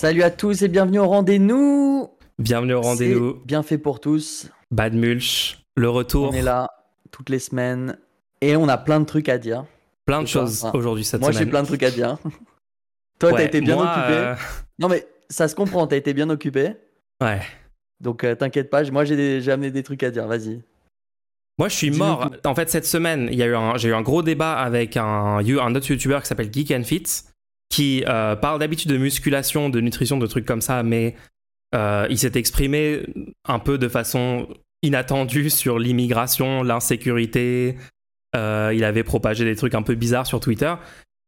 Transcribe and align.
Salut 0.00 0.22
à 0.22 0.30
tous 0.30 0.62
et 0.62 0.68
bienvenue 0.68 0.98
au 0.98 1.08
rendez-nous. 1.08 2.08
Bienvenue 2.38 2.72
au 2.72 2.80
rendez-vous. 2.80 3.34
Bien 3.44 3.62
fait 3.62 3.76
pour 3.76 4.00
tous. 4.00 4.48
Bad 4.70 4.94
Mulch, 4.94 5.62
le 5.76 5.90
retour. 5.90 6.30
On 6.30 6.32
est 6.32 6.40
là 6.40 6.68
toutes 7.10 7.28
les 7.28 7.38
semaines 7.38 7.98
et 8.40 8.56
on 8.56 8.66
a 8.70 8.78
plein 8.78 9.00
de 9.00 9.04
trucs 9.04 9.28
à 9.28 9.36
dire. 9.36 9.66
Plein 10.06 10.22
de 10.22 10.26
choses 10.26 10.66
aujourd'hui 10.72 11.04
cette 11.04 11.20
moi, 11.20 11.34
semaine. 11.34 11.42
Moi 11.42 11.44
j'ai 11.44 11.50
plein 11.50 11.60
de 11.60 11.66
trucs 11.66 11.82
à 11.82 11.90
dire. 11.90 12.16
Toi 13.18 13.32
t'as 13.32 13.44
été 13.44 13.60
bien 13.60 13.76
occupé. 13.76 14.16
Euh, 14.16 14.34
non 14.78 14.88
mais 14.88 15.06
ça 15.28 15.48
se 15.48 15.54
comprend, 15.54 15.86
t'as 15.86 15.98
été 15.98 16.14
bien 16.14 16.30
occupé. 16.30 16.76
Ouais. 17.20 17.42
Donc 18.00 18.24
euh, 18.24 18.34
t'inquiète 18.34 18.70
pas, 18.70 18.82
moi 18.84 19.04
j'ai 19.04 19.50
amené 19.50 19.70
des 19.70 19.82
trucs 19.82 20.02
à 20.02 20.10
dire, 20.10 20.26
vas-y. 20.26 20.62
Moi, 21.58 21.68
je 21.68 21.74
suis 21.74 21.90
mort. 21.90 22.30
En 22.46 22.54
fait, 22.54 22.70
cette 22.70 22.86
semaine, 22.86 23.28
il 23.30 23.36
y 23.36 23.42
a 23.42 23.46
eu 23.46 23.54
un, 23.54 23.76
j'ai 23.76 23.90
eu 23.90 23.94
un 23.94 24.00
gros 24.00 24.22
débat 24.22 24.54
avec 24.54 24.96
un, 24.96 25.40
un 25.40 25.74
autre 25.74 25.90
youtubeur 25.90 26.22
qui 26.22 26.28
s'appelle 26.28 26.50
Geek 26.50 26.70
and 26.70 26.84
Fit, 26.84 27.04
qui 27.70 28.04
euh, 28.06 28.36
parle 28.36 28.58
d'habitude 28.58 28.90
de 28.90 28.98
musculation, 28.98 29.70
de 29.70 29.80
nutrition, 29.80 30.18
de 30.18 30.26
trucs 30.26 30.44
comme 30.44 30.60
ça, 30.60 30.82
mais 30.82 31.14
euh, 31.74 32.06
il 32.10 32.18
s'est 32.18 32.32
exprimé 32.34 33.06
un 33.46 33.60
peu 33.60 33.78
de 33.78 33.88
façon 33.88 34.48
inattendue 34.82 35.50
sur 35.50 35.78
l'immigration, 35.78 36.62
l'insécurité. 36.62 37.76
Euh, 38.36 38.72
il 38.74 38.84
avait 38.84 39.04
propagé 39.04 39.44
des 39.44 39.56
trucs 39.56 39.74
un 39.74 39.82
peu 39.82 39.94
bizarres 39.94 40.26
sur 40.26 40.40
Twitter. 40.40 40.74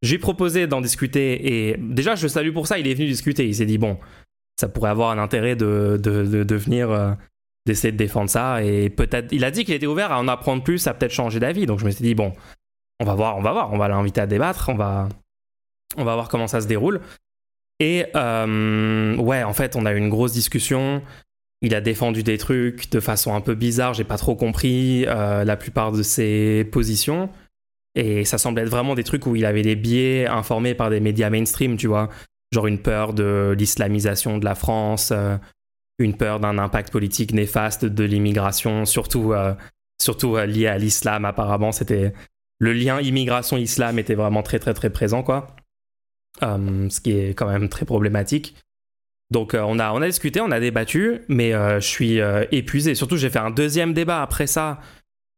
J'ai 0.02 0.18
proposé 0.18 0.66
d'en 0.66 0.80
discuter 0.80 1.68
et 1.70 1.76
déjà, 1.78 2.16
je 2.16 2.24
le 2.24 2.28
salue 2.28 2.52
pour 2.52 2.66
ça. 2.66 2.78
Il 2.78 2.88
est 2.88 2.94
venu 2.94 3.06
discuter. 3.06 3.46
Il 3.46 3.54
s'est 3.54 3.66
dit, 3.66 3.78
bon, 3.78 3.98
ça 4.58 4.68
pourrait 4.68 4.90
avoir 4.90 5.10
un 5.10 5.18
intérêt 5.18 5.54
de, 5.54 5.98
de, 6.02 6.24
de, 6.24 6.42
de 6.42 6.54
venir 6.56 7.16
d'essayer 7.66 7.92
de 7.92 7.96
défendre 7.96 8.28
ça 8.28 8.62
et 8.64 8.90
peut-être 8.90 9.32
il 9.32 9.44
a 9.44 9.52
dit 9.52 9.64
qu'il 9.64 9.74
était 9.74 9.86
ouvert 9.86 10.10
à 10.10 10.18
en 10.18 10.26
apprendre 10.26 10.64
plus 10.64 10.84
à 10.88 10.94
peut-être 10.94 11.12
changer 11.12 11.38
d'avis 11.38 11.64
donc 11.64 11.78
je 11.78 11.84
me 11.84 11.90
suis 11.90 12.02
dit 12.02 12.14
bon 12.16 12.32
on 12.98 13.04
va 13.04 13.14
voir 13.14 13.38
on 13.38 13.40
va 13.40 13.52
voir 13.52 13.72
on 13.72 13.78
va 13.78 13.86
l'inviter 13.86 14.20
à 14.20 14.26
débattre 14.26 14.68
on 14.68 14.74
va 14.74 15.08
on 15.96 16.04
va 16.04 16.14
voir 16.14 16.28
comment 16.28 16.46
ça 16.46 16.60
se 16.60 16.66
déroule. 16.66 17.00
Et 17.80 18.06
euh, 18.14 19.16
ouais 19.16 19.42
en 19.42 19.52
fait 19.52 19.76
on 19.76 19.86
a 19.86 19.92
eu 19.92 19.98
une 19.98 20.08
grosse 20.08 20.32
discussion. 20.32 21.02
Il 21.62 21.74
a 21.74 21.80
défendu 21.80 22.22
des 22.22 22.38
trucs 22.38 22.90
de 22.90 23.00
façon 23.00 23.34
un 23.34 23.40
peu 23.40 23.54
bizarre. 23.54 23.94
J'ai 23.94 24.04
pas 24.04 24.18
trop 24.18 24.34
compris 24.34 25.04
euh, 25.06 25.44
la 25.44 25.56
plupart 25.56 25.92
de 25.92 26.02
ses 26.02 26.64
positions. 26.72 27.30
Et 27.94 28.24
ça 28.24 28.38
semblait 28.38 28.62
être 28.62 28.70
vraiment 28.70 28.94
des 28.94 29.04
trucs 29.04 29.26
où 29.26 29.36
il 29.36 29.44
avait 29.44 29.62
des 29.62 29.76
biais 29.76 30.26
informés 30.26 30.74
par 30.74 30.90
des 30.90 31.00
médias 31.00 31.30
mainstream 31.30 31.76
tu 31.76 31.86
vois. 31.86 32.08
Genre 32.52 32.66
une 32.66 32.78
peur 32.78 33.14
de 33.14 33.54
l'islamisation 33.58 34.38
de 34.38 34.44
la 34.44 34.54
France 34.54 35.10
euh, 35.12 35.36
une 35.98 36.16
peur 36.16 36.40
d'un 36.40 36.58
impact 36.58 36.90
politique 36.90 37.32
néfaste 37.32 37.84
de 37.84 38.02
l'immigration, 38.02 38.86
surtout, 38.86 39.34
surtout 40.00 40.36
lié 40.36 40.66
à 40.66 40.76
l'islam. 40.76 41.24
Apparemment, 41.24 41.70
c'était 41.70 42.12
le 42.62 42.72
lien 42.72 43.00
immigration-islam 43.00 43.98
était 43.98 44.14
vraiment 44.14 44.44
très 44.44 44.60
très 44.60 44.72
très 44.72 44.88
présent, 44.88 45.24
quoi. 45.24 45.48
Euh, 46.42 46.88
ce 46.88 47.00
qui 47.00 47.12
est 47.12 47.34
quand 47.34 47.46
même 47.46 47.68
très 47.68 47.84
problématique. 47.84 48.54
Donc 49.30 49.54
on, 49.54 49.78
a, 49.78 49.92
on 49.92 50.02
a 50.02 50.06
discuté, 50.06 50.40
on 50.40 50.50
a 50.50 50.60
débattu, 50.60 51.22
mais 51.28 51.52
je 51.52 51.86
suis 51.86 52.20
épuisé. 52.50 52.94
Surtout, 52.94 53.16
j'ai 53.16 53.30
fait 53.30 53.38
un 53.38 53.50
deuxième 53.50 53.94
débat 53.94 54.22
après 54.22 54.46
ça 54.46 54.80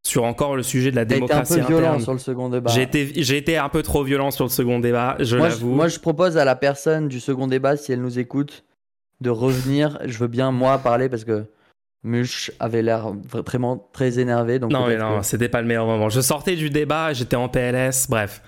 sur 0.06 0.24
encore 0.24 0.54
le 0.54 0.62
sujet 0.62 0.90
de 0.90 0.96
la 0.96 1.04
démocratie 1.04 1.54
été 1.54 1.62
un 1.62 1.64
peu 1.64 1.72
violent 1.72 1.98
sur 1.98 2.12
le 2.12 2.18
second 2.18 2.48
débat. 2.50 2.70
J'ai 2.70 2.82
été, 2.82 3.10
j'ai 3.22 3.36
été 3.38 3.56
un 3.56 3.68
peu 3.68 3.82
trop 3.82 4.04
violent 4.04 4.30
sur 4.30 4.44
le 4.44 4.50
second 4.50 4.78
débat, 4.78 5.16
je 5.18 5.36
l'avoue. 5.36 5.70
Moi, 5.70 5.88
je 5.88 5.98
propose 5.98 6.36
à 6.36 6.44
la 6.44 6.56
personne 6.56 7.08
du 7.08 7.20
second 7.20 7.46
débat, 7.46 7.76
si 7.76 7.92
elle 7.92 8.02
nous 8.02 8.18
écoute, 8.18 8.64
de 9.20 9.30
revenir. 9.30 9.98
Je 10.04 10.18
veux 10.18 10.28
bien, 10.28 10.52
moi, 10.52 10.78
parler 10.78 11.08
parce 11.08 11.24
que 11.24 11.46
Mush 12.02 12.52
avait 12.60 12.82
l'air 12.82 13.14
vraiment 13.32 13.88
très 13.92 14.18
énervé. 14.18 14.58
Donc 14.58 14.72
non, 14.72 14.86
mais 14.86 14.98
non, 14.98 15.22
c'était 15.22 15.48
pas 15.48 15.62
le 15.62 15.66
meilleur 15.66 15.86
moment. 15.86 16.10
Je 16.10 16.20
sortais 16.20 16.56
du 16.56 16.68
débat, 16.68 17.14
j'étais 17.14 17.36
en 17.36 17.48
PLS, 17.48 18.08
bref. 18.08 18.42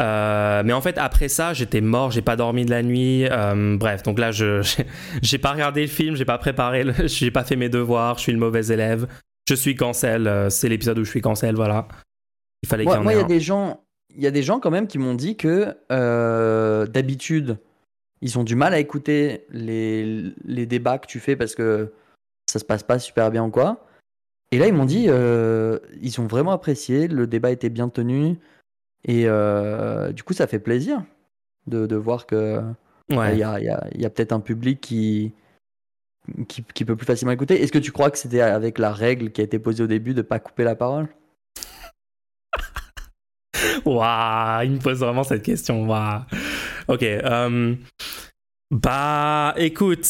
Euh, 0.00 0.62
mais 0.64 0.72
en 0.72 0.80
fait, 0.80 0.96
après 0.98 1.28
ça, 1.28 1.52
j'étais 1.52 1.80
mort, 1.80 2.10
j'ai 2.10 2.22
pas 2.22 2.36
dormi 2.36 2.64
de 2.64 2.70
la 2.70 2.82
nuit. 2.82 3.26
Euh, 3.30 3.76
bref, 3.76 4.02
donc 4.02 4.18
là, 4.18 4.32
je 4.32 4.62
j'ai 5.22 5.38
pas 5.38 5.52
regardé 5.52 5.82
le 5.82 5.88
film, 5.88 6.16
j'ai 6.16 6.24
pas 6.24 6.38
préparé, 6.38 6.84
j'ai 7.06 7.30
pas 7.30 7.44
fait 7.44 7.56
mes 7.56 7.68
devoirs, 7.68 8.16
je 8.16 8.22
suis 8.22 8.32
le 8.32 8.38
mauvais 8.38 8.66
élève. 8.66 9.06
Je 9.48 9.54
suis 9.54 9.74
cancel, 9.74 10.26
euh, 10.26 10.48
c'est 10.48 10.68
l'épisode 10.68 10.98
où 10.98 11.04
je 11.04 11.10
suis 11.10 11.20
cancel, 11.20 11.54
voilà. 11.54 11.86
Il 12.62 12.68
fallait 12.68 12.84
qu'il 12.84 12.92
y 12.92 12.96
en 12.96 13.02
Moi, 13.02 13.14
il 13.14 13.18
y 13.18 13.22
a 13.22 13.24
des 13.24 13.40
gens, 13.40 13.82
il 14.14 14.22
y 14.22 14.26
a 14.26 14.30
des 14.30 14.42
gens 14.42 14.60
quand 14.60 14.70
même 14.70 14.86
qui 14.86 14.98
m'ont 14.98 15.14
dit 15.14 15.36
que 15.36 15.74
d'habitude, 16.86 17.58
ils 18.22 18.38
ont 18.38 18.44
du 18.44 18.54
mal 18.54 18.74
à 18.74 18.78
écouter 18.78 19.46
les, 19.50 20.34
les, 20.44 20.66
débats 20.66 20.98
que 20.98 21.06
tu 21.06 21.20
fais 21.20 21.36
parce 21.36 21.54
que 21.54 21.90
ça 22.50 22.58
se 22.58 22.66
passe 22.66 22.82
pas 22.82 22.98
super 22.98 23.30
bien 23.30 23.44
ou 23.44 23.50
quoi. 23.50 23.86
Et 24.52 24.58
là, 24.58 24.66
ils 24.66 24.74
m'ont 24.74 24.84
dit, 24.84 25.04
ils 25.04 26.20
ont 26.20 26.26
vraiment 26.26 26.52
apprécié, 26.52 27.08
le 27.08 27.26
débat 27.26 27.50
était 27.50 27.70
bien 27.70 27.88
tenu. 27.88 28.38
Et 29.04 29.24
euh, 29.26 30.12
du 30.12 30.22
coup, 30.22 30.32
ça 30.32 30.46
fait 30.46 30.58
plaisir 30.58 31.02
de, 31.66 31.86
de 31.86 31.96
voir 31.96 32.26
que 32.26 32.62
il 33.08 33.18
ouais. 33.18 33.38
y 33.38 33.42
a, 33.42 33.60
y 33.60 33.68
a, 33.68 33.86
y 33.94 34.04
a 34.04 34.10
peut-être 34.10 34.32
un 34.32 34.40
public 34.40 34.80
qui, 34.80 35.32
qui, 36.48 36.62
qui, 36.62 36.84
peut 36.84 36.96
plus 36.96 37.06
facilement 37.06 37.32
écouter. 37.32 37.60
Est-ce 37.60 37.72
que 37.72 37.78
tu 37.78 37.92
crois 37.92 38.10
que 38.10 38.18
c'était 38.18 38.40
avec 38.40 38.78
la 38.78 38.92
règle 38.92 39.30
qui 39.32 39.40
a 39.40 39.44
été 39.44 39.58
posée 39.58 39.82
au 39.82 39.88
début 39.88 40.14
de 40.14 40.22
pas 40.22 40.38
couper 40.38 40.64
la 40.64 40.76
parole? 40.76 41.08
Waouh, 43.84 44.62
il 44.64 44.72
me 44.72 44.78
pose 44.78 44.98
vraiment 45.00 45.24
cette 45.24 45.42
question. 45.42 45.88
Waouh. 45.88 46.22
Ok. 46.88 47.02
Euh, 47.02 47.74
bah, 48.70 49.54
écoute. 49.56 50.06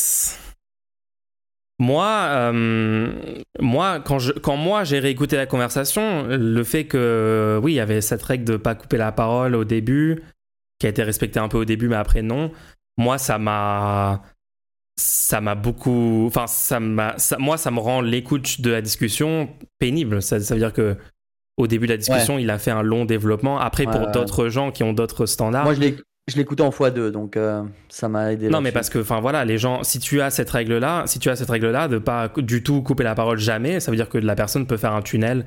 Moi, 1.81 2.07
euh, 2.07 3.11
moi, 3.59 4.01
quand, 4.01 4.19
je, 4.19 4.33
quand 4.33 4.57
moi 4.57 4.85
j'ai 4.85 4.99
réécouté 4.99 5.37
la 5.37 5.47
conversation, 5.47 6.27
le 6.29 6.63
fait 6.63 6.85
que, 6.85 7.59
oui, 7.63 7.73
il 7.73 7.77
y 7.77 7.81
avait 7.81 8.03
cette 8.03 8.23
règle 8.23 8.45
de 8.45 8.57
pas 8.59 8.75
couper 8.75 8.99
la 8.99 9.13
parole 9.13 9.57
au 9.57 9.65
début, 9.65 10.23
qui 10.79 10.87
a 10.87 10.91
été 10.91 11.03
respectée 11.03 11.41
un 11.41 11.49
peu 11.49 11.57
au 11.57 11.65
début, 11.65 11.89
mais 11.89 11.97
après 11.97 12.21
non, 12.21 12.53
moi, 13.01 13.19
ça 13.19 13.39
m'a. 13.39 14.23
Ça 14.97 15.41
m'a 15.41 15.55
beaucoup. 15.55 16.27
Enfin, 16.27 16.47
ça 16.47 16.79
m'a. 16.79 17.17
Moi, 17.39 17.57
ça 17.57 17.71
me 17.71 17.79
rend 17.79 18.03
l'écoute 18.03 18.61
de 18.61 18.71
la 18.71 18.83
discussion 18.83 19.49
pénible. 19.79 20.21
Ça, 20.21 20.39
ça 20.39 20.55
veut 20.55 20.61
dire 20.61 20.75
que 20.75 20.97
au 21.57 21.67
début 21.67 21.87
de 21.87 21.93
la 21.93 21.97
discussion, 21.97 22.35
ouais. 22.35 22.43
il 22.43 22.51
a 22.51 22.59
fait 22.59 22.71
un 22.71 22.83
long 22.83 23.07
développement. 23.07 23.59
Après, 23.59 23.87
ouais, 23.87 23.93
pour 23.93 24.03
ouais. 24.03 24.13
d'autres 24.13 24.51
gens 24.51 24.71
qui 24.71 24.83
ont 24.83 24.93
d'autres 24.93 25.25
standards. 25.25 25.65
Moi, 25.65 25.75
je 25.75 25.95
l'écoutais 26.37 26.63
en 26.63 26.71
x2, 26.71 27.11
donc 27.11 27.37
euh, 27.37 27.63
ça 27.89 28.09
m'a 28.09 28.33
aidé. 28.33 28.49
Non, 28.49 28.61
mais 28.61 28.73
parce 28.73 28.91
que, 28.91 28.99
enfin 28.99 29.21
voilà, 29.21 29.45
les 29.45 29.59
gens, 29.59 29.83
si 29.83 29.99
tu 29.99 30.21
as 30.21 30.31
cette 30.31 30.51
règle-là, 30.51 31.05
si 31.07 31.19
tu 31.19 31.31
as 31.31 31.37
cette 31.37 31.51
règle-là 31.51 31.89
de 31.89 31.99
pas 31.99 32.29
du 32.37 32.63
tout 32.63 32.83
couper 32.83 33.05
la 33.05 33.15
parole 33.15 33.39
jamais, 33.39 33.81
ça 33.81 33.91
veut 33.91 33.97
dire 33.97 34.09
que 34.09 34.19
la 34.19 34.35
personne 34.35 34.67
peut 34.67 34.77
faire 34.77 34.93
un 34.93 35.03
tunnel 35.03 35.47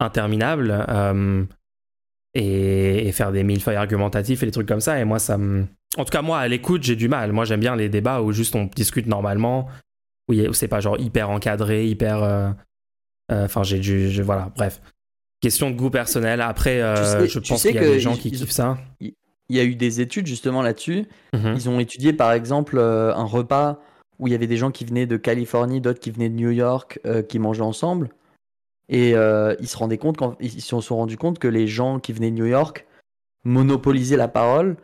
interminable 0.00 0.84
euh, 0.88 1.44
et, 2.34 3.08
et, 3.08 3.12
faire 3.12 3.32
des 3.32 3.42
millefeuilles 3.42 3.76
argumentatifs 3.76 4.42
et 4.42 4.46
des 4.46 4.52
trucs 4.52 4.68
comme 4.68 4.80
ça. 4.80 5.00
Et 5.00 5.04
moi, 5.04 5.18
ça 5.18 5.38
me. 5.38 5.66
En 5.96 6.04
tout 6.04 6.10
cas, 6.10 6.22
moi, 6.22 6.38
à 6.38 6.48
l'écoute, 6.48 6.82
j'ai 6.82 6.96
du 6.96 7.08
mal. 7.08 7.32
Moi, 7.32 7.44
j'aime 7.44 7.60
bien 7.60 7.76
les 7.76 7.88
débats 7.88 8.20
où 8.20 8.32
juste 8.32 8.54
on 8.54 8.64
discute 8.64 9.06
normalement, 9.06 9.68
où, 10.28 10.34
où 10.34 10.52
c'est 10.52 10.68
pas 10.68 10.80
genre 10.80 10.98
hyper 10.98 11.30
encadré, 11.30 11.86
hyper. 11.86 12.54
Enfin, 13.30 13.60
euh, 13.60 13.64
j'ai 13.64 13.78
du. 13.78 14.10
Je, 14.10 14.22
voilà, 14.22 14.52
bref. 14.56 14.80
Question 15.40 15.70
de 15.70 15.76
goût 15.76 15.90
personnel. 15.90 16.40
Après, 16.40 16.80
sais, 16.96 17.28
je 17.28 17.38
pense 17.38 17.62
qu'il 17.62 17.74
y 17.74 17.78
a 17.78 17.82
des 17.82 18.00
gens 18.00 18.16
qui 18.16 18.30
kiffent 18.30 18.50
ça. 18.50 18.78
Il 19.48 19.56
y 19.56 19.60
a 19.60 19.64
eu 19.64 19.76
des 19.76 20.00
études 20.00 20.26
justement 20.26 20.62
là-dessus. 20.62 21.06
Mhm. 21.32 21.54
Ils 21.54 21.68
ont 21.68 21.78
étudié 21.78 22.12
par 22.12 22.32
exemple 22.32 22.78
euh, 22.78 23.14
un 23.14 23.24
repas 23.24 23.80
où 24.18 24.26
il 24.26 24.32
y 24.32 24.34
avait 24.34 24.46
des 24.46 24.56
gens 24.56 24.70
qui 24.70 24.84
venaient 24.84 25.06
de 25.06 25.16
Californie, 25.16 25.80
d'autres 25.80 26.00
qui 26.00 26.10
venaient 26.10 26.30
de 26.30 26.34
New 26.34 26.50
York, 26.50 27.00
euh, 27.06 27.22
qui 27.22 27.38
mangeaient 27.38 27.62
ensemble. 27.62 28.10
Et 28.88 29.14
euh, 29.14 29.54
ils 29.60 29.68
se 29.68 29.76
rendaient 29.76 29.98
compte, 29.98 30.16
quand, 30.16 30.36
ils 30.40 30.62
se 30.62 30.80
sont 30.80 30.96
rendus 30.96 31.18
compte 31.18 31.38
que 31.38 31.48
les 31.48 31.66
gens 31.66 31.98
qui 31.98 32.12
venaient 32.12 32.30
de 32.30 32.36
New 32.36 32.46
York 32.46 32.86
monopolisaient 33.44 34.16
la 34.16 34.28
parole 34.28 34.76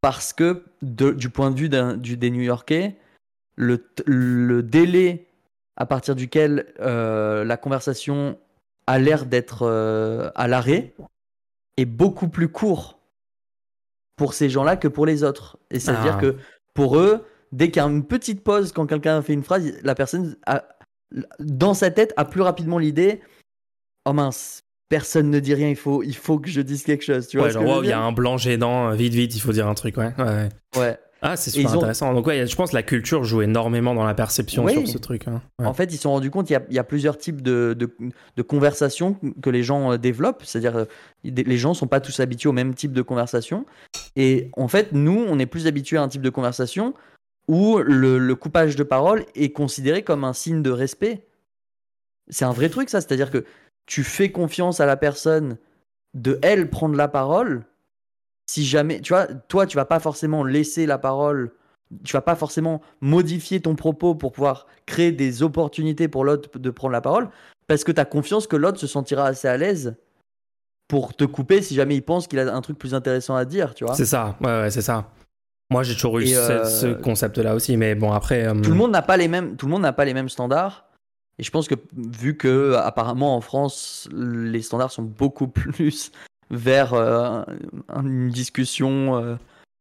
parce 0.00 0.32
que 0.32 0.64
de, 0.82 1.10
du 1.10 1.30
point 1.30 1.50
de 1.50 1.58
vue 1.58 1.68
du, 1.98 2.16
des 2.16 2.30
New-Yorkais, 2.30 2.96
le, 3.56 3.86
le, 4.06 4.62
délai 4.62 5.26
à 5.76 5.84
partir 5.84 6.16
duquel 6.16 6.72
la 6.78 7.56
conversation 7.58 8.38
a 8.86 8.98
l'air 8.98 9.26
d'être 9.26 9.66
à 10.34 10.48
l'arrêt 10.48 10.94
est 11.76 11.84
beaucoup 11.84 12.28
plus 12.28 12.48
court 12.48 12.99
pour 14.20 14.34
ces 14.34 14.50
gens-là 14.50 14.76
que 14.76 14.86
pour 14.86 15.06
les 15.06 15.24
autres. 15.24 15.56
Et 15.70 15.80
ça 15.80 15.92
veut 15.92 15.98
ah. 16.02 16.02
dire 16.02 16.18
que 16.18 16.36
pour 16.74 16.98
eux, 16.98 17.24
dès 17.52 17.70
qu'il 17.70 17.80
y 17.80 17.84
a 17.84 17.88
une 17.88 18.04
petite 18.04 18.44
pause, 18.44 18.70
quand 18.70 18.84
quelqu'un 18.84 19.22
fait 19.22 19.32
une 19.32 19.42
phrase, 19.42 19.72
la 19.82 19.94
personne, 19.94 20.36
a, 20.44 20.62
dans 21.38 21.72
sa 21.72 21.90
tête, 21.90 22.12
a 22.18 22.26
plus 22.26 22.42
rapidement 22.42 22.76
l'idée 22.76 23.22
Oh 24.04 24.12
mince, 24.12 24.60
personne 24.90 25.30
ne 25.30 25.40
dit 25.40 25.54
rien, 25.54 25.70
il 25.70 25.76
faut, 25.76 26.02
il 26.02 26.14
faut 26.14 26.38
que 26.38 26.50
je 26.50 26.60
dise 26.60 26.82
quelque 26.82 27.02
chose. 27.02 27.28
Tu 27.28 27.38
vois 27.38 27.46
ouais, 27.46 27.52
genre, 27.54 27.82
il 27.82 27.88
y 27.88 27.92
a 27.92 27.98
un 27.98 28.12
blanc 28.12 28.36
gênant, 28.36 28.90
vite, 28.90 29.14
vite, 29.14 29.34
il 29.34 29.40
faut 29.40 29.52
dire 29.52 29.66
un 29.66 29.74
truc, 29.74 29.96
ouais. 29.96 30.12
Ouais. 30.18 30.50
ouais. 30.76 30.98
Ah, 31.22 31.36
c'est 31.36 31.50
super 31.50 31.74
intéressant. 31.74 32.10
Ont... 32.10 32.14
Donc, 32.14 32.26
ouais, 32.26 32.46
je 32.46 32.56
pense 32.56 32.70
que 32.70 32.76
la 32.76 32.82
culture 32.82 33.24
joue 33.24 33.42
énormément 33.42 33.94
dans 33.94 34.04
la 34.04 34.14
perception 34.14 34.64
oui. 34.64 34.72
sur 34.72 34.88
ce 34.88 34.98
truc. 34.98 35.28
Hein. 35.28 35.42
Ouais. 35.58 35.66
En 35.66 35.74
fait, 35.74 35.92
ils 35.92 35.96
se 35.96 36.02
sont 36.02 36.12
rendus 36.12 36.30
compte 36.30 36.46
qu'il 36.46 36.60
y, 36.70 36.74
y, 36.74 36.78
a 36.78 36.84
plusieurs 36.84 37.18
types 37.18 37.42
de, 37.42 37.76
de, 37.78 37.94
de 38.36 38.42
conversations 38.42 39.16
que 39.42 39.50
les 39.50 39.62
gens 39.62 39.92
euh, 39.92 39.98
développent. 39.98 40.42
C'est-à-dire, 40.44 40.76
euh, 40.76 40.84
les 41.24 41.56
gens 41.58 41.70
ne 41.70 41.74
sont 41.74 41.86
pas 41.86 42.00
tous 42.00 42.20
habitués 42.20 42.48
au 42.48 42.52
même 42.52 42.74
type 42.74 42.92
de 42.92 43.02
conversation. 43.02 43.66
Et 44.16 44.50
en 44.56 44.68
fait, 44.68 44.92
nous, 44.92 45.24
on 45.28 45.38
est 45.38 45.46
plus 45.46 45.66
habitués 45.66 45.98
à 45.98 46.02
un 46.02 46.08
type 46.08 46.22
de 46.22 46.30
conversation 46.30 46.94
où 47.48 47.78
le, 47.78 48.18
le 48.18 48.34
coupage 48.34 48.76
de 48.76 48.82
parole 48.82 49.24
est 49.34 49.50
considéré 49.50 50.02
comme 50.02 50.24
un 50.24 50.32
signe 50.32 50.62
de 50.62 50.70
respect. 50.70 51.26
C'est 52.28 52.44
un 52.44 52.52
vrai 52.52 52.68
truc, 52.68 52.88
ça. 52.88 53.00
C'est-à-dire 53.00 53.30
que 53.30 53.44
tu 53.86 54.04
fais 54.04 54.30
confiance 54.30 54.80
à 54.80 54.86
la 54.86 54.96
personne 54.96 55.58
de 56.14 56.38
elle 56.42 56.70
prendre 56.70 56.96
la 56.96 57.08
parole 57.08 57.64
si 58.50 58.64
jamais, 58.64 59.00
tu 59.00 59.12
vois, 59.12 59.26
toi, 59.26 59.64
tu 59.64 59.76
vas 59.76 59.84
pas 59.84 60.00
forcément 60.00 60.42
laisser 60.42 60.84
la 60.84 60.98
parole 60.98 61.52
tu 62.04 62.12
vas 62.12 62.20
pas 62.20 62.36
forcément 62.36 62.80
modifier 63.00 63.60
ton 63.60 63.74
propos 63.74 64.14
pour 64.14 64.30
pouvoir 64.30 64.66
créer 64.86 65.10
des 65.10 65.42
opportunités 65.42 66.06
pour 66.06 66.24
l'autre 66.24 66.56
de 66.56 66.70
prendre 66.70 66.92
la 66.92 67.00
parole, 67.00 67.28
parce 67.66 67.82
que 67.82 67.90
tu 67.90 68.00
as 68.00 68.04
confiance 68.04 68.46
que 68.46 68.54
l'autre 68.54 68.78
se 68.78 68.86
sentira 68.86 69.26
assez 69.26 69.48
à 69.48 69.56
l'aise 69.56 69.96
pour 70.86 71.14
te 71.14 71.24
couper 71.24 71.62
si 71.62 71.74
jamais 71.74 71.96
il 71.96 72.02
pense 72.02 72.28
qu'il 72.28 72.38
a 72.38 72.54
un 72.54 72.60
truc 72.60 72.78
plus 72.78 72.94
intéressant 72.94 73.34
à 73.34 73.44
dire, 73.44 73.74
tu 73.74 73.84
vois. 73.84 73.94
C'est 73.94 74.06
ça, 74.06 74.36
ouais, 74.40 74.70
c'est 74.70 74.82
ça. 74.82 75.10
Moi, 75.70 75.82
j'ai 75.82 75.94
toujours 75.94 76.20
eu 76.20 76.28
ce, 76.28 76.86
euh, 76.86 76.94
concept-là 76.94 77.56
aussi, 77.56 77.76
mais 77.76 77.96
bon, 77.96 78.12
après. 78.12 78.46
Euh, 78.46 78.54
tout 78.60 78.70
le 78.70 78.76
monde 78.76 78.92
n'a 78.92 79.02
pas 79.02 79.16
les 79.16 79.26
mêmes, 79.26 79.56
tout 79.56 79.66
le 79.66 79.72
monde 79.72 79.82
n'a 79.82 79.92
pas 79.92 80.04
les 80.04 80.14
mêmes 80.14 80.28
standards. 80.28 80.86
Et 81.38 81.42
je 81.42 81.50
pense 81.50 81.66
que 81.66 81.74
vu 81.96 82.36
que 82.36 82.74
apparemment 82.74 83.36
en 83.36 83.40
France, 83.40 84.08
les 84.12 84.62
standards 84.62 84.92
sont 84.92 85.02
beaucoup 85.02 85.48
plus 85.48 86.12
vers 86.50 86.94
euh, 86.94 87.42
une 87.94 88.30
discussion 88.30 89.38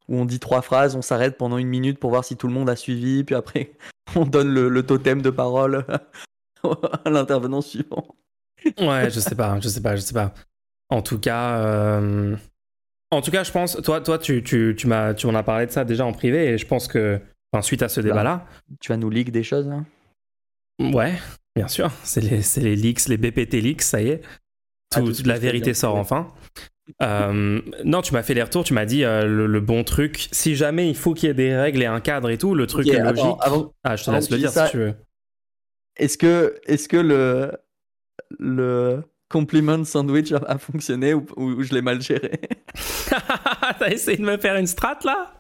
où 0.10 0.18
on 0.18 0.26
dit 0.26 0.40
trois 0.40 0.62
phrases, 0.62 0.96
on 0.96 1.02
s'arrête 1.02 1.38
pendant 1.38 1.58
une 1.58 1.68
minute 1.68 2.00
pour 2.00 2.10
voir 2.10 2.26
si 2.26 2.36
tout 2.36 2.48
le 2.48 2.54
monde 2.54 2.70
a 2.70 2.76
suivi, 2.76 3.24
puis 3.24 3.36
après 3.36 3.72
on 4.16 4.26
donne 4.26 4.54
le, 4.54 4.86
totem 4.86 5.22
de 5.22 5.30
parole 5.30 5.86
à 6.64 7.10
l'intervenant 7.10 7.62
suivant. 7.62 8.16
ouais, 8.80 9.10
je 9.10 9.20
sais 9.20 9.36
pas, 9.36 9.60
je 9.60 9.70
sais 9.70 9.82
pas, 9.82 9.96
je 9.96 10.02
sais 10.02 10.14
pas. 10.14 10.34
En 10.90 11.04
tout 11.04 11.20
cas, 11.20 11.60
euh, 11.60 12.36
en 13.12 13.22
tout 13.22 13.30
cas, 13.30 13.44
je 13.44 13.52
pense, 13.52 13.80
toi, 13.84 14.02
toi, 14.02 14.18
tu, 14.18 14.44
tu, 14.44 14.76
tu 14.78 14.88
m'as, 14.88 15.14
tu 15.14 15.28
m'en 15.28 15.36
as 15.36 15.44
parlé 15.44 15.68
de 15.68 15.72
ça 15.72 15.86
déjà 15.86 16.06
en 16.06 16.12
privé, 16.12 16.48
et 16.48 16.58
je 16.58 16.66
pense 16.66 16.88
que, 16.88 17.22
enfin, 17.54 17.62
suite 17.62 17.84
à 17.84 17.90
ce 17.90 18.02
débat-là, 18.02 18.48
tu 18.80 18.92
vas 18.92 18.98
nous 18.98 19.12
leak 19.12 19.32
des 19.32 19.44
choses. 19.44 19.70
Hein? 19.70 19.86
Ouais, 20.80 21.14
bien 21.56 21.68
sûr, 21.68 21.92
c'est 22.04 22.22
les, 22.22 22.42
c'est 22.42 22.62
les 22.62 22.76
leaks, 22.76 23.08
les 23.08 23.18
BPT 23.18 23.62
leaks, 23.62 23.84
ça 23.84 24.02
y 24.02 24.10
est, 24.10 24.22
ah, 24.96 25.02
toute 25.02 25.26
la 25.26 25.38
vérité 25.38 25.74
sort 25.74 25.96
enfin. 25.96 26.32
Euh, 27.02 27.62
non, 27.84 28.02
tu 28.02 28.14
m'as 28.14 28.24
fait 28.24 28.34
les 28.34 28.44
retours, 28.44 28.64
tu 28.64 28.74
m'as 28.74 28.86
dit 28.86 29.04
euh, 29.04 29.26
le, 29.26 29.60
bon 29.60 29.84
truc. 29.84 30.28
Si 30.32 30.56
jamais 30.56 30.90
il 30.90 30.96
faut 30.96 31.14
qu'il 31.14 31.28
y 31.28 31.32
ait 31.32 31.36
des 31.36 31.56
règles 31.56 31.82
et 31.82 31.86
un 31.86 32.00
cadre 32.00 32.30
et 32.30 32.38
tout, 32.38 32.56
le 32.56 32.68
truc 32.68 32.88
est 32.88 33.00
logique. 33.00 33.26
ah, 33.84 33.96
je 33.96 34.04
te 34.04 34.12
laisse 34.12 34.30
le 34.30 34.38
dire 34.38 34.52
si 34.52 34.60
tu 34.72 34.78
veux. 34.78 34.94
Est-ce 35.98 36.18
que, 36.18 36.56
est-ce 36.66 36.88
que 36.88 36.98
le, 36.98 37.52
le, 38.40 39.04
compliment 39.28 39.84
sandwich 39.84 40.32
a, 40.32 40.58
fonctionné 40.58 41.14
ou, 41.14 41.62
je 41.62 41.74
l'ai 41.74 41.82
mal 41.82 42.02
géré? 42.02 42.40
T'as 43.80 43.90
essayé 43.90 44.18
de 44.18 44.24
me 44.24 44.38
faire 44.38 44.56
une 44.56 44.68
strat 44.68 45.00
là? 45.04 45.34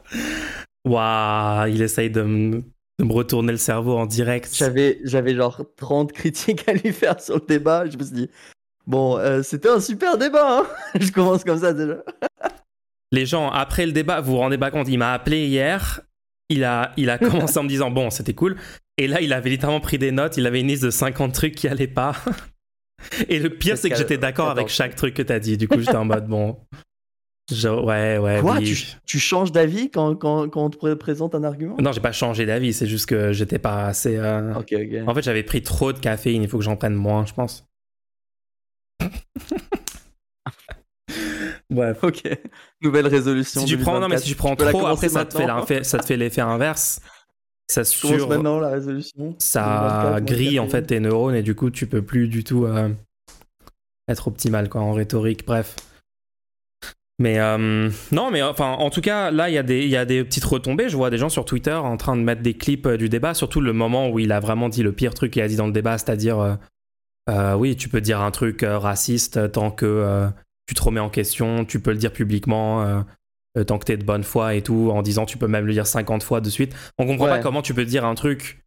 Waouh, 0.85 1.67
il 1.69 1.81
essaye 1.81 2.09
de 2.09 2.21
me, 2.21 2.63
retourner 2.99 3.53
le 3.53 3.57
cerveau 3.57 3.97
en 3.97 4.05
direct. 4.05 4.53
J'avais 4.53 5.35
genre 5.35 5.63
30 5.77 6.11
critiques 6.11 6.67
à 6.67 6.73
lui 6.73 6.91
faire 6.91 7.19
sur 7.21 7.35
le 7.35 7.45
débat. 7.47 7.89
Je 7.89 7.97
me 7.97 8.03
suis 8.03 8.13
dit, 8.13 8.29
bon, 8.89 9.17
euh, 9.17 9.41
c'était 9.43 9.69
un 9.69 9.79
super 9.79 10.17
débat. 10.17 10.59
Hein 10.59 10.65
je 10.99 11.11
commence 11.11 11.45
comme 11.45 11.59
ça 11.59 11.73
déjà. 11.73 12.03
Les 13.11 13.25
gens, 13.25 13.49
après 13.49 13.85
le 13.85 13.91
débat, 13.91 14.19
vous 14.19 14.33
vous 14.33 14.37
rendez 14.37 14.57
pas 14.57 14.71
compte, 14.71 14.87
il 14.89 14.97
m'a 14.97 15.13
appelé 15.13 15.47
hier. 15.47 16.01
Il 16.49 16.63
a, 16.63 16.91
il 16.97 17.09
a 17.09 17.17
commencé 17.19 17.57
en 17.57 17.63
me 17.63 17.69
disant, 17.69 17.89
bon, 17.91 18.09
c'était 18.09 18.33
cool. 18.33 18.57
Et 18.97 19.07
là, 19.07 19.21
il 19.21 19.31
avait 19.31 19.49
littéralement 19.49 19.79
pris 19.79 19.97
des 19.97 20.11
notes. 20.11 20.35
Il 20.37 20.45
avait 20.45 20.59
une 20.59 20.67
liste 20.67 20.83
de 20.83 20.89
50 20.89 21.33
trucs 21.33 21.55
qui 21.55 21.67
allaient 21.67 21.87
pas. 21.87 22.15
Et 23.29 23.39
le 23.39 23.49
pire, 23.49 23.77
c'est 23.77 23.89
que 23.89 23.95
j'étais 23.95 24.17
d'accord 24.17 24.49
avec 24.49 24.67
chaque 24.67 24.95
truc 24.95 25.13
que 25.13 25.21
t'as 25.21 25.39
dit. 25.39 25.55
Du 25.55 25.69
coup, 25.69 25.79
j'étais 25.79 25.95
en 25.95 26.03
mode 26.03 26.27
bon. 26.27 26.57
ouais, 27.63 28.17
ouais. 28.17 28.39
Quoi 28.41 28.59
tu, 28.59 29.19
changes 29.19 29.53
d'avis 29.53 29.89
quand, 29.89 30.15
quand, 30.15 30.49
quand, 30.49 30.65
on 30.65 30.69
te 30.69 30.93
présente 30.95 31.33
un 31.33 31.45
argument? 31.45 31.77
Non, 31.79 31.93
j'ai 31.93 32.01
pas 32.01 32.11
changé 32.11 32.45
d'avis. 32.45 32.73
C'est 32.73 32.87
juste 32.87 33.05
que 33.05 33.31
j'étais 33.31 33.57
pas 33.57 33.85
assez. 33.85 34.17
Euh. 34.17 34.53
En 35.07 35.15
fait, 35.15 35.21
j'avais 35.21 35.43
pris 35.43 35.63
trop 35.63 35.93
de 35.93 35.99
caféine. 35.99 36.43
Il 36.43 36.49
faut 36.49 36.57
que 36.57 36.65
j'en 36.65 36.75
prenne 36.75 36.93
moins, 36.93 37.25
je 37.25 37.33
pense. 37.33 37.68
Bref. 41.69 42.03
Ok. 42.03 42.23
Nouvelle 42.81 43.07
résolution. 43.07 43.61
Si 43.61 43.67
tu 43.67 43.77
prends, 43.77 43.99
non, 43.99 44.07
mais 44.07 44.17
si 44.17 44.29
tu 44.29 44.35
prends 44.35 44.55
trop, 44.55 44.85
après, 44.87 45.09
ça 45.09 45.25
te, 45.25 45.37
fait 45.65 45.83
ça 45.83 45.97
te 45.99 46.05
fait 46.05 46.17
l'effet 46.17 46.41
inverse 46.41 47.01
ça 47.69 47.85
sur 47.85 48.27
maintenant 48.27 48.59
la 48.59 48.69
résolution. 48.69 49.35
Ça 49.37 50.17
grille 50.21 50.59
en 50.59 50.67
fait 50.67 50.83
tes 50.83 50.99
neurones 50.99 51.35
et 51.35 51.43
du 51.43 51.55
coup 51.55 51.69
tu 51.69 51.87
peux 51.87 52.01
plus 52.01 52.27
du 52.27 52.43
tout 52.43 52.65
euh, 52.65 52.89
être 54.07 54.27
optimal 54.27 54.69
quoi 54.69 54.81
en 54.81 54.91
rhétorique. 54.91 55.45
Bref. 55.45 55.75
Mais 57.21 57.37
euh, 57.37 57.89
non, 58.13 58.31
mais 58.31 58.41
enfin, 58.41 58.71
en 58.71 58.89
tout 58.89 59.01
cas, 59.01 59.29
là, 59.29 59.49
il 59.49 59.53
y, 59.53 59.57
a 59.57 59.63
des, 59.63 59.85
y 59.85 59.97
a 59.97 60.05
des 60.05 60.23
petites 60.23 60.45
retombées. 60.45 60.87
Je 60.87 60.95
vois 60.95 61.09
des 61.09 61.17
gens 61.17 61.27
sur 61.27 61.43
Twitter 61.43 61.73
en 61.73 61.97
train 61.97 62.15
de 62.15 62.21
mettre 62.21 62.41
des 62.41 62.53
clips 62.53 62.85
euh, 62.85 62.95
du 62.95 63.09
débat, 63.09 63.33
surtout 63.33 63.59
le 63.59 63.73
moment 63.73 64.09
où 64.09 64.19
il 64.19 64.31
a 64.31 64.39
vraiment 64.39 64.69
dit 64.69 64.83
le 64.83 64.93
pire 64.93 65.13
truc 65.13 65.33
qu'il 65.33 65.41
a 65.41 65.49
dit 65.49 65.57
dans 65.57 65.67
le 65.67 65.73
débat, 65.73 65.97
c'est-à-dire, 65.97 66.57
oui, 67.27 67.75
tu 67.75 67.89
peux 67.89 68.01
dire 68.01 68.21
un 68.21 68.31
truc 68.31 68.65
raciste 68.67 69.51
tant 69.51 69.71
que 69.71 70.31
tu 70.67 70.75
te 70.75 70.81
remets 70.81 70.99
en 70.99 71.09
question, 71.09 71.65
tu 71.65 71.79
peux 71.79 71.91
le 71.91 71.97
dire 71.97 72.13
publiquement, 72.13 73.03
euh, 73.57 73.63
tant 73.63 73.79
que 73.79 73.85
t'es 73.85 73.97
de 73.97 74.03
bonne 74.03 74.23
foi 74.23 74.53
et 74.53 74.61
tout, 74.61 74.91
en 74.93 75.01
disant 75.01 75.25
tu 75.25 75.37
peux 75.37 75.47
même 75.47 75.65
le 75.65 75.73
dire 75.73 75.87
50 75.87 76.21
fois 76.21 76.41
de 76.41 76.49
suite. 76.49 76.75
On 76.97 77.07
comprend 77.07 77.25
pas 77.25 77.39
comment 77.39 77.63
tu 77.63 77.73
peux 77.73 77.85
dire 77.85 78.05
un 78.05 78.13
truc, 78.15 78.63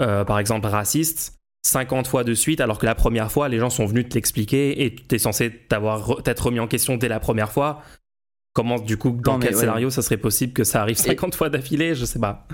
euh, 0.00 0.24
par 0.24 0.38
exemple 0.38 0.68
raciste, 0.68 1.40
50 1.66 2.06
fois 2.06 2.22
de 2.22 2.34
suite, 2.34 2.60
alors 2.60 2.78
que 2.78 2.86
la 2.86 2.94
première 2.94 3.32
fois, 3.32 3.48
les 3.48 3.58
gens 3.58 3.70
sont 3.70 3.86
venus 3.86 4.08
te 4.08 4.14
l'expliquer 4.14 4.84
et 4.84 4.94
t'es 4.94 5.18
censé 5.18 5.50
t'avoir 5.68 6.22
t'être 6.22 6.46
remis 6.46 6.60
en 6.60 6.68
question 6.68 6.96
dès 6.96 7.08
la 7.08 7.18
première 7.18 7.50
fois. 7.50 7.82
Comment, 8.52 8.78
du 8.78 8.96
coup, 8.96 9.10
dans 9.10 9.40
quel 9.40 9.56
scénario 9.56 9.90
ça 9.90 10.00
serait 10.02 10.16
possible 10.16 10.52
que 10.52 10.62
ça 10.62 10.80
arrive 10.80 10.96
50 10.96 11.34
fois 11.34 11.48
d'affilée? 11.48 11.96
Je 11.96 12.04
sais 12.04 12.20
pas. 12.20 12.46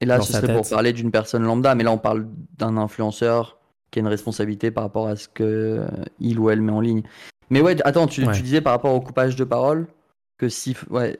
Et 0.00 0.06
là, 0.06 0.20
ce 0.20 0.32
serait 0.32 0.54
pour 0.54 0.68
parler 0.68 0.92
d'une 0.92 1.10
personne 1.10 1.42
lambda, 1.42 1.74
mais 1.74 1.82
là, 1.82 1.90
on 1.90 1.98
parle 1.98 2.28
d'un 2.56 2.76
influenceur 2.76 3.57
qui 3.90 3.98
a 3.98 4.00
une 4.00 4.08
responsabilité 4.08 4.70
par 4.70 4.84
rapport 4.84 5.08
à 5.08 5.16
ce 5.16 5.28
que 5.28 5.86
il 6.20 6.38
ou 6.38 6.50
elle 6.50 6.60
met 6.60 6.72
en 6.72 6.80
ligne. 6.80 7.02
Mais 7.50 7.60
ouais, 7.60 7.76
attends, 7.86 8.06
tu, 8.06 8.26
tu 8.32 8.42
disais 8.42 8.60
par 8.60 8.72
rapport 8.72 8.94
au 8.94 9.00
coupage 9.00 9.36
de 9.36 9.44
parole 9.44 9.86
que 10.36 10.48
si, 10.48 10.76
ouais, 10.90 11.18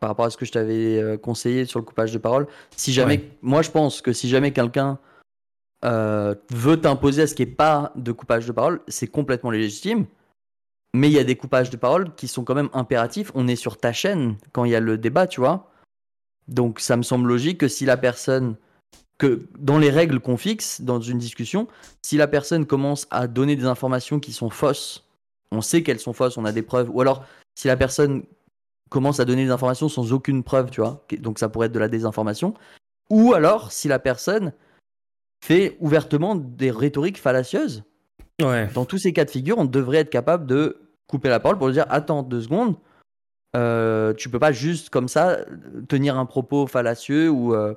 par 0.00 0.10
rapport 0.10 0.24
à 0.26 0.30
ce 0.30 0.36
que 0.36 0.44
je 0.44 0.52
t'avais 0.52 1.00
euh, 1.00 1.16
conseillé 1.16 1.64
sur 1.64 1.78
le 1.78 1.84
coupage 1.84 2.12
de 2.12 2.18
parole, 2.18 2.46
si 2.76 2.92
jamais, 2.92 3.30
moi 3.42 3.62
je 3.62 3.70
pense 3.70 4.02
que 4.02 4.12
si 4.12 4.28
jamais 4.28 4.52
quelqu'un 4.52 4.98
euh, 5.84 6.34
veut 6.50 6.80
t'imposer 6.80 7.22
à 7.22 7.26
ce 7.26 7.34
qu'il 7.34 7.46
n'y 7.46 7.52
ait 7.52 7.56
pas 7.56 7.92
de 7.96 8.12
coupage 8.12 8.46
de 8.46 8.52
parole, 8.52 8.80
c'est 8.88 9.08
complètement 9.08 9.50
légitime. 9.50 10.06
Mais 10.94 11.08
il 11.08 11.14
y 11.14 11.18
a 11.18 11.24
des 11.24 11.36
coupages 11.36 11.70
de 11.70 11.76
parole 11.76 12.14
qui 12.14 12.28
sont 12.28 12.44
quand 12.44 12.54
même 12.54 12.68
impératifs. 12.74 13.32
On 13.34 13.48
est 13.48 13.56
sur 13.56 13.78
ta 13.78 13.92
chaîne 13.92 14.36
quand 14.52 14.64
il 14.66 14.72
y 14.72 14.76
a 14.76 14.80
le 14.80 14.98
débat, 14.98 15.26
tu 15.26 15.40
vois. 15.40 15.70
Donc 16.48 16.80
ça 16.80 16.96
me 16.96 17.02
semble 17.02 17.28
logique 17.28 17.58
que 17.58 17.68
si 17.68 17.86
la 17.86 17.96
personne, 17.96 18.56
que 19.22 19.46
dans 19.56 19.78
les 19.78 19.90
règles 19.90 20.18
qu'on 20.18 20.36
fixe 20.36 20.80
dans 20.80 21.00
une 21.00 21.18
discussion, 21.18 21.68
si 22.02 22.16
la 22.16 22.26
personne 22.26 22.66
commence 22.66 23.06
à 23.12 23.28
donner 23.28 23.54
des 23.54 23.66
informations 23.66 24.18
qui 24.18 24.32
sont 24.32 24.50
fausses, 24.50 25.04
on 25.52 25.60
sait 25.60 25.84
qu'elles 25.84 26.00
sont 26.00 26.12
fausses, 26.12 26.36
on 26.38 26.44
a 26.44 26.50
des 26.50 26.62
preuves, 26.62 26.90
ou 26.92 27.00
alors 27.00 27.24
si 27.54 27.68
la 27.68 27.76
personne 27.76 28.24
commence 28.90 29.20
à 29.20 29.24
donner 29.24 29.44
des 29.44 29.52
informations 29.52 29.88
sans 29.88 30.12
aucune 30.12 30.42
preuve, 30.42 30.70
tu 30.70 30.80
vois, 30.80 31.06
donc 31.18 31.38
ça 31.38 31.48
pourrait 31.48 31.68
être 31.68 31.72
de 31.72 31.78
la 31.78 31.86
désinformation, 31.86 32.54
ou 33.10 33.32
alors 33.32 33.70
si 33.70 33.86
la 33.86 34.00
personne 34.00 34.52
fait 35.40 35.76
ouvertement 35.78 36.34
des 36.34 36.72
rhétoriques 36.72 37.20
fallacieuses. 37.20 37.84
Ouais. 38.42 38.66
Dans 38.74 38.86
tous 38.86 38.98
ces 38.98 39.12
cas 39.12 39.24
de 39.24 39.30
figure, 39.30 39.56
on 39.56 39.66
devrait 39.66 39.98
être 39.98 40.10
capable 40.10 40.46
de 40.46 40.80
couper 41.06 41.28
la 41.28 41.38
parole 41.38 41.58
pour 41.58 41.70
dire 41.70 41.86
attends 41.90 42.24
deux 42.24 42.40
secondes, 42.40 42.74
euh, 43.54 44.14
tu 44.14 44.28
peux 44.28 44.40
pas 44.40 44.50
juste 44.50 44.90
comme 44.90 45.06
ça 45.06 45.38
tenir 45.86 46.18
un 46.18 46.26
propos 46.26 46.66
fallacieux 46.66 47.30
ou 47.30 47.54
euh, 47.54 47.74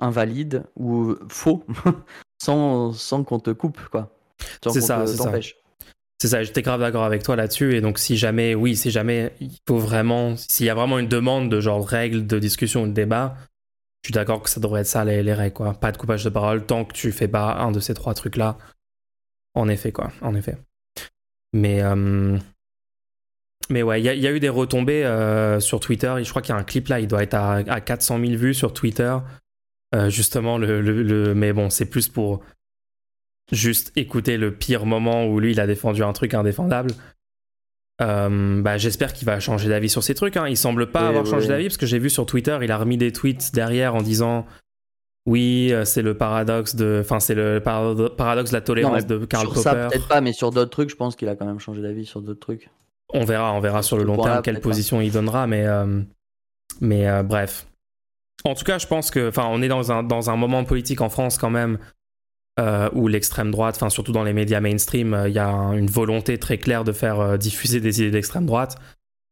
invalide 0.00 0.64
ou 0.76 1.14
faux 1.28 1.64
sans, 2.42 2.92
sans 2.92 3.24
qu'on 3.24 3.40
te 3.40 3.50
coupe 3.50 3.80
quoi. 3.90 4.10
C'est 4.66 4.80
ça, 4.80 5.06
c'est 5.06 5.16
ça. 5.16 5.32
C'est 6.20 6.28
ça, 6.28 6.42
j'étais 6.42 6.62
grave 6.62 6.80
d'accord 6.80 7.04
avec 7.04 7.22
toi 7.22 7.36
là-dessus. 7.36 7.74
Et 7.74 7.80
donc, 7.80 7.98
si 7.98 8.16
jamais, 8.16 8.54
oui, 8.54 8.76
si 8.76 8.90
jamais 8.90 9.32
il 9.40 9.50
faut 9.68 9.76
vraiment, 9.76 10.36
s'il 10.36 10.64
y 10.64 10.70
a 10.70 10.74
vraiment 10.74 10.98
une 10.98 11.08
demande 11.08 11.50
de 11.50 11.60
genre 11.60 11.86
règles 11.86 12.26
de 12.26 12.38
discussion 12.38 12.84
ou 12.84 12.86
de 12.86 12.92
débat, 12.92 13.36
je 14.02 14.08
suis 14.08 14.12
d'accord 14.14 14.42
que 14.42 14.48
ça 14.48 14.60
devrait 14.60 14.82
être 14.82 14.86
ça 14.86 15.04
les, 15.04 15.20
règles, 15.34 15.54
quoi. 15.54 15.74
Pas 15.74 15.92
de 15.92 15.96
coupage 15.96 16.24
de 16.24 16.30
parole 16.30 16.64
tant 16.64 16.84
que 16.84 16.92
tu 16.92 17.10
fais 17.12 17.28
pas 17.28 17.56
un 17.56 17.72
de 17.72 17.80
ces 17.80 17.94
trois 17.94 18.14
trucs-là. 18.14 18.56
En 19.54 19.68
effet, 19.68 19.92
quoi, 19.92 20.12
en 20.20 20.34
effet. 20.34 20.56
Mais, 21.52 21.82
euh, 21.82 22.38
mais 23.70 23.82
ouais, 23.82 24.00
il 24.00 24.04
y, 24.04 24.26
a 24.26 24.30
eu 24.30 24.40
des 24.40 24.48
retombées 24.48 25.04
euh, 25.04 25.60
sur 25.60 25.80
Twitter. 25.80 26.14
je 26.22 26.28
crois 26.28 26.42
qu'il 26.42 26.54
y 26.54 26.56
a 26.56 26.60
un 26.60 26.64
clip 26.64 26.88
là, 26.88 27.00
il 27.00 27.06
doit 27.06 27.22
être 27.22 27.34
à, 27.34 27.80
400 27.80 28.18
000 28.18 28.32
vues 28.32 28.54
sur 28.54 28.72
Twitter. 28.72 29.16
Euh, 29.94 30.10
justement, 30.10 30.58
le, 30.58 30.80
le, 30.80 31.34
mais 31.34 31.52
bon, 31.52 31.70
c'est 31.70 31.86
plus 31.86 32.08
pour 32.08 32.40
juste 33.52 33.92
écouter 33.96 34.36
le 34.36 34.52
pire 34.52 34.86
moment 34.86 35.26
où 35.26 35.38
lui 35.38 35.52
il 35.52 35.60
a 35.60 35.66
défendu 35.66 36.02
un 36.02 36.12
truc 36.12 36.34
indéfendable. 36.34 36.90
Euh, 38.00 38.60
bah, 38.60 38.76
j'espère 38.76 39.12
qu'il 39.12 39.26
va 39.26 39.38
changer 39.38 39.68
d'avis 39.68 39.88
sur 39.88 40.02
ces 40.02 40.14
trucs. 40.14 40.36
Hein. 40.36 40.48
Il 40.48 40.56
semble 40.56 40.90
pas 40.90 41.08
avoir 41.08 41.26
changé 41.26 41.48
d'avis 41.48 41.66
parce 41.66 41.76
que 41.76 41.86
j'ai 41.86 41.98
vu 41.98 42.10
sur 42.10 42.26
Twitter, 42.26 42.58
il 42.62 42.72
a 42.72 42.76
remis 42.76 42.96
des 42.96 43.12
tweets 43.12 43.52
derrière 43.54 43.94
en 43.94 44.02
disant 44.02 44.46
oui, 45.26 45.72
euh, 45.72 45.84
c'est 45.84 46.02
le 46.02 46.14
paradoxe 46.14 46.74
de, 46.74 46.98
enfin 47.00 47.20
c'est 47.20 47.34
le 47.34 47.60
paradoxe 47.60 48.50
de 48.50 48.56
la 48.56 48.60
tolérance 48.60 49.06
de 49.06 49.24
Karl 49.24 49.46
sur 49.46 49.58
Ça 49.58 49.88
peut-être 49.88 50.08
pas, 50.08 50.20
mais 50.20 50.32
sur 50.32 50.50
d'autres 50.50 50.70
trucs, 50.70 50.90
je 50.90 50.96
pense 50.96 51.14
qu'il 51.14 51.28
a 51.28 51.36
quand 51.36 51.46
même 51.46 51.60
changé 51.60 51.82
d'avis 51.82 52.04
sur 52.04 52.20
d'autres 52.20 52.40
trucs. 52.40 52.68
On 53.10 53.24
verra, 53.24 53.52
on 53.52 53.60
verra 53.60 53.82
sur 53.82 53.96
le 53.96 54.02
long 54.02 54.20
terme 54.20 54.42
quelle 54.42 54.60
position 54.60 55.00
il 55.00 55.12
donnera, 55.12 55.46
mais 55.46 55.64
euh, 55.64 56.00
mais 56.80 57.22
bref. 57.22 57.66
En 58.44 58.54
tout 58.54 58.64
cas, 58.64 58.78
je 58.78 58.86
pense 58.86 59.10
que, 59.10 59.28
enfin, 59.28 59.46
on 59.50 59.62
est 59.62 59.68
dans 59.68 60.30
un 60.30 60.36
moment 60.36 60.64
politique 60.64 61.00
en 61.00 61.08
France 61.08 61.38
quand 61.38 61.50
même 61.50 61.78
euh, 62.60 62.88
où 62.92 63.08
l'extrême 63.08 63.50
droite, 63.50 63.74
enfin 63.74 63.90
surtout 63.90 64.12
dans 64.12 64.22
les 64.22 64.32
médias 64.32 64.60
mainstream, 64.60 65.12
euh, 65.12 65.28
il 65.28 65.34
y 65.34 65.40
a 65.40 65.50
une 65.50 65.88
volonté 65.88 66.38
très 66.38 66.56
claire 66.56 66.84
de 66.84 66.92
faire 66.92 67.18
euh, 67.18 67.36
diffuser 67.36 67.80
des 67.80 68.00
idées 68.00 68.12
d'extrême 68.12 68.46
droite. 68.46 68.76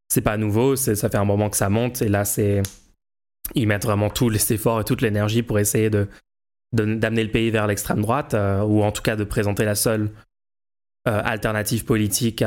C'est 0.08 0.22
pas 0.22 0.36
nouveau, 0.36 0.74
ça 0.74 1.08
fait 1.08 1.14
un 1.14 1.24
moment 1.24 1.48
que 1.48 1.56
ça 1.56 1.68
monte, 1.68 2.02
et 2.02 2.08
là 2.08 2.24
c'est 2.24 2.62
ils 3.54 3.68
mettent 3.68 3.84
vraiment 3.84 4.10
tous 4.10 4.28
les 4.28 4.52
efforts 4.52 4.80
et 4.80 4.84
toute 4.84 5.02
l'énergie 5.02 5.44
pour 5.44 5.60
essayer 5.60 5.88
de 5.88 6.08
d'amener 6.72 7.22
le 7.22 7.30
pays 7.30 7.50
vers 7.50 7.68
l'extrême 7.68 8.00
droite, 8.00 8.34
ou 8.34 8.82
en 8.82 8.90
tout 8.90 9.02
cas 9.02 9.14
de 9.14 9.24
présenter 9.24 9.64
la 9.64 9.74
seule 9.74 10.10
alternative 11.04 11.84
politique 11.84 12.42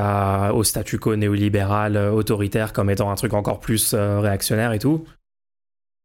au 0.54 0.64
statu 0.64 0.98
quo 0.98 1.16
néolibéral 1.16 1.96
autoritaire 1.96 2.74
comme 2.74 2.90
étant 2.90 3.12
un 3.12 3.16
truc 3.16 3.34
encore 3.34 3.60
plus 3.60 3.94
réactionnaire 3.94 4.74
et 4.74 4.80
tout. 4.80 5.06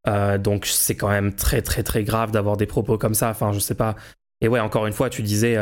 Donc 0.07 0.67
c'est 0.67 0.97
quand 0.97 1.09
même 1.09 1.35
très 1.35 1.63
très 1.63 1.83
très 1.83 2.05
grave 2.05 2.31
d'avoir 2.31 2.57
des 2.57 2.67
propos 2.67 2.99
comme 2.99 3.15
ça. 3.15 3.31
Enfin, 3.31 3.53
je 3.53 3.59
sais 3.59 3.75
pas. 3.75 3.97
Et 4.41 4.49
ouais, 4.49 4.61
encore 4.61 4.87
une 4.87 4.93
fois, 4.93 5.11
tu 5.11 5.23
disais 5.23 5.57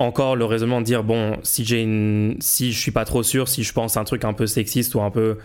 encore 0.00 0.34
le 0.34 0.46
raisonnement 0.46 0.80
de 0.80 0.86
dire 0.86 1.04
bon, 1.04 1.38
si 1.42 1.64
j'ai 1.64 1.82
une, 1.82 2.36
si 2.40 2.72
je 2.72 2.80
suis 2.80 2.90
pas 2.90 3.04
trop 3.04 3.22
sûr, 3.22 3.48
si 3.48 3.62
je 3.62 3.72
pense 3.72 3.96
un 3.96 4.04
truc 4.04 4.24
un 4.24 4.32
peu 4.32 4.46
sexiste 4.46 4.94
ou 4.94 5.02
un 5.02 5.10
peu 5.10 5.38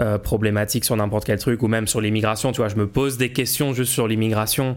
euh, 0.00 0.16
problématique 0.16 0.84
sur 0.84 0.96
n'importe 0.96 1.24
quel 1.24 1.40
truc 1.40 1.60
ou 1.62 1.66
même 1.66 1.88
sur 1.88 2.00
l'immigration, 2.00 2.52
tu 2.52 2.58
vois, 2.58 2.68
je 2.68 2.76
me 2.76 2.88
pose 2.88 3.18
des 3.18 3.32
questions 3.32 3.72
juste 3.72 3.92
sur 3.92 4.06
l'immigration. 4.06 4.76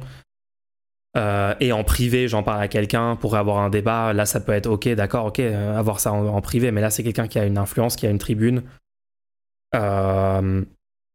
Euh, 1.15 1.53
et 1.59 1.71
en 1.71 1.83
privé, 1.83 2.27
j'en 2.27 2.41
parle 2.41 2.61
à 2.61 2.67
quelqu'un 2.67 3.15
pour 3.15 3.35
avoir 3.35 3.59
un 3.59 3.69
débat. 3.69 4.13
Là, 4.13 4.25
ça 4.25 4.39
peut 4.39 4.53
être 4.53 4.65
ok, 4.65 4.89
d'accord, 4.89 5.27
ok, 5.27 5.39
euh, 5.39 5.77
avoir 5.77 5.99
ça 5.99 6.11
en, 6.11 6.41
privé. 6.41 6.71
Mais 6.71 6.81
là, 6.81 6.89
c'est 6.89 7.03
quelqu'un 7.03 7.27
qui 7.27 7.37
a 7.37 7.45
une 7.45 7.59
influence, 7.59 7.95
qui 7.95 8.07
a 8.07 8.09
une 8.09 8.17
tribune. 8.17 8.63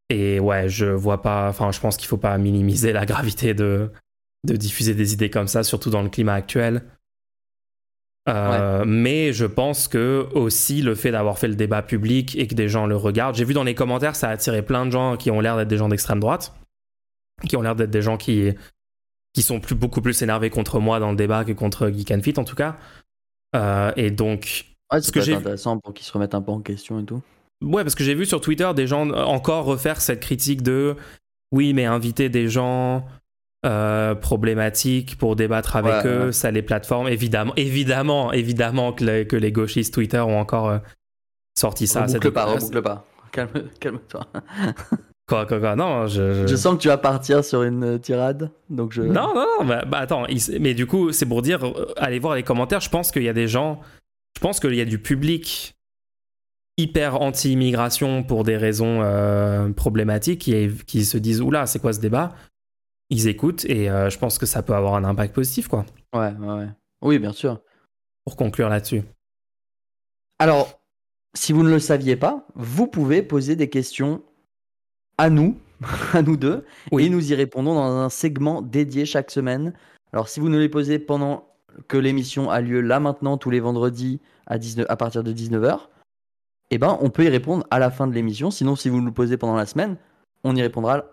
Et 0.09 0.41
ouais, 0.41 0.69
je 0.69 0.87
vois 0.87 1.23
pas. 1.23 1.49
Enfin, 1.49 1.73
je 1.73 1.81
pense 1.81 1.97
qu'il 1.97 2.09
faut 2.09 2.17
pas 2.17 2.37
minimiser 2.39 2.93
la 2.93 3.07
gravité 3.07 3.55
de, 3.55 3.91
de 4.45 4.57
diffuser 4.57 4.95
des 4.95 5.13
idées 5.13 5.31
comme 5.31 5.49
ça, 5.49 5.63
surtout 5.65 5.91
dans 5.91 6.03
le 6.03 6.09
climat 6.09 6.35
actuel. 6.35 6.83
Euh, 8.29 8.85
mais 8.85 9.33
je 9.33 9.47
pense 9.47 9.87
que 9.87 10.27
aussi 10.35 10.83
le 10.83 10.97
fait 10.97 11.13
d'avoir 11.13 11.39
fait 11.39 11.47
le 11.47 11.55
débat 11.55 11.83
public 11.83 12.37
et 12.37 12.49
que 12.49 12.57
des 12.57 12.69
gens 12.69 12.87
le 12.87 12.97
regardent, 12.97 13.37
j'ai 13.37 13.45
vu 13.45 13.55
dans 13.55 13.63
les 13.63 13.77
commentaires, 13.77 14.17
ça 14.17 14.29
a 14.29 14.33
attiré 14.33 14.63
plein 14.63 14.85
de 14.85 14.91
gens 14.91 15.17
qui 15.17 15.31
ont 15.31 15.41
l'air 15.41 15.57
d'être 15.57 15.69
des 15.69 15.77
gens 15.77 15.89
d'extrême 15.89 16.19
droite, 16.19 16.53
qui 17.49 17.57
ont 17.57 17.63
l'air 17.63 17.77
d'être 17.77 17.91
des 17.91 18.03
gens 18.03 18.17
qui, 18.17 18.53
qui 19.33 19.43
sont 19.43 19.61
plus, 19.61 19.77
beaucoup 19.77 20.01
plus 20.01 20.23
énervés 20.23 20.51
contre 20.51 20.81
moi 20.81 20.99
dans 20.99 21.11
le 21.11 21.17
débat 21.17 21.45
que 21.45 21.53
contre 21.53 21.89
Geek 21.89 22.11
and 22.11 22.23
Fit 22.23 22.39
en 22.39 22.45
tout 22.45 22.57
cas. 22.57 22.77
Euh, 23.55 23.93
et 23.95 24.11
donc, 24.11 24.67
ouais, 24.93 25.01
que 25.01 25.33
intéressant 25.33 25.79
pour 25.79 25.95
qu'ils 25.95 26.07
se 26.07 26.13
remettent 26.13 26.35
un 26.35 26.43
peu 26.43 26.51
en 26.51 26.61
question 26.61 26.99
et 26.99 27.05
tout. 27.05 27.23
Ouais, 27.65 27.83
parce 27.83 27.95
que 27.95 28.05
j'ai 28.05 28.15
vu 28.15 28.27
sur 28.27 28.41
Twitter 28.41 28.71
des 28.75 28.87
gens 28.87 29.11
encore 29.11 29.65
refaire 29.65 30.01
cette 30.01 30.21
critique 30.21 30.63
de 30.63 30.97
oui, 31.53 31.73
mais 31.73 31.85
inviter 31.85 32.29
des 32.29 32.49
gens 32.49 33.07
euh, 33.65 34.15
problématiques 34.15 35.17
pour 35.17 35.37
débattre 35.37 35.77
avec 35.77 36.07
eux, 36.07 36.33
ça 36.33 36.51
les 36.51 36.63
plateformes. 36.63 37.09
Évidemment, 37.09 37.53
évidemment, 37.57 38.33
évidemment 38.33 38.93
que 38.93 39.05
les, 39.05 39.27
que 39.27 39.37
les 39.37 39.53
gauchistes 39.53 39.95
Twitter 39.95 40.21
ont 40.21 40.39
encore 40.39 40.69
euh, 40.69 40.79
sorti 41.59 41.87
ça. 41.87 42.05
Reboucle 42.05 42.33
pas, 42.33 42.45
reboucle 42.45 42.83
pas. 42.83 43.07
Calme, 43.33 43.51
calme-toi. 43.81 44.27
Quoi, 45.27 45.47
quoi, 45.47 45.59
quoi, 45.59 45.75
non, 45.75 46.07
je, 46.07 46.47
je... 46.47 46.55
sens 46.55 46.77
que 46.77 46.83
tu 46.83 46.87
vas 46.87 46.99
partir 46.99 47.45
sur 47.45 47.65
une 47.65 47.99
tirade, 47.99 48.53
donc 48.71 48.93
je... 48.93 49.03
Non, 49.03 49.35
non, 49.35 49.47
non, 49.59 49.65
bah, 49.67 49.85
bah 49.85 49.99
attends, 49.99 50.25
mais 50.61 50.73
du 50.73 50.87
coup, 50.87 51.11
c'est 51.11 51.27
pour 51.27 51.43
dire, 51.43 51.67
euh, 51.67 51.93
allez 51.97 52.21
voir 52.21 52.37
les 52.37 52.45
commentaires, 52.45 52.81
je 52.81 52.91
pense 52.91 53.11
qu'il 53.11 53.25
y 53.25 53.29
a 53.29 53.33
des 53.33 53.49
gens, 53.49 53.81
je 54.37 54.41
pense 54.41 54.61
qu'il 54.61 54.77
y 54.77 54.81
a 54.81 54.85
du 54.85 55.01
public 55.01 55.76
hyper 56.79 57.21
anti-immigration 57.21 58.23
pour 58.23 58.45
des 58.45 58.57
raisons 58.57 59.01
problématiques 59.75 60.43
qui, 60.43 60.69
qui 60.87 61.05
se 61.05 61.19
disent, 61.19 61.41
oula, 61.41 61.67
c'est 61.67 61.79
quoi 61.79 61.93
ce 61.93 62.01
débat? 62.01 62.35
Ils 63.11 63.29
écoutent 63.29 63.65
et 63.67 63.89
euh, 63.89 64.11
je 64.11 64.19
pense 64.19 64.39
que 64.39 64.47
ça 64.47 64.63
peut 64.63 64.75
avoir 64.75 64.95
un 64.95 65.05
impact 65.05 65.35
positif, 65.35 65.69
quoi. 65.69 65.87
Ouais, 66.13 66.33
ouais, 66.33 66.69
Oui, 67.03 67.19
bien 67.19 67.33
sûr. 67.33 67.61
Pour 68.25 68.37
conclure 68.37 68.69
là-dessus. 68.69 69.03
Alors, 70.39 70.81
si 71.35 71.53
vous 71.53 71.63
ne 71.63 71.71
le 71.71 71.79
saviez 71.79 72.17
pas, 72.17 72.47
vous 72.55 72.89
pouvez 72.89 73.23
poser 73.23 73.55
des 73.55 73.71
questions 73.71 74.23
à 75.19 75.31
nous, 75.31 75.57
à 76.13 76.23
nous 76.23 76.37
deux, 76.37 76.65
et 76.99 77.09
nous 77.09 77.31
y 77.31 77.35
répondons 77.35 77.75
dans 77.75 77.97
un 77.97 78.11
segment 78.11 78.61
dédié 78.61 79.07
chaque 79.07 79.31
semaine. 79.31 79.73
Alors, 80.13 80.29
si 80.29 80.41
vous 80.41 80.49
ne 80.49 80.59
les 80.59 80.69
posez 80.69 80.99
pendant 80.99 81.47
que 81.89 81.97
l'émission 81.97 82.51
a 82.51 82.61
lieu 82.61 82.81
là 82.81 82.99
maintenant, 82.99 83.39
tous 83.39 83.51
les 83.51 83.61
vendredis 83.61 84.21
à, 84.47 84.59
19, 84.59 84.87
à 84.89 84.97
partir 84.97 85.23
de 85.23 85.33
19h, 85.33 85.79
eh 86.71 86.79
ben, 86.79 86.99
on 87.01 87.11
peut 87.11 87.25
y 87.25 87.29
répondre 87.29 87.67
à 87.71 87.79
la 87.79 87.91
fin 87.91 88.07
de 88.07 88.13
l'émission. 88.13 88.51
Sinon, 88.51 88.77
si 88.77 88.89
vous 88.89 89.01
nous 89.01 89.07
le 89.07 89.13
posez 89.13 89.37
pendant 89.37 89.57
la 89.57 89.67
semaine, 89.67 89.97
on 90.45 90.57
y 90.57 90.63
répondra 90.63 91.05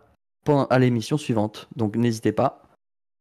à 0.69 0.79
l'émission 0.79 1.17
suivante. 1.17 1.67
Donc 1.75 1.95
n'hésitez 1.95 2.31
pas. 2.31 2.63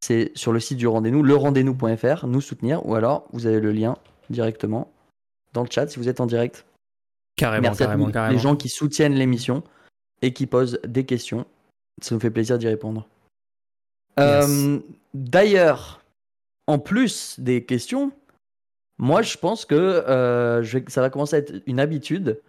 C'est 0.01 0.33
sur 0.35 0.53
le 0.53 0.59
site 0.59 0.79
du 0.79 0.87
rendez-nous, 0.87 1.23
lerendez-nous.fr, 1.23 2.27
nous 2.27 2.41
soutenir, 2.41 2.85
ou 2.87 2.95
alors 2.95 3.29
vous 3.33 3.47
avez 3.47 3.61
le 3.61 3.71
lien 3.71 3.97
directement 4.31 4.91
dans 5.53 5.63
le 5.63 5.69
chat 5.71 5.87
si 5.87 5.99
vous 5.99 6.09
êtes 6.09 6.21
en 6.21 6.27
direct. 6.27 6.65
Carrément, 7.37 7.69
Merci 7.69 7.79
carrément, 7.85 8.09
à 8.09 8.33
Les 8.33 8.39
gens 8.39 8.57
qui 8.57 8.69
soutiennent 8.69 9.15
l'émission 9.15 9.63
et 10.21 10.33
qui 10.33 10.47
posent 10.47 10.81
des 10.87 11.05
questions. 11.05 11.47
Ça 12.01 12.15
nous 12.15 12.21
fait 12.21 12.31
plaisir 12.31 12.59
d'y 12.59 12.67
répondre. 12.67 13.07
Euh, 14.19 14.81
d'ailleurs, 15.15 16.03
en 16.67 16.79
plus 16.79 17.39
des 17.39 17.65
questions, 17.65 18.13
moi 18.99 19.23
je 19.23 19.37
pense 19.37 19.65
que 19.65 19.75
euh, 19.75 20.63
je 20.63 20.79
ça 20.89 21.01
va 21.01 21.11
commencer 21.11 21.37
à 21.37 21.39
être 21.41 21.55
une 21.67 21.81
habitude 21.81 22.41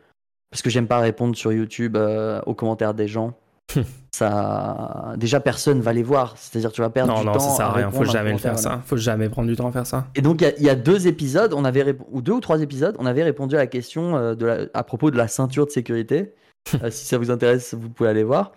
parce 0.51 0.61
que 0.61 0.69
j'aime 0.69 0.87
pas 0.87 0.99
répondre 0.99 1.35
sur 1.35 1.51
YouTube 1.51 1.95
euh, 1.97 2.41
aux 2.45 2.53
commentaires 2.53 2.93
des 2.93 3.07
gens 3.07 3.35
ça, 4.11 5.13
déjà 5.17 5.39
personne 5.39 5.81
va 5.81 5.93
les 5.93 6.03
voir. 6.03 6.35
C'est-à-dire 6.37 6.71
tu 6.71 6.81
vas 6.81 6.89
perdre 6.89 7.17
du 7.17 7.25
temps. 7.25 7.33
Non, 7.33 7.39
ça 7.39 7.49
sert 7.49 7.65
à 7.67 7.73
rien. 7.73 7.91
Faut 7.91 8.05
jamais 8.05 8.31
le 8.31 8.37
faire 8.37 8.57
ça. 8.59 8.81
Faut 8.85 8.97
jamais 8.97 9.29
prendre 9.29 9.47
du 9.47 9.55
temps 9.55 9.67
à 9.67 9.71
faire 9.71 9.87
ça. 9.87 10.07
Et 10.15 10.21
donc 10.21 10.41
il 10.57 10.63
y, 10.63 10.69
a 10.69 10.75
deux 10.75 11.07
épisodes, 11.07 11.53
on 11.53 11.65
avait 11.65 11.95
ou 12.11 12.21
deux 12.21 12.33
ou 12.33 12.39
trois 12.39 12.61
épisodes, 12.61 12.95
on 12.99 13.05
avait 13.05 13.23
répondu 13.23 13.55
à 13.55 13.59
la 13.59 13.67
question 13.67 14.15
euh, 14.15 14.35
de 14.35 14.69
à 14.73 14.83
propos 14.83 15.11
de 15.11 15.17
la 15.17 15.27
ceinture 15.27 15.65
de 15.65 15.71
sécurité. 15.71 16.33
Euh, 16.81 16.89
si 16.89 17.05
ça 17.05 17.17
vous 17.17 17.29
intéresse, 17.29 17.73
vous 17.73 17.89
pouvez 17.89 18.09
aller 18.09 18.23
voir. 18.23 18.53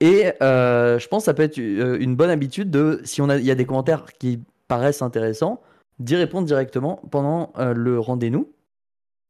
Et 0.00 0.32
euh, 0.42 0.98
je 0.98 1.06
pense 1.06 1.22
que 1.22 1.26
ça 1.26 1.34
peut 1.34 1.44
être 1.44 1.58
une 1.58 2.16
bonne 2.16 2.28
habitude 2.28 2.72
de, 2.72 3.00
si 3.04 3.22
on 3.22 3.28
a, 3.28 3.36
il 3.36 3.44
y 3.44 3.52
a 3.52 3.54
des 3.54 3.66
commentaires 3.66 4.04
qui 4.18 4.40
paraissent 4.66 5.00
intéressants, 5.00 5.62
d'y 6.00 6.16
répondre 6.16 6.46
directement 6.46 7.00
pendant 7.10 7.52
le 7.56 8.00
rendez-vous. 8.00 8.50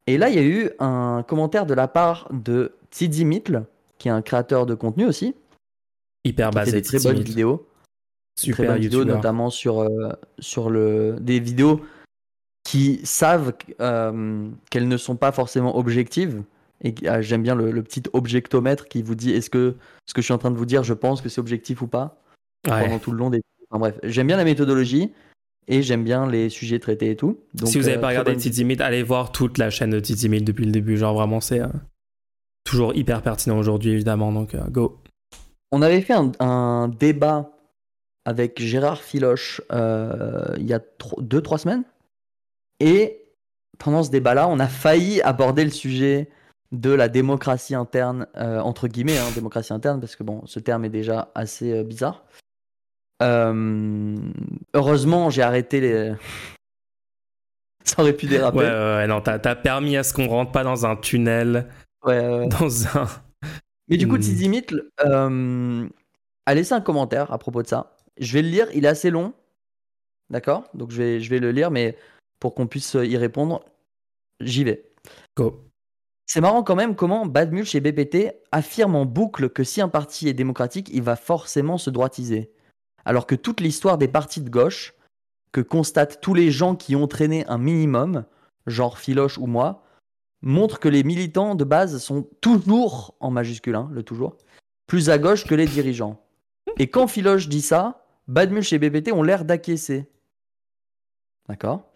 Et 0.07 0.17
là, 0.17 0.29
il 0.29 0.35
y 0.35 0.39
a 0.39 0.43
eu 0.43 0.71
un 0.79 1.23
commentaire 1.27 1.65
de 1.65 1.73
la 1.73 1.87
part 1.87 2.27
de 2.31 2.73
Tizi 2.89 3.25
Mitl, 3.25 3.63
qui 3.97 4.07
est 4.07 4.11
un 4.11 4.21
créateur 4.21 4.65
de 4.65 4.73
contenu 4.73 5.05
aussi. 5.05 5.35
Hyper 6.23 6.51
basé. 6.51 6.71
des 6.71 6.81
très 6.81 6.99
bonnes 6.99 7.21
vidéos. 7.21 7.67
Super 8.39 8.55
très 8.55 8.67
bonnes 8.67 8.81
vidéos, 8.81 9.05
notamment 9.05 9.49
sur, 9.49 9.81
euh, 9.81 10.09
sur 10.39 10.69
le, 10.69 11.17
des 11.19 11.39
vidéos 11.39 11.81
qui 12.63 13.01
savent 13.03 13.53
euh, 13.79 14.49
qu'elles 14.69 14.87
ne 14.87 14.97
sont 14.97 15.15
pas 15.15 15.31
forcément 15.31 15.77
objectives. 15.77 16.43
Et 16.83 16.95
j'aime 17.19 17.43
bien 17.43 17.53
le, 17.53 17.83
petit 17.83 18.01
objectomètre 18.13 18.87
qui 18.87 19.03
vous 19.03 19.13
dit 19.13 19.31
est-ce 19.31 19.51
que 19.51 19.75
ce 20.07 20.15
que 20.15 20.21
je 20.21 20.25
suis 20.25 20.33
en 20.33 20.39
train 20.39 20.49
de 20.49 20.57
vous 20.57 20.65
dire, 20.65 20.83
je 20.83 20.95
pense 20.95 21.21
que 21.21 21.29
c'est 21.29 21.39
objectif 21.39 21.81
ou 21.83 21.87
pas? 21.87 22.19
Pendant 22.63 22.97
tout 22.97 23.11
le 23.11 23.17
long 23.17 23.29
des. 23.29 23.41
Enfin, 23.69 23.79
bref, 23.79 23.99
j'aime 24.03 24.27
bien 24.27 24.37
la 24.37 24.43
méthodologie 24.43 25.11
et 25.67 25.81
j'aime 25.81 26.03
bien 26.03 26.27
les 26.27 26.49
sujets 26.49 26.79
traités 26.79 27.11
et 27.11 27.15
tout. 27.15 27.39
Donc, 27.53 27.69
si 27.69 27.77
vous 27.77 27.85
n'avez 27.85 27.97
euh, 27.97 28.01
pas 28.01 28.09
regardé 28.09 28.35
Tizimit, 28.35 28.77
allez 28.81 29.03
voir 29.03 29.31
toute 29.31 29.57
la 29.57 29.69
chaîne 29.69 29.91
de 29.91 29.99
Tizimit 29.99 30.41
depuis 30.41 30.65
le 30.65 30.71
début. 30.71 30.97
Genre 30.97 31.13
vraiment, 31.13 31.39
c'est 31.39 31.61
toujours 32.63 32.95
hyper 32.95 33.21
pertinent 33.21 33.57
aujourd'hui, 33.57 33.91
évidemment. 33.91 34.31
Donc, 34.31 34.55
euh, 34.55 34.63
go. 34.69 35.01
On 35.71 35.81
avait 35.81 36.01
fait 36.01 36.15
un, 36.39 36.87
débat 36.89 37.51
avec 38.25 38.61
Gérard 38.61 39.01
Filoche 39.01 39.61
euh, 39.71 40.55
il 40.57 40.67
y 40.67 40.73
a 40.73 40.79
2-3 40.79 41.59
semaines. 41.59 41.83
Et 42.79 43.19
pendant 43.79 44.03
ce 44.03 44.11
débat-là, 44.11 44.47
on 44.47 44.59
a 44.59 44.67
failli 44.67 45.21
aborder 45.21 45.63
le 45.63 45.71
sujet 45.71 46.29
de 46.71 46.91
la 46.91 47.09
démocratie 47.09 47.75
interne, 47.75 48.27
euh, 48.37 48.59
entre 48.59 48.87
guillemets, 48.87 49.17
hein, 49.17 49.27
démocratie 49.35 49.73
interne, 49.73 49.99
parce 49.99 50.15
que 50.15 50.23
bon, 50.23 50.41
ce 50.45 50.59
terme 50.59 50.85
est 50.85 50.89
déjà 50.89 51.31
assez 51.35 51.83
bizarre. 51.83 52.23
Heureusement, 54.73 55.29
j'ai 55.29 55.41
arrêté 55.41 55.81
les. 55.81 56.13
Ça 57.83 58.01
aurait 58.01 58.13
pu 58.13 58.27
déraper. 58.27 58.59
Ouais, 58.59 58.63
ouais, 58.63 59.07
non, 59.07 59.21
t'as 59.21 59.55
permis 59.55 59.97
à 59.97 60.03
ce 60.03 60.13
qu'on 60.13 60.27
rentre 60.27 60.51
pas 60.51 60.63
dans 60.63 60.85
un 60.85 60.95
tunnel 60.95 61.67
Ouais, 62.05 62.47
Dans 62.47 62.87
un. 62.97 63.07
Mais 63.87 63.97
du 63.97 64.07
coup, 64.07 64.15
hmm. 64.15 64.21
Tizimit 64.21 64.65
euh, 65.03 65.87
a 66.45 66.53
laissé 66.53 66.73
un 66.73 66.81
commentaire 66.81 67.31
à 67.33 67.37
propos 67.37 67.61
de 67.61 67.67
ça. 67.67 67.95
Je 68.17 68.33
vais 68.33 68.41
le 68.41 68.49
lire, 68.49 68.67
il 68.73 68.85
est 68.85 68.89
assez 68.89 69.09
long. 69.09 69.33
D'accord? 70.29 70.63
Donc 70.73 70.91
je 70.91 70.97
vais, 70.97 71.19
je 71.19 71.29
vais 71.29 71.39
le 71.39 71.51
lire, 71.51 71.71
mais 71.71 71.97
pour 72.39 72.55
qu'on 72.55 72.67
puisse 72.67 72.93
y 72.93 73.17
répondre, 73.17 73.65
j'y 74.39 74.63
vais. 74.63 74.85
Go. 75.35 75.61
C'est 76.25 76.39
marrant 76.39 76.63
quand 76.63 76.75
même 76.75 76.95
comment 76.95 77.25
Badmulch 77.25 77.75
et 77.75 77.81
BPT 77.81 78.33
affirment 78.53 78.95
en 78.95 79.05
boucle 79.05 79.49
que 79.49 79.65
si 79.65 79.81
un 79.81 79.89
parti 79.89 80.29
est 80.29 80.33
démocratique, 80.33 80.89
il 80.93 81.01
va 81.01 81.17
forcément 81.17 81.77
se 81.77 81.89
droitiser. 81.89 82.53
Alors 83.05 83.27
que 83.27 83.35
toute 83.35 83.61
l'histoire 83.61 83.97
des 83.97 84.07
partis 84.07 84.41
de 84.41 84.49
gauche, 84.49 84.93
que 85.51 85.61
constatent 85.61 86.21
tous 86.21 86.33
les 86.33 86.51
gens 86.51 86.75
qui 86.75 86.95
ont 86.95 87.07
traîné 87.07 87.45
un 87.47 87.57
minimum, 87.57 88.25
genre 88.67 88.97
Philoche 88.97 89.37
ou 89.37 89.47
moi, 89.47 89.83
montre 90.41 90.79
que 90.79 90.89
les 90.89 91.03
militants 91.03 91.55
de 91.55 91.63
base 91.63 91.97
sont 91.99 92.27
toujours, 92.41 93.15
en 93.19 93.31
majuscule, 93.31 93.75
hein, 93.75 93.89
le 93.91 94.03
toujours, 94.03 94.37
plus 94.87 95.09
à 95.09 95.17
gauche 95.17 95.45
que 95.45 95.55
les 95.55 95.65
dirigeants. 95.65 96.23
Et 96.77 96.87
quand 96.87 97.07
Philoche 97.07 97.47
dit 97.47 97.61
ça, 97.61 98.05
Badmulch 98.27 98.73
et 98.73 98.79
BBT 98.79 99.11
ont 99.11 99.23
l'air 99.23 99.45
d'acquiescer. 99.45 100.09
D'accord? 101.47 101.91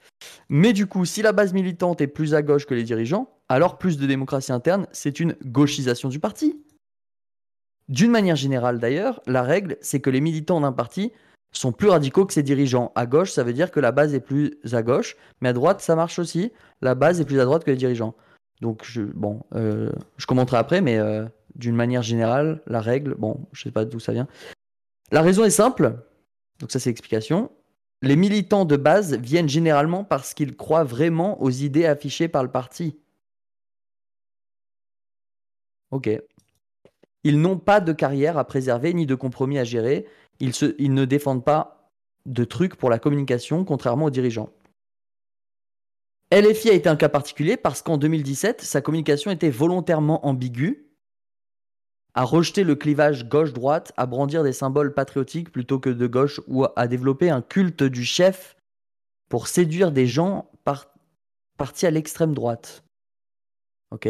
Mais 0.50 0.74
du 0.74 0.88
coup, 0.88 1.05
si 1.05 1.21
la 1.21 1.31
base 1.31 1.53
militante 1.53 2.01
est 2.01 2.07
plus 2.07 2.33
à 2.33 2.41
gauche 2.41 2.65
que 2.65 2.74
les 2.74 2.83
dirigeants, 2.83 3.29
alors 3.47 3.77
plus 3.77 3.97
de 3.97 4.07
démocratie 4.07 4.51
interne, 4.51 4.88
c'est 4.91 5.19
une 5.19 5.35
gauchisation 5.45 6.09
du 6.09 6.19
parti. 6.19 6.62
D'une 7.88 8.12
manière 8.12 8.36
générale 8.36 8.80
d'ailleurs, 8.80 9.22
la 9.27 9.44
règle, 9.44 9.77
c'est 9.82 10.00
que 10.00 10.10
les 10.10 10.22
militants 10.22 10.62
d'un 10.62 10.72
parti 10.72 11.12
sont 11.51 11.72
plus 11.72 11.89
radicaux 11.89 12.25
que 12.25 12.34
ses 12.34 12.44
dirigeants. 12.44 12.92
À 12.96 13.06
gauche, 13.06 13.32
ça 13.32 13.44
veut 13.44 13.54
dire 13.54 13.72
que 13.72 13.80
la 13.80 13.92
base 13.92 14.13
est 14.13 14.20
plus 14.20 14.58
à 14.74 14.82
gauche, 14.82 15.15
mais 15.42 15.50
à 15.50 15.54
droite, 15.54 15.82
ça 15.82 15.96
marche 15.96 16.20
aussi. 16.20 16.51
La 16.82 16.96
base 16.96 17.22
est 17.22 17.25
plus 17.25 17.39
à 17.39 17.46
droite 17.46 17.63
que 17.63 17.72
les 17.72 17.77
dirigeants. 17.77 18.15
Donc, 18.62 18.88
bon, 19.13 19.42
euh, 19.54 19.92
je 20.18 20.25
commenterai 20.25 20.58
après, 20.58 20.82
mais 20.82 20.98
euh, 20.98 21.25
d'une 21.56 21.75
manière 21.75 22.01
générale, 22.01 22.62
la 22.68 22.82
règle, 22.82 23.15
bon, 23.15 23.48
je 23.51 23.63
sais 23.63 23.72
pas 23.72 23.86
d'où 23.86 24.00
ça 24.00 24.13
vient. 24.13 24.27
La 25.12 25.22
raison 25.22 25.44
est 25.44 25.50
simple, 25.50 25.96
donc 26.60 26.72
ça 26.72 26.80
c'est 26.80 26.89
l'explication. 26.89 27.51
Les 28.01 28.15
militants 28.15 28.65
de 28.65 28.75
base 28.75 29.15
viennent 29.15 29.50
généralement 29.50 30.04
parce 30.04 30.34
qu'ils 30.34 30.56
croient 30.56 30.84
vraiment 30.84 31.42
aux 31.42 31.50
idées 31.50 31.86
affichées 31.86 32.27
par 32.27 32.44
le 32.44 32.51
parti. 32.51 32.98
Ok. 35.92 36.10
Ils 37.25 37.41
n'ont 37.41 37.58
pas 37.58 37.82
de 37.82 37.91
carrière 37.91 38.38
à 38.38 38.46
préserver 38.46 38.94
ni 38.94 39.08
de 39.08 39.15
compromis 39.15 39.58
à 39.58 39.63
gérer. 39.63 40.05
Ils, 40.39 40.94
ne 40.94 41.05
défendent 41.05 41.44
pas 41.44 41.91
de 42.27 42.44
trucs 42.44 42.75
pour 42.75 42.91
la 42.91 43.00
communication, 43.00 43.65
contrairement 43.65 44.05
aux 44.05 44.12
dirigeants. 44.12 44.51
LFI 46.32 46.70
a 46.70 46.74
été 46.74 46.88
un 46.88 46.96
cas 46.96 47.10
particulier 47.10 47.58
parce 47.58 47.82
qu'en 47.82 47.98
2017, 47.98 48.62
sa 48.62 48.79
communication 48.79 49.32
était 49.32 49.50
volontairement 49.50 50.24
ambiguë, 50.27 50.88
à 52.13 52.24
rejeter 52.24 52.63
le 52.63 52.75
clivage 52.75 53.27
gauche-droite, 53.27 53.91
à 53.98 54.05
brandir 54.05 54.44
des 54.44 54.53
symboles 54.53 54.94
patriotiques 54.94 55.51
plutôt 55.51 55.79
que 55.79 55.89
de 55.89 56.05
gauche 56.05 56.41
ou 56.46 56.67
à 56.75 56.88
développer 56.88 57.32
un 57.32 57.41
culte 57.41 57.82
du 57.82 58.05
chef 58.05 58.55
pour 59.29 59.48
séduire 59.48 59.91
des 59.91 60.05
gens 60.05 60.51
partis 61.58 61.88
à 61.88 61.91
l'extrême 61.91 62.36
droite. 62.36 62.84
Ok 63.89 64.10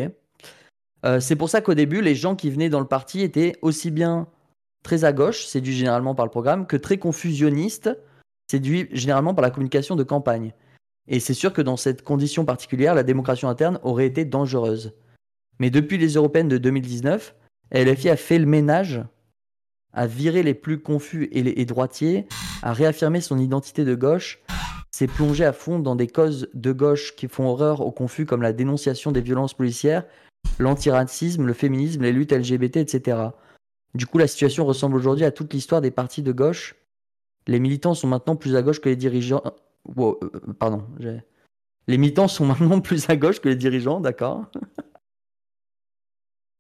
euh, 1.06 1.20
C'est 1.20 1.36
pour 1.36 1.50
ça 1.50 1.62
qu'au 1.62 1.74
début, 1.74 2.02
les 2.02 2.16
gens 2.16 2.36
qui 2.36 2.50
venaient 2.50 2.70
dans 2.70 2.80
le 2.80 2.88
parti 2.88 3.22
étaient 3.22 3.58
aussi 3.62 3.92
bien 3.92 4.28
très 4.84 5.04
à 5.04 5.14
gauche, 5.14 5.46
séduits 5.46 5.74
généralement 5.76 6.16
par 6.16 6.26
le 6.26 6.32
programme, 6.32 6.68
que 6.68 6.78
très 6.78 6.98
confusionnistes, 6.98 7.90
séduits 8.50 8.88
généralement 8.92 9.34
par 9.34 9.44
la 9.44 9.50
communication 9.50 9.96
de 9.96 10.04
campagne. 10.04 10.54
Et 11.08 11.20
c'est 11.20 11.34
sûr 11.34 11.54
que 11.54 11.62
dans 11.62 11.78
cette 11.78 12.04
condition 12.04 12.46
particulière, 12.46 12.96
la 12.96 13.04
démocratie 13.04 13.46
interne 13.46 13.80
aurait 13.84 14.08
été 14.08 14.26
dangereuse. 14.26 14.94
Mais 15.60 15.70
depuis 15.70 15.98
les 15.98 16.14
européennes 16.14 16.48
de 16.48 16.58
2019, 16.58 17.36
LFI 17.72 18.10
a 18.10 18.18
fait 18.18 18.40
le 18.40 18.46
ménage, 18.46 19.04
a 19.94 20.08
viré 20.08 20.44
les 20.44 20.54
plus 20.54 20.82
confus 20.82 21.30
et 21.32 21.42
les 21.42 21.66
droitiers, 21.66 22.28
a 22.62 22.74
réaffirmé 22.74 23.22
son 23.22 23.40
identité 23.40 23.86
de 23.86 23.96
gauche, 23.96 24.42
s'est 24.92 25.08
plongé 25.08 25.46
à 25.46 25.54
fond 25.54 25.80
dans 25.80 25.96
des 25.96 26.08
causes 26.08 26.50
de 26.54 26.72
gauche 26.72 27.16
qui 27.16 27.28
font 27.28 27.48
horreur 27.48 27.82
aux 27.82 27.92
confus 27.92 28.26
comme 28.26 28.42
la 28.42 28.54
dénonciation 28.54 29.12
des 29.12 29.22
violences 29.22 29.54
policières, 29.54 30.06
l'antiracisme, 30.60 31.46
le 31.46 31.54
féminisme, 31.54 32.04
les 32.04 32.12
luttes 32.12 32.32
LGBT, 32.32 32.78
etc. 32.78 33.18
Du 33.94 34.06
coup, 34.06 34.18
la 34.18 34.28
situation 34.28 34.66
ressemble 34.66 34.98
aujourd'hui 34.98 35.26
à 35.26 35.32
toute 35.32 35.54
l'histoire 35.54 35.82
des 35.82 35.92
partis 35.92 36.22
de 36.22 36.32
gauche. 36.32 36.76
Les 37.48 37.60
militants 37.60 37.94
sont 37.94 38.08
maintenant 38.08 38.36
plus 38.36 38.56
à 38.56 38.62
gauche 38.62 38.82
que 38.82 38.90
les 38.90 38.96
dirigeants, 38.96 39.42
euh, 39.98 40.14
pardon. 40.60 40.86
Les 41.88 41.98
militants 41.98 42.28
sont 42.28 42.46
maintenant 42.46 42.82
plus 42.82 43.10
à 43.10 43.16
gauche 43.16 43.40
que 43.40 43.50
les 43.50 43.56
dirigeants, 43.56 44.00
d'accord 44.00 44.46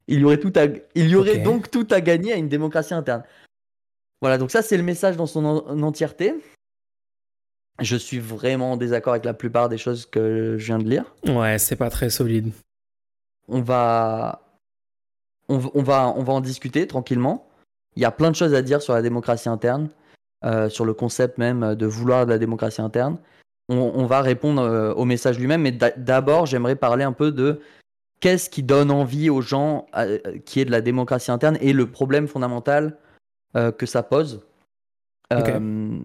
Il 0.08 0.20
y 0.20 0.24
aurait, 0.24 0.40
tout 0.40 0.54
à... 0.56 0.66
Il 0.96 1.10
y 1.10 1.16
aurait 1.16 1.40
donc 1.40 1.72
tout 1.72 1.88
à 1.90 2.00
gagner 2.00 2.34
à 2.34 2.38
une 2.38 2.50
démocratie 2.50 2.94
interne. 2.94 3.24
Voilà, 4.22 4.38
donc 4.38 4.52
ça 4.52 4.62
c'est 4.62 4.78
le 4.78 4.84
message 4.84 5.18
dans 5.18 5.26
son 5.26 5.46
entièreté. 5.46 6.36
Je 7.82 7.98
suis 7.98 8.20
vraiment 8.20 8.74
en 8.74 8.78
désaccord 8.78 9.14
avec 9.14 9.26
la 9.26 9.34
plupart 9.34 9.68
des 9.68 9.78
choses 9.78 10.06
que 10.06 10.56
je 10.58 10.66
viens 10.66 10.80
de 10.80 10.90
lire. 10.90 11.14
Ouais, 11.28 11.58
c'est 11.58 11.76
pas 11.76 11.90
très 11.90 12.10
solide. 12.10 12.52
On 13.48 13.62
va... 13.62 14.42
On, 15.48 15.58
va, 15.60 16.12
on 16.18 16.24
va 16.24 16.34
en 16.34 16.42
discuter 16.42 16.88
tranquillement. 16.88 17.48
Il 17.96 18.02
y 18.02 18.06
a 18.06 18.12
plein 18.12 18.32
de 18.32 18.36
choses 18.36 18.56
à 18.56 18.64
dire 18.64 18.82
sur 18.82 18.94
la 18.94 19.04
démocratie 19.04 19.48
interne. 19.48 19.90
Euh, 20.46 20.70
sur 20.70 20.86
le 20.86 20.94
concept 20.94 21.40
même 21.40 21.74
de 21.74 21.86
vouloir 21.88 22.28
de 22.28 22.32
la 22.32 22.38
démocratie 22.38 22.82
interne. 22.82 23.18
On, 23.68 24.06
va 24.06 24.22
répondre 24.22 24.62
euh, 24.62 24.94
au 24.94 25.04
message 25.04 25.40
lui-même, 25.40 25.64
mais 25.64 25.72
d'abord, 25.72 26.46
j'aimerais 26.46 26.76
parler 26.76 27.04
un 27.04 27.14
peu 27.14 27.32
de 27.32 27.62
qu'est-ce 28.20 28.48
qui 28.52 28.62
donne 28.62 28.92
envie 28.92 29.32
aux 29.32 29.42
gens 29.42 29.88
euh, 29.96 30.20
qui 30.46 30.60
est 30.60 30.66
de 30.66 30.72
la 30.72 30.82
démocratie 30.82 31.32
interne 31.32 31.58
et 31.62 31.74
le 31.74 31.90
problème 31.90 32.28
fondamental 32.28 32.98
que 33.78 33.86
ça 33.86 34.04
pose. 34.04 34.42
je 35.32 35.98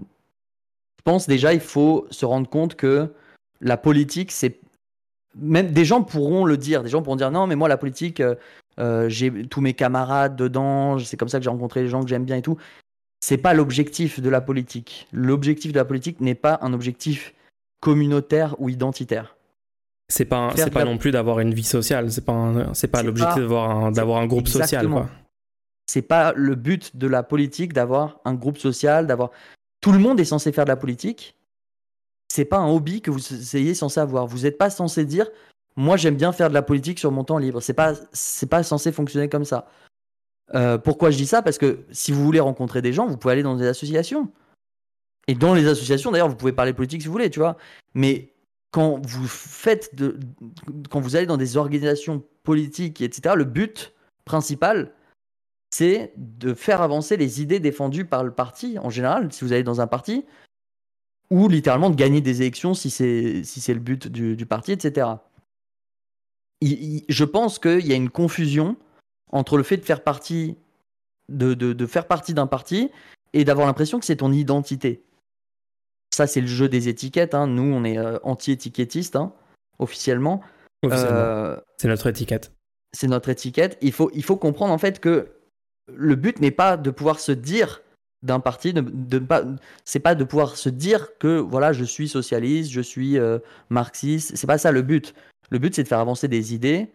pense 1.03 1.27
déjà, 1.27 1.53
il 1.53 1.61
faut 1.61 2.07
se 2.11 2.25
rendre 2.25 2.49
compte 2.49 2.77
que 2.77 3.13
la 3.61 3.77
politique, 3.77 4.31
c'est 4.31 4.61
même 5.37 5.73
des 5.73 5.85
gens 5.85 6.03
pourront 6.03 6.45
le 6.45 6.57
dire, 6.57 6.83
des 6.83 6.91
gens 6.91 7.03
pourront 7.03 7.17
dire 7.17 7.31
non, 7.31 7.47
mais 7.47 7.57
moi 7.57 7.69
la 7.69 7.77
politique, 7.77 8.23
j'ai 9.09 9.47
tous 9.47 9.61
mes 9.61 9.75
camarades 9.75 10.37
dedans, 10.37 10.99
c'est 10.99 11.17
comme 11.17 11.29
ça 11.29 11.39
que 11.39 11.45
j'ai 11.45 11.51
rencontré 11.51 11.83
les 11.83 11.89
gens 11.89 12.03
que 12.03 12.09
j'aime 12.09 12.25
bien 12.25 12.37
et 12.37 12.43
tout 12.43 12.57
c'est 13.21 13.37
pas 13.37 13.55
l'objectif 13.55 14.21
de 14.21 14.29
la 14.31 14.41
politique. 14.41 15.07
L'objectif 15.13 15.73
de 15.73 15.79
la 15.79 15.85
politique 15.85 16.21
n'est 16.21 16.35
pas 16.35 16.59
un 16.63 16.73
objectif 16.73 17.35
communautaire 17.81 18.57
ou 18.59 18.69
identitaire. 18.69 19.37
C'est 20.09 20.25
pas, 20.25 20.51
c'est 20.57 20.71
pas 20.71 20.85
non 20.85 20.99
plus 20.99 21.13
d'avoir 21.13 21.39
une 21.39 21.55
vie 21.55 21.63
sociale. 21.63 22.11
C'est 22.11 22.25
pas, 22.25 22.53
c'est 22.73 22.89
pas 22.89 23.03
l'objectif 23.03 23.37
d'avoir 23.43 23.71
un, 23.71 23.93
d'avoir 23.93 24.21
un 24.21 24.27
groupe 24.27 24.49
social. 24.49 24.89
Quoi. 24.89 25.09
C'est 25.87 26.03
pas 26.03 26.33
le 26.35 26.55
but 26.57 26.97
de 26.97 27.07
la 27.07 27.23
politique 27.23 27.73
d'avoir 27.73 28.21
un 28.25 28.35
groupe 28.35 28.59
social, 28.59 29.07
d'avoir. 29.07 29.31
Tout 29.81 29.93
le 29.93 29.99
monde 29.99 30.19
est 30.19 30.25
censé 30.25 30.51
faire 30.51 30.65
de 30.65 30.71
la 30.71 30.77
politique. 30.77 31.37
C'est 32.31 32.45
pas 32.45 32.59
un 32.59 32.71
hobby 32.71 33.03
que 33.03 33.11
vous 33.11 33.19
soyez 33.19 33.75
censé 33.75 33.99
avoir. 33.99 34.27
Vous 34.29 34.41
n'êtes 34.41 34.57
pas 34.57 34.71
censé 34.71 35.05
dire, 35.05 35.29
moi 35.75 35.97
j'aime 35.97 36.15
bien 36.15 36.31
faire 36.31 36.49
de 36.49 36.55
la 36.55 36.63
politique 36.63 37.01
sur 37.01 37.11
mon 37.11 37.25
temps 37.25 37.39
libre. 37.39 37.61
C'est 37.61 37.75
pas, 37.75 37.95
c'est 38.13 38.49
pas 38.49 38.63
censé 38.63 38.93
fonctionner 38.93 39.29
comme 39.29 39.45
ça. 39.45 39.67
Euh, 40.55 40.79
pourquoi 40.79 41.11
je 41.11 41.17
dis 41.17 41.27
ça? 41.27 41.43
Parce 41.43 41.59
que 41.59 41.81
si 41.91 42.13
vous 42.13 42.25
voulez 42.25 42.39
rencontrer 42.39 42.83
des 42.83 42.93
gens, 42.93 43.09
vous 43.09 43.17
pouvez 43.17 43.33
aller 43.33 43.43
dans 43.43 43.57
des 43.57 43.67
associations. 43.67 44.31
Et 45.27 45.35
dans 45.35 45.55
les 45.55 45.67
associations, 45.67 46.13
d'ailleurs, 46.13 46.29
vous 46.29 46.37
pouvez 46.37 46.53
parler 46.53 46.73
politique 46.73 47.03
si 47.03 47.09
vous 47.09 47.13
voulez, 47.13 47.31
tu 47.31 47.41
vois. 47.41 47.57
Mais 47.95 48.33
quand 48.71 49.05
vous 49.05 49.27
faites 49.27 49.97
de, 49.97 50.17
quand 50.89 51.01
vous 51.01 51.17
allez 51.17 51.27
dans 51.27 51.37
des 51.37 51.57
organisations 51.57 52.23
politiques, 52.45 53.01
etc., 53.01 53.35
le 53.37 53.45
but 53.45 53.93
principal, 54.25 54.93
c'est 55.71 56.13
de 56.17 56.55
faire 56.55 56.81
avancer 56.81 57.17
les 57.17 57.43
idées 57.43 57.59
défendues 57.59 58.05
par 58.05 58.23
le 58.23 58.31
parti 58.31 58.79
en 58.79 58.91
général. 58.91 59.33
Si 59.33 59.45
vous 59.45 59.53
allez 59.53 59.65
dans 59.65 59.81
un 59.81 59.89
parti, 59.89 60.25
ou 61.31 61.49
littéralement 61.49 61.91
de 61.91 61.97
gagner 61.97 62.21
des 62.21 62.43
élections 62.43 62.75
si 62.75 62.91
c'est 62.91 63.43
si 63.45 63.61
c'est 63.61 63.75
le 63.75 63.81
but 63.81 64.09
du, 64.09 64.47
parti, 64.47 64.73
etc. 64.73 65.07
je 66.63 67.25
pense 67.25 67.59
qu'il 67.59 67.87
y 67.87 67.93
a 67.93 67.97
une 67.97 68.11
confusion 68.11 68.77
entre 69.33 69.57
le 69.57 69.63
fait 69.63 69.77
de 69.77 69.85
faire 69.85 70.03
partie 70.03 70.57
de, 71.29 71.55
de, 71.55 71.87
faire 71.87 72.07
partie 72.07 72.35
d'un 72.35 72.49
parti 72.49 72.91
et 73.33 73.45
d'avoir 73.45 73.67
l'impression 73.67 74.01
que 74.01 74.05
c'est 74.05 74.17
ton 74.17 74.33
identité. 74.33 75.05
Ça, 76.13 76.27
c'est 76.27 76.41
le 76.41 76.49
jeu 76.49 76.69
des 76.69 76.89
étiquettes. 76.89 77.35
Hein. 77.35 77.47
Nous, 77.47 77.63
on 77.63 77.85
est 77.85 77.97
euh, 77.97 78.19
anti-étiquettiste, 78.25 79.15
hein, 79.15 79.33
officiellement. 79.79 80.43
Euh, 80.85 81.57
c'est 81.77 81.87
notre 81.87 82.09
étiquette. 82.09 82.53
C'est 82.93 83.07
notre 83.07 83.29
étiquette. 83.29 83.79
Il 83.81 83.93
faut, 83.93 84.11
il 84.13 84.25
faut 84.25 84.37
comprendre 84.37 84.73
en 84.73 84.79
fait 84.79 84.99
que 84.99 85.29
le 85.87 86.17
but 86.17 86.41
n'est 86.41 86.51
pas 86.51 86.77
de 86.77 86.91
pouvoir 86.91 87.21
se 87.21 87.31
dire 87.31 87.83
d'un 88.23 88.41
parti, 88.41 88.73
de, 88.73 88.81
de 88.81 89.19
pas, 89.19 89.45
c'est 89.85 90.01
pas 90.01 90.15
de 90.15 90.25
pouvoir 90.25 90.57
se 90.57 90.69
dire 90.69 91.19
que 91.19 91.39
voilà, 91.39 91.73
je 91.73 91.85
suis 91.85 92.09
socialiste, 92.09 92.71
je 92.71 92.81
suis 92.81 93.19
euh, 93.19 93.39
marxiste. 93.71 94.33
C'est 94.37 94.47
pas 94.47 94.59
ça 94.59 94.73
le 94.73 94.83
but. 94.83 95.15
Le 95.51 95.59
but, 95.59 95.75
c'est 95.75 95.83
de 95.83 95.89
faire 95.89 95.99
avancer 95.99 96.29
des 96.29 96.55
idées 96.55 96.91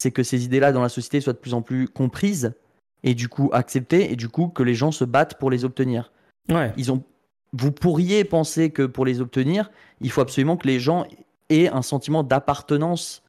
c'est 0.00 0.10
que 0.10 0.22
ces 0.22 0.44
idées-là 0.44 0.72
dans 0.72 0.80
la 0.80 0.88
société 0.88 1.20
soient 1.20 1.34
de 1.34 1.38
plus 1.38 1.54
en 1.54 1.62
plus 1.62 1.86
comprises 1.86 2.54
et 3.02 3.14
du 3.14 3.28
coup 3.28 3.50
acceptées 3.52 4.10
et 4.10 4.16
du 4.16 4.28
coup 4.28 4.48
que 4.48 4.62
les 4.62 4.74
gens 4.74 4.92
se 4.92 5.04
battent 5.04 5.38
pour 5.38 5.50
les 5.50 5.64
obtenir. 5.64 6.10
Ouais. 6.48 6.72
Ils 6.76 6.90
ont... 6.90 7.04
Vous 7.52 7.70
pourriez 7.70 8.24
penser 8.24 8.70
que 8.70 8.82
pour 8.82 9.04
les 9.04 9.20
obtenir, 9.20 9.70
il 10.00 10.10
faut 10.10 10.20
absolument 10.20 10.56
que 10.56 10.66
les 10.66 10.80
gens 10.80 11.06
aient 11.50 11.68
un 11.68 11.82
sentiment 11.82 12.22
d'appartenance 12.22 13.22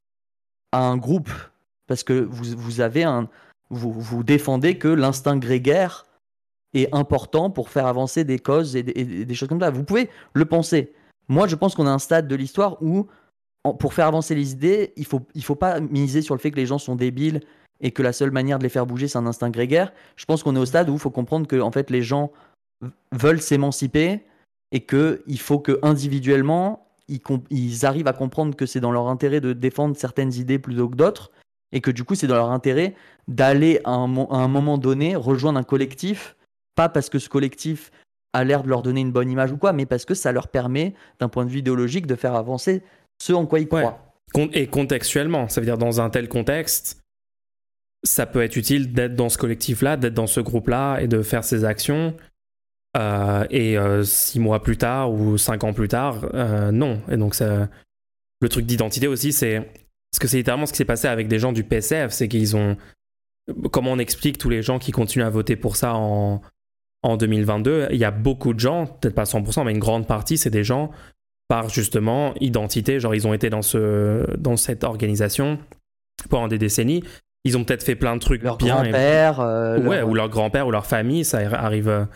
à 0.72 0.84
un 0.84 0.96
groupe 0.96 1.32
parce 1.88 2.04
que 2.04 2.14
vous, 2.14 2.56
vous 2.58 2.82
avez 2.82 3.04
un 3.04 3.28
vous, 3.70 3.92
vous 3.92 4.24
défendez 4.24 4.78
que 4.78 4.88
l'instinct 4.88 5.38
grégaire 5.38 6.06
est 6.74 6.94
important 6.94 7.50
pour 7.50 7.70
faire 7.70 7.86
avancer 7.86 8.24
des 8.24 8.40
causes 8.40 8.76
et 8.76 8.84
des, 8.84 9.34
choses 9.34 9.50
comme 9.50 9.60
ça. 9.60 9.70
Vous 9.70 9.84
pouvez 9.84 10.10
le 10.34 10.46
penser. 10.46 10.94
Moi, 11.28 11.48
je 11.48 11.56
pense 11.56 11.76
qu'on 11.76 11.88
a 11.88 11.92
un 11.92 12.00
stade 12.00 12.28
de 12.28 12.36
l'histoire 12.36 12.82
où 12.82 13.08
pour 13.80 13.94
faire 13.94 14.08
avancer 14.08 14.34
les 14.34 14.54
idées, 14.54 14.94
il 14.96 15.06
faut, 15.06 15.22
il 15.36 15.44
faut 15.44 15.56
pas 15.56 15.80
miser 15.80 16.22
sur 16.22 16.34
le 16.34 16.40
fait 16.40 16.52
que 16.52 16.56
les 16.56 16.66
gens 16.66 16.80
sont 16.80 16.96
débiles 16.96 17.42
et 17.80 17.92
que 17.92 18.02
la 18.02 18.14
seule 18.14 18.32
manière 18.32 18.58
de 18.58 18.64
les 18.64 18.70
faire 18.70 18.86
bouger, 18.86 19.08
c'est 19.08 19.18
un 19.18 19.28
instinct 19.28 19.50
grégaire. 19.50 19.92
Je 20.16 20.26
pense 20.26 20.44
qu'on 20.44 20.56
est 20.56 20.60
au 20.60 20.66
stade 20.66 20.90
où 20.90 20.94
il 20.94 21.00
faut 21.00 21.12
comprendre 21.12 21.48
que 21.48 21.60
en 21.60 21.72
fait, 21.72 21.90
les 21.90 22.02
gens 22.02 22.32
veulent 23.12 23.42
s'émanciper 23.42 24.26
et 24.72 24.86
qu'il 24.86 25.40
faut 25.40 25.60
que 25.60 25.80
individuellement, 25.84 26.88
ils, 27.08 27.22
ils 27.50 27.86
arrivent 27.86 28.08
à 28.08 28.14
comprendre 28.14 28.56
que 28.56 28.66
c'est 28.66 28.80
dans 28.80 28.92
leur 28.92 29.08
intérêt 29.08 29.42
de 29.42 29.54
défendre 29.54 29.96
certaines 29.96 30.34
idées 30.34 30.60
plutôt 30.60 30.90
que 30.90 30.96
d'autres 30.96 31.32
et 31.72 31.82
que 31.82 31.92
du 31.92 32.04
coup, 32.04 32.16
c'est 32.16 32.28
dans 32.28 32.36
leur 32.36 32.52
intérêt 32.52 32.96
d'aller 33.28 33.80
à 33.86 33.92
un, 33.92 34.08
moment 34.08 34.78
donné 34.78 35.16
rejoindre 35.16 35.60
un 35.60 35.64
collectif, 35.64 36.36
pas 36.76 36.90
parce 36.90 37.10
que 37.10 37.20
ce 37.20 37.30
collectif 37.30 37.92
a 38.34 38.44
l'air 38.44 38.64
de 38.64 38.70
leur 38.70 38.82
donner 38.82 39.02
une 39.02 39.12
bonne 39.12 39.30
image 39.30 39.52
ou 39.52 39.58
quoi, 39.58 39.74
mais 39.74 39.86
parce 39.86 40.06
que 40.06 40.14
ça 40.14 40.32
leur 40.32 40.48
permet, 40.48 40.94
d'un 41.20 41.30
point 41.30 41.46
de 41.46 41.50
vue 41.50 41.60
idéologique, 41.60 42.08
de 42.08 42.16
faire 42.16 42.36
avancer 42.36 42.82
ce 43.22 43.34
en 43.34 43.46
quoi 43.46 43.60
ils 43.60 43.68
croient. 43.68 44.14
Et 44.54 44.68
contextuellement, 44.68 45.50
ça 45.50 45.60
veut 45.60 45.66
dire 45.66 45.78
dans 45.78 46.00
un 46.00 46.10
tel 46.10 46.30
contexte, 46.30 47.02
ça 48.04 48.26
peut 48.26 48.42
être 48.42 48.56
utile 48.56 48.94
d'être 48.94 49.16
dans 49.16 49.30
ce 49.30 49.38
collectif-là, 49.38 49.98
d'être 49.98 50.14
dans 50.14 50.28
ce 50.28 50.40
groupe-là 50.40 51.00
et 51.00 51.08
de 51.08 51.22
faire 51.22 51.44
ces 51.44 51.66
actions. 51.66 52.16
Euh, 52.98 53.46
et 53.50 53.78
euh, 53.78 54.04
six 54.04 54.40
mois 54.40 54.62
plus 54.62 54.78
tard 54.78 55.14
ou 55.14 55.38
cinq 55.38 55.64
ans 55.64 55.74
plus 55.74 55.88
tard, 55.88 56.30
euh, 56.34 56.72
non. 56.72 57.02
Et 57.10 57.16
donc, 57.16 57.36
ça, 57.36 57.70
le 58.42 58.50
truc 58.50 58.66
d'identité 58.66 59.08
aussi, 59.08 59.32
c'est. 59.32 59.60
Parce 60.12 60.20
que 60.20 60.28
c'est 60.28 60.38
littéralement 60.38 60.66
ce 60.66 60.74
qui 60.74 60.78
s'est 60.78 60.86
passé 60.86 61.08
avec 61.08 61.30
des 61.30 61.40
gens 61.40 61.54
du 61.54 61.64
PCF, 61.64 62.12
c'est 62.12 62.28
qu'ils 62.28 62.56
ont. 62.56 62.76
Comment 63.72 63.94
on 63.94 64.00
explique 64.00 64.38
tous 64.38 64.50
les 64.50 64.62
gens 64.62 64.78
qui 64.78 64.92
continuent 64.92 65.24
à 65.24 65.30
voter 65.30 65.56
pour 65.56 65.78
ça 65.78 65.94
en, 65.96 66.42
en 67.04 67.18
2022 67.18 67.88
Il 67.92 67.98
y 67.98 68.06
a 68.06 68.12
beaucoup 68.12 68.54
de 68.54 68.60
gens, 68.60 68.86
peut-être 68.86 69.16
pas 69.16 69.24
100%, 69.24 69.66
mais 69.66 69.72
une 69.72 69.80
grande 69.80 70.08
partie, 70.08 70.38
c'est 70.38 70.50
des 70.50 70.64
gens 70.64 70.92
par 71.48 71.70
justement 71.70 72.34
identité. 72.40 73.00
Genre, 73.00 73.14
ils 73.16 73.28
ont 73.28 73.34
été 73.34 73.50
dans, 73.50 73.62
ce, 73.62 74.26
dans 74.38 74.58
cette 74.58 74.84
organisation 74.84 75.60
pendant 76.30 76.48
des 76.48 76.58
décennies. 76.58 77.04
Ils 77.44 77.58
ont 77.58 77.64
peut-être 77.64 77.84
fait 77.84 77.96
plein 77.96 78.16
de 78.16 78.22
trucs 78.22 78.44
leur 78.44 78.58
bien. 78.58 78.84
Grand-père. 78.84 79.40
Ouais, 79.84 80.02
ou 80.02 80.14
leur 80.14 80.30
grand-père 80.30 80.68
ou 80.68 80.72
leur 80.72 80.86
famille, 80.86 81.26
ça 81.26 81.40
arrive 81.40 82.08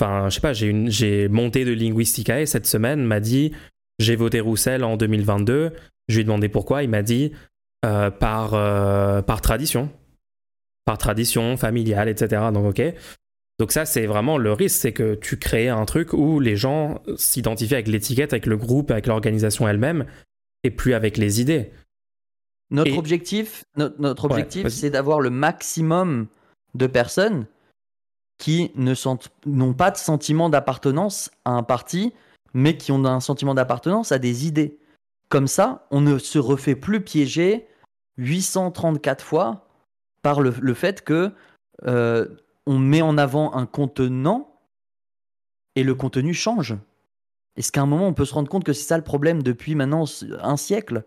Enfin, 0.00 0.28
je 0.28 0.34
sais 0.36 0.40
pas, 0.40 0.52
j'ai, 0.52 0.90
j'ai 0.90 1.28
monté 1.28 1.64
de 1.64 1.72
Linguisticae 1.72 2.46
cette 2.46 2.66
semaine, 2.66 3.02
m'a 3.04 3.18
dit 3.18 3.52
j'ai 3.98 4.14
voté 4.14 4.40
Roussel 4.40 4.84
en 4.84 4.96
2022. 4.96 5.72
Je 6.08 6.14
lui 6.14 6.20
ai 6.20 6.24
demandé 6.24 6.48
pourquoi. 6.48 6.82
Il 6.82 6.90
m'a 6.90 7.02
dit 7.02 7.32
euh, 7.84 8.10
par, 8.10 8.54
euh, 8.54 9.22
par 9.22 9.40
tradition. 9.40 9.90
Par 10.84 10.98
tradition 10.98 11.56
familiale, 11.56 12.08
etc. 12.08 12.42
Donc, 12.52 12.66
ok. 12.66 12.94
Donc, 13.58 13.72
ça, 13.72 13.84
c'est 13.84 14.06
vraiment 14.06 14.38
le 14.38 14.52
risque 14.52 14.76
c'est 14.76 14.92
que 14.92 15.14
tu 15.14 15.36
crées 15.36 15.68
un 15.68 15.84
truc 15.84 16.12
où 16.12 16.38
les 16.38 16.56
gens 16.56 17.02
s'identifient 17.16 17.74
avec 17.74 17.88
l'étiquette, 17.88 18.32
avec 18.32 18.46
le 18.46 18.56
groupe, 18.56 18.90
avec 18.90 19.06
l'organisation 19.06 19.66
elle-même, 19.66 20.06
et 20.62 20.70
plus 20.70 20.94
avec 20.94 21.16
les 21.16 21.40
idées. 21.40 21.72
Notre 22.70 22.98
objectif, 22.98 23.64
notre, 23.76 24.26
objectif 24.26 24.68
c'est 24.68 24.90
d'avoir 24.90 25.20
le 25.20 25.30
maximum 25.30 26.26
de 26.74 26.86
personnes 26.86 27.46
qui 28.36 28.70
ne 28.74 28.94
n'ont 29.46 29.72
pas 29.72 29.90
de 29.90 29.96
sentiment 29.96 30.50
d'appartenance 30.50 31.30
à 31.44 31.52
un 31.52 31.62
parti, 31.62 32.12
mais 32.52 32.76
qui 32.76 32.92
ont 32.92 33.04
un 33.04 33.20
sentiment 33.20 33.54
d'appartenance 33.54 34.12
à 34.12 34.18
des 34.18 34.46
idées. 34.46 34.78
Comme 35.30 35.48
ça, 35.48 35.86
on 35.90 36.00
ne 36.00 36.18
se 36.18 36.38
refait 36.38 36.76
plus 36.76 37.00
piéger 37.00 37.66
834 38.18 39.24
fois 39.24 39.66
par 40.22 40.40
le, 40.40 40.74
fait 40.74 41.02
que 41.02 41.32
euh, 41.86 42.26
on 42.68 42.78
met 42.78 43.00
en 43.00 43.16
avant 43.16 43.54
un 43.54 43.64
contenant 43.64 44.60
et 45.74 45.82
le 45.82 45.94
contenu 45.94 46.34
change. 46.34 46.76
Est-ce 47.56 47.72
qu'à 47.72 47.80
un 47.80 47.86
moment 47.86 48.06
on 48.06 48.12
peut 48.12 48.26
se 48.26 48.34
rendre 48.34 48.50
compte 48.50 48.62
que 48.62 48.74
c'est 48.74 48.86
ça 48.86 48.98
le 48.98 49.04
problème 49.04 49.42
depuis 49.42 49.74
maintenant 49.74 50.04
un 50.42 50.56
siècle? 50.58 51.04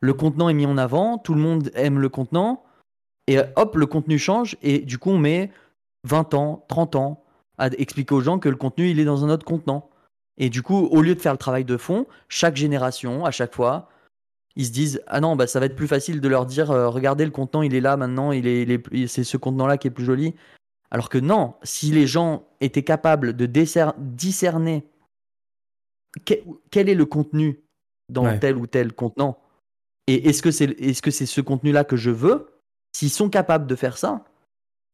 Le 0.00 0.14
contenant 0.14 0.48
est 0.48 0.54
mis 0.54 0.64
en 0.64 0.78
avant, 0.78 1.18
tout 1.18 1.34
le 1.34 1.40
monde 1.40 1.70
aime 1.74 1.98
le 1.98 2.08
contenant, 2.08 2.64
et 3.26 3.38
hop, 3.56 3.76
le 3.76 3.84
contenu 3.84 4.18
change, 4.18 4.56
et 4.62 4.78
du 4.78 4.96
coup 4.96 5.10
on 5.10 5.18
met 5.18 5.50
20 6.04 6.32
ans, 6.32 6.64
30 6.68 6.96
ans 6.96 7.24
à 7.58 7.66
expliquer 7.66 8.14
aux 8.14 8.22
gens 8.22 8.38
que 8.38 8.48
le 8.48 8.56
contenu, 8.56 8.88
il 8.88 9.00
est 9.00 9.04
dans 9.04 9.26
un 9.26 9.30
autre 9.30 9.44
contenant. 9.44 9.90
Et 10.38 10.48
du 10.48 10.62
coup, 10.62 10.86
au 10.86 11.02
lieu 11.02 11.14
de 11.14 11.20
faire 11.20 11.32
le 11.32 11.38
travail 11.38 11.64
de 11.64 11.76
fond, 11.76 12.06
chaque 12.28 12.56
génération, 12.56 13.24
à 13.24 13.32
chaque 13.32 13.54
fois, 13.54 13.88
ils 14.58 14.66
se 14.66 14.72
disent 14.72 15.02
ah 15.06 15.20
non 15.20 15.36
bah 15.36 15.46
ça 15.46 15.60
va 15.60 15.66
être 15.66 15.76
plus 15.76 15.88
facile 15.88 16.20
de 16.20 16.28
leur 16.28 16.44
dire 16.44 16.70
euh, 16.70 16.90
regardez 16.90 17.24
le 17.24 17.30
contenant 17.30 17.62
il 17.62 17.74
est 17.74 17.80
là 17.80 17.96
maintenant 17.96 18.32
il 18.32 18.46
est, 18.46 19.06
c'est 19.06 19.24
ce 19.24 19.38
contenant 19.38 19.66
là 19.66 19.78
qui 19.78 19.86
est 19.86 19.92
plus 19.92 20.04
joli 20.04 20.34
alors 20.90 21.08
que 21.08 21.16
non 21.16 21.54
si 21.62 21.90
les 21.92 22.06
gens 22.06 22.46
étaient 22.60 22.82
capables 22.82 23.34
de 23.34 23.46
discerner 23.46 24.84
quel 26.24 26.88
est 26.88 26.94
le 26.94 27.06
contenu 27.06 27.60
dans 28.10 28.38
tel 28.38 28.56
ou 28.56 28.66
tel 28.66 28.92
contenant 28.92 29.38
et 30.08 30.28
est-ce 30.28 30.42
que 30.42 30.50
c'est 30.50 30.70
est-ce 30.80 31.02
que 31.02 31.12
c'est 31.12 31.26
ce 31.26 31.40
contenu 31.40 31.72
là 31.72 31.84
que 31.84 31.96
je 31.96 32.10
veux 32.10 32.48
s'ils 32.92 33.10
sont 33.10 33.30
capables 33.30 33.66
de 33.66 33.76
faire 33.76 33.96
ça 33.96 34.24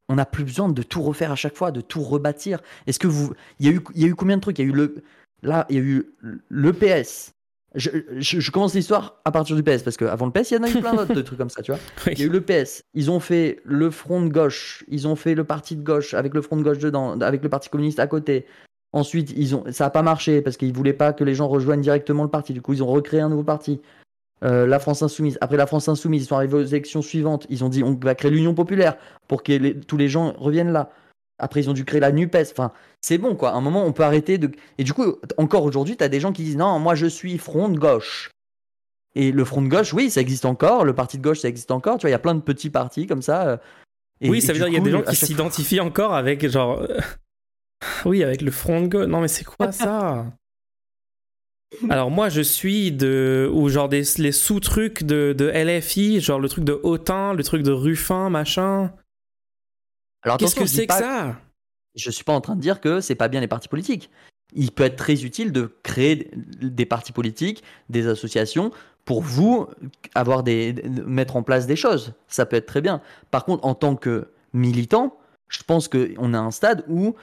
on 0.07 0.15
n'a 0.15 0.25
plus 0.25 0.43
besoin 0.43 0.69
de 0.69 0.83
tout 0.83 1.01
refaire 1.01 1.31
à 1.31 1.35
chaque 1.35 1.55
fois, 1.55 1.71
de 1.71 1.81
tout 1.81 2.03
rebâtir. 2.03 2.61
Est-ce 2.85 2.99
que 2.99 3.07
vous. 3.07 3.33
Il 3.59 3.65
y, 3.65 3.69
a 3.69 3.71
eu, 3.71 3.81
il 3.95 4.01
y 4.01 4.05
a 4.05 4.07
eu 4.07 4.13
combien 4.13 4.37
de 4.37 4.41
trucs? 4.41 4.59
Il 4.59 4.61
y 4.61 4.65
a 4.65 4.69
eu 4.71 4.75
le. 4.75 5.03
Là, 5.41 5.65
il 5.69 5.75
y 5.75 5.79
a 5.79 5.81
eu 5.81 6.13
l'EPS. 6.51 7.34
Je, 7.75 7.89
je, 8.17 8.51
commence 8.51 8.73
l'histoire 8.73 9.21
à 9.25 9.31
partir 9.31 9.55
du 9.55 9.63
PS 9.63 9.83
parce 9.83 9.97
qu'avant 9.97 10.25
le 10.25 10.31
PS, 10.31 10.51
il 10.51 10.53
y 10.55 10.57
en 10.57 10.63
a 10.63 10.69
eu 10.69 10.79
plein 10.79 10.93
d'autres 10.93 11.13
de 11.15 11.21
trucs 11.21 11.37
comme 11.37 11.49
ça, 11.49 11.61
tu 11.61 11.71
vois. 11.71 11.79
Il 12.11 12.19
y 12.19 12.23
a 12.23 12.25
eu 12.25 12.29
le 12.29 12.41
PS, 12.41 12.83
ils 12.93 13.11
ont 13.11 13.19
fait 13.19 13.59
le 13.63 13.91
front 13.91 14.21
de 14.21 14.29
gauche, 14.29 14.83
ils 14.87 15.07
ont 15.07 15.15
fait 15.15 15.35
le 15.35 15.43
parti 15.43 15.75
de 15.75 15.83
gauche 15.83 16.13
avec 16.13 16.33
le 16.33 16.41
front 16.41 16.55
de 16.55 16.63
gauche 16.63 16.79
dedans, 16.79 17.19
avec 17.19 17.43
le 17.43 17.49
parti 17.49 17.69
communiste 17.69 17.99
à 17.99 18.07
côté. 18.07 18.45
Ensuite, 18.93 19.33
ils 19.35 19.55
ont, 19.55 19.65
ça 19.71 19.85
n'a 19.85 19.89
pas 19.89 20.03
marché 20.03 20.41
parce 20.41 20.55
qu'ils 20.55 20.71
voulaient 20.71 20.93
pas 20.93 21.11
que 21.11 21.25
les 21.25 21.35
gens 21.35 21.49
rejoignent 21.49 21.81
directement 21.81 22.23
le 22.23 22.29
parti. 22.29 22.53
Du 22.53 22.61
coup, 22.61 22.71
ils 22.71 22.81
ont 22.81 22.87
recréé 22.87 23.19
un 23.19 23.29
nouveau 23.29 23.43
parti. 23.43 23.81
Euh, 24.43 24.65
la 24.67 24.79
France 24.79 25.01
Insoumise. 25.01 25.37
Après 25.41 25.57
la 25.57 25.67
France 25.67 25.89
Insoumise, 25.89 26.23
ils 26.23 26.27
sont 26.27 26.35
arrivés 26.35 26.55
aux 26.55 26.63
élections 26.63 27.01
suivantes. 27.01 27.45
Ils 27.49 27.63
ont 27.63 27.69
dit 27.69 27.83
on 27.83 27.97
va 28.01 28.15
créer 28.15 28.31
l'Union 28.31 28.53
Populaire 28.53 28.95
pour 29.27 29.43
que 29.43 29.73
tous 29.73 29.97
les 29.97 30.07
gens 30.07 30.33
reviennent 30.37 30.71
là. 30.71 30.89
Après, 31.37 31.61
ils 31.61 31.69
ont 31.69 31.73
dû 31.73 31.85
créer 31.85 31.99
la 31.99 32.11
NUPES. 32.11 32.51
Enfin, 32.51 32.71
c'est 33.01 33.17
bon, 33.17 33.35
quoi. 33.35 33.51
À 33.51 33.55
un 33.55 33.61
moment, 33.61 33.85
on 33.85 33.91
peut 33.91 34.03
arrêter 34.03 34.37
de. 34.37 34.51
Et 34.77 34.83
du 34.83 34.93
coup, 34.93 35.15
encore 35.37 35.63
aujourd'hui, 35.63 35.97
tu 35.97 36.03
as 36.03 36.09
des 36.09 36.19
gens 36.19 36.31
qui 36.31 36.43
disent 36.43 36.57
non, 36.57 36.79
moi 36.79 36.95
je 36.95 37.05
suis 37.05 37.37
front 37.37 37.69
de 37.69 37.77
gauche. 37.77 38.31
Et 39.15 39.31
le 39.31 39.45
front 39.45 39.61
de 39.61 39.67
gauche, 39.67 39.93
oui, 39.93 40.09
ça 40.09 40.21
existe 40.21 40.45
encore. 40.45 40.85
Le 40.85 40.93
parti 40.93 41.17
de 41.17 41.23
gauche, 41.23 41.39
ça 41.39 41.47
existe 41.47 41.71
encore. 41.71 41.97
Tu 41.97 42.01
vois, 42.01 42.09
il 42.09 42.13
y 42.13 42.15
a 42.15 42.19
plein 42.19 42.35
de 42.35 42.41
petits 42.41 42.69
partis 42.69 43.07
comme 43.07 43.21
ça. 43.21 43.47
Euh. 43.47 43.57
oui, 44.21 44.41
ça 44.41 44.53
veut 44.53 44.59
dire 44.59 44.67
qu'il 44.67 44.75
y 44.75 44.79
a 44.79 44.81
des 44.81 44.91
gens 44.91 45.01
qui 45.01 45.15
s'identifient 45.15 45.79
encore 45.79 46.13
avec 46.13 46.47
genre. 46.49 46.81
Euh, 46.81 46.99
oui, 48.05 48.23
avec 48.23 48.41
le 48.41 48.51
front 48.51 48.81
de 48.81 48.87
gauche. 48.87 49.07
Non, 49.07 49.21
mais 49.21 49.27
c'est 49.27 49.45
quoi 49.45 49.71
ça? 49.71 50.25
Alors 51.89 52.09
moi 52.09 52.29
je 52.29 52.41
suis 52.41 52.91
de 52.93 53.49
ou 53.51 53.67
genre 53.67 53.89
des 53.89 54.03
les 54.17 54.31
sous-trucs 54.31 55.03
de, 55.03 55.35
de, 55.37 55.49
LFI, 55.49 56.21
genre 56.21 56.39
le 56.39 56.47
truc 56.47 56.63
de 56.63 56.79
Autain, 56.83 57.33
le 57.33 57.43
truc 57.43 57.63
de 57.63 57.71
Ruffin, 57.71 58.29
machin. 58.29 58.93
Alors 60.25 60.37
qu'est-ce 60.37 60.55
que 60.55 60.65
c'est 60.65 60.87
que 60.87 60.93
ça? 60.93 61.37
Je 61.95 62.11
suis 62.11 62.23
pas 62.23 62.33
en 62.33 62.41
train 62.41 62.55
de 62.55 62.61
dire 62.61 62.81
que 62.81 62.99
c'est 62.99 63.15
pas 63.15 63.29
bien 63.29 63.39
les 63.39 63.47
partis 63.47 63.69
politiques. 63.69 64.09
Il 64.53 64.71
peut 64.71 64.83
être 64.83 64.97
très 64.97 65.23
utile 65.23 65.51
de 65.51 65.73
créer 65.83 66.29
des 66.35 66.85
partis 66.85 67.13
politiques, 67.13 67.63
des 67.89 68.07
associations 68.07 68.71
pour 69.05 69.21
vous 69.21 69.67
avoir 70.13 70.43
des 70.43 70.73
mettre 71.05 71.35
en 71.35 71.43
place 71.43 71.67
des 71.67 71.75
choses. 71.75 72.13
Ça 72.27 72.45
peut 72.45 72.57
être 72.57 72.65
très 72.65 72.81
bien. 72.81 73.01
Par 73.31 73.45
contre, 73.45 73.65
en 73.65 73.75
tant 73.75 73.95
que 73.95 74.27
militant, 74.53 75.17
je 75.47 75.63
pense 75.63 75.87
qu'on 75.87 76.33
a 76.33 76.39
un 76.39 76.51
stade 76.51 76.83
où 76.87 77.15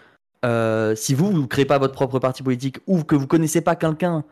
euh, 0.45 0.95
si 0.95 1.15
vous 1.15 1.33
ne 1.33 1.47
créez 1.47 1.65
pas 1.65 1.79
votre 1.79 1.95
propre 1.95 2.19
parti 2.19 2.43
politique 2.43 2.79
ou 2.87 3.03
que 3.03 3.15
vous 3.15 3.27
connaissez 3.27 3.61
pas 3.61 3.77
quelqu'un 3.77 4.25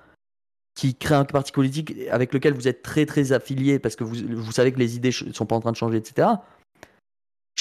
qui 0.75 0.95
crée 0.95 1.17
un 1.17 1.25
parti 1.25 1.53
politique 1.53 1.95
avec 2.11 2.33
lequel 2.33 2.55
vous 2.55 2.69
êtes 2.69 2.83
très 2.83 3.05
très 3.05 3.33
affilié 3.33 3.79
parce 3.79 3.97
que 3.97 4.05
vous, 4.05 4.17
vous 4.37 4.53
savez 4.53 4.73
que 4.73 4.79
les 4.79 4.97
idées 4.97 5.11
ne 5.27 5.33
sont 5.33 5.47
pas 5.47 5.57
en 5.57 5.61
train 5.61 5.73
de 5.73 5.77
changer, 5.77 5.99
etc. 5.99 6.29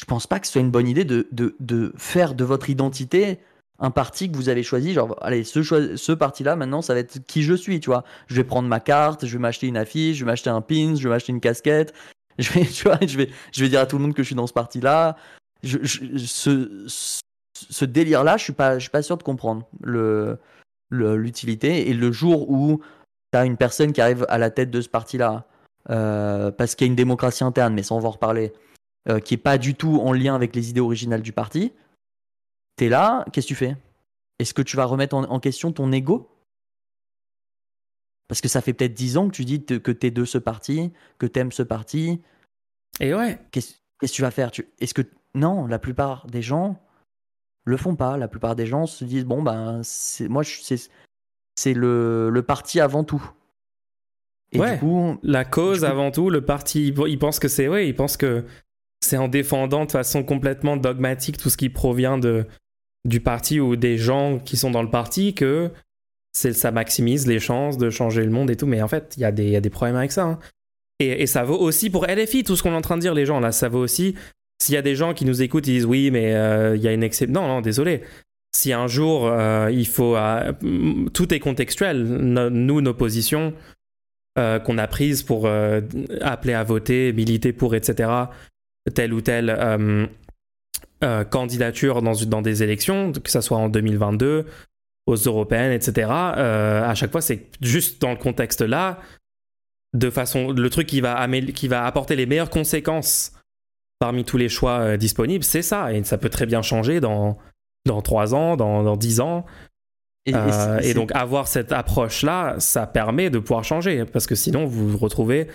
Je 0.10 0.16
pense 0.16 0.26
pas 0.26 0.40
que 0.40 0.48
ce 0.48 0.54
soit 0.54 0.62
une 0.62 0.72
bonne 0.72 0.88
idée 0.88 1.06
de, 1.06 1.28
de, 1.32 1.56
de 1.60 1.94
faire 1.96 2.34
de 2.34 2.44
votre 2.44 2.72
identité 2.72 3.38
un 3.78 3.92
parti 3.92 4.32
que 4.32 4.36
vous 4.36 4.50
avez 4.50 4.64
choisi. 4.64 4.94
Genre, 4.94 5.16
allez, 5.22 5.44
ce, 5.44 5.62
ce 5.96 6.12
parti-là, 6.12 6.56
maintenant, 6.56 6.82
ça 6.82 6.96
va 6.96 7.02
être 7.02 7.20
qui 7.28 7.44
je 7.44 7.54
suis, 7.54 7.80
tu 7.80 7.92
vois. 7.92 8.04
Je 8.26 8.34
vais 8.34 8.44
prendre 8.44 8.68
ma 8.68 8.80
carte, 8.80 9.28
je 9.28 9.34
vais 9.34 9.40
m'acheter 9.40 9.68
une 9.68 9.78
affiche, 9.78 10.18
je 10.18 10.26
vais 10.26 10.32
m'acheter 10.32 10.50
un 10.50 10.62
pin, 10.62 10.96
je 10.96 11.04
vais 11.04 11.10
m'acheter 11.10 11.32
une 11.32 11.40
casquette. 11.40 11.94
Je 12.40 12.52
vais, 12.54 12.66
tu 12.66 12.86
vois, 12.86 12.98
je 13.06 13.18
vais, 13.18 13.30
je 13.52 13.62
vais 13.62 13.70
dire 13.70 13.82
à 13.82 13.86
tout 13.86 13.98
le 13.98 14.02
monde 14.02 14.14
que 14.14 14.24
je 14.24 14.28
suis 14.28 14.36
dans 14.36 14.48
ce 14.48 14.54
parti-là. 14.54 15.18
Je, 15.62 15.78
ce, 15.86 16.88
ce 16.88 17.86
délire-là, 17.86 18.38
je 18.38 18.46
suis 18.46 18.54
je 18.58 18.80
suis 18.80 18.90
pas 18.90 19.02
sûr 19.04 19.18
de 19.18 19.24
comprendre 19.24 19.68
l'utilité. 20.90 21.90
Et 21.90 21.94
le 21.94 22.12
jour 22.14 22.50
où 22.50 22.82
tu 23.34 23.38
as 23.38 23.46
une 23.46 23.58
personne 23.58 23.92
qui 23.92 24.00
arrive 24.02 24.26
à 24.30 24.40
la 24.40 24.50
tête 24.50 24.72
de 24.72 24.82
ce 24.82 24.90
parti-là, 24.90 25.46
euh, 25.90 26.50
parce 26.50 26.74
qu'il 26.76 26.88
y 26.88 26.90
a 26.90 26.92
une 26.92 26.96
démocratie 26.96 27.44
interne, 27.44 27.74
mais 27.74 27.84
ça 27.84 27.94
on 27.94 28.04
en 28.04 28.10
reparler, 28.10 28.54
euh, 29.08 29.20
qui 29.20 29.36
est 29.36 29.38
pas 29.38 29.58
du 29.58 29.76
tout 29.76 30.00
en 30.02 30.12
lien 30.12 30.36
avec 30.36 30.56
les 30.56 30.70
idées 30.70 30.82
originales 30.82 31.22
du 31.22 31.32
parti, 31.32 31.72
tu 32.78 32.86
es 32.86 32.90
là, 32.90 33.26
qu'est-ce 33.32 33.48
que 33.48 33.50
tu 33.50 33.56
fais? 33.56 33.78
Est-ce 34.40 34.54
que 34.54 34.62
tu 34.62 34.78
vas 34.78 34.86
remettre 34.86 35.16
en, 35.16 35.40
question 35.40 35.72
ton 35.72 35.92
ego? 35.92 36.30
Parce 38.28 38.42
que 38.42 38.48
ça 38.48 38.62
fait 38.62 38.74
peut-être 38.74 38.94
10 38.94 39.18
ans 39.18 39.28
que 39.28 39.36
tu 39.36 39.44
dis 39.44 39.64
que 39.64 39.92
tu 39.92 40.08
es 40.08 40.12
de 40.12 40.24
ce 40.24 40.38
parti, 40.38 40.92
que 41.18 41.26
tu 41.26 41.40
aimes 41.40 41.52
ce 41.52 41.64
parti. 41.64 42.22
Et 43.00 43.14
ouais. 43.14 43.40
Qu'est-ce 43.52 43.76
que 44.00 44.06
tu 44.06 44.22
vas 44.22 44.32
faire? 44.32 44.52
Est-ce 44.80 44.94
que. 44.94 45.02
Non, 45.36 45.68
la 45.68 45.78
plupart 45.78 46.26
des 46.28 46.42
gens 46.42 46.80
le 47.66 47.78
font 47.78 47.96
pas. 47.96 48.18
La 48.18 48.28
plupart 48.28 48.56
des 48.56 48.66
gens 48.66 48.86
se 48.86 49.04
disent 49.04 49.26
bon 49.26 49.44
ben 49.44 49.82
moi 50.30 50.44
c'est 50.44 51.74
le, 51.74 52.30
le 52.30 52.42
parti 52.44 52.80
avant 52.80 53.04
tout. 53.04 53.32
Et 54.52 54.60
du 54.60 54.80
coup, 54.80 55.20
la 55.22 55.46
cause 55.46 55.86
avant 55.86 56.12
tout, 56.12 56.30
le 56.30 56.44
parti, 56.44 56.88
il 56.88 57.20
pense 57.20 57.40
que 57.40 57.48
c'est 57.48 57.68
ouais, 57.68 57.88
il 57.88 57.96
pense 57.96 58.18
que 58.18 58.44
c'est 59.02 59.18
en 59.18 59.28
défendant 59.28 59.86
de 59.86 59.92
façon 59.92 60.24
complètement 60.24 60.78
dogmatique 60.78 61.38
tout 61.38 61.50
ce 61.50 61.58
qui 61.58 61.70
provient 61.70 62.18
de 62.18 62.46
du 63.06 63.22
parti 63.22 63.60
ou 63.60 63.78
des 63.78 63.98
gens 63.98 64.40
qui 64.40 64.58
sont 64.58 64.72
dans 64.72 64.84
le 64.84 64.90
parti 64.90 65.34
que 65.34 65.72
ça 66.34 66.72
maximise 66.72 67.28
les 67.28 67.40
chances 67.40 67.78
de 67.78 67.90
changer 67.90 68.24
le 68.24 68.30
monde 68.30 68.52
et 68.52 68.58
tout. 68.58 68.68
Mais 68.68 68.82
en 68.82 68.90
fait, 68.90 69.14
il 69.16 69.22
y, 69.22 69.26
a 69.26 69.32
des, 69.32 69.50
y 69.50 69.56
a 69.56 69.62
des 69.62 69.70
problèmes 69.70 69.96
avec 69.96 70.12
ça. 70.12 70.26
Hein. 70.26 70.40
Et, 71.00 71.24
et, 71.24 71.28
ça 71.28 71.46
vaut 71.46 71.58
aussi 71.58 71.90
pour 71.90 72.06
LFI, 72.06 72.44
tout 72.44 72.58
ce 72.58 72.62
qu'on 72.64 72.74
est 72.74 72.76
en 72.76 72.82
train 72.82 72.98
de 72.98 73.02
dire, 73.02 73.14
les 73.14 73.26
gens, 73.26 73.40
là, 73.40 73.54
ça 73.54 73.70
vaut 73.70 73.80
aussi 73.80 74.16
s'il 74.62 74.76
y 74.76 74.78
a 74.78 74.82
des 74.82 74.96
gens 74.96 75.14
qui 75.14 75.26
nous 75.26 75.42
écoutent, 75.42 75.68
ils 75.68 75.74
disent 75.74 75.86
oui, 75.86 76.12
mais 76.12 76.36
euh, 76.36 76.76
il 76.76 76.82
y 76.82 76.88
a 76.88 76.94
une 76.94 77.04
exception. 77.04 77.42
Non, 77.42 77.48
non, 77.48 77.62
désolé. 77.62 78.02
Si 78.56 78.74
un 78.74 78.88
jour 78.88 79.28
euh, 79.28 79.70
il 79.72 79.88
faut. 79.88 80.16
Euh, 80.16 80.52
tout 81.14 81.34
est 81.34 81.40
contextuel. 81.40 82.04
nous, 82.04 82.82
nos 82.82 82.94
positions 82.94 83.54
qu'on 84.36 84.78
a 84.78 84.88
prises 84.88 85.22
pour 85.22 85.48
appeler 86.22 86.54
à 86.54 86.64
voter, 86.64 87.12
militer 87.12 87.52
pour, 87.52 87.76
etc., 87.76 88.10
telle 88.94 89.14
ou 89.14 89.22
telle 89.22 90.10
candidature 91.30 92.02
dans, 92.02 92.14
dans 92.26 92.42
des 92.42 92.64
élections, 92.64 93.12
que 93.12 93.32
ce 93.32 93.42
soit 93.42 93.58
en 93.58 93.70
2022, 93.70 94.46
aux 95.06 95.16
européennes, 95.16 95.72
etc. 95.72 96.10
à 96.12 96.94
chaque 96.96 97.12
fois, 97.12 97.22
c'est 97.22 97.48
juste 97.62 98.02
dans 98.02 98.12
le 98.12 98.18
contexte 98.18 98.62
là, 98.62 99.00
de 99.94 100.10
façon, 100.10 100.52
le 100.52 100.70
truc 100.70 100.88
qui 100.88 101.02
va, 101.02 101.28
qui 101.56 101.68
va 101.68 101.86
apporter 101.86 102.16
les 102.16 102.26
meilleures 102.26 102.50
conséquences 102.50 103.32
parmi 103.98 104.24
tous 104.24 104.38
les 104.38 104.50
choix 104.50 104.98
disponibles, 104.98 105.44
c'est 105.44 105.62
ça. 105.62 105.94
Et 105.94 106.04
ça 106.04 106.18
peut 106.18 106.30
très 106.30 106.46
bien 106.46 106.62
changer 106.62 107.00
dans, 107.00 107.38
dans 107.86 108.02
3 108.02 108.36
ans, 108.36 108.56
dans, 108.56 108.84
dans 108.84 108.98
10 108.98 109.20
ans. 109.20 109.46
Euh, 110.28 110.80
et, 110.82 110.94
donc 110.94 111.12
avoir 111.14 111.48
cette 111.48 111.72
approche-là, 111.72 112.56
ça 112.60 112.86
permet 112.86 113.30
de 113.30 113.40
pouvoir 113.40 113.64
changer, 113.64 114.06
parce 114.06 114.28
que 114.28 114.36
sinon 114.36 114.66
vous 114.66 114.90
vous 114.90 114.98
retrouvez 114.98 115.48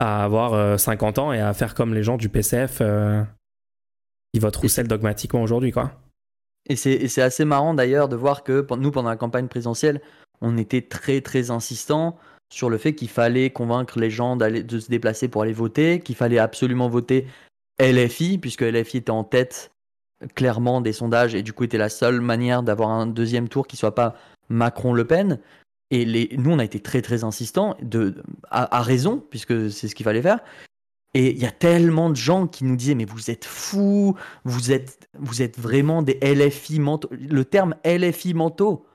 à 0.00 0.24
avoir 0.24 0.80
50 0.80 1.18
euh, 1.18 1.20
ans 1.20 1.32
et 1.32 1.40
à 1.40 1.52
faire 1.54 1.74
comme 1.74 1.94
les 1.94 2.02
gens 2.02 2.16
du 2.16 2.28
PCF 2.28 2.78
euh, 2.80 3.22
qui 4.32 4.40
votent 4.40 4.56
Roussel 4.56 4.88
dogmatiquement 4.88 5.42
aujourd'hui. 5.42 5.70
quoi. 5.70 5.92
Et 6.66 6.76
c'est 6.76 7.22
assez 7.22 7.44
marrant 7.44 7.74
d'ailleurs 7.74 8.08
de 8.08 8.16
voir 8.16 8.42
que 8.42 8.66
nous, 8.76 8.90
pendant 8.90 9.08
la 9.08 9.16
campagne 9.16 9.48
présidentielle, 9.48 10.00
on 10.40 10.56
était 10.56 10.82
très 10.82 11.20
très 11.20 11.50
insistant 11.50 12.16
sur 12.52 12.70
le 12.70 12.78
fait 12.78 12.94
qu'il 12.94 13.08
fallait 13.08 13.50
convaincre 13.50 13.98
les 13.98 14.10
gens 14.10 14.36
de 14.36 14.78
se 14.78 14.88
déplacer 14.88 15.28
pour 15.28 15.42
aller 15.42 15.52
voter, 15.52 16.00
qu'il 16.00 16.16
fallait 16.16 16.38
absolument 16.38 16.88
voter 16.88 17.26
LFI, 17.80 18.38
puisque 18.38 18.62
LFI 18.62 18.98
était 18.98 19.10
en 19.10 19.24
tête 19.24 19.70
clairement 20.34 20.80
des 20.80 20.92
sondages 20.92 21.34
et 21.34 21.42
du 21.42 21.52
coup 21.52 21.64
était 21.64 21.78
la 21.78 21.88
seule 21.88 22.20
manière 22.20 22.62
d'avoir 22.62 22.90
un 22.90 23.06
deuxième 23.06 23.48
tour 23.48 23.66
qui 23.66 23.76
soit 23.76 23.94
pas 23.94 24.14
Macron-Le 24.48 25.06
Pen. 25.06 25.38
Et 25.90 26.04
les, 26.04 26.30
nous, 26.36 26.50
on 26.50 26.58
a 26.58 26.64
été 26.64 26.80
très 26.80 27.02
très 27.02 27.24
insistants, 27.24 27.76
de, 27.82 28.22
à, 28.50 28.82
raison, 28.82 29.22
puisque 29.30 29.70
c'est 29.70 29.88
ce 29.88 29.94
qu'il 29.94 30.04
fallait 30.04 30.22
faire. 30.22 30.38
Et 31.14 31.32
il 31.32 31.38
y 31.38 31.46
a 31.46 31.50
tellement 31.50 32.10
de 32.10 32.16
gens 32.16 32.46
qui 32.46 32.64
nous 32.64 32.76
disaient 32.76 32.94
mais 32.94 33.04
vous 33.04 33.32
êtes 33.32 33.44
fous, 33.44 34.14
vous 34.44 34.70
êtes, 34.70 35.08
vous 35.18 35.42
êtes 35.42 35.58
vraiment 35.58 36.02
des 36.02 36.20
LFI 36.22 36.78
mentaux. 36.78 37.10
Le 37.10 37.44
terme 37.44 37.74
LFI 37.84 38.34
mentaux, 38.34 38.86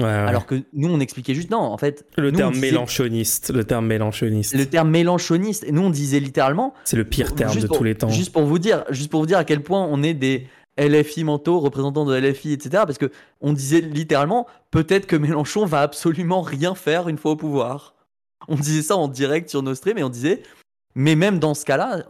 alors 0.00 0.46
que 0.46 0.62
nous, 0.74 0.92
on 0.92 1.00
expliquait 1.00 1.34
juste 1.34 1.50
non, 1.50 1.58
en 1.58 1.76
fait. 1.76 2.06
Le 2.16 2.30
terme 2.30 2.56
mélanchoniste, 2.56 3.50
le 3.50 3.64
terme 3.64 3.86
mélanchoniste. 3.86 4.54
Le 4.54 4.66
terme 4.66 4.90
mélanchoniste. 4.90 5.64
Et 5.64 5.72
nous, 5.72 5.82
on 5.82 5.90
disait 5.90 6.20
littéralement. 6.20 6.72
C'est 6.84 6.96
le 6.96 7.04
pire 7.04 7.34
terme 7.34 7.58
de 7.58 7.66
tous 7.66 7.82
les 7.82 7.96
temps. 7.96 8.08
Juste 8.08 8.32
pour 8.32 8.44
vous 8.44 8.60
dire, 8.60 8.84
juste 8.90 9.10
pour 9.10 9.20
vous 9.20 9.26
dire 9.26 9.38
à 9.38 9.44
quel 9.44 9.62
point 9.62 9.84
on 9.84 10.02
est 10.04 10.14
des 10.14 10.46
LFI 10.78 11.24
mentaux, 11.24 11.60
représentants 11.60 12.04
de 12.04 12.14
LFI, 12.14 12.52
etc. 12.52 12.84
Parce 12.86 12.98
que 12.98 13.10
on 13.40 13.52
disait 13.52 13.80
littéralement, 13.80 14.46
peut-être 14.70 15.06
que 15.06 15.16
Mélenchon 15.16 15.66
va 15.66 15.82
absolument 15.82 16.42
rien 16.42 16.74
faire 16.74 17.08
une 17.08 17.18
fois 17.18 17.32
au 17.32 17.36
pouvoir. 17.36 17.94
On 18.48 18.54
disait 18.54 18.82
ça 18.82 18.96
en 18.96 19.08
direct 19.08 19.50
sur 19.50 19.62
nos 19.62 19.74
streams 19.74 19.98
et 19.98 20.04
on 20.04 20.08
disait, 20.08 20.42
mais 20.94 21.16
même 21.16 21.38
dans 21.38 21.54
ce 21.54 21.64
cas-là, 21.64 22.04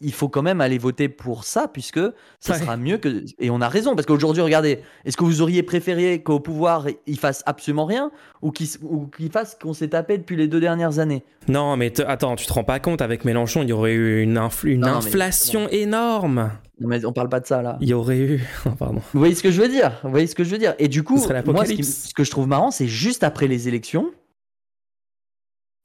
il 0.00 0.12
faut 0.12 0.28
quand 0.28 0.42
même 0.42 0.60
aller 0.60 0.78
voter 0.78 1.08
pour 1.08 1.44
ça, 1.44 1.68
puisque 1.68 2.00
ça 2.40 2.58
sera 2.58 2.76
mieux 2.76 2.96
que. 2.96 3.24
Et 3.38 3.50
on 3.50 3.60
a 3.60 3.68
raison, 3.68 3.94
parce 3.94 4.06
qu'aujourd'hui, 4.06 4.42
regardez, 4.42 4.80
est-ce 5.04 5.16
que 5.16 5.24
vous 5.24 5.42
auriez 5.42 5.62
préféré 5.62 6.22
qu'au 6.22 6.40
pouvoir, 6.40 6.86
il 7.06 7.18
fasse 7.18 7.42
absolument 7.44 7.84
rien, 7.84 8.10
ou 8.40 8.50
qu'il 8.50 9.30
fasse 9.30 9.58
qu'on 9.60 9.74
s'est 9.74 9.88
tapé 9.88 10.16
depuis 10.16 10.36
les 10.36 10.48
deux 10.48 10.60
dernières 10.60 10.98
années? 10.98 11.22
Non, 11.48 11.76
mais 11.76 12.00
attends, 12.00 12.36
tu 12.36 12.46
te 12.46 12.52
rends 12.52 12.64
pas 12.64 12.80
compte, 12.80 13.02
avec 13.02 13.24
Mélenchon, 13.24 13.62
il 13.62 13.68
y 13.68 13.72
aurait 13.72 13.92
eu 13.92 14.22
une, 14.22 14.40
une 14.64 14.84
inflation 14.84 15.68
énorme 15.68 16.50
mais 16.80 17.04
on 17.04 17.12
parle 17.12 17.28
pas 17.28 17.40
de 17.40 17.46
ça 17.46 17.62
là. 17.62 17.76
Il 17.80 17.88
y 17.88 17.94
aurait 17.94 18.18
eu. 18.18 18.42
Oh, 18.66 18.70
pardon. 18.70 19.00
Vous 19.12 19.18
voyez 19.18 19.34
ce 19.34 19.42
que 19.42 19.50
je 19.50 19.60
veux 19.60 19.68
dire? 19.68 20.00
Vous 20.02 20.10
voyez 20.10 20.26
ce 20.26 20.34
que 20.34 20.44
je 20.44 20.50
veux 20.50 20.58
dire? 20.58 20.74
Et 20.78 20.88
du 20.88 21.02
coup, 21.02 21.16
moi, 21.46 21.64
ce 21.66 22.14
que 22.14 22.24
je 22.24 22.30
trouve 22.30 22.48
marrant, 22.48 22.70
c'est 22.70 22.88
juste 22.88 23.22
après 23.22 23.48
les 23.48 23.68
élections, 23.68 24.10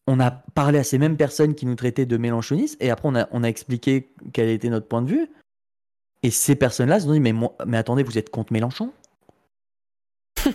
on 0.08 0.19
a 0.19 0.31
parlé 0.31 0.79
à 0.79 0.84
ces 0.84 0.97
mêmes 0.97 1.17
personnes 1.17 1.55
qui 1.55 1.65
nous 1.65 1.75
traitaient 1.75 2.05
de 2.05 2.17
mélanchonistes 2.17 2.77
et 2.81 2.91
après 2.91 3.10
on 3.10 3.15
a, 3.15 3.27
on 3.31 3.43
a 3.43 3.47
expliqué 3.47 4.13
quel 4.34 4.49
était 4.49 4.69
notre 4.69 4.88
point 4.88 5.01
de 5.01 5.10
vue. 5.10 5.27
Et 6.23 6.31
ces 6.31 6.55
personnes-là 6.55 6.99
se 6.99 7.08
sont 7.08 7.13
dit 7.13 7.19
mais, 7.19 7.34
mais 7.65 7.77
attendez, 7.77 8.03
vous 8.03 8.17
êtes 8.17 8.29
contre 8.29 8.53
Mélenchon? 8.53 8.91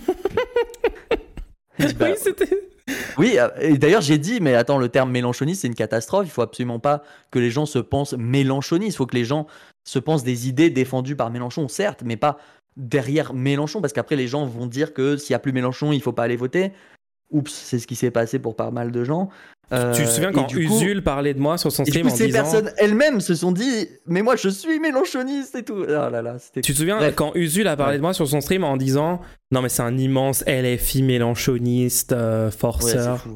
Bah, 1.98 2.08
Oui, 2.10 2.14
c'était. 2.18 2.70
Oui, 3.16 3.38
euh, 3.38 3.48
et 3.60 3.78
d'ailleurs 3.78 4.02
j'ai 4.02 4.18
dit, 4.18 4.40
mais 4.40 4.54
attends, 4.54 4.78
le 4.78 4.88
terme 4.88 5.10
mélanchoniste, 5.10 5.62
c'est 5.62 5.68
une 5.68 5.74
catastrophe. 5.74 6.26
Il 6.26 6.30
faut 6.30 6.42
absolument 6.42 6.78
pas 6.78 7.02
que 7.30 7.38
les 7.38 7.50
gens 7.50 7.66
se 7.66 7.78
pensent 7.78 8.14
mélanchonistes. 8.14 8.94
Il 8.94 8.96
faut 8.96 9.06
que 9.06 9.16
les 9.16 9.24
gens 9.24 9.46
se 9.90 9.98
pensent 9.98 10.22
des 10.22 10.48
idées 10.48 10.70
défendues 10.70 11.16
par 11.16 11.30
Mélenchon, 11.30 11.66
certes, 11.66 12.02
mais 12.04 12.16
pas 12.16 12.38
derrière 12.76 13.34
Mélenchon, 13.34 13.80
parce 13.80 13.92
qu'après 13.92 14.14
les 14.14 14.28
gens 14.28 14.46
vont 14.46 14.66
dire 14.66 14.94
que 14.94 15.16
s'il 15.16 15.32
n'y 15.32 15.36
a 15.36 15.40
plus 15.40 15.52
Mélenchon, 15.52 15.90
il 15.90 16.00
faut 16.00 16.12
pas 16.12 16.22
aller 16.22 16.36
voter 16.36 16.72
oups, 17.30 17.52
c'est 17.52 17.78
ce 17.78 17.86
qui 17.86 17.96
s'est 17.96 18.10
passé 18.10 18.38
pour 18.38 18.56
pas 18.56 18.70
mal 18.70 18.90
de 18.90 19.04
gens. 19.04 19.30
tu 19.70 19.76
te 19.76 20.08
souviens 20.08 20.30
euh, 20.30 20.32
quand 20.32 20.52
Usul 20.52 21.02
parlait 21.02 21.34
de 21.34 21.40
moi 21.40 21.58
sur 21.58 21.70
son 21.70 21.84
stream 21.84 22.06
en 22.06 22.10
ces 22.10 22.26
disant... 22.26 22.42
personnes 22.42 22.72
elles-mêmes 22.76 23.20
se 23.20 23.34
sont 23.34 23.52
dit, 23.52 23.88
mais 24.06 24.22
moi 24.22 24.36
je 24.36 24.48
suis 24.48 24.80
mélanchoniste 24.80 25.54
et 25.54 25.64
tout. 25.64 25.84
Oh 25.84 25.86
là 25.86 26.22
là, 26.22 26.36
tu 26.54 26.60
te 26.60 26.72
souviens 26.72 26.98
quand 27.12 27.32
Usul 27.34 27.68
a 27.68 27.76
parlé 27.76 27.98
de 27.98 28.02
moi 28.02 28.12
sur 28.12 28.26
son 28.28 28.40
stream 28.40 28.64
en 28.64 28.76
disant, 28.76 29.20
non 29.52 29.62
mais 29.62 29.68
c'est 29.68 29.82
un 29.82 29.96
immense 29.96 30.44
LFI 30.46 31.02
mélanchoniste, 31.02 32.12
euh, 32.12 32.50
forceur. 32.50 33.26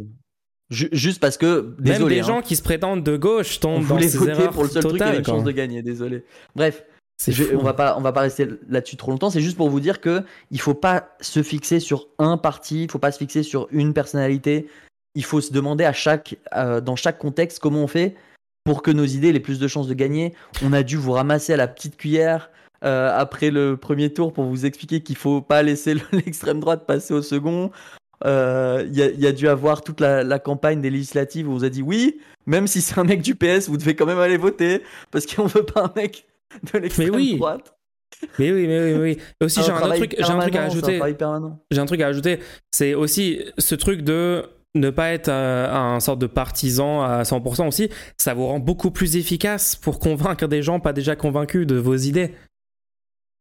Juste 0.71 1.21
parce 1.21 1.37
que 1.37 1.75
désolé, 1.79 1.99
même 1.99 2.09
des 2.09 2.21
hein. 2.21 2.23
gens 2.23 2.43
qui 2.43 2.57
se 2.57 2.63
prétendent 2.63 3.05
de 3.05 3.17
gauche 3.17 3.61
tombent 3.61 3.87
dans 3.87 3.99
ces 3.99 4.29
erreurs 4.29 4.51
pour 4.51 4.65
le 4.65 4.69
seul 4.69 4.83
truc 4.83 5.03
qui 5.03 5.17
une 5.17 5.25
chance 5.25 5.45
de 5.45 5.53
gagner. 5.53 5.83
Désolé. 5.83 6.25
Bref, 6.57 6.85
on 7.55 7.63
va 7.63 7.75
pas, 7.75 7.97
on 7.97 8.01
va 8.01 8.13
pas 8.13 8.23
rester 8.23 8.49
là-dessus 8.69 8.97
trop 8.97 9.11
longtemps. 9.11 9.31
C'est 9.31 9.41
juste 9.41 9.57
pour 9.57 9.71
vous 9.71 9.81
dire 9.81 10.01
que 10.01 10.23
il 10.51 10.61
faut 10.61 10.75
pas 10.75 11.15
se 11.21 11.43
fixer 11.43 11.81
sur 11.81 12.09
un 12.19 12.37
parti, 12.37 12.85
il 12.85 12.91
faut 12.91 12.99
pas 12.99 13.13
se 13.13 13.19
fixer 13.19 13.43
sur 13.43 13.69
une 13.71 13.93
personnalité. 13.93 14.69
Il 15.15 15.25
faut 15.25 15.41
se 15.41 15.53
demander 15.53 15.85
à 15.85 15.93
chaque, 15.93 16.37
euh, 16.57 16.81
dans 16.81 16.97
chaque 16.97 17.19
contexte, 17.19 17.61
comment 17.61 17.85
on 17.85 17.87
fait 17.87 18.17
pour 18.65 18.83
que 18.83 18.91
nos 18.91 19.05
idées 19.05 19.29
aient 19.29 19.33
les 19.33 19.41
plus 19.41 19.61
de 19.61 19.69
chances 19.69 19.87
de 19.87 19.95
gagner. 19.95 20.35
On 20.63 20.73
a 20.73 20.83
dû 20.83 20.97
vous 20.97 21.13
ramasser 21.13 21.53
à 21.53 21.57
la 21.57 21.69
petite 21.69 21.97
cuillère 21.97 22.51
euh, 22.85 23.17
après 23.17 23.51
le 23.51 23.77
premier 23.77 24.13
tour 24.13 24.33
pour 24.33 24.45
vous 24.45 24.67
expliquer 24.67 25.03
qu'il 25.03 25.17
faut 25.17 25.41
pas 25.41 25.63
laisser 25.63 25.95
l'extrême 26.13 26.61
droite 26.61 26.87
passer 26.87 27.15
au 27.15 27.23
second. 27.23 27.71
Euh, 28.25 28.87
il 28.91 28.97
y, 28.97 29.27
a 29.27 29.33
dû 29.33 29.49
avoir 29.49 29.83
toute 29.83 30.01
la, 30.01 30.23
la, 30.23 30.39
campagne 30.39 30.81
des 30.81 30.89
législatives 30.89 31.47
où 31.47 31.53
on 31.53 31.55
vous 31.57 31.65
a 31.65 31.69
dit 31.69 31.83
oui, 31.83 32.19
même 32.47 32.67
si 32.67 32.81
c'est 32.81 32.99
un 32.99 33.05
mec 33.05 33.21
du 33.21 33.35
PS, 33.35 33.69
vous 33.69 33.77
devez 33.77 33.95
quand 33.95 34.07
même 34.07 34.19
aller 34.19 34.39
voter 34.39 34.83
parce 35.11 35.27
qu'on 35.27 35.47
veut 35.47 35.65
pas 35.65 35.85
un 35.85 35.93
mec 35.95 36.27
de 36.73 36.79
l'extrême 36.79 37.15
oui. 37.15 37.37
droite. 37.37 37.75
Mais 38.39 38.53
oui, 38.53 38.67
mais 38.67 38.81
oui, 38.81 38.93
mais 38.93 39.01
oui. 39.01 39.19
Aussi, 39.43 39.61
j'ai 39.63 39.71
un, 39.71 39.91
truc, 39.91 40.15
j'ai 40.19 40.31
un 40.31 40.39
truc 40.39 40.57
à 40.57 40.65
ajouter. 40.65 41.01
J'ai 41.71 41.81
un 41.81 41.87
truc 41.87 42.01
à 42.01 42.07
ajouter. 42.07 42.41
C'est 42.71 42.95
aussi 42.95 43.41
ce 43.59 43.75
truc 43.75 44.03
de 44.03 44.45
ne 44.75 44.91
pas 44.91 45.11
être 45.11 45.29
euh, 45.29 45.73
un, 45.73 46.01
sorte 46.01 46.19
de 46.19 46.27
partisan 46.27 47.03
à 47.03 47.23
100% 47.23 47.69
aussi. 47.69 47.91
Ça 48.17 48.35
vous 48.35 48.47
rend 48.47 48.59
beaucoup 48.59 48.91
plus 48.91 49.17
efficace 49.17 49.77
pour 49.77 49.99
convaincre 49.99 50.47
des 50.47 50.63
gens 50.63 50.81
pas 50.81 50.93
déjà 50.93 51.17
convaincus 51.17 51.67
de 51.67 51.77
vos 51.77 51.97
idées. 51.97 52.35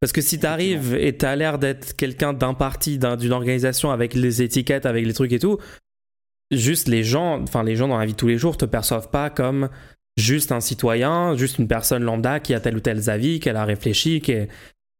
Parce 0.04 0.12
que 0.12 0.20
si 0.20 0.38
t'arrives 0.38 0.96
et 0.96 1.16
t'as 1.16 1.34
l'air 1.38 1.58
d'être 1.60 1.96
quelqu'un 1.96 2.34
d'un 2.34 2.54
parti, 2.54 3.00
d'une 3.00 3.32
organisation 3.32 3.89
avec 3.89 4.16
les 4.16 4.42
étiquettes, 4.42 4.86
avec 4.86 5.06
les 5.06 5.13
trucs 5.13 5.32
et 5.32 5.39
tout, 5.39 5.60
juste 6.52 6.89
les 6.89 7.06
gens, 7.06 7.42
enfin 7.42 7.63
les 7.63 7.78
gens 7.78 7.88
dans 7.88 7.98
la 7.98 8.06
vie 8.06 8.12
de 8.12 8.18
tous 8.18 8.28
les 8.28 8.38
jours 8.38 8.58
te 8.58 8.66
perçoivent 8.66 9.12
pas 9.12 9.30
comme 9.30 9.70
juste 10.18 10.52
un 10.52 10.60
citoyen, 10.60 11.38
juste 11.38 11.58
une 11.58 11.70
personne 11.70 12.04
lambda 12.04 12.42
qui 12.42 12.54
a 12.54 12.60
tel 12.60 12.76
ou 12.76 12.82
tel 12.82 13.10
avis, 13.10 13.39
qu'elle 13.39 13.56
a 13.56 13.63
réfléchi, 13.63 14.22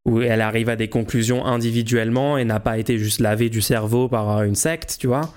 où 0.06 0.22
elle 0.22 0.40
arrive 0.40 0.70
à 0.70 0.78
des 0.78 0.88
conclusions 0.88 1.46
individuellement 1.46 2.38
et 2.38 2.46
n'a 2.46 2.62
pas 2.62 2.78
été 2.78 2.98
juste 2.98 3.20
lavée 3.20 3.50
du 3.50 3.60
cerveau 3.60 4.08
par 4.08 4.38
euh, 4.38 4.44
une 4.46 4.56
secte, 4.56 4.96
tu 5.02 5.08
vois. 5.08 5.34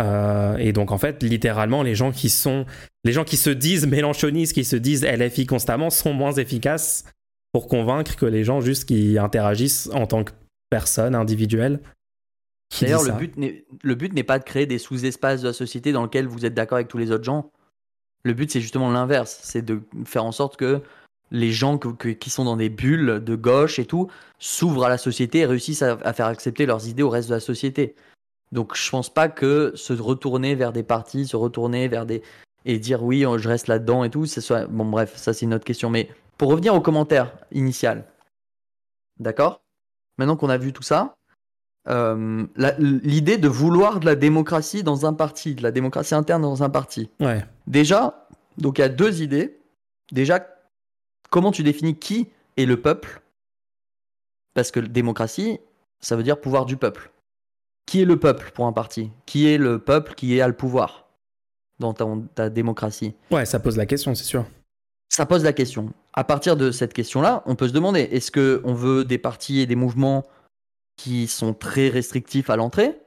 Euh, 0.00 0.56
et 0.58 0.72
donc 0.72 0.92
en 0.92 0.98
fait, 0.98 1.20
littéralement, 1.24 1.82
les 1.82 1.96
gens 1.96 2.12
qui 2.12 2.28
sont, 2.28 2.64
les 3.02 3.10
gens 3.10 3.24
qui 3.24 3.38
se 3.38 3.50
disent 3.50 3.88
mélanchonistes, 3.88 4.52
qui 4.52 4.62
se 4.62 4.76
disent 4.76 5.04
LFI 5.04 5.46
constamment, 5.46 5.90
sont 5.90 6.12
moins 6.12 6.34
efficaces 6.34 7.04
pour 7.54 7.68
convaincre 7.68 8.16
que 8.16 8.26
les 8.26 8.42
gens 8.42 8.60
juste 8.60 8.84
qui 8.84 9.16
interagissent 9.16 9.88
en 9.92 10.08
tant 10.08 10.24
que 10.24 10.32
personne 10.70 11.14
individuelle. 11.14 11.78
D'ailleurs, 12.80 13.04
le 13.04 13.94
but 13.94 14.12
n'est 14.12 14.24
pas 14.24 14.40
de 14.40 14.44
créer 14.44 14.66
des 14.66 14.78
sous-espaces 14.78 15.42
de 15.42 15.46
la 15.46 15.52
société 15.52 15.92
dans 15.92 16.02
lesquels 16.02 16.26
vous 16.26 16.44
êtes 16.44 16.54
d'accord 16.54 16.78
avec 16.78 16.88
tous 16.88 16.98
les 16.98 17.12
autres 17.12 17.22
gens. 17.22 17.52
Le 18.24 18.32
but, 18.32 18.50
c'est 18.50 18.60
justement 18.60 18.90
l'inverse. 18.90 19.38
C'est 19.44 19.62
de 19.62 19.82
faire 20.04 20.24
en 20.24 20.32
sorte 20.32 20.56
que 20.56 20.82
les 21.30 21.52
gens 21.52 21.78
qui 21.78 22.28
sont 22.28 22.44
dans 22.44 22.56
des 22.56 22.70
bulles 22.70 23.22
de 23.24 23.36
gauche 23.36 23.78
et 23.78 23.84
tout 23.86 24.10
s'ouvrent 24.40 24.86
à 24.86 24.88
la 24.88 24.98
société 24.98 25.38
et 25.38 25.46
réussissent 25.46 25.82
à, 25.82 26.12
faire 26.12 26.26
accepter 26.26 26.66
leurs 26.66 26.88
idées 26.88 27.04
au 27.04 27.10
reste 27.10 27.28
de 27.28 27.34
la 27.34 27.40
société. 27.40 27.94
Donc 28.50 28.74
je 28.74 28.90
pense 28.90 29.14
pas 29.14 29.28
que 29.28 29.70
se 29.76 29.92
retourner 29.92 30.56
vers 30.56 30.72
des 30.72 30.82
partis, 30.82 31.28
se 31.28 31.36
retourner 31.36 31.86
vers 31.86 32.04
des 32.04 32.20
et 32.64 32.80
dire 32.80 33.04
oui, 33.04 33.24
je 33.36 33.48
reste 33.48 33.68
là-dedans 33.68 34.02
et 34.02 34.10
tout, 34.10 34.26
c'est 34.26 34.40
soit 34.40 34.66
bon 34.66 34.86
bref, 34.86 35.14
ça 35.16 35.32
c'est 35.32 35.46
une 35.46 35.54
autre 35.54 35.64
question. 35.64 35.88
Mais 35.90 36.08
pour 36.38 36.50
revenir 36.50 36.74
au 36.74 36.80
commentaire 36.80 37.36
initial, 37.52 38.04
d'accord? 39.18 39.60
Maintenant 40.18 40.36
qu'on 40.36 40.48
a 40.48 40.58
vu 40.58 40.72
tout 40.72 40.82
ça, 40.82 41.16
euh, 41.88 42.46
l'idée 42.78 43.36
de 43.36 43.48
vouloir 43.48 44.00
de 44.00 44.06
la 44.06 44.14
démocratie 44.14 44.82
dans 44.82 45.06
un 45.06 45.12
parti, 45.12 45.54
de 45.54 45.62
la 45.62 45.70
démocratie 45.70 46.14
interne 46.14 46.42
dans 46.42 46.62
un 46.62 46.70
parti. 46.70 47.10
Ouais. 47.20 47.44
Déjà, 47.66 48.26
donc 48.58 48.78
il 48.78 48.82
y 48.82 48.84
a 48.84 48.88
deux 48.88 49.22
idées. 49.22 49.60
Déjà, 50.12 50.46
comment 51.30 51.50
tu 51.50 51.62
définis 51.62 51.98
qui 51.98 52.28
est 52.56 52.64
le 52.64 52.80
peuple? 52.80 53.20
Parce 54.54 54.70
que 54.70 54.80
démocratie, 54.80 55.58
ça 56.00 56.16
veut 56.16 56.22
dire 56.22 56.40
pouvoir 56.40 56.64
du 56.64 56.76
peuple. 56.76 57.10
Qui 57.86 58.00
est 58.00 58.06
le 58.06 58.18
peuple 58.18 58.50
pour 58.54 58.66
un 58.66 58.72
parti? 58.72 59.10
Qui 59.26 59.48
est 59.48 59.58
le 59.58 59.78
peuple 59.78 60.14
qui 60.14 60.40
a 60.40 60.48
le 60.48 60.56
pouvoir 60.56 61.08
dans 61.80 61.92
ta, 61.92 62.06
ta 62.34 62.50
démocratie? 62.50 63.14
Ouais, 63.30 63.44
ça 63.44 63.60
pose 63.60 63.76
la 63.76 63.84
question, 63.84 64.14
c'est 64.14 64.24
sûr. 64.24 64.46
Ça 65.14 65.26
pose 65.26 65.44
la 65.44 65.52
question. 65.52 65.92
À 66.12 66.24
partir 66.24 66.56
de 66.56 66.72
cette 66.72 66.92
question-là, 66.92 67.44
on 67.46 67.54
peut 67.54 67.68
se 67.68 67.72
demander 67.72 68.00
est-ce 68.00 68.32
qu'on 68.32 68.74
veut 68.74 69.04
des 69.04 69.16
partis 69.18 69.60
et 69.60 69.66
des 69.66 69.76
mouvements 69.76 70.24
qui 70.96 71.28
sont 71.28 71.54
très 71.54 71.88
restrictifs 71.88 72.50
à 72.50 72.56
l'entrée 72.56 72.98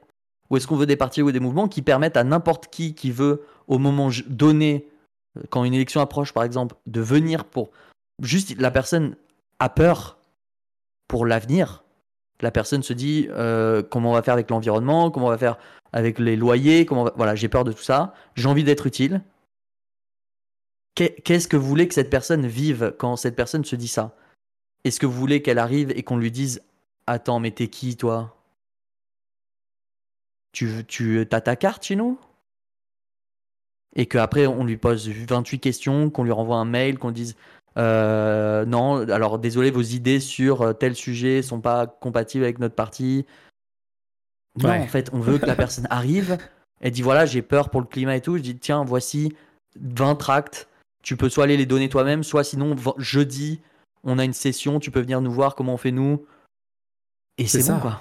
Ou 0.48 0.56
est-ce 0.56 0.66
qu'on 0.66 0.76
veut 0.76 0.86
des 0.86 0.96
partis 0.96 1.20
ou 1.20 1.30
des 1.32 1.40
mouvements 1.40 1.68
qui 1.68 1.82
permettent 1.82 2.16
à 2.16 2.24
n'importe 2.24 2.68
qui 2.68 2.94
qui 2.94 3.10
veut, 3.10 3.42
au 3.66 3.76
moment 3.76 4.08
donné, 4.26 4.88
euh, 5.36 5.42
quand 5.50 5.64
une 5.64 5.74
élection 5.74 6.00
approche 6.00 6.32
par 6.32 6.44
exemple, 6.44 6.76
de 6.86 7.02
venir 7.02 7.44
pour. 7.44 7.68
Juste, 8.22 8.58
la 8.58 8.70
personne 8.70 9.14
a 9.58 9.68
peur 9.68 10.16
pour 11.08 11.26
l'avenir. 11.26 11.84
La 12.40 12.50
personne 12.50 12.82
se 12.82 12.94
dit 12.94 13.28
euh, 13.32 13.82
comment 13.82 14.12
on 14.12 14.14
va 14.14 14.22
faire 14.22 14.32
avec 14.34 14.48
l'environnement, 14.48 15.10
comment 15.10 15.26
on 15.26 15.30
va 15.30 15.36
faire 15.36 15.58
avec 15.92 16.18
les 16.18 16.36
loyers, 16.36 16.86
comment 16.86 17.10
voilà, 17.16 17.34
j'ai 17.34 17.48
peur 17.48 17.64
de 17.64 17.72
tout 17.72 17.82
ça, 17.82 18.14
j'ai 18.34 18.48
envie 18.48 18.64
d'être 18.64 18.86
utile. 18.86 19.20
Qu'est-ce 20.98 21.46
que 21.46 21.56
vous 21.56 21.68
voulez 21.68 21.86
que 21.86 21.94
cette 21.94 22.10
personne 22.10 22.44
vive 22.48 22.92
quand 22.98 23.14
cette 23.14 23.36
personne 23.36 23.64
se 23.64 23.76
dit 23.76 23.86
ça? 23.86 24.16
Est-ce 24.82 24.98
que 24.98 25.06
vous 25.06 25.12
voulez 25.12 25.42
qu'elle 25.42 25.60
arrive 25.60 25.92
et 25.92 26.02
qu'on 26.02 26.16
lui 26.16 26.32
dise 26.32 26.60
Attends, 27.06 27.38
mais 27.38 27.52
t'es 27.52 27.68
qui 27.68 27.96
toi? 27.96 28.36
Tu, 30.50 30.84
tu 30.88 31.20
as 31.20 31.40
ta 31.40 31.54
carte 31.54 31.84
chez 31.84 31.94
nous? 31.94 32.18
Et 33.94 34.06
qu'après 34.06 34.48
on 34.48 34.64
lui 34.64 34.76
pose 34.76 35.08
28 35.08 35.60
questions, 35.60 36.10
qu'on 36.10 36.24
lui 36.24 36.32
renvoie 36.32 36.56
un 36.56 36.64
mail, 36.64 36.98
qu'on 36.98 37.12
dise 37.12 37.36
euh, 37.76 38.64
Non, 38.64 39.08
alors 39.08 39.38
désolé, 39.38 39.70
vos 39.70 39.82
idées 39.82 40.18
sur 40.18 40.76
tel 40.78 40.96
sujet 40.96 41.42
sont 41.42 41.60
pas 41.60 41.86
compatibles 41.86 42.42
avec 42.42 42.58
notre 42.58 42.74
parti. 42.74 43.24
Non, 44.60 44.70
en 44.70 44.86
fait, 44.88 45.10
on 45.12 45.20
veut 45.20 45.38
que 45.38 45.46
la 45.46 45.54
personne 45.56 45.86
arrive. 45.90 46.38
Elle 46.80 46.90
dit 46.90 47.02
voilà, 47.02 47.24
j'ai 47.24 47.42
peur 47.42 47.70
pour 47.70 47.80
le 47.80 47.86
climat 47.86 48.16
et 48.16 48.20
tout. 48.20 48.36
Je 48.36 48.42
dis 48.42 48.58
tiens, 48.58 48.82
voici 48.82 49.32
20 49.76 50.16
tracts 50.16 50.68
tu 51.02 51.16
peux 51.16 51.28
soit 51.28 51.44
aller 51.44 51.56
les 51.56 51.66
donner 51.66 51.88
toi-même, 51.88 52.22
soit 52.22 52.44
sinon 52.44 52.76
jeudi, 52.98 53.60
on 54.04 54.18
a 54.18 54.24
une 54.24 54.32
session, 54.32 54.80
tu 54.80 54.90
peux 54.90 55.00
venir 55.00 55.20
nous 55.20 55.32
voir 55.32 55.54
comment 55.54 55.74
on 55.74 55.78
fait 55.78 55.92
nous. 55.92 56.24
Et 57.36 57.46
c'est 57.46 57.66
bon, 57.70 57.78
quoi. 57.78 58.00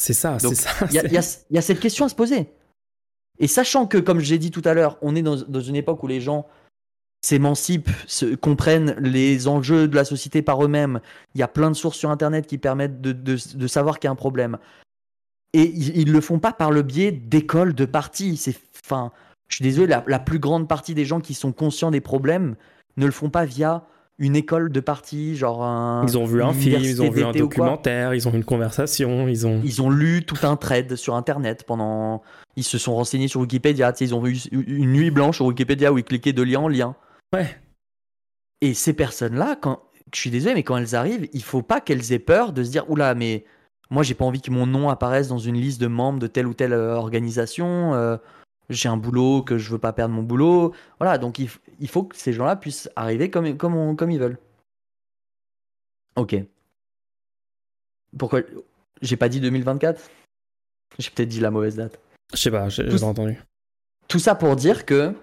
C'est 0.00 0.14
ça, 0.14 0.38
c'est 0.38 0.54
ça. 0.54 0.70
Il 0.90 1.12
y, 1.12 1.58
a 1.58 1.62
cette 1.62 1.80
question 1.80 2.06
à 2.06 2.08
se 2.08 2.14
poser. 2.14 2.48
Et 3.38 3.46
sachant 3.46 3.86
que, 3.86 3.98
comme 3.98 4.20
j'ai 4.20 4.38
dit 4.38 4.50
tout 4.50 4.62
à 4.64 4.74
l'heure, 4.74 4.96
on 5.02 5.14
est 5.14 5.22
dans, 5.22 5.60
une 5.60 5.76
époque 5.76 6.02
où 6.02 6.06
les 6.06 6.20
gens 6.20 6.46
s'émancipent, 7.22 7.90
comprennent 8.40 8.96
les 8.98 9.46
enjeux 9.46 9.88
de 9.88 9.94
la 9.94 10.04
société 10.04 10.40
par 10.40 10.64
eux-mêmes. 10.64 11.00
Il 11.34 11.40
y 11.40 11.42
a 11.42 11.48
plein 11.48 11.70
de 11.70 11.76
sources 11.76 11.98
sur 11.98 12.10
Internet 12.10 12.46
qui 12.46 12.56
permettent 12.56 13.00
de, 13.02 13.66
savoir 13.66 13.98
qu'il 13.98 14.08
y 14.08 14.08
a 14.08 14.12
un 14.12 14.16
problème. 14.16 14.58
Et 15.52 15.64
ils, 15.64 16.08
ne 16.08 16.12
le 16.12 16.20
font 16.20 16.38
pas 16.38 16.52
par 16.52 16.70
le 16.70 16.82
biais 16.82 17.12
d'écoles, 17.12 17.74
de 17.74 17.84
partis. 17.84 18.38
C'est, 18.38 18.56
enfin, 18.82 19.12
je 19.50 19.56
suis 19.56 19.64
désolé, 19.64 19.94
la, 20.06 20.18
plus 20.18 20.38
grande 20.38 20.68
partie 20.68 20.94
des 20.94 21.04
gens 21.04 21.20
qui 21.20 21.34
sont 21.34 21.52
conscients 21.52 21.90
des 21.90 22.00
problèmes 22.00 22.54
ne 22.96 23.04
le 23.04 23.12
font 23.12 23.30
pas 23.30 23.44
via 23.44 23.84
une 24.18 24.36
école 24.36 24.70
de 24.70 24.80
parti, 24.80 25.34
genre 25.34 25.64
un. 25.64 26.04
Ils 26.06 26.16
ont 26.16 26.24
vu 26.24 26.42
un 26.42 26.52
film, 26.52 26.80
ils 26.82 27.02
ont 27.02 27.10
vu 27.10 27.24
un 27.24 27.32
documentaire, 27.32 28.14
ils 28.14 28.28
ont 28.28 28.32
une 28.32 28.44
conversation, 28.44 29.26
ils 29.28 29.46
ont. 29.46 29.60
Ils 29.64 29.82
ont 29.82 29.90
lu 29.90 30.24
tout 30.24 30.38
un 30.42 30.56
thread 30.56 30.94
sur 30.94 31.16
Internet 31.16 31.64
pendant. 31.66 32.22
Ils 32.56 32.64
se 32.64 32.78
sont 32.78 32.94
renseignés 32.94 33.28
sur 33.28 33.40
Wikipédia, 33.40 33.92
ils 34.00 34.14
ont 34.14 34.20
vu 34.20 34.36
une 34.52 34.92
nuit 34.92 35.10
blanche 35.10 35.36
sur 35.36 35.46
Wikipédia 35.46 35.92
où 35.92 35.98
ils 35.98 36.04
cliquaient 36.04 36.32
de 36.32 36.42
lien 36.42 36.60
en 36.60 36.68
lien. 36.68 36.94
Ouais. 37.32 37.56
Et 38.60 38.74
ces 38.74 38.92
personnes-là, 38.92 39.56
quand. 39.60 39.82
Je 40.12 40.18
suis 40.18 40.30
désolé, 40.30 40.54
mais 40.54 40.64
quand 40.64 40.76
elles 40.76 40.96
arrivent, 40.96 41.28
il 41.32 41.42
faut 41.42 41.62
pas 41.62 41.80
qu'elles 41.80 42.12
aient 42.12 42.18
peur 42.18 42.52
de 42.52 42.64
se 42.64 42.70
dire 42.70 42.90
oula, 42.90 43.14
mais 43.14 43.44
moi 43.90 44.02
j'ai 44.02 44.14
pas 44.14 44.24
envie 44.24 44.40
que 44.40 44.50
mon 44.50 44.66
nom 44.66 44.88
apparaisse 44.88 45.28
dans 45.28 45.38
une 45.38 45.54
liste 45.54 45.80
de 45.80 45.86
membres 45.86 46.18
de 46.18 46.26
telle 46.26 46.48
ou 46.48 46.54
telle 46.54 46.72
euh, 46.72 46.96
organisation. 46.96 47.94
Euh, 47.94 48.16
j'ai 48.70 48.88
un 48.88 48.96
boulot, 48.96 49.42
que 49.42 49.58
je 49.58 49.70
veux 49.70 49.78
pas 49.78 49.92
perdre 49.92 50.14
mon 50.14 50.22
boulot. 50.22 50.72
Voilà, 50.98 51.18
donc 51.18 51.38
il, 51.38 51.88
faut 51.88 52.04
que 52.04 52.16
ces 52.16 52.32
gens-là 52.32 52.56
puissent 52.56 52.88
arriver 52.96 53.30
comme, 53.30 53.56
comme, 53.56 53.96
comme 53.96 54.10
ils 54.10 54.20
veulent. 54.20 54.38
Ok. 56.16 56.36
Pourquoi 58.16 58.40
J'ai 59.02 59.16
pas 59.16 59.28
dit 59.28 59.40
2024 59.40 60.10
J'ai 60.98 61.10
peut-être 61.10 61.28
dit 61.28 61.40
la 61.40 61.50
mauvaise 61.50 61.76
date. 61.76 62.00
Je 62.32 62.38
sais 62.38 62.50
pas, 62.50 62.68
j'ai 62.68 62.84
pas 62.84 63.04
entendu. 63.04 63.38
Tout 64.08 64.18
ça 64.18 64.34
pour 64.34 64.56
dire 64.56 64.86
que 64.86 65.14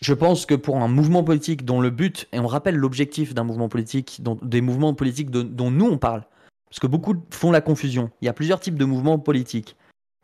je 0.00 0.14
pense 0.14 0.46
que 0.46 0.54
pour 0.54 0.78
un 0.78 0.88
mouvement 0.88 1.24
politique 1.24 1.64
dont 1.64 1.80
le 1.80 1.90
but, 1.90 2.26
et 2.32 2.38
on 2.38 2.46
rappelle 2.46 2.76
l'objectif 2.76 3.34
d'un 3.34 3.44
mouvement 3.44 3.68
politique, 3.68 4.22
dont, 4.22 4.38
des 4.42 4.60
mouvements 4.60 4.94
politiques 4.94 5.30
dont 5.30 5.70
nous 5.70 5.86
on 5.86 5.98
parle, 5.98 6.24
parce 6.68 6.80
que 6.80 6.86
beaucoup 6.86 7.14
font 7.30 7.50
la 7.50 7.60
confusion. 7.60 8.10
Il 8.20 8.26
y 8.26 8.28
a 8.28 8.32
plusieurs 8.32 8.60
types 8.60 8.76
de 8.76 8.84
mouvements 8.84 9.18
politiques. 9.18 9.76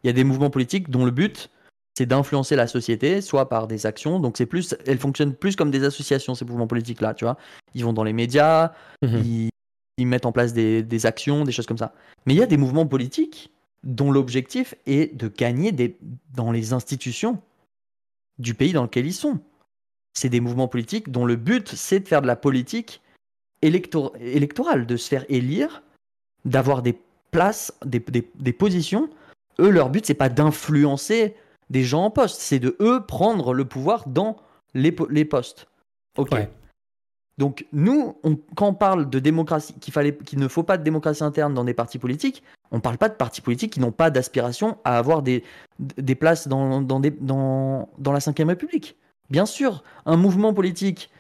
Il 0.03 0.07
y 0.07 0.11
a 0.11 0.13
des 0.13 0.25
mouvements 0.25 0.51
politiques 0.51 0.91
dont 0.91 1.05
le 1.05 1.11
but, 1.11 1.51
c'est 1.97 2.07
d'influencer 2.07 2.57
la 2.57 2.67
société, 2.67 3.23
soit 3.23 3.49
par 3.49 3.67
des 3.67 3.87
actions. 3.87 4.21
Donc 4.21 4.37
c'est 4.37 4.47
plus, 4.47 4.75
elles 4.87 4.99
fonctionnent 4.99 5.35
plus 5.35 5.57
comme 5.57 5.71
des 5.71 5.83
associations 5.83 6.35
ces 6.35 6.45
mouvements 6.45 6.67
politiques 6.67 7.01
là, 7.01 7.15
tu 7.15 7.25
vois. 7.25 7.39
Ils 7.75 7.85
vont 7.85 7.95
dans 7.95 8.05
les 8.05 8.13
médias, 8.13 8.73
mhm. 9.03 9.51
ils, 9.99 10.07
mettent 10.07 10.27
en 10.27 10.33
place 10.33 10.53
des, 10.53 11.07
actions, 11.07 11.45
des 11.45 11.53
choses 11.53 11.67
comme 11.67 11.79
ça. 11.79 11.95
Mais 12.27 12.35
il 12.35 12.37
y 12.37 12.43
a 12.43 12.47
des 12.47 12.59
mouvements 12.59 12.87
politiques 12.87 13.51
dont 13.83 14.11
l'objectif 14.11 14.75
est 14.87 15.17
de 15.17 15.29
gagner 15.29 15.73
des, 15.73 15.97
dans 16.35 16.53
les 16.53 16.75
institutions 16.75 17.41
du 18.39 18.53
pays 18.53 18.75
dans 18.75 18.83
lequel 18.83 19.07
ils 19.07 19.15
sont. 19.15 19.41
C'est 20.13 20.29
des 20.29 20.41
mouvements 20.41 20.69
politiques 20.69 21.11
dont 21.11 21.25
le 21.25 21.37
but 21.37 21.71
c'est 21.75 22.01
de 22.01 22.09
faire 22.09 22.21
de 22.21 22.27
la 22.27 22.37
politique 22.37 23.01
électorale, 23.63 24.87
de 24.87 24.97
se 24.99 25.09
faire 25.09 25.25
élire, 25.31 25.83
d'avoir 26.45 26.83
des 26.83 26.99
places, 27.31 27.73
des, 27.87 28.05
des 28.35 28.53
positions. 28.53 29.09
Eux, 29.59 29.71
leur 29.71 29.89
but 29.89 30.05
c'est 30.05 30.15
pas 30.15 30.29
d'influencer 30.29 31.35
des 31.71 31.85
gens 31.85 32.05
en 32.05 32.11
poste. 32.11 32.41
C'est 32.41 32.59
de 32.59 32.77
eux 32.81 33.05
prendre 33.07 33.55
le 33.55 33.65
pouvoir 33.65 34.09
dans 34.09 34.37
les, 34.75 34.95
les 35.11 35.25
postes. 35.25 35.69
Ok. 36.17 36.35
Donc 37.39 37.67
nous, 37.73 38.17
quand 38.55 38.69
on 38.69 38.75
parle 38.75 39.11
de 39.11 39.19
démocratie, 39.19 39.75
qu'il 39.75 39.93
fallait, 39.93 40.17
qu'il 40.17 40.39
ne 40.39 40.49
faut 40.49 40.63
pas 40.63 40.79
de 40.79 40.83
démocratie 40.83 41.23
interne 41.23 41.53
dans 41.53 41.65
des 41.65 41.75
partis 41.75 41.99
politiques, 41.99 42.43
on 42.71 42.77
ne 42.77 42.81
parle 42.81 42.97
pas 42.97 43.11
de 43.11 43.15
partis 43.15 43.43
politiques 43.43 43.75
qui 43.75 43.81
n'ont 43.81 43.93
pas 43.93 44.11
d'aspiration 44.11 44.79
à 44.85 44.97
avoir 44.97 45.23
des, 45.23 45.45
des 45.79 46.15
places 46.15 46.49
dans, 46.49 46.81
dans, 46.81 46.99
des, 46.99 47.11
dans, 47.11 47.91
dans 47.99 48.13
la 48.13 48.21
Ve 48.21 48.49
République. 48.49 48.97
Bien 49.29 49.45
sûr, 49.45 49.83
un 50.07 50.17
mouvement 50.17 50.55
politique 50.55 51.11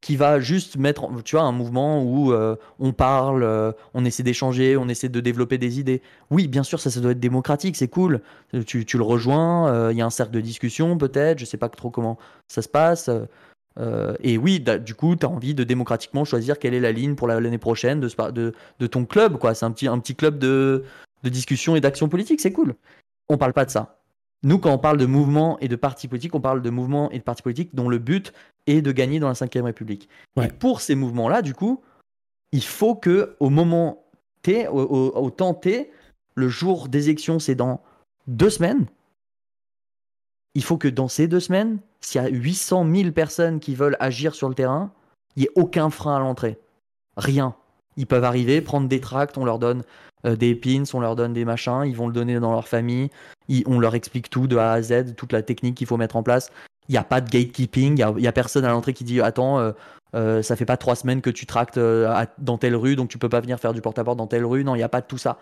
qui 0.00 0.16
va 0.16 0.40
juste 0.40 0.76
mettre, 0.76 1.08
tu 1.24 1.36
vois, 1.36 1.44
un 1.44 1.52
mouvement 1.52 2.02
où 2.02 2.32
euh, 2.32 2.56
on 2.78 2.92
parle, 2.92 3.42
euh, 3.42 3.72
on 3.94 4.04
essaie 4.04 4.22
d'échanger, 4.22 4.76
on 4.76 4.88
essaie 4.88 5.08
de 5.08 5.20
développer 5.20 5.58
des 5.58 5.80
idées. 5.80 6.02
Oui, 6.30 6.48
bien 6.48 6.62
sûr, 6.62 6.80
ça, 6.80 6.90
ça 6.90 7.00
doit 7.00 7.12
être 7.12 7.20
démocratique, 7.20 7.76
c'est 7.76 7.88
cool. 7.88 8.20
Tu, 8.66 8.84
tu, 8.84 8.98
le 8.98 9.02
rejoins, 9.02 9.68
euh, 9.68 9.92
il 9.92 9.98
y 9.98 10.02
a 10.02 10.06
un 10.06 10.10
cercle 10.10 10.32
de 10.32 10.40
discussion 10.40 10.98
peut-être, 10.98 11.38
je 11.38 11.44
sais 11.44 11.56
pas 11.56 11.68
trop 11.68 11.90
comment 11.90 12.18
ça 12.48 12.62
se 12.62 12.68
passe. 12.68 13.10
et 14.22 14.38
oui, 14.38 14.60
du 14.60 14.94
coup, 14.94 15.16
tu 15.16 15.26
as 15.26 15.28
envie 15.28 15.54
de 15.54 15.64
démocratiquement 15.64 16.24
choisir 16.24 16.58
quelle 16.58 16.74
est 16.74 16.80
la 16.80 16.92
ligne 16.92 17.14
pour 17.14 17.28
l'année 17.28 17.58
prochaine 17.58 18.00
de, 18.00 18.86
ton 18.86 19.04
club. 19.06 19.38
C'est 19.54 19.64
un 19.64 19.70
petit, 19.72 19.88
un 19.88 19.98
petit 19.98 20.14
club 20.14 20.38
de, 20.38 20.84
de 21.24 21.28
discussion 21.28 21.76
et 21.76 21.80
d'action 21.80 22.08
politique, 22.08 22.40
c'est 22.40 22.52
cool. 22.52 22.74
On 23.28 23.38
parle 23.38 23.52
pas 23.52 23.64
de 23.64 23.70
ça. 23.70 23.95
Nous, 24.46 24.60
quand 24.60 24.72
on 24.72 24.78
parle 24.78 24.96
de 24.96 25.06
mouvement 25.06 25.58
et 25.58 25.66
de 25.66 25.74
partis 25.74 26.06
politiques, 26.06 26.36
on 26.36 26.40
parle 26.40 26.62
de 26.62 26.70
mouvements 26.70 27.10
et 27.10 27.18
de 27.18 27.24
partis 27.24 27.42
politiques 27.42 27.74
dont 27.74 27.88
le 27.88 27.98
but 27.98 28.32
est 28.68 28.80
de 28.80 28.92
gagner 28.92 29.18
dans 29.18 29.26
la 29.26 29.34
Ve 29.34 29.64
République. 29.64 30.08
Et 30.40 30.46
pour 30.46 30.82
ces 30.82 30.94
mouvements-là, 30.94 31.42
du 31.42 31.52
coup, 31.52 31.82
il 32.52 32.62
faut 32.62 32.94
que 32.94 33.34
au 33.40 33.50
moment 33.50 34.04
T, 34.42 34.68
au, 34.68 35.30
temps 35.30 35.52
T, 35.52 35.90
le 36.36 36.48
jour 36.48 36.86
des 36.86 37.08
élections, 37.08 37.40
c'est 37.40 37.56
dans 37.56 37.82
deux 38.28 38.50
semaines. 38.50 38.86
Il 40.54 40.62
faut 40.62 40.78
que 40.78 40.86
dans 40.86 41.08
ces 41.08 41.26
deux 41.26 41.40
semaines, 41.40 41.80
s'il 42.00 42.22
y 42.22 42.24
a 42.24 42.28
800 42.28 42.86
000 42.88 43.10
personnes 43.10 43.58
qui 43.58 43.74
veulent 43.74 43.96
agir 43.98 44.36
sur 44.36 44.48
le 44.48 44.54
terrain, 44.54 44.92
il 45.34 45.40
n'y 45.40 45.46
ait 45.46 45.52
aucun 45.56 45.90
frein 45.90 46.14
à 46.14 46.20
l'entrée. 46.20 46.60
Rien. 47.16 47.56
Ils 47.96 48.06
peuvent 48.06 48.22
arriver, 48.22 48.60
prendre 48.60 48.86
des 48.86 49.00
tracts, 49.00 49.38
on 49.38 49.44
leur 49.44 49.58
donne 49.58 49.82
euh, 50.24 50.36
des 50.36 50.54
pins, 50.54 50.84
on 50.94 51.00
leur 51.00 51.16
donne 51.16 51.32
des 51.32 51.44
machins, 51.44 51.82
ils 51.84 51.96
vont 51.96 52.06
le 52.06 52.12
donner 52.12 52.38
dans 52.38 52.52
leur 52.52 52.68
famille, 52.68 53.10
on 53.66 53.78
leur 53.78 53.94
explique 53.94 54.30
tout 54.30 54.46
de 54.46 54.56
A 54.56 54.72
à 54.72 54.82
Z, 54.82 55.14
toute 55.16 55.32
la 55.32 55.42
technique 55.42 55.76
qu'il 55.76 55.86
faut 55.86 55.96
mettre 55.96 56.16
en 56.16 56.22
place. 56.22 56.50
Il 56.88 56.92
n'y 56.92 56.98
a 56.98 57.04
pas 57.04 57.20
de 57.20 57.28
gatekeeping, 57.28 57.98
il 57.98 58.20
n'y 58.20 58.26
a, 58.26 58.32
personne 58.32 58.64
à 58.64 58.68
l'entrée 58.68 58.92
qui 58.92 59.04
dit 59.04 59.20
Attends, 59.20 59.58
euh, 59.58 59.72
euh, 60.14 60.42
ça 60.42 60.56
fait 60.56 60.64
pas 60.64 60.76
trois 60.76 60.94
semaines 60.94 61.20
que 61.20 61.30
tu 61.30 61.46
tractes 61.46 61.78
dans 61.78 62.58
telle 62.58 62.76
rue, 62.76 62.96
donc 62.96 63.08
tu 63.08 63.18
peux 63.18 63.28
pas 63.28 63.40
venir 63.40 63.58
faire 63.58 63.72
du 63.72 63.80
porte-à-porte 63.80 64.18
dans 64.18 64.26
telle 64.26 64.44
rue. 64.44 64.64
Non, 64.64 64.74
il 64.74 64.78
n'y 64.78 64.84
a 64.84 64.88
pas 64.88 65.00
de 65.00 65.06
tout 65.06 65.18
ça. 65.18 65.38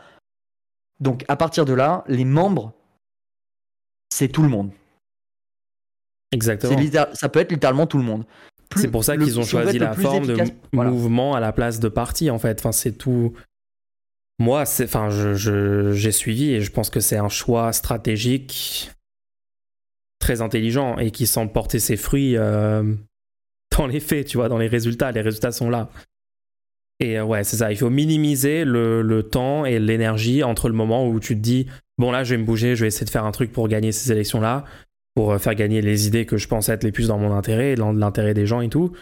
Donc 1.00 1.24
à 1.28 1.36
partir 1.36 1.64
de 1.64 1.72
là, 1.72 2.04
les 2.08 2.24
membres, 2.24 2.72
c'est 4.12 4.28
tout 4.28 4.42
le 4.42 4.48
monde. 4.48 4.70
Exactement. 6.32 6.78
Ça 7.12 7.28
peut 7.28 7.40
être 7.40 7.52
littéralement 7.52 7.86
tout 7.86 7.98
le 7.98 8.04
monde. 8.04 8.24
C'est 8.76 8.90
pour 8.90 9.04
ça 9.04 9.16
qu'ils 9.16 9.38
ont 9.38 9.44
choisi 9.44 9.78
la 9.78 9.92
forme 9.94 10.26
de 10.26 10.36
mouvement 10.72 11.34
à 11.34 11.40
la 11.40 11.52
place 11.52 11.80
de 11.80 11.88
parti, 11.88 12.30
en 12.30 12.38
fait. 12.38 12.60
Enfin, 12.60 12.72
c'est 12.72 12.92
tout. 12.92 13.32
Moi, 14.38 14.62
enfin, 14.62 15.08
j'ai 15.10 16.12
suivi 16.12 16.52
et 16.52 16.60
je 16.60 16.70
pense 16.70 16.90
que 16.90 17.00
c'est 17.00 17.16
un 17.16 17.28
choix 17.28 17.72
stratégique 17.72 18.90
très 20.18 20.40
intelligent 20.40 20.98
et 20.98 21.10
qui 21.10 21.26
semble 21.26 21.52
porter 21.52 21.78
ses 21.78 21.96
fruits 21.96 22.36
euh, 22.36 22.94
dans 23.76 23.86
les 23.86 24.00
faits, 24.00 24.26
tu 24.26 24.38
vois, 24.38 24.48
dans 24.48 24.58
les 24.58 24.66
résultats. 24.66 25.12
Les 25.12 25.20
résultats 25.20 25.52
sont 25.52 25.70
là. 25.70 25.88
Et 26.98 27.18
euh, 27.18 27.24
ouais, 27.24 27.44
c'est 27.44 27.58
ça. 27.58 27.70
Il 27.70 27.76
faut 27.76 27.90
minimiser 27.90 28.64
le, 28.64 29.02
le 29.02 29.22
temps 29.22 29.66
et 29.66 29.78
l'énergie 29.78 30.42
entre 30.42 30.68
le 30.68 30.74
moment 30.74 31.06
où 31.06 31.20
tu 31.20 31.36
te 31.36 31.40
dis 31.40 31.66
bon 31.98 32.10
là, 32.10 32.24
je 32.24 32.34
vais 32.34 32.40
me 32.40 32.46
bouger, 32.46 32.74
je 32.74 32.82
vais 32.82 32.88
essayer 32.88 33.04
de 33.04 33.10
faire 33.10 33.24
un 33.24 33.32
truc 33.32 33.52
pour 33.52 33.68
gagner 33.68 33.92
ces 33.92 34.10
élections-là, 34.10 34.64
pour 35.14 35.36
faire 35.40 35.54
gagner 35.54 35.80
les 35.80 36.08
idées 36.08 36.26
que 36.26 36.38
je 36.38 36.48
pense 36.48 36.68
être 36.68 36.82
les 36.82 36.92
plus 36.92 37.08
dans 37.08 37.18
mon 37.18 37.32
intérêt, 37.32 37.76
dans 37.76 37.92
l'intérêt 37.92 38.34
des 38.34 38.46
gens 38.46 38.62
et 38.62 38.68
tout. 38.68 38.92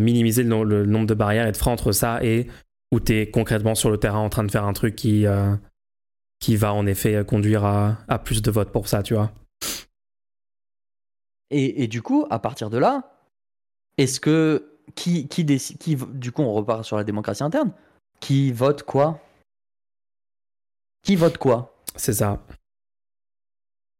minimiser 0.00 0.42
le, 0.42 0.84
nombre 0.84 1.06
de 1.06 1.14
barrières 1.14 1.46
et 1.46 1.52
de 1.52 1.56
freins 1.56 1.72
entre 1.72 1.92
ça 1.92 2.18
et 2.24 2.48
où 2.92 3.00
tu 3.00 3.14
es 3.14 3.30
concrètement 3.30 3.74
sur 3.74 3.90
le 3.90 3.98
terrain 3.98 4.18
en 4.18 4.28
train 4.28 4.44
de 4.44 4.50
faire 4.50 4.64
un 4.64 4.72
truc 4.72 4.96
qui, 4.96 5.26
qui 6.40 6.56
va 6.56 6.72
en 6.72 6.86
effet 6.86 7.24
conduire 7.26 7.64
à, 7.64 7.98
à 8.08 8.18
plus 8.18 8.42
de 8.42 8.50
votes 8.50 8.72
pour 8.72 8.88
ça, 8.88 9.02
tu 9.02 9.14
vois. 9.14 9.32
Et, 11.50 11.82
et, 11.82 11.88
du 11.88 12.02
coup, 12.02 12.26
à 12.28 12.38
partir 12.38 12.68
de 12.68 12.76
là, 12.76 13.14
est-ce 13.96 14.20
que 14.20 14.78
qui, 14.94 15.28
qui 15.28 15.44
décide, 15.44 15.78
qui, 15.78 15.96
du 15.96 16.32
coup, 16.32 16.42
on 16.42 16.52
repart 16.52 16.84
sur 16.84 16.96
la 16.96 17.04
démocratie 17.04 17.42
interne. 17.42 17.72
Qui 18.20 18.52
vote 18.52 18.82
quoi? 18.82 19.20
Qui 21.02 21.16
vote 21.16 21.38
quoi? 21.38 21.74
C'est 21.96 22.14
ça. 22.14 22.44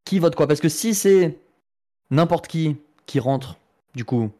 Qui 0.04 0.18
vote 0.18 0.34
quoi? 0.34 0.46
Parce 0.46 0.60
que 0.60 0.68
si 0.68 0.94
c'est 0.94 1.38
n'importe 2.10 2.48
qui 2.48 2.76
qui 3.06 3.20
rentre, 3.20 3.58
du 3.94 4.04
coup, 4.04 4.30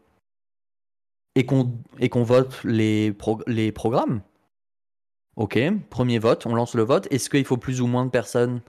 et 1.35 1.45
qu'on 1.45 1.71
et 1.99 2.09
qu'on 2.09 2.23
vote 2.23 2.63
les, 2.63 3.15
les 3.47 3.71
programmes, 3.71 4.21
ok, 5.39 5.57
premier 5.89 6.19
vote, 6.19 6.45
on 6.45 6.53
lance 6.53 6.75
le 6.75 6.83
vote. 6.83 7.07
Est-ce 7.11 7.29
qu'il 7.29 7.45
faut 7.45 7.57
plus 7.57 7.81
ou 7.81 7.87
moins 7.87 8.05
de 8.05 8.11
personnes 8.11 8.61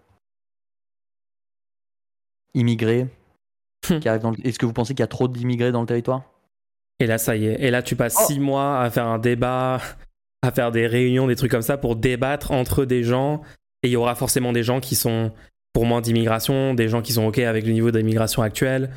immigrées 2.54 3.08
qui 3.82 4.08
arrivent 4.08 4.22
dans 4.22 4.32
Est-ce 4.44 4.58
que 4.58 4.66
vous 4.66 4.72
pensez 4.72 4.94
qu'il 4.94 5.02
y 5.02 5.04
a 5.04 5.08
trop 5.08 5.28
d'immigrés 5.28 5.72
dans 5.72 5.80
le 5.80 5.86
territoire? 5.86 6.22
Et 7.00 7.06
là, 7.06 7.18
ça 7.18 7.36
y 7.36 7.46
est. 7.46 7.60
Et 7.60 7.70
là, 7.70 7.82
tu 7.82 7.96
passes 7.96 8.16
oh. 8.20 8.24
six 8.26 8.38
mois 8.38 8.80
à 8.80 8.90
faire 8.90 9.06
un 9.06 9.18
débat, 9.18 9.80
à 10.42 10.52
faire 10.52 10.70
des 10.70 10.86
réunions, 10.86 11.26
des 11.26 11.36
trucs 11.36 11.50
comme 11.50 11.60
ça 11.60 11.76
pour 11.76 11.96
débattre 11.96 12.52
entre 12.52 12.84
des 12.84 13.02
gens. 13.02 13.42
Et 13.82 13.88
il 13.88 13.92
y 13.92 13.96
aura 13.96 14.14
forcément 14.14 14.52
des 14.52 14.62
gens 14.62 14.80
qui 14.80 14.94
sont 14.94 15.32
pour 15.72 15.86
moins 15.86 16.00
d'immigration, 16.00 16.74
des 16.74 16.88
gens 16.88 17.02
qui 17.02 17.12
sont 17.12 17.26
OK 17.26 17.38
avec 17.38 17.66
le 17.66 17.72
niveau 17.72 17.90
d'immigration 17.90 18.42
actuel. 18.42 18.90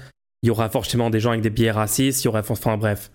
Il 0.43 0.47
y 0.47 0.49
aura 0.51 0.69
forcément 0.69 1.09
des 1.09 1.19
gens 1.19 1.31
avec 1.31 1.41
des 1.41 1.49
biais 1.49 1.71
racistes. 1.71 2.23
Il 2.23 2.25
y 2.25 2.27
aura, 2.27 2.41
enfin 2.47 2.77
bref. 2.77 3.09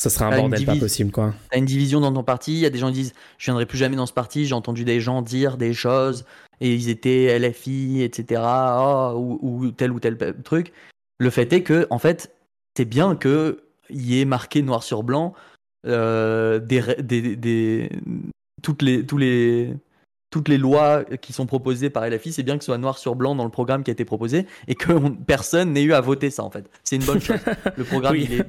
Ça 0.00 0.08
serait 0.08 0.24
un 0.24 0.34
bordel 0.34 0.64
pas 0.64 0.76
possible, 0.76 1.10
quoi. 1.10 1.34
T'as 1.50 1.58
une 1.58 1.66
division 1.66 2.00
dans 2.00 2.10
ton 2.10 2.22
parti. 2.22 2.54
Il 2.54 2.60
y 2.60 2.64
a 2.64 2.70
des 2.70 2.78
gens 2.78 2.86
qui 2.86 2.94
disent 2.94 3.12
Je 3.36 3.44
viendrai 3.44 3.66
plus 3.66 3.76
jamais 3.76 3.96
dans 3.96 4.06
ce 4.06 4.14
parti. 4.14 4.46
J'ai 4.46 4.54
entendu 4.54 4.86
des 4.86 4.98
gens 4.98 5.20
dire 5.20 5.58
des 5.58 5.74
choses 5.74 6.24
et 6.62 6.74
ils 6.74 6.88
étaient 6.88 7.38
LFI, 7.38 8.00
etc. 8.02 8.40
ou, 9.14 9.38
ou 9.42 9.70
tel 9.72 9.92
ou 9.92 10.00
tel 10.00 10.16
truc. 10.42 10.72
Le 11.18 11.28
fait 11.28 11.52
est 11.52 11.62
que, 11.62 11.86
en 11.90 11.98
fait, 11.98 12.34
c'est 12.74 12.86
bien 12.86 13.14
que 13.14 13.62
y 13.90 14.22
est 14.22 14.24
marqué 14.24 14.62
noir 14.62 14.82
sur 14.82 15.02
blanc 15.02 15.34
euh, 15.86 16.60
des, 16.60 17.90
toutes, 18.62 18.80
les, 18.80 19.04
tous 19.04 19.18
les, 19.18 19.74
toutes 20.30 20.48
les 20.48 20.56
lois 20.56 21.04
qui 21.20 21.34
sont 21.34 21.44
proposées 21.44 21.90
par 21.90 22.08
LFI, 22.08 22.32
c'est 22.32 22.42
bien 22.42 22.56
que 22.56 22.64
ce 22.64 22.66
soit 22.66 22.78
noir 22.78 22.96
sur 22.96 23.16
blanc 23.16 23.34
dans 23.34 23.44
le 23.44 23.50
programme 23.50 23.82
qui 23.82 23.90
a 23.90 23.92
été 23.92 24.06
proposé 24.06 24.46
et 24.66 24.76
que 24.76 25.10
personne 25.26 25.74
n'ait 25.74 25.82
eu 25.82 25.92
à 25.92 26.00
voter 26.00 26.30
ça 26.30 26.42
en 26.42 26.50
fait. 26.50 26.70
C'est 26.84 26.96
une 26.96 27.04
bonne 27.04 27.20
chose. 27.20 27.40
Le 27.76 27.84
programme 27.84 28.16
il, 28.16 28.32
est, 28.32 28.46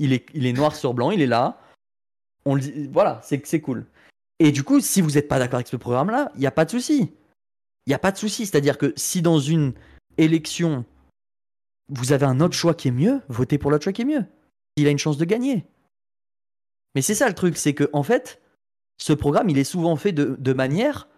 il, 0.00 0.12
est, 0.12 0.26
il 0.34 0.46
est 0.46 0.52
noir 0.52 0.74
sur 0.74 0.94
blanc, 0.94 1.12
il 1.12 1.22
est 1.22 1.26
là. 1.26 1.60
On 2.44 2.56
dit, 2.56 2.88
voilà, 2.92 3.20
c'est 3.22 3.46
c'est 3.46 3.60
cool. 3.60 3.86
Et 4.40 4.50
du 4.50 4.64
coup, 4.64 4.80
si 4.80 5.00
vous 5.00 5.12
n'êtes 5.12 5.28
pas 5.28 5.38
d'accord 5.38 5.56
avec 5.56 5.68
ce 5.68 5.76
programme-là, 5.76 6.32
il 6.34 6.40
n'y 6.40 6.46
a 6.46 6.50
pas 6.50 6.64
de 6.64 6.70
souci. 6.70 7.12
Il 7.86 7.90
n'y 7.90 7.94
a 7.94 7.98
pas 7.98 8.10
de 8.10 8.16
souci. 8.16 8.46
C'est-à-dire 8.46 8.78
que 8.78 8.92
si 8.96 9.22
dans 9.22 9.38
une 9.38 9.74
élection, 10.18 10.84
vous 11.88 12.12
avez 12.12 12.26
un 12.26 12.40
autre 12.40 12.54
choix 12.54 12.74
qui 12.74 12.88
est 12.88 12.92
mieux, 12.92 13.20
votez 13.28 13.58
pour 13.58 13.70
l'autre 13.70 13.84
choix 13.84 13.92
qui 13.92 14.02
est 14.02 14.06
mieux 14.06 14.24
il 14.76 14.86
a 14.86 14.90
une 14.90 14.98
chance 14.98 15.18
de 15.18 15.24
gagner. 15.24 15.64
Mais 16.94 17.02
c'est 17.02 17.14
ça 17.14 17.28
le 17.28 17.34
truc, 17.34 17.56
c'est 17.56 17.74
que 17.74 17.88
en 17.92 18.02
fait, 18.02 18.40
ce 18.98 19.12
programme, 19.12 19.48
il 19.48 19.58
est 19.58 19.64
souvent 19.64 19.96
fait 19.96 20.12
de, 20.12 20.52
manière 20.52 21.08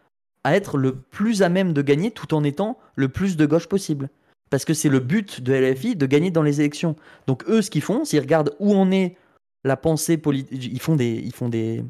à 0.45 0.55
être 0.55 0.77
le 0.77 0.97
plus 0.97 1.43
à 1.43 1.49
même 1.49 1.73
de 1.73 1.83
gagner 1.83 2.11
tout 2.11 2.35
en 2.35 2.45
étant 2.45 2.79
le 2.95 3.09
plus 3.09 3.37
de 3.37 3.47
gauche 3.47 3.69
possible. 3.69 4.11
Parce 4.53 4.67
que 4.67 4.75
c'est 4.75 4.91
le 4.91 5.01
but 5.01 5.41
de 5.41 5.55
LFI 5.55 5.97
de 5.97 6.05
gagner 6.05 6.31
dans 6.31 6.43
les 6.43 6.61
élections. 6.61 6.95
Donc 7.27 7.43
eux, 7.49 7.63
ce 7.63 7.71
qu'ils 7.71 7.81
font, 7.81 8.05
s'ils 8.05 8.21
regardent 8.21 8.55
où 8.61 8.75
en 8.75 8.91
est 8.91 9.17
la 9.65 9.79
pensée 9.79 10.19
politique, 10.19 10.71
ils 10.71 10.79
font 10.79 10.95
des, 10.95 11.15
ils 11.25 11.33
font 11.33 11.49
des, 11.49 11.83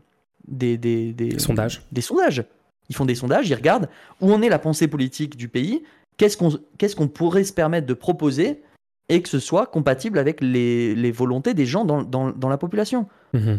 des, 0.46 0.78
des, 0.78 1.38
sondages. 1.40 1.82
Des 1.90 2.02
sondages. 2.02 2.44
Ils 2.88 2.94
font 2.94 3.04
des 3.04 3.16
sondages, 3.16 3.48
ils 3.48 3.56
regardent 3.56 3.88
où 4.20 4.32
en 4.32 4.42
est 4.42 4.48
la 4.48 4.60
pensée 4.60 4.86
politique 4.86 5.36
du 5.36 5.48
pays, 5.48 5.82
qu'est-ce 6.18 6.36
qu'on 6.36 6.52
qu'est-ce 6.78 6.94
qu'on 6.94 7.08
pourrait 7.08 7.42
se 7.42 7.52
permettre 7.52 7.88
de 7.88 7.94
proposer 7.94 8.62
et 9.08 9.22
que 9.22 9.28
ce 9.28 9.40
soit 9.40 9.66
compatible 9.66 10.16
avec 10.16 10.40
les, 10.40 11.10
volontés 11.10 11.54
des 11.54 11.66
gens 11.66 11.84
dans, 11.84 12.48
la 12.48 12.58
population. 12.58 13.08
Mhm. 13.32 13.58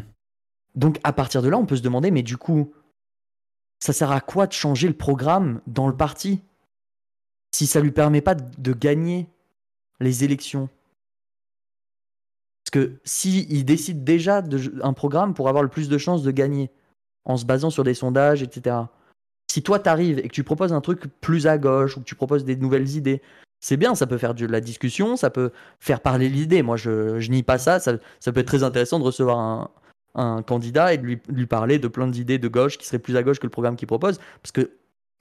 Donc 0.76 1.01
à 1.04 1.12
partir 1.12 1.41
de 1.41 1.49
là, 1.49 1.58
on 1.58 1.66
peut 1.66 1.76
se 1.76 1.84
demander, 1.84 2.10
mais 2.10 2.24
du 2.24 2.38
coup, 2.38 2.72
ça 3.80 3.91
sert 3.91 4.12
à 4.12 4.22
quoi 4.22 4.47
de 4.47 4.54
changer 4.54 4.88
le 4.88 4.93
programme 4.93 5.60
dans 5.68 5.89
le 5.89 5.97
parti? 5.97 6.41
Si 7.54 7.68
ça 7.68 7.80
lui 7.80 7.91
permet 7.91 8.22
pas 8.22 8.36
de 8.36 8.74
gagner 8.74 9.28
les 9.99 10.24
élections 10.24 10.70
Parce 12.64 12.72
que 12.72 12.93
s'il 13.04 13.51
il 13.51 13.64
décide 13.64 14.04
déjà 14.04 14.41
d'un 14.41 14.93
programme 14.93 15.34
pour 15.34 15.49
avoir 15.49 15.64
le 15.64 15.70
plus 15.70 15.88
de 15.88 15.97
chances 15.97 16.24
de 16.24 16.32
gagner, 16.32 16.72
en 17.26 17.38
se 17.38 17.45
basant 17.45 17.70
sur 17.70 17.84
des 17.84 17.93
sondages, 17.93 18.43
etc. 18.43 18.78
Si 19.49 19.62
toi 19.62 19.80
t'arrives 19.80 20.20
et 20.20 20.28
que 20.28 20.34
tu 20.34 20.43
proposes 20.43 20.74
un 20.74 20.82
truc 20.82 21.04
plus 21.22 21.47
à 21.47 21.58
gauche 21.58 21.95
ou 21.95 22.01
que 22.01 22.06
tu 22.06 22.16
proposes 22.16 22.43
des 22.43 22.56
nouvelles 22.56 22.95
idées, 22.95 23.22
c'est 23.60 23.78
bien, 23.78 23.95
ça 23.95 24.08
peut 24.08 24.18
faire 24.18 24.34
de 24.34 24.45
la 24.45 24.60
discussion, 24.60 25.16
ça 25.16 25.30
peut 25.30 25.51
faire 25.80 26.01
parler 26.01 26.28
l'idée. 26.28 26.64
Moi, 26.64 26.76
je, 26.76 27.20
je 27.20 27.32
nie 27.32 27.43
pas 27.43 27.58
ça. 27.58 27.80
ça. 27.80 27.93
peut 27.97 28.39
être 28.39 28.47
très 28.47 28.64
intéressant 28.64 28.99
de 28.99 29.06
recevoir 29.06 29.72
un, 30.16 30.41
candidat 30.41 30.93
et 30.93 30.97
de 30.97 31.06
lui, 31.06 31.45
parler 31.45 31.80
de 31.80 31.88
plein 31.88 32.08
d'idées 32.08 32.39
de 32.39 32.47
gauche 32.47 32.78
qui 32.78 32.86
seraient 32.86 32.99
plus 32.99 33.16
à 33.16 33.24
gauche 33.24 33.39
que 33.39 33.45
le 33.45 33.51
programme 33.51 33.78
qu'il 33.78 33.88
propose. 33.88 34.20
Parce 34.41 34.51
que, 34.51 34.72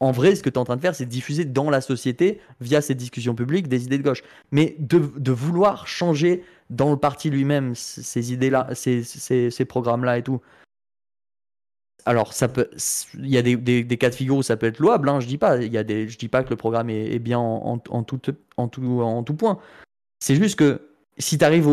en 0.03 0.11
vrai, 0.11 0.35
ce 0.35 0.43
que 0.43 0.51
tu 0.51 0.55
es 0.55 0.59
en 0.59 0.65
train 0.65 0.75
de 0.75 0.81
faire, 0.81 0.97
c'est 0.97 1.07
diffuser 1.07 1.45
dans 1.45 1.71
la 1.71 1.81
société, 1.81 2.41
via 2.61 2.81
ces 2.81 2.97
discussions 2.97 3.37
publiques, 3.37 3.69
des 3.69 3.85
idées 3.85 3.99
de 3.99 4.03
gauche. 4.03 4.25
Mais 4.51 4.75
de, 4.81 4.99
vouloir 5.31 5.87
changer 5.87 6.43
dans 6.71 6.91
le 6.91 6.97
parti 6.97 7.31
lui-même 7.31 7.77
ces 7.77 8.33
idées-là, 8.33 8.71
ces 8.75 9.65
programmes-là 9.65 10.19
et 10.19 10.25
tout, 10.25 10.41
alors 12.05 12.33
ça 12.33 12.49
peut, 12.49 12.69
il 13.15 13.29
y 13.29 13.39
a 13.39 13.43
des, 13.43 13.97
cas 13.97 14.11
de 14.11 14.15
figure 14.17 14.37
où 14.37 14.43
ça 14.43 14.57
peut 14.57 14.67
être 14.67 14.81
louable. 14.81 15.09
Hein, 15.09 15.21
je 15.21 15.29
dis 15.29 15.39
pas, 15.39 15.59
il 15.59 15.73
y 15.73 15.79
a 15.79 15.87
je 15.87 16.19
dis 16.19 16.29
pas 16.29 16.43
que 16.43 16.51
le 16.51 16.57
programme 16.57 16.91
est, 16.91 17.21
bien 17.21 17.39
en, 17.39 17.79
tout, 17.79 18.19
point. 19.39 19.61
C'est 20.19 20.35
juste 20.35 20.59
que 20.59 20.89
si 21.17 21.39
tu 21.39 21.45
arrives 21.45 21.71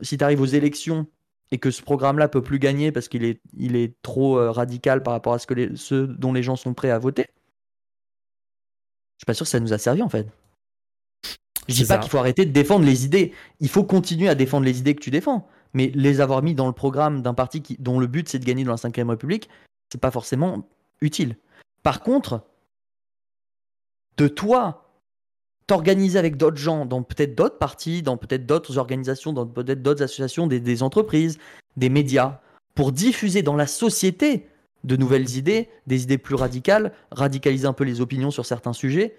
si 0.00 0.16
arrives 0.22 0.40
aux 0.40 0.46
élections 0.46 1.06
et 1.52 1.58
que 1.58 1.70
ce 1.70 1.82
programme-là 1.82 2.28
peut 2.28 2.42
plus 2.42 2.58
gagner 2.58 2.92
parce 2.92 3.08
qu'il 3.08 3.24
est, 3.24 3.40
il 3.56 3.76
est 3.76 3.94
trop 4.02 4.38
euh, 4.38 4.50
radical 4.50 5.02
par 5.02 5.12
rapport 5.12 5.34
à 5.34 5.38
ce 5.38 5.46
que 5.46 5.54
les, 5.54 5.76
ceux 5.76 6.06
dont 6.06 6.32
les 6.32 6.42
gens 6.42 6.56
sont 6.56 6.74
prêts 6.74 6.90
à 6.90 6.98
voter, 6.98 7.26
je 9.16 9.22
suis 9.22 9.26
pas 9.26 9.34
sûr 9.34 9.44
que 9.44 9.50
ça 9.50 9.60
nous 9.60 9.72
a 9.72 9.78
servi 9.78 10.02
en 10.02 10.08
fait. 10.08 10.26
Je 11.68 11.74
dis 11.74 11.84
pas 11.84 11.98
qu'il 11.98 12.10
faut 12.10 12.18
arrêter 12.18 12.46
de 12.46 12.52
défendre 12.52 12.84
les 12.84 13.04
idées. 13.04 13.32
Il 13.58 13.68
faut 13.68 13.82
continuer 13.82 14.28
à 14.28 14.36
défendre 14.36 14.64
les 14.64 14.78
idées 14.78 14.94
que 14.94 15.00
tu 15.00 15.10
défends 15.10 15.48
mais 15.76 15.92
les 15.94 16.22
avoir 16.22 16.42
mis 16.42 16.54
dans 16.54 16.66
le 16.66 16.72
programme 16.72 17.20
d'un 17.20 17.34
parti 17.34 17.60
qui, 17.60 17.76
dont 17.78 18.00
le 18.00 18.06
but 18.06 18.30
c'est 18.30 18.38
de 18.38 18.46
gagner 18.46 18.64
dans 18.64 18.70
la 18.70 18.78
5 18.78 18.96
République, 18.96 19.50
c'est 19.92 20.00
pas 20.00 20.10
forcément 20.10 20.66
utile. 21.02 21.36
Par 21.82 22.00
contre, 22.00 22.40
de 24.16 24.26
toi 24.26 24.85
t'organiser 25.66 26.18
avec 26.18 26.36
d'autres 26.36 26.56
gens, 26.56 26.86
dans 26.86 27.02
peut-être 27.02 27.34
d'autres 27.34 27.58
partis, 27.58 28.02
dans 28.02 28.16
peut-être 28.16 28.46
d'autres 28.46 28.78
organisations, 28.78 29.32
dans 29.32 29.46
peut-être 29.46 29.82
d'autres 29.82 30.02
associations, 30.02 30.46
des, 30.46 30.82
entreprises, 30.82 31.38
des 31.76 31.88
médias, 31.88 32.40
pour 32.74 32.92
diffuser 32.92 33.42
dans 33.42 33.56
la 33.56 33.66
société 33.66 34.48
de 34.84 34.96
nouvelles 34.96 35.36
idées, 35.36 35.68
des 35.86 36.04
idées 36.04 36.18
plus 36.18 36.36
radicales, 36.36 36.92
radicaliser 37.10 37.66
un 37.66 37.72
peu 37.72 37.84
les 37.84 38.00
opinions 38.00 38.30
sur 38.30 38.46
certains 38.46 38.72
sujets, 38.72 39.16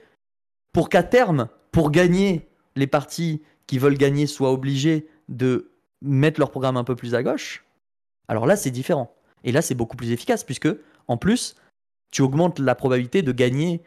pour 0.72 0.90
qu'à 0.90 1.04
terme, 1.04 1.50
pour 1.72 1.92
gagner, 1.92 2.48
les 2.76 2.88
partis 2.88 3.42
qui 3.66 3.80
veulent 3.80 3.98
gagner 3.98 4.28
soient 4.28 4.52
obligés 4.52 5.08
de 5.28 5.72
mettre 6.02 6.40
leur 6.40 6.52
programme 6.52 6.78
un 6.78 6.84
peu 6.84 6.96
plus 6.96 7.16
à 7.16 7.24
gauche, 7.24 7.66
alors 8.28 8.46
là, 8.46 8.56
c'est 8.56 8.72
différent. 8.72 9.14
Et 9.44 9.52
là, 9.52 9.62
c'est 9.62 9.76
beaucoup 9.76 9.98
plus 9.98 10.12
efficace, 10.12 10.44
puisque, 10.44 10.70
en 11.08 11.18
plus, 11.18 11.56
tu 12.12 12.22
augmentes 12.22 12.60
la 12.60 12.76
probabilité 12.76 13.22
de 13.22 13.32
gagner 13.32 13.82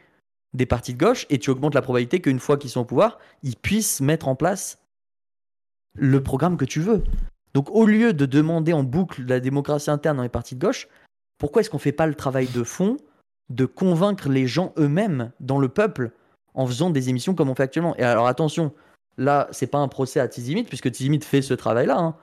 des 0.53 0.65
partis 0.65 0.93
de 0.93 0.99
gauche 0.99 1.25
et 1.29 1.39
tu 1.39 1.49
augmentes 1.49 1.75
la 1.75 1.81
probabilité 1.81 2.19
qu'une 2.19 2.39
fois 2.39 2.57
qu'ils 2.57 2.69
sont 2.69 2.81
au 2.81 2.85
pouvoir, 2.85 3.19
ils 3.43 3.55
puissent 3.55 4.01
mettre 4.01 4.27
en 4.27 4.35
place 4.35 4.79
le 5.95 6.21
programme 6.21 6.57
que 6.57 6.65
tu 6.65 6.79
veux. 6.79 7.03
Donc, 7.53 7.69
au 7.71 7.85
lieu 7.85 8.13
de 8.13 8.25
demander 8.25 8.73
en 8.73 8.83
boucle 8.83 9.23
la 9.25 9.39
démocratie 9.39 9.89
interne 9.89 10.17
dans 10.17 10.23
les 10.23 10.29
partis 10.29 10.55
de 10.55 10.65
gauche, 10.65 10.87
pourquoi 11.37 11.61
est-ce 11.61 11.69
qu'on 11.69 11.77
ne 11.77 11.81
fait 11.81 11.91
pas 11.91 12.07
le 12.07 12.15
travail 12.15 12.47
de 12.47 12.63
fond 12.63 12.97
de 13.49 13.65
convaincre 13.65 14.29
les 14.29 14.47
gens 14.47 14.73
eux-mêmes 14.77 15.31
dans 15.39 15.59
le 15.59 15.67
peuple 15.67 16.11
en 16.53 16.65
faisant 16.65 16.89
des 16.89 17.09
émissions 17.09 17.33
comme 17.33 17.49
on 17.49 17.55
fait 17.55 17.63
actuellement? 17.63 17.95
Et 17.97 18.03
alors, 18.03 18.27
attention, 18.27 18.73
Là, 19.17 19.47
c'est 19.51 19.67
pas 19.67 19.79
un 19.79 19.87
procès 19.87 20.19
à 20.19 20.27
Tizimit, 20.27 20.63
puisque 20.63 20.91
Tizimit 20.91 21.21
fait 21.21 21.41
ce 21.41 21.53
travail-là. 21.53 21.97
Hein. 21.97 22.15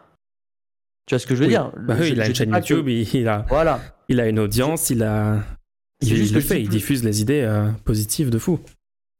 Tu 1.07 1.15
vois 1.15 1.19
ce 1.19 1.27
que 1.27 1.35
je 1.35 1.43
veux 1.43 1.49
dire? 1.49 1.71
Bah 1.77 1.95
Il 2.05 2.21
a 2.21 2.27
une 2.27 2.35
chaîne 2.35 2.53
YouTube, 2.53 2.89
il, 2.89 3.29
a, 3.29 3.45
voilà. 3.49 3.81
il 4.09 4.21
a 4.21 4.29
une 4.29 4.39
audience, 4.39 4.91
il 4.91 5.03
a. 5.03 5.43
Il, 6.01 6.33
le 6.33 6.41
fait, 6.41 6.61
il 6.61 6.69
diffuse 6.69 7.05
les 7.05 7.21
idées 7.21 7.43
euh, 7.43 7.71
positives 7.85 8.31
de 8.31 8.39
fou. 8.39 8.61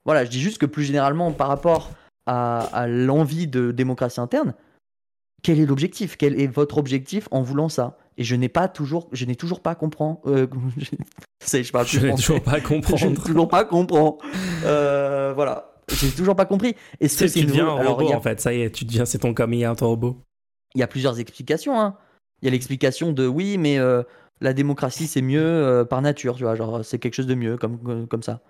Voilà, 0.05 0.25
je 0.25 0.31
dis 0.31 0.41
juste 0.41 0.59
que 0.59 0.67
plus 0.67 0.85
généralement, 0.85 1.33
par 1.33 1.49
rapport 1.49 1.91
à, 2.27 2.87
l'envie 2.89 3.47
de 3.47 3.73
démocratie 3.73 4.21
interne, 4.21 4.55
quel 5.43 5.59
est 5.59 5.67
l'objectif? 5.67 6.17
Quel 6.17 6.41
est 6.41 6.47
votre 6.47 6.79
objectif 6.79 7.29
en 7.31 7.43
voulant 7.43 7.69
ça? 7.69 7.97
Et 8.17 8.25
je 8.25 8.35
n'ai 8.35 8.49
pas 8.49 8.69
toujours, 8.69 9.09
je 9.13 9.25
n'ai 9.25 9.37
toujours 9.37 9.61
pas 9.61 9.75
compris. 9.75 10.05
Euh, 10.27 10.47
je, 10.77 11.63
je 11.63 12.01
n'ai 12.01 12.15
toujours 12.15 12.43
pas 12.43 12.61
comprendre. 12.63 12.99
je 12.99 13.07
n'ai 13.07 13.15
toujours 13.17 13.49
pas 13.49 13.65
comprendre. 13.65 14.19
Euh, 14.65 15.33
voilà. 15.35 15.73
j'ai 15.89 16.11
toujours 16.11 16.37
pas 16.37 16.47
compris. 16.47 16.75
Est-ce 17.01 17.19
que 17.19 17.29
c'est 17.29 17.41
tu 17.41 17.47
deviens 17.47 17.69
un 17.69 17.85
robot 17.85 18.13
en 18.13 18.21
fait 18.21 18.41
Ça 18.41 18.53
y 18.53 18.63
est, 18.63 18.71
tu 18.71 18.85
deviens, 18.85 19.05
c'est 19.05 19.19
ton 19.19 19.35
coming 19.35 19.65
un 19.65 19.73
robot. 19.73 20.23
Il 20.75 20.81
y 20.81 20.83
a 20.83 20.89
plusieurs 20.89 21.19
explications. 21.19 21.81
Hein. 21.81 21.97
Il 22.43 22.47
y 22.47 22.49
a 22.49 22.53
l'explication 22.53 23.13
de 23.13 23.27
oui, 23.27 23.59
mais 23.59 23.79
euh, 23.79 24.03
la 24.41 24.53
démocratie 24.53 25.07
c'est 25.07 25.23
mieux 25.23 25.41
euh, 25.43 25.85
par 25.85 26.03
nature, 26.03 26.37
tu 26.37 26.45
vois, 26.45 26.55
genre 26.55 26.85
c'est 26.85 26.99
quelque 26.99 27.15
chose 27.15 27.27
de 27.27 27.35
mieux 27.35 27.57
comme 27.57 28.07
comme 28.07 28.23
ça. 28.23 28.41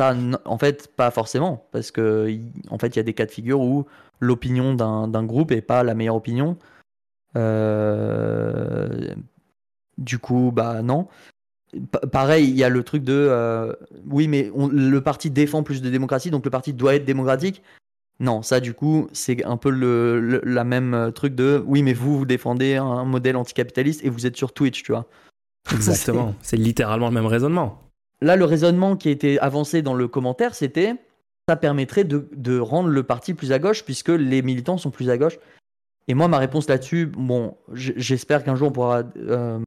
en 0.00 0.58
fait, 0.58 0.88
pas 0.96 1.10
forcément, 1.10 1.66
parce 1.72 1.90
que 1.90 2.30
en 2.70 2.78
fait, 2.78 2.88
il 2.88 2.96
y 2.96 3.00
a 3.00 3.04
des 3.04 3.14
cas 3.14 3.26
de 3.26 3.30
figure 3.30 3.60
où 3.60 3.86
l'opinion 4.20 4.74
d'un 4.74 5.24
groupe 5.24 5.52
est 5.52 5.62
pas 5.62 5.82
la 5.84 5.94
meilleure 5.94 6.16
opinion. 6.16 6.56
Euh, 7.36 9.14
du 9.98 10.18
coup, 10.18 10.50
bah 10.52 10.82
non 10.82 11.08
pareil, 12.12 12.48
il 12.48 12.56
y 12.56 12.64
a 12.64 12.68
le 12.68 12.82
truc 12.82 13.04
de 13.04 13.12
euh, 13.14 13.72
oui, 14.06 14.28
mais 14.28 14.50
le 14.72 15.00
parti 15.00 15.30
défend 15.30 15.62
plus 15.62 15.82
de 15.82 15.90
démocratie, 15.90 16.30
donc 16.30 16.44
le 16.44 16.50
parti 16.50 16.72
doit 16.72 16.94
être 16.94 17.04
démocratique. 17.04 17.62
Non, 18.20 18.42
ça 18.42 18.60
du 18.60 18.74
coup, 18.74 19.08
c'est 19.12 19.44
un 19.44 19.56
peu 19.56 19.70
le, 19.70 20.42
la 20.44 20.64
même 20.64 20.92
euh, 20.92 21.10
truc 21.10 21.34
de 21.34 21.62
oui, 21.66 21.82
mais 21.82 21.94
vous, 21.94 22.18
vous 22.18 22.26
défendez 22.26 22.76
un 22.76 23.04
modèle 23.04 23.36
anticapitaliste 23.36 24.04
et 24.04 24.10
vous 24.10 24.26
êtes 24.26 24.36
sur 24.36 24.52
Twitch, 24.52 24.82
tu 24.82 24.92
vois. 24.92 25.06
Exactement, 25.72 26.34
c'est 26.42 26.56
littéralement 26.56 27.08
le 27.08 27.14
même 27.14 27.26
raisonnement. 27.26 27.82
Là, 28.20 28.36
le 28.36 28.44
raisonnement 28.44 28.96
qui 28.96 29.08
a 29.08 29.10
été 29.10 29.40
avancé 29.40 29.80
dans 29.80 29.94
le 29.94 30.06
commentaire, 30.06 30.54
c'était 30.54 30.94
ça 31.48 31.56
permettrait 31.56 32.04
de, 32.04 32.28
de, 32.36 32.58
rendre 32.58 32.90
le 32.90 33.02
parti 33.02 33.34
plus 33.34 33.50
à 33.52 33.58
gauche 33.58 33.84
puisque 33.84 34.10
les 34.10 34.42
militants 34.42 34.78
sont 34.78 34.90
plus 34.90 35.10
à 35.10 35.18
gauche. 35.18 35.38
Et 36.06 36.14
moi, 36.14 36.28
ma 36.28 36.38
réponse 36.38 36.68
là-dessus, 36.68 37.06
bon, 37.06 37.56
j'espère 37.72 38.44
qu'un 38.44 38.54
jour 38.54 38.68
on 38.68 38.72
pourra 38.72 39.02
euh, 39.16 39.58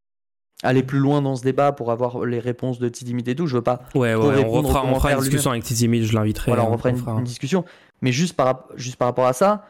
aller 0.64 0.84
plus 0.84 1.00
loin 1.00 1.22
dans 1.22 1.36
ce 1.36 1.44
débat 1.44 1.72
pour 1.72 1.92
avoir 1.92 2.26
les 2.26 2.40
réponses 2.40 2.80
de 2.80 2.90
Tidimit 2.90 3.24
et 3.28 3.36
tout. 3.36 3.48
Je 3.48 3.58
veux 3.58 3.62
pas. 3.62 3.84
Ouais, 3.94 4.16
ouais, 4.16 4.46
on 4.46 4.62
refera, 4.62 5.14
une 5.14 5.20
discussion 5.20 5.52
avec 5.52 5.64
Tidimit, 5.64 6.04
je 6.04 6.14
l'inviterai. 6.14 6.52
Voilà, 6.52 6.66
on 6.66 6.72
refera 6.72 6.90
une, 6.90 7.24
discussion. 7.24 7.66
Mais 8.04 8.12
juste 8.12 8.36
par, 8.36 8.68
juste 8.76 8.98
par 8.98 9.08
rapport 9.08 9.26
à 9.26 9.34
ça, 9.34 9.66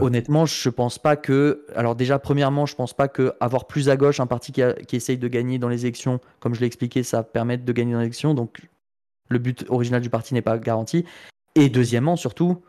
honnêtement, 0.00 0.46
je 0.46 0.70
pense 0.70 0.98
pas 0.98 1.16
que. 1.16 1.66
Alors, 1.74 1.94
déjà, 1.94 2.18
premièrement, 2.18 2.64
je 2.64 2.74
pense 2.74 2.94
pas 2.94 3.08
que 3.08 3.34
avoir 3.40 3.66
plus 3.66 3.90
à 3.90 3.96
gauche 3.96 4.20
un 4.20 4.26
parti 4.26 4.52
qui, 4.52 4.62
qui 4.88 4.96
essaye 4.96 5.18
de 5.18 5.28
gagner 5.28 5.58
dans 5.58 5.68
les 5.68 5.84
élections, 5.84 6.20
comme 6.38 6.54
je 6.54 6.60
l'ai 6.60 6.66
expliqué, 6.66 7.02
ça 7.02 7.22
permet 7.22 7.58
de 7.58 7.72
gagner 7.72 7.92
dans 7.92 7.98
les 7.98 8.06
élections. 8.06 8.32
Donc, 8.32 8.62
le 9.28 9.38
but 9.38 9.66
original 9.68 10.00
du 10.00 10.08
parti 10.08 10.32
n'est 10.32 10.42
pas 10.42 10.58
garanti. 10.58 11.04
Et 11.54 11.68
deuxièmement, 11.68 12.16
surtout. 12.16 12.62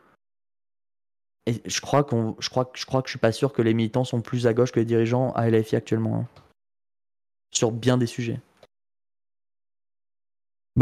Et 1.47 1.61
je 1.65 1.81
crois 1.81 2.03
qu'on, 2.03 2.35
je 2.39 2.49
crois, 2.49 2.69
je 2.75 2.85
crois 2.85 3.01
que 3.01 3.07
je 3.07 3.13
suis 3.13 3.19
pas 3.19 3.31
sûr 3.31 3.53
que 3.53 3.61
les 3.61 3.73
militants 3.73 4.03
sont 4.03 4.21
plus 4.21 4.45
à 4.45 4.53
gauche 4.53 4.71
que 4.71 4.79
les 4.79 4.85
dirigeants 4.85 5.31
à 5.31 5.49
LFI 5.49 5.77
actuellement. 5.77 6.17
Hein 6.17 6.41
sur 7.51 7.71
bien 7.71 7.97
des 7.97 8.07
sujets 8.07 8.39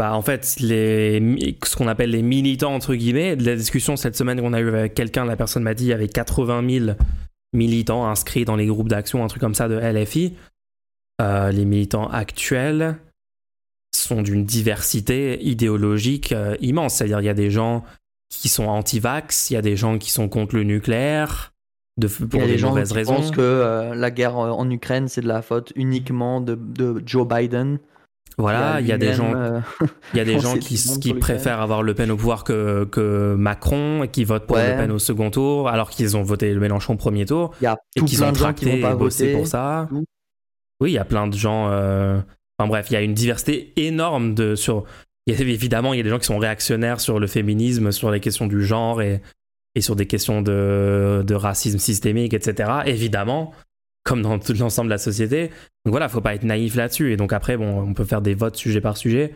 bah 0.00 0.14
en 0.14 0.22
fait, 0.22 0.56
les, 0.60 1.20
ce 1.62 1.76
qu'on 1.76 1.86
appelle 1.86 2.08
les 2.08 2.22
militants, 2.22 2.72
entre 2.72 2.94
guillemets, 2.94 3.36
de 3.36 3.44
la 3.44 3.54
discussion 3.54 3.96
cette 3.96 4.16
semaine 4.16 4.40
qu'on 4.40 4.54
a 4.54 4.60
eu 4.60 4.68
avec 4.70 4.94
quelqu'un, 4.94 5.26
la 5.26 5.36
personne 5.36 5.62
m'a 5.62 5.74
dit 5.74 5.82
qu'il 5.82 5.90
y 5.90 5.92
avait 5.92 6.08
80 6.08 6.66
000 6.86 6.96
militants 7.52 8.06
inscrits 8.08 8.46
dans 8.46 8.56
les 8.56 8.64
groupes 8.64 8.88
d'action, 8.88 9.22
un 9.22 9.26
truc 9.26 9.42
comme 9.42 9.54
ça 9.54 9.68
de 9.68 9.74
LFI. 9.74 10.36
Euh, 11.20 11.52
les 11.52 11.66
militants 11.66 12.08
actuels 12.08 12.96
sont 13.94 14.22
d'une 14.22 14.46
diversité 14.46 15.38
idéologique 15.44 16.32
euh, 16.32 16.56
immense. 16.62 16.94
C'est-à-dire, 16.94 17.20
il 17.20 17.26
y 17.26 17.28
a 17.28 17.34
des 17.34 17.50
gens 17.50 17.84
qui 18.30 18.48
sont 18.48 18.68
anti-vax, 18.68 19.50
il 19.50 19.52
y 19.52 19.56
a 19.58 19.62
des 19.62 19.76
gens 19.76 19.98
qui 19.98 20.10
sont 20.10 20.30
contre 20.30 20.56
le 20.56 20.62
nucléaire, 20.62 21.52
de, 21.98 22.06
pour 22.06 22.40
des 22.40 22.56
mauvaises 22.56 22.92
raisons. 22.92 23.16
Je 23.16 23.20
pense 23.20 23.30
que 23.32 23.42
euh, 23.42 23.94
la 23.94 24.10
guerre 24.10 24.38
en 24.38 24.70
Ukraine, 24.70 25.08
c'est 25.08 25.20
de 25.20 25.28
la 25.28 25.42
faute 25.42 25.74
uniquement 25.76 26.40
de, 26.40 26.54
de 26.54 27.02
Joe 27.04 27.28
Biden. 27.28 27.80
Voilà, 28.40 28.80
il 28.80 28.86
y 28.86 28.92
a 28.92 28.98
des 28.98 29.14
gens, 29.14 29.34
euh, 29.34 29.60
il 30.12 30.16
y 30.16 30.20
a 30.20 30.24
des 30.26 30.38
gens 30.40 30.56
qui, 30.56 30.76
qui 31.00 31.14
préfèrent 31.14 31.60
avoir 31.60 31.82
Le 31.82 31.94
Pen 31.94 32.10
au 32.10 32.16
pouvoir 32.16 32.44
que, 32.44 32.84
que 32.84 33.34
Macron 33.38 34.02
et 34.02 34.08
qui 34.08 34.24
votent 34.24 34.46
pour 34.46 34.56
Le 34.56 34.76
Pen 34.76 34.90
au 34.90 34.98
second 34.98 35.30
tour, 35.30 35.68
alors 35.68 35.90
qu'ils 35.90 36.16
ont 36.16 36.22
voté 36.22 36.52
le 36.52 36.60
Mélenchon 36.60 36.94
au 36.94 36.96
premier 36.96 37.26
tour. 37.26 37.52
Il 37.60 37.64
y 37.64 37.66
a 37.66 37.76
et 37.96 38.00
qu'ils 38.02 38.24
ont 38.24 38.32
tracté 38.32 38.70
qui 38.70 38.80
vont 38.80 38.88
pas 38.88 38.96
bossé 38.96 39.32
pour 39.32 39.46
ça. 39.46 39.88
Oui, 40.80 40.92
il 40.92 40.94
y 40.94 40.98
a 40.98 41.04
plein 41.04 41.26
de 41.26 41.36
gens. 41.36 41.66
Enfin 41.66 42.68
bref, 42.68 42.86
il 42.90 42.94
y 42.94 42.96
a 42.96 43.02
une 43.02 43.14
diversité 43.14 43.72
énorme 43.76 44.34
de 44.34 44.54
sur. 44.54 44.84
évidemment, 45.26 45.94
il 45.94 45.98
y 45.98 46.00
a 46.00 46.02
des 46.02 46.10
gens 46.10 46.18
qui 46.18 46.26
sont 46.26 46.38
réactionnaires 46.38 47.00
sur 47.00 47.18
le 47.20 47.26
féminisme, 47.26 47.92
sur 47.92 48.10
les 48.10 48.20
questions 48.20 48.46
du 48.46 48.64
genre 48.64 49.00
et, 49.02 49.22
et 49.74 49.80
sur 49.80 49.96
des 49.96 50.06
questions 50.06 50.42
de, 50.42 51.22
de 51.26 51.34
racisme 51.34 51.78
systémique, 51.78 52.34
etc. 52.34 52.70
Évidemment, 52.86 53.52
comme 54.04 54.22
dans 54.22 54.38
tout 54.38 54.54
l'ensemble 54.54 54.88
de 54.88 54.94
la 54.94 54.98
société. 54.98 55.48
Donc 55.84 55.92
voilà, 55.92 56.08
faut 56.08 56.20
pas 56.20 56.34
être 56.34 56.44
naïf 56.44 56.74
là-dessus. 56.74 57.12
Et 57.12 57.16
donc 57.16 57.32
après, 57.32 57.56
bon, 57.56 57.80
on 57.80 57.94
peut 57.94 58.04
faire 58.04 58.22
des 58.22 58.34
votes 58.34 58.56
sujet 58.56 58.80
par 58.80 58.96
sujet. 58.96 59.34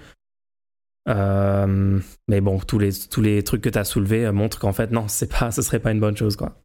Euh, 1.08 2.00
mais 2.28 2.40
bon, 2.40 2.58
tous 2.58 2.78
les, 2.78 2.92
tous 2.92 3.20
les 3.20 3.42
trucs 3.42 3.62
que 3.62 3.68
tu 3.68 3.78
as 3.78 3.84
soulevés 3.84 4.30
montrent 4.32 4.58
qu'en 4.58 4.72
fait, 4.72 4.90
non, 4.90 5.08
c'est 5.08 5.30
pas, 5.30 5.50
ce 5.52 5.62
serait 5.62 5.80
pas 5.80 5.92
une 5.92 6.00
bonne 6.00 6.16
chose, 6.16 6.36
quoi. 6.36 6.60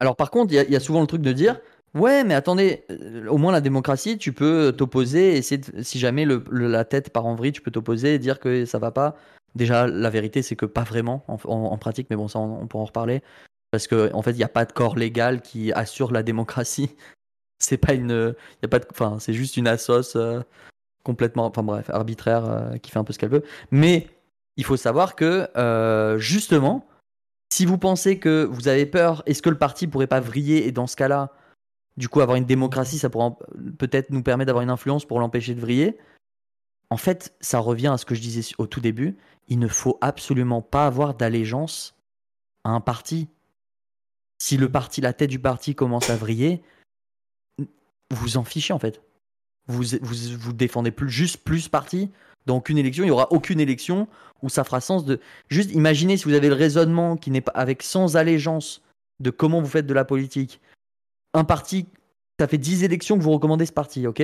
Alors 0.00 0.16
par 0.16 0.32
contre, 0.32 0.52
il 0.52 0.70
y, 0.70 0.76
a 0.76 0.80
souvent 0.80 1.00
le 1.00 1.06
truc 1.06 1.22
de 1.22 1.32
dire, 1.32 1.60
ouais, 1.94 2.24
mais 2.24 2.34
attendez, 2.34 2.84
euh, 2.90 3.28
au 3.28 3.38
moins 3.38 3.52
la 3.52 3.60
démocratie, 3.60 4.18
tu 4.18 4.32
peux 4.32 4.74
t'opposer, 4.76 5.36
essayer 5.36 5.60
si 5.82 6.00
jamais 6.00 6.26
la 6.50 6.84
tête 6.84 7.10
part 7.10 7.24
en 7.24 7.36
vrille, 7.36 7.52
tu 7.52 7.60
peux 7.60 7.70
t'opposer 7.70 8.14
et 8.14 8.18
dire 8.18 8.40
que 8.40 8.64
ça 8.64 8.80
va 8.80 8.90
pas. 8.90 9.16
Déjà, 9.54 9.86
la 9.86 10.10
vérité, 10.10 10.42
c'est 10.42 10.56
que 10.56 10.66
pas 10.66 10.82
vraiment 10.82 11.24
en, 11.28 11.78
pratique, 11.78 12.08
mais 12.10 12.16
bon, 12.16 12.26
ça, 12.26 12.40
on, 12.40 12.66
pourra 12.66 12.82
en 12.82 12.86
reparler. 12.86 13.22
Parce 13.70 13.86
qu'en 13.86 14.08
en 14.12 14.22
fait, 14.22 14.32
il 14.32 14.38
n'y 14.38 14.42
a 14.42 14.48
pas 14.48 14.64
de 14.64 14.72
corps 14.72 14.96
légal 14.96 15.40
qui 15.40 15.72
assure 15.72 16.10
la 16.10 16.24
démocratie. 16.24 16.96
C'est 17.62 17.78
pas 17.78 17.94
une. 17.94 18.34
Y 18.62 18.66
a 18.66 18.68
pas 18.68 18.80
de, 18.80 18.86
enfin, 18.90 19.18
c'est 19.20 19.32
juste 19.32 19.56
une 19.56 19.68
assoce 19.68 20.16
euh, 20.16 20.40
complètement. 21.04 21.46
Enfin, 21.46 21.62
bref, 21.62 21.88
arbitraire 21.90 22.44
euh, 22.44 22.76
qui 22.78 22.90
fait 22.90 22.98
un 22.98 23.04
peu 23.04 23.12
ce 23.12 23.18
qu'elle 23.18 23.30
veut. 23.30 23.44
Mais 23.70 24.08
il 24.56 24.64
faut 24.64 24.76
savoir 24.76 25.14
que, 25.14 25.48
euh, 25.56 26.18
justement, 26.18 26.86
si 27.52 27.64
vous 27.64 27.78
pensez 27.78 28.18
que 28.18 28.44
vous 28.50 28.68
avez 28.68 28.86
peur, 28.86 29.22
est-ce 29.26 29.42
que 29.42 29.50
le 29.50 29.58
parti 29.58 29.86
pourrait 29.86 30.06
pas 30.08 30.20
vriller 30.20 30.66
et 30.66 30.72
dans 30.72 30.86
ce 30.86 30.96
cas-là, 30.96 31.32
du 31.96 32.08
coup, 32.08 32.20
avoir 32.20 32.36
une 32.36 32.46
démocratie, 32.46 32.98
ça 32.98 33.10
pourrait 33.10 33.34
peut-être 33.78 34.10
nous 34.10 34.22
permettre 34.22 34.46
d'avoir 34.46 34.62
une 34.62 34.70
influence 34.70 35.04
pour 35.04 35.20
l'empêcher 35.20 35.54
de 35.54 35.60
vriller? 35.60 35.98
En 36.90 36.96
fait, 36.96 37.34
ça 37.40 37.58
revient 37.58 37.88
à 37.88 37.96
ce 37.96 38.04
que 38.04 38.14
je 38.14 38.20
disais 38.20 38.54
au 38.58 38.66
tout 38.66 38.80
début. 38.80 39.16
Il 39.48 39.58
ne 39.58 39.68
faut 39.68 39.98
absolument 40.00 40.62
pas 40.62 40.86
avoir 40.86 41.14
d'allégeance 41.14 41.94
à 42.64 42.70
un 42.70 42.80
parti. 42.80 43.28
Si 44.38 44.56
le 44.56 44.70
parti, 44.70 45.00
la 45.00 45.12
tête 45.12 45.30
du 45.30 45.38
parti 45.38 45.74
commence 45.74 46.10
à 46.10 46.16
vriller, 46.16 46.62
vous 48.12 48.36
en 48.36 48.44
fichez 48.44 48.72
en 48.72 48.78
fait. 48.78 49.02
Vous, 49.68 49.82
vous, 50.00 50.38
vous 50.38 50.52
défendez 50.52 50.90
plus, 50.90 51.10
juste 51.10 51.44
plus 51.44 51.68
parti. 51.68 52.10
Dans 52.46 52.56
aucune 52.56 52.78
élection, 52.78 53.04
il 53.04 53.06
n'y 53.06 53.12
aura 53.12 53.30
aucune 53.30 53.60
élection 53.60 54.08
où 54.42 54.48
ça 54.48 54.64
fera 54.64 54.80
sens 54.80 55.04
de. 55.04 55.20
Juste 55.48 55.72
imaginez 55.72 56.16
si 56.16 56.24
vous 56.24 56.34
avez 56.34 56.48
le 56.48 56.54
raisonnement 56.54 57.16
qui 57.16 57.30
n'est 57.30 57.40
pas 57.40 57.52
avec 57.52 57.82
sans 57.82 58.16
allégeance 58.16 58.82
de 59.20 59.30
comment 59.30 59.60
vous 59.60 59.68
faites 59.68 59.86
de 59.86 59.94
la 59.94 60.04
politique. 60.04 60.60
Un 61.34 61.44
parti, 61.44 61.86
ça 62.40 62.48
fait 62.48 62.58
10 62.58 62.82
élections 62.82 63.16
que 63.16 63.22
vous 63.22 63.30
recommandez 63.30 63.66
ce 63.66 63.72
parti, 63.72 64.06
ok? 64.06 64.22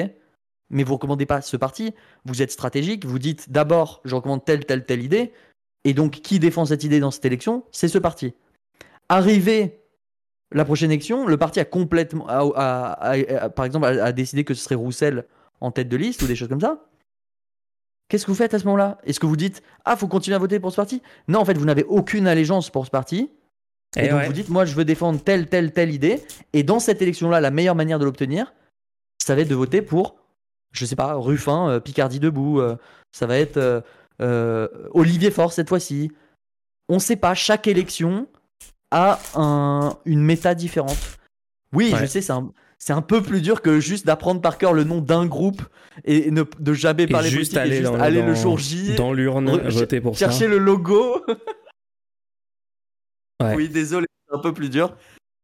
Mais 0.70 0.82
vous 0.82 0.94
recommandez 0.94 1.24
pas 1.24 1.40
ce 1.40 1.56
parti, 1.56 1.94
vous 2.24 2.42
êtes 2.42 2.50
stratégique, 2.50 3.06
vous 3.06 3.18
dites 3.18 3.50
d'abord 3.50 4.02
je 4.04 4.14
recommande 4.14 4.44
telle, 4.44 4.66
telle, 4.66 4.84
telle 4.84 5.02
idée, 5.02 5.32
et 5.84 5.94
donc 5.94 6.20
qui 6.20 6.38
défend 6.38 6.66
cette 6.66 6.84
idée 6.84 7.00
dans 7.00 7.12
cette 7.12 7.24
élection? 7.24 7.64
C'est 7.70 7.88
ce 7.88 7.98
parti. 7.98 8.34
Arrivé 9.08 9.77
la 10.52 10.64
prochaine 10.64 10.90
élection, 10.90 11.26
le 11.26 11.36
parti 11.36 11.60
a 11.60 11.64
complètement, 11.64 12.26
par 12.26 13.64
exemple, 13.64 13.86
a, 13.86 14.12
décidé 14.12 14.44
que 14.44 14.54
ce 14.54 14.64
serait 14.64 14.74
Roussel 14.74 15.26
en 15.60 15.70
tête 15.70 15.88
de 15.88 15.96
liste 15.96 16.22
ou 16.22 16.26
des 16.26 16.36
choses 16.36 16.48
comme 16.48 16.60
ça. 16.60 16.84
Qu'est-ce 18.08 18.24
que 18.24 18.30
vous 18.30 18.36
faites 18.36 18.54
à 18.54 18.58
ce 18.58 18.64
moment-là? 18.64 18.98
Est-ce 19.04 19.20
que 19.20 19.26
vous 19.26 19.36
dites 19.36 19.62
ah 19.84 19.96
faut 19.96 20.08
continuer 20.08 20.36
à 20.36 20.38
voter 20.38 20.60
pour 20.60 20.70
ce 20.70 20.76
parti? 20.76 21.02
Non, 21.26 21.40
en 21.40 21.44
fait 21.44 21.58
vous 21.58 21.66
n'avez 21.66 21.84
aucune 21.84 22.26
allégeance 22.26 22.70
pour 22.70 22.86
ce 22.86 22.90
parti. 22.90 23.30
Et, 23.96 24.04
eh 24.04 24.08
donc 24.08 24.24
vous 24.24 24.32
dites 24.32 24.48
moi 24.48 24.64
je 24.64 24.74
veux 24.74 24.86
défendre 24.86 25.20
telle, 25.22 25.48
telle, 25.48 25.72
telle 25.72 25.92
idée, 25.92 26.22
et 26.54 26.62
dans 26.62 26.78
cette 26.78 27.02
élection-là, 27.02 27.40
la 27.40 27.50
meilleure 27.50 27.74
manière 27.74 27.98
de 27.98 28.06
l'obtenir, 28.06 28.54
ça 29.22 29.34
va 29.34 29.42
être 29.42 29.48
de 29.48 29.54
voter 29.54 29.82
pour 29.82 30.18
je 30.72 30.84
sais 30.84 30.96
pas, 30.96 31.14
Ruffin, 31.14 31.70
euh, 31.70 31.80
Picardie 31.80 32.20
debout, 32.20 32.60
euh, 32.60 32.76
ça 33.12 33.26
va 33.26 33.38
être 33.38 33.82
euh, 34.20 34.68
Olivier 34.92 35.30
Faure 35.30 35.52
cette 35.52 35.68
fois-ci. 35.68 36.10
On 36.88 36.98
sait 36.98 37.16
pas, 37.16 37.34
chaque 37.34 37.66
élection 37.66 38.26
a 38.90 39.18
une 40.04 40.22
méta 40.22 40.54
différente. 40.54 41.18
Oui, 41.74 41.92
je 41.98 42.06
sais, 42.06 42.22
c'est 42.22 42.32
un, 42.32 42.52
c'est 42.78 42.92
un 42.92 43.02
peu 43.02 43.22
plus 43.22 43.42
dur 43.42 43.60
que 43.60 43.80
juste 43.80 44.06
d'apprendre 44.06 44.40
par 44.40 44.56
cœur 44.56 44.72
le 44.72 44.84
nom 44.84 45.00
d'un 45.00 45.26
groupe 45.26 45.62
et 46.04 46.30
ne, 46.30 46.44
de 46.58 46.72
jamais 46.72 47.06
parler 47.06 47.28
juste 47.28 47.56
aller, 47.56 47.76
et 47.76 47.80
juste 47.80 47.94
aller 47.94 48.22
le 48.22 48.34
jour 48.34 48.58
J. 48.58 48.94
Dans 48.94 49.12
l'urne, 49.12 49.68
voter 49.68 50.00
pour 50.00 50.16
chercher 50.16 50.48
le 50.48 50.58
logo. 50.58 51.24
Oui, 53.54 53.68
désolé, 53.68 54.06
c'est 54.28 54.36
un 54.36 54.40
peu 54.40 54.52
plus 54.52 54.68
dur 54.68 54.96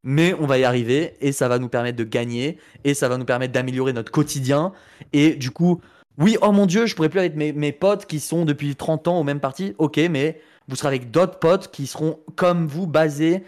mais 0.05 0.35
on 0.35 0.45
va 0.45 0.59
y 0.59 0.63
arriver 0.63 1.15
et 1.19 1.31
ça 1.31 1.49
va 1.49 1.59
nous 1.59 1.67
permettre 1.67 1.97
de 1.97 2.03
gagner 2.03 2.59
et 2.83 2.93
ça 2.93 3.09
va 3.09 3.17
nous 3.17 3.25
permettre 3.25 3.51
d'améliorer 3.51 3.91
notre 3.91 4.11
quotidien. 4.11 4.71
Et 5.11 5.33
du 5.33 5.49
coup, 5.49 5.81
oui, 6.19 6.37
oh 6.41 6.51
mon 6.51 6.67
Dieu, 6.67 6.85
je 6.85 6.95
pourrais 6.95 7.09
plus 7.09 7.19
avec 7.19 7.35
mes, 7.35 7.51
mes 7.51 7.71
potes 7.71 8.05
qui 8.05 8.19
sont 8.19 8.45
depuis 8.45 8.75
30 8.75 9.07
ans 9.07 9.19
au 9.19 9.23
même 9.23 9.39
parti. 9.39 9.73
Ok, 9.79 9.99
mais 10.09 10.39
vous 10.67 10.75
serez 10.75 10.87
avec 10.89 11.11
d'autres 11.11 11.39
potes 11.39 11.71
qui 11.71 11.87
seront 11.87 12.19
comme 12.35 12.67
vous 12.67 12.87
basés, 12.87 13.43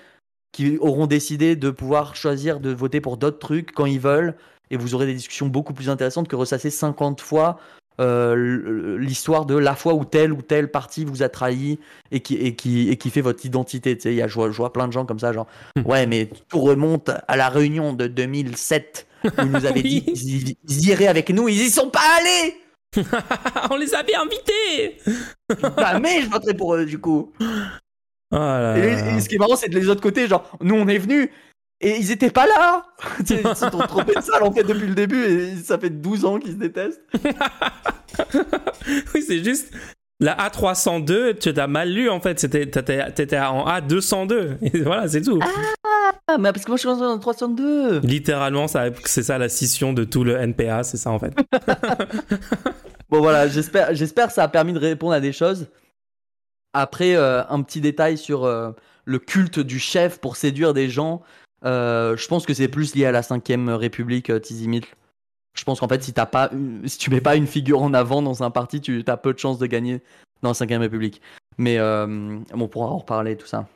qui 0.52 0.78
auront 0.80 1.08
décidé 1.08 1.56
de 1.56 1.70
pouvoir 1.70 2.16
choisir 2.16 2.60
de 2.60 2.72
voter 2.72 3.02
pour 3.02 3.18
d'autres 3.18 3.40
trucs 3.40 3.72
quand 3.72 3.86
ils 3.86 4.00
veulent. 4.00 4.36
Et 4.70 4.78
vous 4.78 4.96
aurez 4.96 5.06
des 5.06 5.14
discussions 5.14 5.48
beaucoup 5.48 5.74
plus 5.74 5.90
intéressantes 5.90 6.28
que 6.28 6.36
ressasser 6.36 6.70
50 6.70 7.22
fois 7.22 7.58
euh, 8.00 8.98
l'histoire 9.00 9.46
de 9.48 9.56
la 9.58 9.76
fois 9.76 9.94
où 9.96 10.06
telle 10.06 10.32
ou 10.32 10.42
telle 10.44 10.70
partie 10.70 11.04
vous 11.06 11.24
a 11.24 11.30
trahi 11.30 11.80
et 12.12 12.20
qui, 12.20 12.36
et 12.36 12.56
qui, 12.56 12.90
et 12.90 12.98
qui 12.98 13.10
fait 13.10 13.22
votre 13.22 13.44
identité. 13.46 13.96
Tu 13.96 14.04
sais, 14.04 14.14
y 14.16 14.22
a, 14.22 14.28
je 14.28 14.36
vois, 14.36 14.52
je 14.52 14.58
vois 14.58 14.72
plein 14.72 14.88
de 14.88 14.94
gens 14.94 15.06
comme 15.06 15.20
ça, 15.20 15.34
genre, 15.34 15.48
Hmm. 15.76 15.82
ouais, 15.90 16.06
mais 16.06 16.30
tout 16.50 16.60
remonte 16.60 17.10
à 17.28 17.36
la 17.38 17.50
réunion 17.50 17.94
de 17.94 18.06
2007 18.08 19.08
où 19.26 19.30
ils 19.40 19.46
nous 19.52 19.66
avaient 19.66 19.82
Oui. 19.84 20.02
dit 20.02 20.14
qu'ils 20.14 20.56
ils 20.70 20.88
iraient 20.90 21.08
avec 21.08 21.30
nous, 21.32 21.48
ils 21.50 21.62
y 21.62 21.70
sont 21.72 21.90
pas 21.90 22.02
allés! 22.20 22.56
On 23.72 23.76
les 23.76 23.94
avait 23.94 24.16
invités 24.16 24.98
bah, 25.76 26.00
mais 26.00 26.22
je 26.22 26.30
voterai 26.30 26.54
pour 26.54 26.74
eux, 26.76 26.86
du 26.86 27.00
coup. 27.00 27.32
Oh 28.32 28.36
là 28.36 28.78
Et, 28.78 28.82
là. 28.96 29.16
et 29.16 29.22
ce 29.22 29.30
qui 29.30 29.36
est 29.36 29.40
marrant, 29.40 29.56
c'est 29.56 29.70
de 29.70 29.78
les 29.78 29.88
autres 29.90 30.02
côtés, 30.02 30.28
genre, 30.28 30.58
nous 30.62 30.76
on 30.76 30.88
est 30.88 30.98
venus 30.98 31.30
et 31.80 31.96
ils 31.98 32.12
étaient 32.12 32.32
pas 32.32 32.48
là! 32.48 32.86
Ils 33.30 33.38
se 33.38 33.54
sont 33.56 33.70
trompés 33.70 34.16
de 34.16 34.22
salle 34.22 34.44
en 34.44 34.52
fait 34.52 34.64
depuis 34.64 34.88
le 34.88 34.96
début 34.96 35.24
et 35.26 35.56
ça 35.58 35.78
fait 35.78 35.90
12 35.92 36.26
ans 36.26 36.40
qu'ils 36.40 36.54
se 36.54 36.58
détestent. 36.58 37.02
Oui, 39.14 39.22
c'est 39.22 39.44
juste. 39.44 39.74
La 40.20 40.36
A302, 40.36 41.38
tu 41.38 41.54
t'as 41.54 41.68
mal 41.68 41.90
lu 41.90 42.10
en 42.10 42.20
fait. 42.20 42.36
T'étais, 42.36 43.40
en 43.40 43.68
A202. 43.68 44.58
Et 44.74 44.82
voilà, 44.82 45.08
c'est 45.08 45.22
tout. 45.22 45.40
Ah, 46.28 46.38
mais 46.40 46.52
parce 46.52 46.66
que 46.66 46.72
moi 46.72 46.78
je 46.78 46.88
suis 46.88 46.90
le 46.90 47.20
302! 47.20 48.00
Littéralement, 48.02 48.66
c'est 48.68 49.24
ça 49.24 49.38
la 49.38 49.48
scission 49.48 49.94
de 49.94 50.04
tout 50.04 50.24
le 50.24 50.36
NPA, 50.36 50.84
c'est 50.84 50.98
ça 50.98 51.12
en 51.12 51.20
fait. 51.20 51.34
Bon 53.10 53.22
voilà, 53.22 53.48
j'espère, 53.48 53.88
que 54.28 54.34
ça 54.34 54.44
a 54.44 54.48
permis 54.50 54.74
de 54.74 54.80
répondre 54.80 55.14
à 55.14 55.22
des 55.22 55.32
choses. 55.32 55.68
Après, 56.74 57.16
euh, 57.16 57.42
un 57.48 57.62
petit 57.62 57.80
détail 57.80 58.18
sur 58.18 58.44
euh, 58.44 58.72
le 59.06 59.20
culte 59.20 59.60
du 59.60 59.80
chef 59.80 60.20
pour 60.20 60.36
séduire 60.36 60.74
des 60.74 60.90
gens. 60.90 61.22
Euh, 61.64 62.18
je 62.18 62.28
pense 62.28 62.46
que 62.46 62.54
c'est 62.54 62.68
plus 62.68 62.96
lié 62.96 63.06
à 63.06 63.12
la 63.12 63.22
5ème 63.22 63.70
République, 63.70 64.42
Tizimil. 64.42 64.84
Je 65.58 65.64
pense 65.64 65.80
qu'en 65.80 65.88
fait, 65.88 66.04
si, 66.04 66.14
t'as 66.14 66.26
pas 66.26 66.50
une- 66.54 66.88
si 66.88 66.98
tu 66.98 67.10
mets 67.10 67.22
pas 67.22 67.36
une 67.36 67.48
figure 67.48 67.82
en 67.82 67.94
avant 67.94 68.22
dans 68.22 68.44
un 68.44 68.52
parti, 68.52 68.80
tu 68.82 69.04
as 69.08 69.18
peu 69.18 69.34
de 69.34 69.40
chances 69.40 69.58
de 69.60 69.66
gagner 69.66 70.02
dans 70.44 70.50
la 70.50 70.54
5ème 70.54 70.82
République. 70.82 71.22
Mais 71.58 71.78
euh, 71.80 72.06
bon, 72.08 72.44
on 72.66 72.68
pourra 72.68 72.88
en 72.88 72.98
reparler, 73.00 73.36
tout 73.36 73.48
ça. 73.48 73.68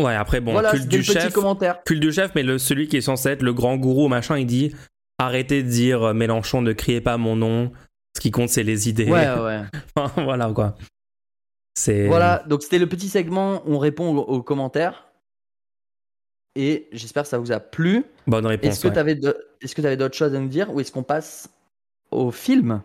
Ouais, 0.00 0.14
après, 0.14 0.40
bon, 0.40 0.52
voilà, 0.52 0.70
culte 0.70 0.88
du 0.88 1.02
chef. 1.02 1.32
commentaire. 1.32 1.82
Culte 1.84 2.00
du 2.00 2.12
chef, 2.12 2.32
mais 2.34 2.42
le, 2.42 2.58
celui 2.58 2.88
qui 2.88 2.96
est 2.96 3.00
censé 3.02 3.28
être 3.28 3.42
le 3.42 3.52
grand 3.52 3.76
gourou, 3.76 4.08
machin, 4.08 4.38
il 4.38 4.46
dit 4.46 4.74
arrêtez 5.18 5.62
de 5.62 5.68
dire 5.68 6.02
euh, 6.02 6.14
Mélenchon, 6.14 6.62
ne 6.62 6.72
criez 6.72 7.00
pas 7.00 7.16
mon 7.18 7.36
nom. 7.36 7.70
Ce 8.16 8.20
qui 8.20 8.30
compte, 8.32 8.48
c'est 8.48 8.62
les 8.64 8.88
idées. 8.88 9.08
Ouais, 9.08 9.28
ouais. 9.38 9.60
voilà 10.16 10.50
quoi. 10.52 10.74
C'est. 11.74 12.06
Voilà, 12.08 12.42
donc 12.48 12.62
c'était 12.62 12.78
le 12.78 12.88
petit 12.88 13.08
segment 13.08 13.62
où 13.66 13.74
on 13.74 13.78
répond 13.78 14.16
aux, 14.16 14.20
aux 14.22 14.42
commentaires. 14.42 15.06
Et 16.56 16.88
j'espère 16.92 17.22
que 17.22 17.28
ça 17.28 17.38
vous 17.38 17.52
a 17.52 17.60
plu. 17.60 18.04
Bonne 18.26 18.46
réponse. 18.46 18.72
Est-ce 18.72 18.82
que 18.82 18.88
ouais. 18.88 18.94
tu 18.94 18.98
avais, 18.98 19.20
est-ce 19.60 19.74
que 19.74 19.82
avais 19.82 19.96
d'autres 19.96 20.16
choses 20.16 20.34
à 20.34 20.38
nous 20.40 20.48
dire 20.48 20.72
ou 20.74 20.80
est-ce 20.80 20.90
qu'on 20.92 21.02
passe 21.04 21.48
au 22.10 22.30
film? 22.30 22.82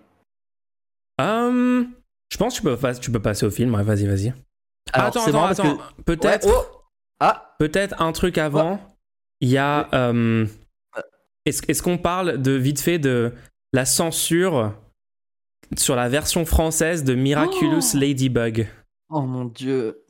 Hum, 1.19 1.91
je 2.31 2.37
pense 2.37 2.53
que 2.53 2.57
tu 2.59 2.63
peux, 2.63 2.77
pas- 2.77 2.93
tu 2.95 3.11
peux 3.11 3.21
passer 3.21 3.45
au 3.45 3.51
film. 3.51 3.73
Ouais, 3.73 3.83
vas-y, 3.83 4.05
vas-y. 4.05 4.33
Alors, 4.93 5.07
attends, 5.07 5.25
attends, 5.25 5.45
attends. 5.45 5.77
que- 5.77 6.01
Peut-être. 6.03 6.47
Ouais, 6.47 6.53
oh 6.55 6.81
Ah 7.19 7.55
Peut-être 7.59 7.99
un 8.01 8.11
truc 8.11 8.37
avant. 8.37 8.79
Il 9.41 9.49
y 9.49 9.57
a. 9.57 9.87
euh, 9.93 10.45
Est-ce 11.45 11.61
est-ce 11.67 11.81
qu'on 11.83 11.97
parle 11.97 12.41
de 12.41 12.51
vite 12.51 12.79
fait 12.81 12.99
de 12.99 13.31
la 13.73 13.85
censure 13.85 14.73
sur 15.77 15.95
la 15.95 16.09
version 16.09 16.45
française 16.45 17.03
de 17.03 17.13
Miraculous 17.15 17.81
Oh 17.93 17.97
Ladybug? 17.97 18.67
Oh 19.09 19.21
mon 19.21 19.45
dieu 19.45 20.03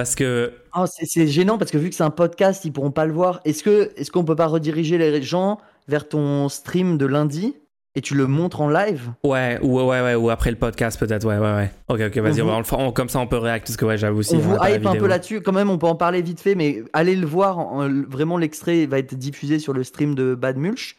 Parce 0.00 0.14
que 0.14 0.54
oh, 0.78 0.86
c'est, 0.86 1.26
gênant 1.26 1.58
parce 1.58 1.70
que 1.70 1.76
vu 1.76 1.90
que 1.90 1.94
c'est 1.94 2.02
un 2.02 2.08
podcast, 2.08 2.64
ils 2.64 2.72
pourront 2.72 2.90
pas 2.90 3.04
le 3.04 3.12
voir. 3.12 3.42
Est-ce 3.44 3.62
que 3.62 3.92
est-ce 3.96 4.10
qu'on 4.10 4.24
peut 4.24 4.34
pas 4.34 4.46
rediriger 4.46 4.96
les 4.96 5.20
gens 5.20 5.58
vers 5.88 6.08
ton 6.08 6.48
stream 6.48 6.96
de 6.96 7.04
lundi 7.04 7.54
et 7.94 8.00
tu 8.00 8.14
le 8.14 8.26
montres 8.26 8.62
en 8.62 8.70
live? 8.70 9.10
Ouais, 9.24 9.58
ou 9.60 9.78
ouais, 9.78 10.00
ouais, 10.00 10.14
ou 10.14 10.30
après 10.30 10.50
le 10.50 10.56
podcast 10.56 10.98
peut-être, 10.98 11.26
ouais, 11.26 11.36
ouais, 11.36 11.52
ouais. 11.54 11.70
Ok, 11.88 12.00
ok, 12.06 12.16
vas-y, 12.22 12.40
On 12.40 12.46
va 12.46 12.62
on- 12.78 12.92
comme 12.92 13.10
ça 13.10 13.18
on 13.18 13.26
peut 13.26 13.36
réagir 13.36 13.62
parce 13.64 13.76
que 13.76 13.84
ouais, 13.84 13.98
j'avoue 13.98 14.20
aussi. 14.20 14.36
On 14.36 14.38
on 14.38 14.40
vous 14.40 14.56
hype 14.64 14.86
un 14.86 14.96
peu 14.96 15.06
là-dessus. 15.06 15.42
Quand 15.42 15.52
même, 15.52 15.68
on 15.68 15.76
peut 15.76 15.86
en 15.86 15.96
parler 15.96 16.22
vite 16.22 16.40
fait, 16.40 16.54
mais 16.54 16.82
allez 16.94 17.14
le 17.14 17.26
voir. 17.26 17.58
en- 17.58 17.86
Vraiment, 18.08 18.38
l'extrait 18.38 18.86
va 18.86 18.98
être 19.00 19.14
diffusé 19.14 19.58
sur 19.58 19.74
le 19.74 19.84
stream 19.84 20.14
de 20.14 20.34
Bad 20.34 20.56
Mulch. 20.56 20.96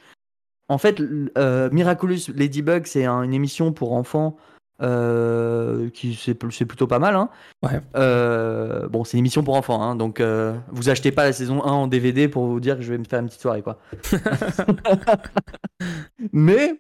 En 0.70 0.78
fait, 0.78 1.02
euh, 1.40 1.70
Miraculous 1.72 2.32
Ladybug, 2.36 2.84
c'est 2.86 3.06
un- 3.06 3.24
une 3.24 3.34
émission 3.34 3.72
pour 3.74 3.94
enfants 3.94 4.38
euh, 4.82 5.90
qui 5.92 6.16
c'est 6.16 6.34
plutôt 6.34 6.88
pas 6.88 7.00
mal. 7.00 7.16
hein. 7.16 7.30
Ouais. 7.64 7.80
Euh, 7.96 8.88
bon, 8.88 9.04
c'est 9.04 9.18
une 9.18 9.20
émission 9.20 9.44
pour 9.44 9.56
enfants, 9.56 9.82
hein, 9.82 9.96
donc 9.96 10.20
euh, 10.20 10.56
vous 10.72 10.90
achetez 10.90 11.12
pas 11.12 11.26
la 11.26 11.34
saison 11.34 11.64
1 11.64 11.72
en 11.72 11.88
DVD 11.88 12.28
pour 12.28 12.46
vous 12.46 12.60
dire 12.60 12.78
que 12.78 12.82
je 12.82 12.92
vais 12.92 12.98
me 12.98 13.04
faire 13.04 13.20
une 13.20 13.28
petite 13.28 13.42
soirée, 13.42 13.62
quoi. 13.62 13.78
mais 16.34 16.80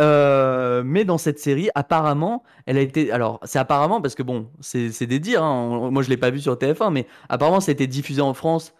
euh, 0.00 0.82
mais 0.84 1.04
dans 1.04 1.18
cette 1.18 1.40
série, 1.40 1.70
apparemment, 1.74 2.44
elle 2.66 2.78
a 2.78 2.80
été. 2.80 3.10
Alors, 3.10 3.40
c'est 3.42 3.58
apparemment 3.58 4.00
parce 4.00 4.14
que 4.14 4.22
bon, 4.22 4.48
c'est 4.60 4.92
c'est 4.92 5.06
des 5.06 5.18
dires. 5.18 5.42
hein, 5.42 5.90
Moi, 5.90 6.02
je 6.02 6.08
l'ai 6.08 6.16
pas 6.16 6.30
vu 6.30 6.40
sur 6.40 6.54
TF1, 6.54 6.92
mais 6.92 7.06
apparemment, 7.28 7.60
ça 7.60 7.70
a 7.70 7.72
été 7.72 7.86
diffusé 7.88 8.20
en 8.20 8.32
France 8.34 8.74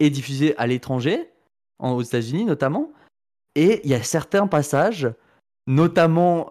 et 0.00 0.10
diffusé 0.10 0.56
à 0.58 0.66
l'étranger, 0.66 1.30
aux 1.78 2.02
États-Unis 2.02 2.44
notamment. 2.44 2.90
Et 3.54 3.80
il 3.84 3.90
y 3.90 3.94
a 3.94 4.02
certains 4.02 4.48
passages, 4.48 5.08
notamment 5.68 6.50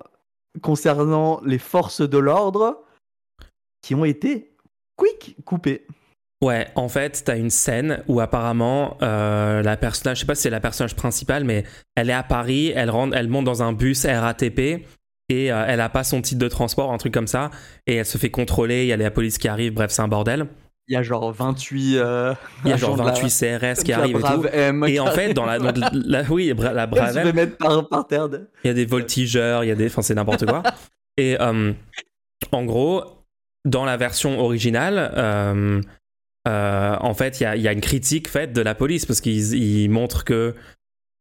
concernant 0.61 1.41
les 1.43 1.57
forces 1.57 2.01
de 2.01 2.17
l'ordre, 2.17 2.83
qui 3.81 3.95
ont 3.95 4.05
été 4.05 4.55
quick 4.95 5.35
coupés. 5.45 5.85
Ouais, 6.43 6.67
en 6.75 6.89
fait, 6.89 7.23
t'as 7.23 7.37
une 7.37 7.49
scène 7.49 8.03
où 8.07 8.19
apparemment 8.19 8.97
euh, 9.01 9.61
la 9.61 9.77
personnage, 9.77 10.17
je 10.17 10.21
sais 10.21 10.27
pas 10.27 10.35
si 10.35 10.43
c'est 10.43 10.49
la 10.49 10.59
personnage 10.59 10.95
principale, 10.95 11.45
mais 11.45 11.63
elle 11.95 12.09
est 12.09 12.13
à 12.13 12.23
Paris, 12.23 12.73
elle 12.75 12.89
rentre, 12.89 13.15
elle 13.15 13.29
monte 13.29 13.45
dans 13.45 13.63
un 13.63 13.71
bus 13.71 14.05
RATP 14.05 14.59
et 15.29 15.53
euh, 15.53 15.65
elle 15.65 15.79
a 15.79 15.87
pas 15.87 16.03
son 16.03 16.21
titre 16.21 16.41
de 16.41 16.49
transport, 16.49 16.91
un 16.91 16.97
truc 16.97 17.13
comme 17.13 17.27
ça, 17.27 17.49
et 17.87 17.95
elle 17.95 18.05
se 18.05 18.17
fait 18.17 18.29
contrôler, 18.29 18.83
il 18.83 18.87
y 18.87 18.93
a 18.93 18.97
la 18.97 19.09
police 19.09 19.37
qui 19.37 19.47
arrive, 19.47 19.73
bref, 19.73 19.91
c'est 19.91 20.01
un 20.01 20.09
bordel. 20.09 20.47
Il 20.89 20.93
y 20.93 20.97
a 20.97 21.03
genre 21.03 21.31
28. 21.31 21.97
euh, 21.97 22.33
Il 22.65 22.71
y 22.71 22.73
a 22.73 22.77
genre 22.77 22.93
agents 22.93 23.03
de 23.03 23.07
la- 23.07 23.13
28 23.13 23.29
CRS 23.77 23.83
qui 23.83 23.93
arrivent 23.93 24.17
et 24.17 24.21
tout. 24.21 24.45
M 24.51 24.83
Et 24.87 24.99
en 24.99 25.07
fait, 25.07 25.33
dans 25.33 25.45
la, 25.45 25.57
dans 25.59 25.71
la- 25.93 26.23
oui, 26.29 26.53
la 26.57 26.87
Brave 26.87 27.13
fait 27.13 27.33
mettre 27.33 27.57
par, 27.57 27.87
par 27.87 28.05
terre. 28.07 28.27
de- 28.29 28.47
il 28.63 28.67
y 28.67 28.69
a 28.71 28.73
des 28.73 28.85
voltigeurs, 28.85 29.63
il 29.63 29.67
y 29.67 29.71
a 29.71 29.75
des. 29.75 29.87
Enfin, 29.87 30.01
c'est 30.01 30.15
n'importe 30.15 30.45
quoi. 30.45 30.61
Et 31.17 31.37
euh, 31.39 31.71
en 32.51 32.65
gros, 32.65 33.03
dans 33.65 33.85
la 33.85 33.95
version 33.97 34.39
originale, 34.41 35.11
euh, 35.15 35.81
euh, 36.47 36.95
en 36.99 37.13
fait, 37.13 37.39
il 37.39 37.43
y 37.43 37.45
a, 37.45 37.55
il 37.55 37.61
y 37.61 37.67
a 37.67 37.71
une 37.71 37.79
critique 37.81 38.27
faite 38.27 38.51
de 38.51 38.61
la 38.61 38.75
police 38.75 39.05
parce 39.05 39.21
qu'ils 39.21 39.53
ils 39.53 39.89
montrent 39.89 40.25
que 40.25 40.53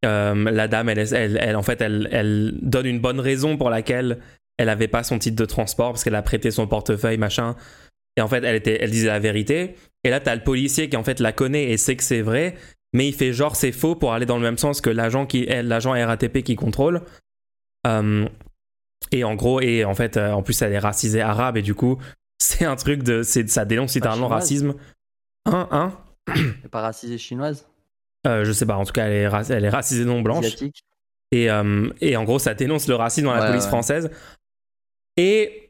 la 0.02 0.66
dame, 0.66 0.88
elle, 0.88 0.98
elle, 1.14 1.36
elle- 1.40 1.54
en 1.56 1.62
fait, 1.62 1.80
elle, 1.80 2.08
elle 2.10 2.54
donne 2.62 2.86
une 2.86 2.98
bonne 3.00 3.20
raison 3.20 3.56
pour 3.56 3.70
laquelle 3.70 4.18
elle 4.58 4.68
avait 4.68 4.88
pas 4.88 5.04
son 5.04 5.18
titre 5.20 5.36
de 5.36 5.44
transport 5.44 5.92
parce 5.92 6.02
qu'elle 6.02 6.16
a 6.16 6.22
prêté 6.22 6.50
son 6.50 6.66
portefeuille, 6.66 7.18
machin. 7.18 7.54
Et 8.16 8.20
en 8.20 8.28
fait, 8.28 8.44
elle, 8.44 8.56
était, 8.56 8.78
elle 8.82 8.90
disait 8.90 9.08
la 9.08 9.18
vérité. 9.18 9.74
Et 10.04 10.10
là, 10.10 10.20
t'as 10.20 10.34
le 10.34 10.42
policier 10.42 10.88
qui 10.88 10.96
en 10.96 11.04
fait 11.04 11.20
la 11.20 11.32
connaît 11.32 11.70
et 11.70 11.76
sait 11.76 11.96
que 11.96 12.02
c'est 12.02 12.22
vrai, 12.22 12.56
mais 12.92 13.08
il 13.08 13.14
fait 13.14 13.32
genre 13.32 13.56
c'est 13.56 13.72
faux 13.72 13.94
pour 13.94 14.12
aller 14.12 14.26
dans 14.26 14.36
le 14.36 14.42
même 14.42 14.58
sens 14.58 14.80
que 14.80 14.90
l'agent 14.90 15.26
qui, 15.26 15.46
l'agent 15.46 15.92
RATP 15.92 16.42
qui 16.42 16.56
contrôle. 16.56 17.02
Euh, 17.86 18.28
et 19.10 19.24
en 19.24 19.34
gros, 19.34 19.60
et 19.60 19.84
en 19.84 19.94
fait, 19.94 20.16
euh, 20.16 20.32
en 20.32 20.42
plus, 20.42 20.60
elle 20.62 20.72
est 20.72 20.78
racisée 20.78 21.20
arabe 21.20 21.56
et 21.56 21.62
du 21.62 21.74
coup, 21.74 21.98
c'est 22.38 22.64
un 22.64 22.76
truc 22.76 23.02
de, 23.02 23.22
c'est, 23.22 23.48
ça 23.48 23.64
dénonce 23.64 23.94
littéralement 23.94 24.28
le 24.28 24.34
racisme. 24.34 24.74
Hein, 25.46 25.68
hein? 25.70 25.98
Elle 26.28 26.68
Pas 26.70 26.82
racisée 26.82 27.18
chinoise, 27.18 27.66
Euh, 28.26 28.44
Je 28.44 28.52
sais 28.52 28.66
pas. 28.66 28.76
En 28.76 28.84
tout 28.84 28.92
cas, 28.92 29.06
elle 29.06 29.12
est, 29.32 29.50
elle 29.50 29.64
est 29.64 29.68
racisée 29.70 30.04
non 30.04 30.20
blanche. 30.22 30.44
asiatique? 30.44 30.84
Et, 31.32 31.50
euh, 31.50 31.88
et 32.00 32.16
en 32.16 32.24
gros, 32.24 32.38
ça 32.38 32.54
dénonce 32.54 32.86
le 32.88 32.94
racisme 32.94 33.26
dans 33.26 33.32
la 33.34 33.40
Ouais, 33.40 33.46
police 33.48 33.64
ouais. 33.64 33.68
française. 33.68 34.10
Et 35.16 35.61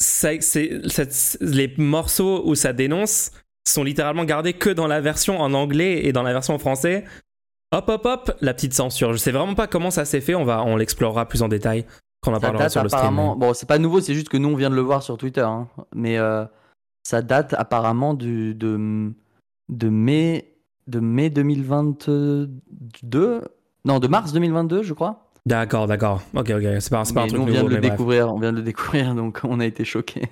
ça- 0.00 0.40
c'est, 0.40 0.80
c'est- 0.88 1.38
les 1.40 1.72
morceaux 1.78 2.42
où 2.46 2.54
ça 2.54 2.72
dénonce 2.72 3.30
sont 3.68 3.84
littéralement 3.84 4.24
gardés 4.24 4.52
que 4.54 4.70
dans 4.70 4.86
la 4.86 5.00
version 5.00 5.40
en 5.40 5.52
anglais 5.54 6.04
et 6.06 6.12
dans 6.12 6.22
la 6.22 6.32
version 6.32 6.54
en 6.54 6.58
français. 6.58 7.04
Hop, 7.72 7.88
hop, 7.88 8.04
hop, 8.04 8.32
la 8.40 8.52
petite 8.54 8.74
censure. 8.74 9.12
Je 9.12 9.18
sais 9.18 9.30
vraiment 9.30 9.54
pas 9.54 9.68
comment 9.68 9.90
ça 9.92 10.04
s'est 10.04 10.20
fait. 10.20 10.34
On, 10.34 10.44
va, 10.44 10.64
on 10.64 10.76
l'explorera 10.76 11.26
plus 11.28 11.42
en 11.42 11.48
détail 11.48 11.84
quand 12.20 12.32
on 12.32 12.36
en 12.36 12.40
parlera 12.40 12.64
date 12.64 12.72
sur 12.72 12.82
le 12.82 12.88
stream. 12.88 13.14
Bon, 13.36 13.54
c'est 13.54 13.68
pas 13.68 13.78
nouveau, 13.78 14.00
c'est 14.00 14.14
juste 14.14 14.28
que 14.28 14.36
nous 14.38 14.48
on 14.48 14.56
vient 14.56 14.70
de 14.70 14.74
le 14.74 14.80
voir 14.80 15.02
sur 15.04 15.16
Twitter. 15.16 15.42
hein. 15.42 15.68
Mais 15.94 16.18
euh, 16.18 16.44
ça 17.04 17.22
date 17.22 17.54
apparemment 17.56 18.14
du, 18.14 18.54
de, 18.54 19.12
de 19.68 19.88
mai 19.88 20.46
de 20.88 20.98
mai 20.98 21.30
2022. 21.30 23.42
Non, 23.84 23.98
de 23.98 24.08
mars 24.08 24.32
2022, 24.32 24.82
je 24.82 24.94
crois. 24.94 25.29
D'accord, 25.46 25.86
d'accord. 25.86 26.22
Ok, 26.34 26.50
ok. 26.50 26.62
C'est 26.80 26.90
pas, 26.90 27.04
c'est 27.04 27.14
pas 27.14 27.22
un 27.22 27.26
truc 27.26 27.40
nous, 27.40 27.46
on 27.46 27.46
vient 27.46 27.62
nouveau, 27.62 27.68
de 27.68 27.74
le 27.74 27.80
mais 27.80 27.88
bref. 27.88 27.92
découvrir, 27.92 28.32
on 28.32 28.38
vient 28.38 28.52
de 28.52 28.58
le 28.58 28.62
découvrir, 28.62 29.14
donc 29.16 29.40
on 29.44 29.60
a 29.60 29.66
été 29.66 29.84
choqués. 29.84 30.28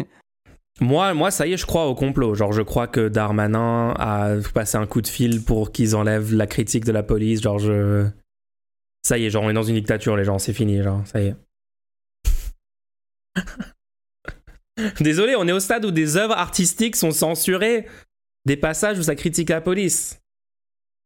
Moi, 0.81 1.13
moi, 1.15 1.31
ça 1.31 1.47
y 1.47 1.53
est, 1.53 1.57
je 1.57 1.67
crois 1.67 1.87
au 1.87 1.95
complot. 1.95 2.35
Genre, 2.35 2.53
je 2.53 2.63
crois 2.63 2.87
que 2.87 3.09
Darmanin 3.09 3.95
a 3.99 4.37
passé 4.55 4.77
un 4.77 4.87
coup 4.87 5.01
de 5.01 5.09
fil 5.09 5.43
pour 5.45 5.73
qu'ils 5.73 5.97
enlèvent 5.97 6.35
la 6.35 6.47
critique 6.47 6.85
de 6.85 6.93
la 6.93 7.03
police. 7.03 7.43
Genre, 7.43 7.59
je. 7.59 8.07
Ça 9.03 9.19
y 9.19 9.25
est, 9.25 9.31
genre, 9.31 9.45
on 9.45 9.51
est 9.51 9.55
dans 9.55 9.63
une 9.63 9.75
dictature, 9.77 10.17
les 10.17 10.25
gens, 10.25 10.39
c'est 10.39 10.53
fini, 10.53 10.83
genre, 10.83 11.03
ça 11.07 11.21
y 11.21 11.29
est. 11.29 11.37
Désolé, 15.01 15.35
on 15.37 15.49
est 15.49 15.53
au 15.53 15.61
stade 15.61 15.85
où 15.85 15.91
des 15.91 16.17
œuvres 16.17 16.37
artistiques 16.37 16.97
sont 16.97 17.11
censurées, 17.11 17.87
des 18.45 18.57
passages 18.57 18.99
où 18.99 19.03
ça 19.03 19.15
critique 19.17 19.49
la 19.51 19.61
police. 19.61 20.21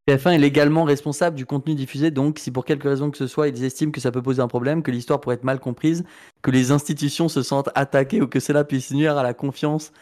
TF1 0.08 0.32
est 0.32 0.38
légalement 0.38 0.84
responsable 0.84 1.36
du 1.36 1.46
contenu 1.46 1.74
diffusé, 1.74 2.10
donc 2.10 2.38
si 2.38 2.50
pour 2.50 2.64
quelque 2.64 2.88
raison 2.88 3.10
que 3.10 3.18
ce 3.18 3.28
soit, 3.28 3.48
ils 3.48 3.64
estiment 3.64 3.92
que 3.92 4.00
ça 4.00 4.10
peut 4.10 4.22
poser 4.22 4.42
un 4.42 4.48
problème, 4.48 4.82
que 4.82 4.90
l'histoire 4.90 5.20
pourrait 5.20 5.36
être 5.36 5.44
mal 5.44 5.60
comprise, 5.60 6.04
que 6.42 6.50
les 6.50 6.72
institutions 6.72 7.28
se 7.28 7.42
sentent 7.42 7.70
attaquées 7.76 8.20
ou 8.20 8.26
que 8.26 8.40
cela 8.40 8.64
puisse 8.64 8.90
nuire 8.90 9.16
à 9.16 9.22
la 9.22 9.32
confiance 9.32 9.92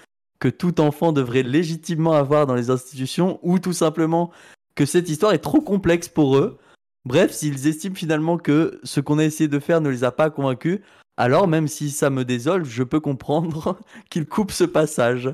que 0.40 0.48
tout 0.48 0.80
enfant 0.80 1.12
devrait 1.12 1.42
légitimement 1.42 2.14
avoir 2.14 2.46
dans 2.46 2.54
les 2.54 2.70
institutions, 2.70 3.38
ou 3.42 3.58
tout 3.58 3.74
simplement 3.74 4.32
que 4.74 4.86
cette 4.86 5.08
histoire 5.08 5.32
est 5.32 5.38
trop 5.38 5.60
complexe 5.60 6.08
pour 6.08 6.36
eux. 6.38 6.58
Bref, 7.04 7.30
s'ils 7.30 7.66
estiment 7.68 7.94
finalement 7.94 8.38
que 8.38 8.80
ce 8.82 9.00
qu'on 9.00 9.18
a 9.18 9.24
essayé 9.24 9.48
de 9.48 9.58
faire 9.58 9.80
ne 9.80 9.90
les 9.90 10.02
a 10.02 10.10
pas 10.10 10.30
convaincus, 10.30 10.80
alors 11.16 11.46
même 11.46 11.68
si 11.68 11.90
ça 11.90 12.10
me 12.10 12.24
désole, 12.24 12.64
je 12.64 12.82
peux 12.82 13.00
comprendre 13.00 13.78
qu'ils 14.10 14.26
coupent 14.26 14.50
ce 14.50 14.64
passage. 14.64 15.32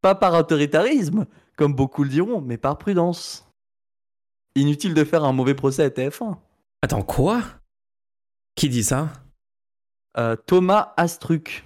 Pas 0.00 0.14
par 0.14 0.34
autoritarisme, 0.34 1.26
comme 1.56 1.74
beaucoup 1.74 2.04
le 2.04 2.10
diront, 2.10 2.40
mais 2.40 2.56
par 2.56 2.78
prudence. 2.78 3.43
Inutile 4.56 4.94
de 4.94 5.04
faire 5.04 5.24
un 5.24 5.32
mauvais 5.32 5.54
procès 5.54 5.82
à 5.82 5.88
TF1. 5.90 6.36
Attends, 6.82 7.02
quoi? 7.02 7.42
Qui 8.54 8.68
dit 8.68 8.84
ça? 8.84 9.08
Euh, 10.16 10.36
Thomas 10.36 10.92
Astruc, 10.96 11.64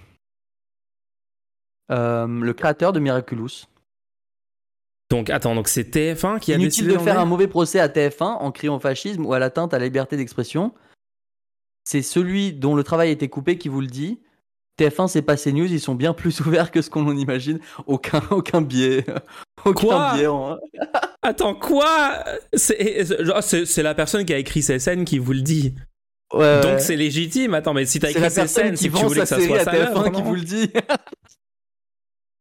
euh, 1.91 2.25
le 2.27 2.53
créateur 2.53 2.93
de 2.93 2.99
Miraculous. 2.99 3.65
Donc 5.11 5.29
attends, 5.29 5.55
donc 5.55 5.67
c'est 5.67 5.83
TF1 5.95 6.39
qui 6.39 6.51
a 6.51 6.55
Inutile 6.55 6.85
décidé 6.85 6.93
de 6.97 7.03
faire 7.03 7.19
un 7.19 7.25
mauvais 7.25 7.47
procès 7.47 7.79
à 7.79 7.87
TF1 7.87 8.23
en 8.23 8.51
criant 8.51 8.75
au 8.75 8.79
fascisme 8.79 9.25
ou 9.25 9.33
à 9.33 9.39
l'atteinte 9.39 9.73
à 9.73 9.79
la 9.79 9.85
liberté 9.85 10.17
d'expression. 10.17 10.73
C'est 11.83 12.01
celui 12.03 12.53
dont 12.53 12.75
le 12.75 12.83
travail 12.83 13.09
a 13.09 13.11
été 13.11 13.27
coupé 13.29 13.57
qui 13.57 13.69
vous 13.69 13.81
le 13.81 13.87
dit. 13.87 14.19
TF1, 14.79 15.07
c'est 15.07 15.21
pas 15.23 15.35
CNews, 15.35 15.65
ils 15.65 15.79
sont 15.79 15.95
bien 15.95 16.13
plus 16.13 16.39
ouverts 16.45 16.71
que 16.71 16.81
ce 16.81 16.89
qu'on 16.89 17.15
imagine. 17.15 17.59
Aucun, 17.85 18.21
aucun 18.31 18.61
biais. 18.61 19.05
Aucun 19.65 19.87
Quoi? 19.87 20.13
biais. 20.15 20.27
en- 20.27 20.57
Attends, 21.21 21.53
quoi? 21.55 22.23
C'est 22.53 23.83
la 23.83 23.93
personne 23.93 24.25
qui 24.25 24.33
a 24.33 24.37
écrit 24.37 24.61
ces 24.61 24.79
scènes 24.79 25.05
qui 25.05 25.17
vous 25.19 25.33
le 25.33 25.41
dit. 25.41 25.75
Ouais, 26.33 26.61
Donc 26.61 26.73
ouais. 26.73 26.79
c'est 26.79 26.95
légitime. 26.95 27.53
Attends, 27.55 27.73
mais 27.73 27.85
si 27.85 27.99
t'as 27.99 28.11
écrit 28.11 28.29
ces 28.29 28.47
scènes, 28.47 28.75
que 28.75 28.79
tu 28.79 28.89
voulais 28.89 29.21
que 29.21 29.25
ça 29.25 29.39
soit 29.39 29.63
ça. 29.63 29.71
TF1 29.71 29.77
l'œuvre, 29.93 30.09
qui 30.11 30.21
vous 30.21 30.35
le 30.35 30.41
dit. 30.41 30.71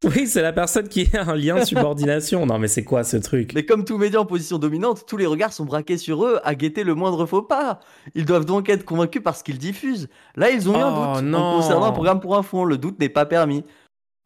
Oui, 0.04 0.28
c'est 0.28 0.42
la 0.42 0.52
personne 0.52 0.88
qui 0.88 1.08
a 1.16 1.28
un 1.28 1.34
lien 1.34 1.58
de 1.58 1.64
subordination. 1.64 2.46
Non, 2.46 2.60
mais 2.60 2.68
c'est 2.68 2.84
quoi 2.84 3.02
ce 3.02 3.16
truc? 3.16 3.50
Mais 3.52 3.64
comme 3.66 3.84
tout 3.84 3.98
média 3.98 4.20
en 4.20 4.26
position 4.26 4.56
dominante, 4.58 5.04
tous 5.08 5.16
les 5.16 5.26
regards 5.26 5.52
sont 5.52 5.64
braqués 5.64 5.96
sur 5.98 6.24
eux 6.24 6.38
à 6.44 6.54
guetter 6.54 6.84
le 6.84 6.94
moindre 6.94 7.26
faux 7.26 7.42
pas. 7.42 7.80
Ils 8.14 8.24
doivent 8.24 8.44
donc 8.44 8.68
être 8.68 8.84
convaincus 8.84 9.20
par 9.24 9.34
ce 9.34 9.42
qu'ils 9.42 9.58
diffusent. 9.58 10.08
Là, 10.36 10.50
ils 10.50 10.68
ont 10.70 10.74
eu 10.78 10.80
un 10.80 10.94
Oh, 10.94 11.14
doute 11.16 11.24
non. 11.24 11.38
en 11.38 11.56
concernant 11.60 11.86
un 11.86 11.90
programme 11.92 12.20
pour 12.20 12.36
un 12.36 12.44
fond. 12.44 12.62
Le 12.64 12.78
doute 12.78 13.00
n'est 13.00 13.08
pas 13.08 13.26
permis. 13.26 13.64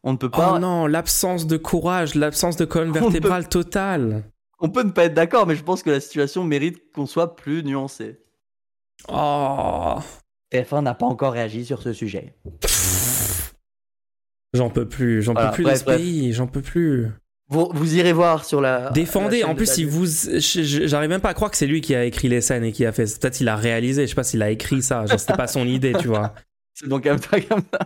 On 0.04 0.12
ne 0.12 0.18
peut 0.18 0.28
pas. 0.28 0.52
Oh 0.56 0.58
non, 0.58 0.86
l'absence 0.86 1.46
de 1.46 1.56
courage, 1.56 2.14
l'absence 2.16 2.56
de 2.58 2.66
colonne 2.66 2.92
peut- 2.92 2.98
vertébrale 3.00 3.48
totale. 3.48 4.24
On 4.62 4.68
peut 4.70 4.82
ne 4.84 4.90
pas 4.92 5.04
être 5.04 5.14
d'accord, 5.14 5.46
mais 5.46 5.56
je 5.56 5.62
pense 5.64 5.82
que 5.82 5.90
la 5.90 6.00
situation 6.00 6.44
mérite 6.44 6.80
qu'on 6.94 7.04
soit 7.06 7.36
plus 7.36 7.62
nuancé. 7.64 8.20
Oh. 9.08 9.96
TF1 10.52 10.82
n'a 10.82 10.94
pas 10.94 11.06
encore 11.06 11.32
réagi 11.32 11.64
sur 11.64 11.82
ce 11.82 11.92
sujet. 11.92 12.34
J'en 14.54 14.68
peux 14.70 14.86
plus, 14.86 15.22
j'en 15.22 15.32
Voilà, 15.32 15.48
peux 15.48 15.54
plus 15.54 15.64
bref, 15.64 15.74
de 15.74 15.78
ce 15.80 15.84
bref. 15.84 15.96
pays, 15.96 16.32
j'en 16.32 16.46
peux 16.46 16.60
plus. 16.60 17.08
Vous, 17.48 17.70
vous 17.72 17.96
irez 17.96 18.12
voir 18.12 18.44
sur 18.44 18.60
la. 18.60 18.90
Défendez, 18.90 19.40
la 19.40 19.48
en 19.48 19.54
plus, 19.54 19.70
si 19.70 19.84
vous. 19.84 20.04
J'arrive 20.06 21.08
même 21.08 21.20
pas 21.20 21.30
à 21.30 21.34
croire 21.34 21.50
que 21.50 21.56
c'est 21.56 21.66
lui 21.66 21.80
qui 21.80 21.94
a 21.94 22.04
écrit 22.04 22.28
les 22.28 22.40
scènes 22.40 22.64
et 22.64 22.72
qui 22.72 22.84
a 22.84 22.92
fait. 22.92 23.04
Peut-être 23.18 23.40
il 23.40 23.48
a 23.48 23.56
réalisé, 23.56 24.02
je 24.02 24.10
sais 24.10 24.14
pas 24.14 24.24
s'il 24.24 24.42
a 24.42 24.50
écrit 24.50 24.82
ça, 24.82 25.06
genre 25.06 25.18
c'était 25.18 25.34
pas 25.36 25.46
son 25.46 25.66
idée, 25.66 25.92
tu 25.98 26.08
vois. 26.08 26.34
C'est 26.74 26.88
donc 26.88 27.04
comme 27.04 27.18
ça, 27.18 27.38
comme 27.40 27.60
ça. 27.70 27.80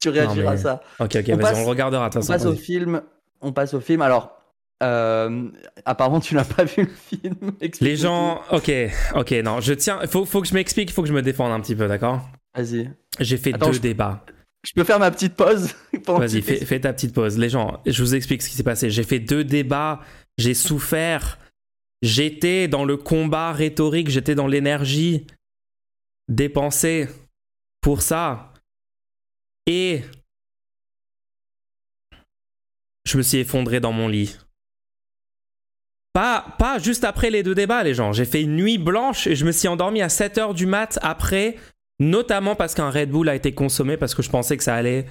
Tu 0.00 0.08
réagiras 0.08 0.52
mais- 0.52 0.56
à 0.56 0.56
ça. 0.56 0.82
Ok, 0.98 1.14
ok, 1.16 1.24
On 1.28 1.36
vas-y, 1.36 1.38
passe- 1.40 1.56
on 1.58 1.60
le 1.60 1.66
regardera 1.68 2.08
de 2.08 2.16
On 2.16 2.20
toute 2.20 2.26
façon. 2.30 2.32
passe 2.32 2.46
au 2.46 2.54
film. 2.56 3.02
On 3.42 3.52
passe 3.52 3.74
au 3.74 3.80
film. 3.80 4.00
Alors, 4.00 4.39
euh, 4.82 5.48
apparemment, 5.84 6.20
tu 6.20 6.34
n'as 6.34 6.44
pas 6.44 6.64
vu 6.64 6.84
le 6.84 6.88
film. 6.88 7.52
Les 7.80 7.96
gens. 7.96 8.40
Ok, 8.50 8.70
ok, 9.14 9.30
non, 9.44 9.60
je 9.60 9.72
tiens. 9.74 10.00
Faut, 10.06 10.24
faut 10.24 10.40
que 10.42 10.48
je 10.48 10.54
m'explique, 10.54 10.92
faut 10.92 11.02
que 11.02 11.08
je 11.08 11.12
me 11.14 11.22
défende 11.22 11.52
un 11.52 11.60
petit 11.60 11.76
peu, 11.76 11.86
d'accord? 11.88 12.28
Vas-y. 12.54 12.90
J'ai 13.18 13.36
fait 13.36 13.54
Attends, 13.54 13.66
deux 13.68 13.74
je- 13.74 13.80
débats. 13.80 14.24
Je 14.62 14.72
peux 14.74 14.84
faire 14.84 14.98
ma 14.98 15.10
petite 15.10 15.36
pause 15.36 15.74
Vas-y, 16.06 16.42
fais 16.42 16.80
ta 16.80 16.92
petite 16.92 17.14
pause. 17.14 17.38
Les 17.38 17.48
gens, 17.48 17.80
je 17.86 18.02
vous 18.02 18.14
explique 18.14 18.42
ce 18.42 18.48
qui 18.50 18.56
s'est 18.56 18.62
passé. 18.62 18.90
J'ai 18.90 19.04
fait 19.04 19.18
deux 19.18 19.42
débats, 19.42 20.00
j'ai 20.36 20.52
souffert, 20.52 21.38
j'étais 22.02 22.68
dans 22.68 22.84
le 22.84 22.98
combat 22.98 23.52
rhétorique, 23.52 24.10
j'étais 24.10 24.34
dans 24.34 24.46
l'énergie 24.46 25.26
dépensée 26.28 27.08
pour 27.80 28.02
ça. 28.02 28.52
Et 29.66 30.02
je 33.06 33.16
me 33.16 33.22
suis 33.22 33.38
effondré 33.38 33.80
dans 33.80 33.92
mon 33.92 34.08
lit. 34.08 34.36
Pas, 36.12 36.56
pas 36.58 36.78
juste 36.78 37.04
après 37.04 37.30
les 37.30 37.42
deux 37.42 37.54
débats, 37.54 37.82
les 37.84 37.94
gens. 37.94 38.12
J'ai 38.12 38.24
fait 38.24 38.42
une 38.42 38.56
nuit 38.56 38.78
blanche 38.78 39.26
et 39.26 39.36
je 39.36 39.44
me 39.44 39.52
suis 39.52 39.68
endormi 39.68 40.02
à 40.02 40.08
7h 40.08 40.54
du 40.54 40.66
mat 40.66 40.98
après, 41.02 41.56
notamment 42.00 42.56
parce 42.56 42.74
qu'un 42.74 42.90
Red 42.90 43.10
Bull 43.10 43.28
a 43.28 43.34
été 43.36 43.54
consommé, 43.54 43.96
parce 43.96 44.14
que 44.14 44.22
je 44.22 44.30
pensais 44.30 44.56
que 44.56 44.64
ça 44.64 44.74
allait 44.74 45.06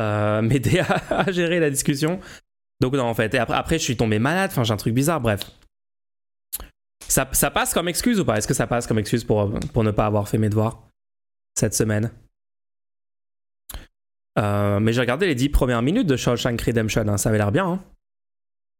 euh, 0.00 0.42
m'aider 0.42 0.80
à, 1.10 1.30
gérer 1.30 1.60
la 1.60 1.70
discussion. 1.70 2.18
Donc 2.80 2.94
non, 2.94 3.04
en 3.04 3.14
fait. 3.14 3.32
Et 3.34 3.38
après, 3.38 3.56
après 3.56 3.78
je 3.78 3.84
suis 3.84 3.96
tombé 3.96 4.18
malade. 4.18 4.50
Enfin, 4.50 4.64
j'ai 4.64 4.72
un 4.72 4.76
truc 4.76 4.94
bizarre. 4.94 5.20
Bref. 5.20 5.40
Ça, 7.06 7.28
ça 7.32 7.50
passe 7.50 7.72
comme 7.74 7.88
excuse 7.88 8.18
ou 8.20 8.24
pas? 8.24 8.36
Est-ce 8.36 8.48
que 8.48 8.54
ça 8.54 8.66
passe 8.66 8.86
comme 8.86 8.98
excuse 8.98 9.24
pour, 9.24 9.52
pour 9.72 9.84
ne 9.84 9.90
pas 9.90 10.06
avoir 10.06 10.28
fait 10.28 10.38
mes 10.38 10.48
devoirs 10.48 10.82
cette 11.58 11.74
semaine? 11.74 12.10
Euh, 14.38 14.80
Mais 14.80 14.92
j'ai 14.92 15.00
regardé 15.00 15.26
les 15.26 15.34
10 15.34 15.48
premières 15.50 15.82
minutes 15.82 16.06
de 16.06 16.16
Shawshank 16.16 16.60
Redemption. 16.60 17.06
hein. 17.08 17.18
Ça 17.18 17.28
avait 17.28 17.38
l'air 17.38 17.52
bien. 17.52 17.66
hein. 17.66 17.84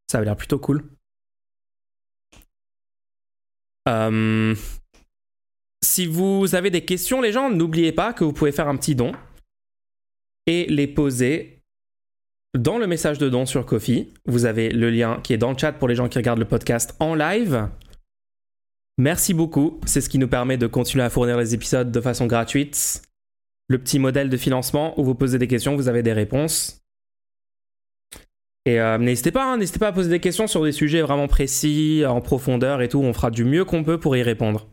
Ça 0.09 0.17
avait 0.17 0.25
l'air 0.25 0.35
plutôt 0.37 0.59
cool. 0.59 0.83
Euh, 3.87 4.55
si 5.83 6.05
vous 6.05 6.55
avez 6.55 6.69
des 6.69 6.85
questions, 6.85 7.21
les 7.21 7.31
gens, 7.31 7.49
n'oubliez 7.49 7.91
pas 7.91 8.13
que 8.13 8.23
vous 8.23 8.33
pouvez 8.33 8.51
faire 8.51 8.67
un 8.67 8.77
petit 8.77 8.95
don 8.95 9.13
et 10.47 10.65
les 10.67 10.87
poser 10.87 11.63
dans 12.57 12.77
le 12.77 12.87
message 12.87 13.17
de 13.17 13.29
don 13.29 13.45
sur 13.45 13.65
Kofi. 13.65 14.13
Vous 14.25 14.45
avez 14.45 14.69
le 14.69 14.89
lien 14.89 15.19
qui 15.23 15.33
est 15.33 15.37
dans 15.37 15.51
le 15.51 15.57
chat 15.57 15.71
pour 15.71 15.87
les 15.87 15.95
gens 15.95 16.09
qui 16.09 16.17
regardent 16.17 16.39
le 16.39 16.47
podcast 16.47 16.95
en 16.99 17.15
live. 17.15 17.67
Merci 18.97 19.33
beaucoup. 19.33 19.79
C'est 19.85 20.01
ce 20.01 20.09
qui 20.09 20.19
nous 20.19 20.27
permet 20.27 20.57
de 20.57 20.67
continuer 20.67 21.03
à 21.03 21.09
fournir 21.09 21.37
les 21.37 21.53
épisodes 21.53 21.91
de 21.91 22.01
façon 22.01 22.27
gratuite. 22.27 23.01
Le 23.67 23.77
petit 23.77 23.99
modèle 23.99 24.29
de 24.29 24.37
financement 24.37 24.99
où 24.99 25.03
vous 25.03 25.15
posez 25.15 25.39
des 25.39 25.47
questions, 25.47 25.75
vous 25.75 25.87
avez 25.87 26.03
des 26.03 26.13
réponses. 26.13 26.80
Et 28.65 28.79
euh, 28.79 28.97
n'hésitez 28.97 29.31
pas, 29.31 29.45
hein, 29.51 29.57
n'hésitez 29.57 29.79
pas 29.79 29.87
à 29.87 29.91
poser 29.91 30.09
des 30.09 30.19
questions 30.19 30.47
sur 30.47 30.63
des 30.63 30.71
sujets 30.71 31.01
vraiment 31.01 31.27
précis, 31.27 32.03
en 32.07 32.21
profondeur 32.21 32.81
et 32.81 32.89
tout. 32.89 32.99
On 32.99 33.13
fera 33.13 33.31
du 33.31 33.43
mieux 33.43 33.65
qu'on 33.65 33.83
peut 33.83 33.99
pour 33.99 34.15
y 34.15 34.21
répondre. 34.21 34.67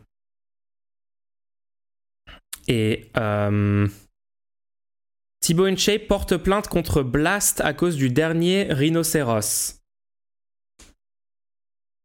Et 2.67 3.09
euh, 3.17 3.87
Thibaut 5.39 5.65
InShape 5.65 6.07
porte 6.07 6.37
plainte 6.37 6.67
contre 6.67 7.01
Blast 7.01 7.61
à 7.61 7.73
cause 7.73 7.95
du 7.95 8.09
dernier 8.09 8.67
rhinocéros. 8.69 9.79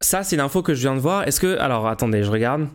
Ça, 0.00 0.22
c'est 0.22 0.36
l'info 0.36 0.62
que 0.62 0.74
je 0.74 0.80
viens 0.80 0.94
de 0.94 1.00
voir. 1.00 1.28
Est-ce 1.28 1.40
que. 1.40 1.58
Alors, 1.58 1.86
attendez, 1.86 2.22
je 2.22 2.30
regarde. 2.30 2.68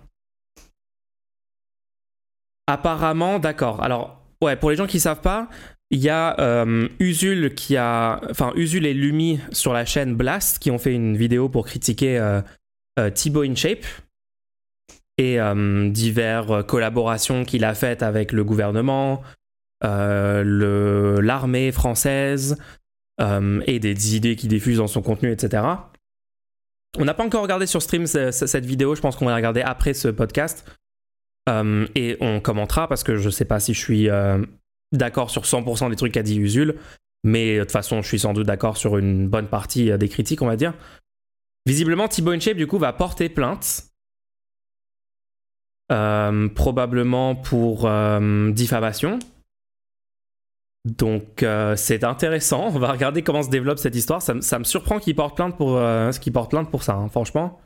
Apparemment, 2.67 3.39
d'accord. 3.39 3.81
Alors, 3.81 4.21
ouais, 4.41 4.55
pour 4.55 4.69
les 4.69 4.75
gens 4.75 4.85
qui 4.85 4.99
savent 4.99 5.21
pas, 5.21 5.49
il 5.91 5.99
y 5.99 6.09
a 6.09 6.39
euh, 6.39 6.87
Usul 6.99 7.53
qui 7.55 7.75
a. 7.77 8.21
Enfin, 8.29 8.51
Usul 8.55 8.85
et 8.85 8.93
Lumi 8.93 9.39
sur 9.51 9.73
la 9.73 9.85
chaîne 9.85 10.15
Blast 10.15 10.59
qui 10.59 10.69
ont 10.71 10.77
fait 10.77 10.93
une 10.93 11.17
vidéo 11.17 11.49
pour 11.49 11.65
critiquer 11.65 12.19
euh, 12.19 12.41
euh, 12.99 13.09
Thibaut 13.09 13.43
InShape 13.43 13.85
et 15.17 15.39
euh, 15.39 15.89
diverses 15.89 16.65
collaborations 16.67 17.43
qu'il 17.43 17.65
a 17.65 17.73
faites 17.73 18.03
avec 18.03 18.31
le 18.31 18.43
gouvernement, 18.43 19.21
euh, 19.83 21.21
l'armée 21.21 21.71
française 21.71 22.57
et 23.65 23.79
des 23.79 24.15
idées 24.15 24.37
qu'il 24.37 24.47
diffuse 24.49 24.77
dans 24.77 24.87
son 24.87 25.01
contenu, 25.01 25.29
etc. 25.31 25.61
On 26.97 27.03
n'a 27.03 27.13
pas 27.13 27.25
encore 27.25 27.41
regardé 27.41 27.65
sur 27.65 27.81
stream 27.81 28.07
ce- 28.07 28.31
ce- 28.31 28.47
cette 28.47 28.65
vidéo, 28.65 28.95
je 28.95 29.01
pense 29.01 29.17
qu'on 29.17 29.25
va 29.25 29.31
la 29.31 29.37
regarder 29.37 29.61
après 29.61 29.93
ce 29.93 30.07
podcast. 30.07 30.65
Et 31.95 32.15
on 32.21 32.39
commentera 32.39 32.87
parce 32.87 33.03
que 33.03 33.17
je 33.17 33.29
sais 33.29 33.43
pas 33.43 33.59
si 33.59 33.73
je 33.73 33.79
suis 33.79 34.07
d'accord 34.91 35.29
sur 35.29 35.43
100% 35.43 35.89
des 35.89 35.95
trucs 35.95 36.13
qu'a 36.13 36.23
dit 36.23 36.37
Usul, 36.39 36.75
mais 37.23 37.57
de 37.57 37.63
toute 37.63 37.71
façon, 37.71 38.01
je 38.01 38.07
suis 38.07 38.19
sans 38.19 38.33
doute 38.33 38.47
d'accord 38.47 38.77
sur 38.77 38.97
une 38.97 39.27
bonne 39.27 39.47
partie 39.47 39.91
euh, 39.91 39.97
des 39.97 40.09
critiques, 40.09 40.41
on 40.41 40.47
va 40.47 40.55
dire. 40.55 40.73
Visiblement, 41.65 42.07
Thibaut 42.07 42.31
InShape, 42.31 42.57
du 42.57 42.67
coup, 42.67 42.77
va 42.79 42.93
porter 42.93 43.29
plainte. 43.29 43.83
Euh, 45.91 46.47
probablement 46.49 47.35
pour 47.35 47.85
euh, 47.87 48.51
diffamation. 48.51 49.17
Donc 50.85 51.43
euh, 51.43 51.75
c'est 51.75 52.03
intéressant. 52.03 52.67
On 52.67 52.79
va 52.79 52.91
regarder 52.91 53.23
comment 53.23 53.43
se 53.43 53.49
développe 53.49 53.79
cette 53.79 53.95
histoire. 53.95 54.21
Ça, 54.21 54.33
me- 54.35 54.41
surprend 54.63 54.99
qu'il 54.99 55.15
porte 55.15 55.35
plainte 55.35 55.57
pour 55.57 55.77
euh, 55.77 56.11
ce 56.11 56.19
qu'il 56.19 56.31
ça. 56.83 56.93
hein, 56.93 57.09
franchement. 57.09 57.59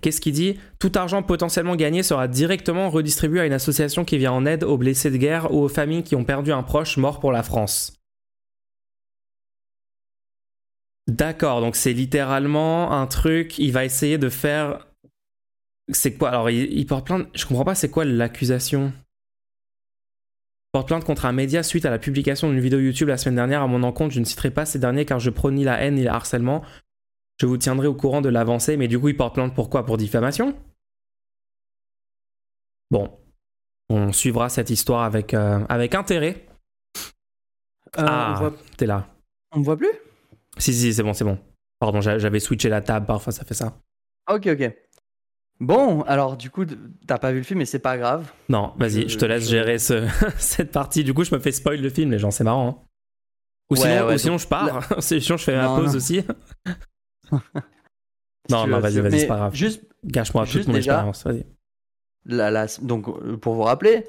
Qu'est-ce 0.00 0.20
qu'il 0.20 0.32
dit 0.32 0.58
Tout 0.78 0.92
argent 0.94 1.22
potentiellement 1.22 1.76
gagné 1.76 2.02
sera 2.02 2.28
directement 2.28 2.88
redistribué 2.90 3.40
à 3.40 3.46
une 3.46 3.52
association 3.52 4.04
qui 4.04 4.18
vient 4.18 4.32
en 4.32 4.46
aide 4.46 4.64
aux 4.64 4.78
blessés 4.78 5.10
de 5.10 5.16
guerre 5.16 5.52
ou 5.52 5.58
aux 5.58 5.68
familles 5.68 6.04
qui 6.04 6.16
ont 6.16 6.24
perdu 6.24 6.52
un 6.52 6.62
proche 6.62 6.96
mort 6.96 7.20
pour 7.20 7.32
la 7.32 7.42
France. 7.42 7.92
D'accord, 11.06 11.60
donc 11.60 11.76
c'est 11.76 11.92
littéralement 11.92 12.92
un 12.92 13.06
truc, 13.06 13.58
il 13.58 13.72
va 13.72 13.84
essayer 13.84 14.16
de 14.16 14.28
faire... 14.28 14.86
C'est 15.88 16.14
quoi 16.14 16.28
Alors, 16.28 16.50
il, 16.50 16.86
porte 16.86 17.06
plainte... 17.06 17.26
Je 17.34 17.46
comprends 17.46 17.64
pas, 17.64 17.74
c'est 17.74 17.90
quoi 17.90 18.04
l'accusation? 18.04 18.92
Porte 20.70 20.86
plainte 20.86 21.04
contre 21.04 21.26
un 21.26 21.32
média 21.32 21.64
suite 21.64 21.84
à 21.84 21.90
la 21.90 21.98
publication 21.98 22.48
d'une 22.48 22.60
vidéo 22.60 22.78
YouTube 22.78 23.08
la 23.08 23.16
semaine 23.16 23.34
dernière. 23.34 23.62
À 23.62 23.66
mon 23.66 23.82
encontre, 23.82 24.14
je 24.14 24.20
ne 24.20 24.24
citerai 24.24 24.52
pas 24.52 24.64
ces 24.64 24.78
derniers 24.78 25.04
car 25.04 25.18
je 25.18 25.30
prône 25.30 25.60
la 25.64 25.82
haine 25.82 25.96
ni 25.96 26.04
le 26.04 26.10
harcèlement. 26.10 26.62
Je 27.40 27.46
vous 27.46 27.56
tiendrai 27.56 27.86
au 27.86 27.94
courant 27.94 28.20
de 28.20 28.28
l'avancée, 28.28 28.76
mais 28.76 28.86
du 28.86 29.00
coup, 29.00 29.08
il 29.08 29.16
porte 29.16 29.34
plainte 29.34 29.54
pour 29.54 29.70
quoi? 29.70 29.86
Pour 29.86 29.96
diffamation? 29.96 30.54
Bon, 32.90 33.10
on 33.88 34.12
suivra 34.12 34.50
cette 34.50 34.68
histoire 34.68 35.04
avec, 35.04 35.32
euh, 35.32 35.64
avec 35.70 35.94
intérêt. 35.94 36.46
Euh, 37.98 38.04
ah, 38.06 38.50
t'es 38.76 38.84
là. 38.84 39.08
On 39.52 39.60
me 39.60 39.64
voit 39.64 39.78
plus? 39.78 39.88
Si, 40.58 40.74
si, 40.74 40.92
c'est 40.92 41.02
bon, 41.02 41.14
c'est 41.14 41.24
bon. 41.24 41.38
Pardon, 41.78 42.02
j'avais 42.02 42.40
switché 42.40 42.68
la 42.68 42.82
table, 42.82 43.06
parfois 43.06 43.32
ça 43.32 43.46
fait 43.46 43.54
ça. 43.54 43.78
Ok, 44.30 44.46
ok. 44.46 44.74
Bon, 45.60 46.02
alors 46.02 46.36
du 46.36 46.50
coup, 46.50 46.66
t'as 47.06 47.16
pas 47.16 47.32
vu 47.32 47.38
le 47.38 47.44
film, 47.44 47.60
mais 47.60 47.64
c'est 47.64 47.78
pas 47.78 47.96
grave. 47.96 48.30
Non, 48.50 48.74
vas-y, 48.76 49.08
je, 49.08 49.16
te 49.16 49.24
laisse 49.24 49.48
gérer 49.48 49.78
ce, 49.78 50.06
cette 50.36 50.72
partie. 50.72 51.04
Du 51.04 51.14
coup, 51.14 51.24
je 51.24 51.34
me 51.34 51.40
fais 51.40 51.52
spoil 51.52 51.80
le 51.80 51.88
film, 51.88 52.10
les 52.10 52.18
gens, 52.18 52.30
c'est 52.30 52.44
marrant. 52.44 52.68
Hein. 52.68 52.86
Ou, 53.70 53.76
sinon, 54.18 54.36
je 54.36 54.46
pars. 54.46 54.86
sinon, 55.02 55.38
je 55.38 55.44
fais 55.44 55.56
ma 55.56 55.68
pause 55.68 55.96
aussi. 55.96 56.22
non, 58.50 58.66
non, 58.66 58.80
vas-y, 58.80 59.00
vas-y, 59.00 59.20
c'est 59.20 59.26
pas 59.26 59.36
grave. 59.36 59.54
Juste, 59.54 59.82
Gâche-moi 60.04 60.46
toute 60.46 60.66
mon 60.68 60.74
expérience, 60.74 61.24
vas-y 61.24 61.44
donc, 62.26 63.08
euh, 63.08 63.36
pour 63.36 63.54
vous 63.54 63.62
rappeler, 63.62 64.06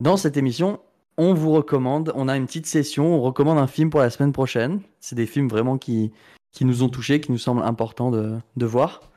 dans 0.00 0.16
cette 0.16 0.36
émission, 0.36 0.80
on 1.16 1.34
vous 1.34 1.52
recommande, 1.52 2.12
on 2.14 2.28
a 2.28 2.36
une 2.36 2.46
petite 2.46 2.66
session, 2.66 3.14
on 3.14 3.20
recommande 3.20 3.58
un 3.58 3.66
film 3.66 3.90
pour 3.90 4.00
la 4.00 4.10
semaine 4.10 4.32
prochaine. 4.32 4.80
C'est 5.00 5.16
des 5.16 5.26
films 5.26 5.48
vraiment 5.48 5.78
qui, 5.78 6.12
qui 6.52 6.64
nous 6.64 6.82
ont 6.82 6.88
touchés, 6.88 7.20
qui 7.20 7.32
nous 7.32 7.38
semblent 7.38 7.62
importants 7.62 8.10
de, 8.10 8.38
de 8.56 8.66
voir. 8.66 9.10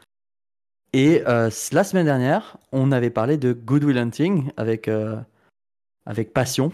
Et 0.94 1.24
euh, 1.28 1.50
la 1.72 1.84
semaine 1.84 2.06
dernière, 2.06 2.58
on 2.72 2.92
avait 2.92 3.10
parlé 3.10 3.38
de 3.38 3.54
Good 3.54 3.84
Will 3.84 3.98
Hunting 3.98 4.52
avec, 4.58 4.88
euh, 4.88 5.18
avec 6.06 6.34
passion. 6.34 6.72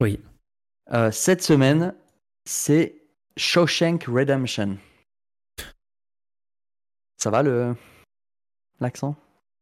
Oui. 0.00 0.18
cette 1.12 1.42
semaine, 1.42 1.94
c'est 2.46 3.02
Shawshank 3.36 4.04
Redemption. 4.04 4.78
Ça 7.22 7.30
va 7.30 7.42
le 7.42 7.74
l'accent? 8.80 9.14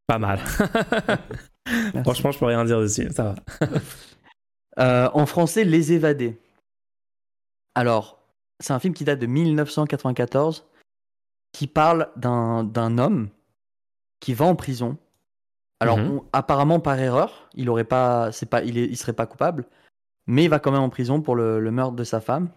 Pas 0.06 0.18
mal. 0.18 0.38
Franchement, 2.04 2.30
je 2.30 2.38
peux 2.38 2.46
rien 2.46 2.64
dire 2.64 2.80
dessus, 2.80 3.10
ça 3.10 3.34
va. 3.60 3.66
Euh, 4.78 5.10
en 5.12 5.26
français, 5.26 5.64
Les 5.64 5.92
Évadés. 5.92 6.40
Alors, 7.74 8.22
c'est 8.60 8.72
un 8.72 8.78
film 8.78 8.94
qui 8.94 9.02
date 9.02 9.18
de 9.18 9.26
1994, 9.26 10.68
qui 11.50 11.66
parle 11.66 12.12
d'un 12.14 12.98
homme 12.98 13.28
qui 14.20 14.34
va 14.34 14.44
en 14.44 14.54
prison. 14.54 14.96
Alors, 15.80 15.98
mhm. 15.98 16.20
apparemment 16.32 16.78
par 16.78 16.96
erreur, 17.00 17.50
il 17.54 17.70
aurait 17.70 17.82
pas, 17.82 18.30
c'est 18.30 18.46
pas, 18.46 18.62
il, 18.62 18.78
est, 18.78 18.84
il 18.84 18.96
serait 18.96 19.14
pas 19.14 19.26
coupable, 19.26 19.66
mais 20.28 20.44
il 20.44 20.48
va 20.48 20.60
quand 20.60 20.70
même 20.70 20.80
en 20.80 20.90
prison 20.90 21.20
pour 21.20 21.34
le, 21.34 21.58
le 21.58 21.70
meurtre 21.72 21.96
de 21.96 22.04
sa 22.04 22.20
femme 22.20 22.48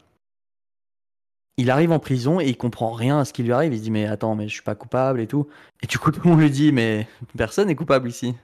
il 1.58 1.70
arrive 1.70 1.92
en 1.92 2.00
prison 2.00 2.40
et 2.40 2.48
il 2.48 2.58
comprend 2.58 2.92
rien 2.92 3.20
à 3.20 3.26
ce 3.26 3.34
qui 3.34 3.44
lui 3.44 3.52
arrive. 3.52 3.74
Il 3.74 3.80
se 3.80 3.84
dit 3.84 3.92
mais 3.92 4.06
attends 4.06 4.36
mais 4.36 4.48
je 4.48 4.54
suis 4.54 4.64
pas 4.64 4.76
coupable 4.76 5.20
et 5.20 5.28
tout. 5.28 5.48
Et 5.82 5.88
du 5.88 5.98
coup 5.98 6.12
on 6.26 6.36
lui 6.36 6.50
dit 6.50 6.72
mais 6.72 7.08
personne 7.38 7.68
n'est 7.68 7.76
coupable 7.76 8.10
ici. 8.10 8.36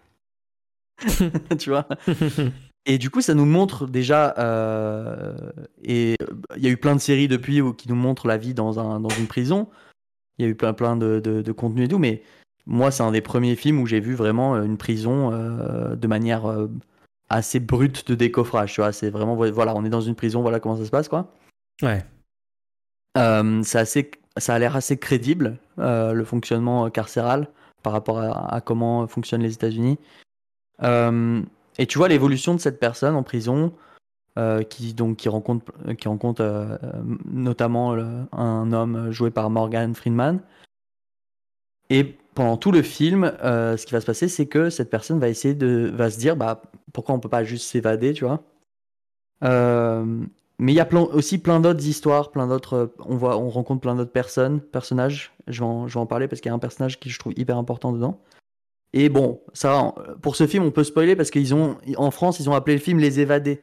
tu 1.59 1.69
vois? 1.69 1.87
Et 2.89 2.97
du 2.97 3.09
coup 3.09 3.19
ça 3.19 3.33
nous 3.33 3.45
montre 3.45 3.85
déjà 3.85 4.33
euh, 4.37 5.35
et 5.83 6.15
il 6.55 6.63
y 6.63 6.67
a 6.67 6.69
eu 6.69 6.77
plein 6.77 6.95
de 6.95 7.01
séries 7.01 7.27
depuis 7.27 7.61
qui 7.75 7.89
nous 7.89 7.95
montrent 7.95 8.27
la 8.27 8.37
vie 8.37 8.53
dans 8.53 8.79
un 8.79 9.01
dans 9.01 9.09
une 9.09 9.27
prison. 9.27 9.67
Il 10.37 10.45
y 10.45 10.47
a 10.47 10.49
eu 10.49 10.55
plein 10.55 10.71
plein 10.71 10.95
de, 10.95 11.19
de, 11.19 11.51
contenu 11.51 11.83
et 11.83 11.87
tout 11.89 11.99
mais 11.99 12.23
moi 12.65 12.89
c'est 12.89 13.03
un 13.03 13.11
des 13.11 13.19
premiers 13.19 13.57
films 13.57 13.81
où 13.81 13.87
j'ai 13.87 13.99
vu 13.99 14.15
vraiment 14.15 14.55
une 14.63 14.77
prison 14.77 15.33
euh, 15.33 15.97
de 15.97 16.07
manière 16.07 16.45
euh, 16.45 16.67
assez 17.27 17.59
brute 17.59 18.07
de 18.07 18.15
décoffrage. 18.15 18.71
Tu 18.71 18.79
vois 18.79 18.93
c'est 18.93 19.09
vraiment 19.09 19.35
voilà 19.35 19.75
on 19.75 19.83
est 19.83 19.89
dans 19.89 19.99
une 19.99 20.15
prison 20.15 20.41
voilà 20.41 20.61
comment 20.61 20.77
ça 20.77 20.85
se 20.85 20.89
passe 20.89 21.09
quoi. 21.09 21.33
Ouais. 21.81 22.05
Euh, 23.15 23.63
assez, 23.73 24.11
ça 24.37 24.55
a 24.55 24.59
l'air 24.59 24.75
assez 24.75 24.97
crédible, 24.97 25.57
euh, 25.79 26.13
le 26.13 26.23
fonctionnement 26.23 26.89
carcéral 26.89 27.47
par 27.83 27.93
rapport 27.93 28.19
à, 28.19 28.59
comment 28.61 29.07
fonctionnent 29.07 29.43
les 29.43 29.53
États-Unis. 29.53 29.97
Euh, 30.83 31.41
et 31.77 31.85
tu 31.85 31.97
vois 31.97 32.07
l'évolution 32.07 32.53
de 32.53 32.59
cette 32.59 32.79
personne 32.79 33.15
en 33.15 33.23
prison, 33.23 33.73
qui, 34.69 34.93
donc, 34.93 35.17
qui 35.17 35.29
rencontre, 35.29 35.71
qui 35.95 36.07
rencontre 36.07 36.79
notamment 37.25 37.93
un 38.33 38.71
homme 38.71 39.09
joué 39.09 39.31
par 39.31 39.49
Morgan 39.49 39.95
Freeman. 39.95 40.41
Et 41.89 42.03
pendant 42.35 42.57
tout 42.57 42.71
le 42.71 42.83
film, 42.83 43.31
ce 43.41 43.83
qui 43.83 43.93
va 43.93 44.01
se 44.01 44.05
passer, 44.05 44.27
c'est 44.27 44.45
que 44.45 44.69
cette 44.69 44.91
personne 44.91 45.19
va 45.19 45.29
essayer 45.29 45.55
de, 45.55 45.91
va 45.91 46.11
se 46.11 46.19
dire, 46.19 46.35
bah, 46.35 46.61
pourquoi 46.93 47.15
on 47.15 47.19
peut 47.19 47.29
pas 47.29 47.43
juste 47.43 47.65
s'évader, 47.67 48.13
tu 48.13 48.25
vois? 48.25 48.43
Mais 50.59 50.73
il 50.73 50.75
y 50.75 50.79
a 50.79 50.87
aussi 50.93 51.37
plein 51.37 51.59
d'autres 51.59 51.85
histoires, 51.85 52.31
plein 52.31 52.47
d'autres. 52.47 52.73
Euh, 52.73 52.95
on 53.05 53.15
voit, 53.15 53.37
on 53.37 53.49
rencontre 53.49 53.81
plein 53.81 53.95
d'autres 53.95 54.11
personnes, 54.11 54.59
personnages. 54.59 55.31
Je 55.47 55.59
vais, 55.59 55.65
en, 55.65 55.87
je 55.87 55.93
vais 55.93 55.99
en 55.99 56.07
parler 56.07 56.27
parce 56.27 56.41
qu'il 56.41 56.49
y 56.49 56.51
a 56.51 56.55
un 56.55 56.59
personnage 56.59 56.99
qui 56.99 57.09
je 57.09 57.19
trouve 57.19 57.33
hyper 57.37 57.57
important 57.57 57.91
dedans. 57.91 58.19
Et 58.93 59.09
bon, 59.09 59.41
ça, 59.53 59.93
pour 60.21 60.35
ce 60.35 60.47
film, 60.47 60.63
on 60.63 60.71
peut 60.71 60.83
spoiler 60.83 61.15
parce 61.15 61.29
qu'ils 61.29 61.53
ont, 61.53 61.77
en 61.97 62.09
France, 62.09 62.39
ils 62.39 62.49
ont 62.49 62.53
appelé 62.53 62.75
le 62.75 62.81
film 62.81 62.99
Les 62.99 63.19
Évadés. 63.19 63.61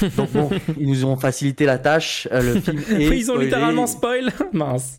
Donc 0.16 0.30
bon, 0.32 0.50
ils 0.78 0.88
nous 0.88 1.04
ont 1.04 1.16
facilité 1.16 1.64
la 1.66 1.78
tâche. 1.78 2.28
Euh, 2.30 2.54
le 2.54 2.60
film 2.60 2.82
ils 3.00 3.30
ont 3.32 3.38
littéralement 3.38 3.86
spoil. 3.86 4.32
Mince. 4.52 4.98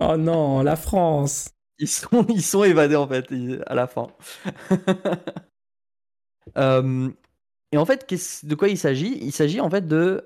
Oh 0.00 0.16
non, 0.16 0.62
la 0.62 0.76
France. 0.76 1.50
Ils 1.78 1.88
sont, 1.88 2.24
ils 2.30 2.42
sont 2.42 2.64
évadés 2.64 2.96
en 2.96 3.06
fait 3.06 3.26
à 3.66 3.74
la 3.74 3.86
fin. 3.86 4.06
euh, 6.56 7.10
et 7.72 7.78
en 7.78 7.84
fait, 7.84 8.06
de 8.44 8.54
quoi 8.54 8.68
il 8.68 8.78
s'agit? 8.78 9.18
Il 9.20 9.32
s'agit 9.32 9.60
en 9.60 9.70
fait 9.70 9.86
de 9.86 10.24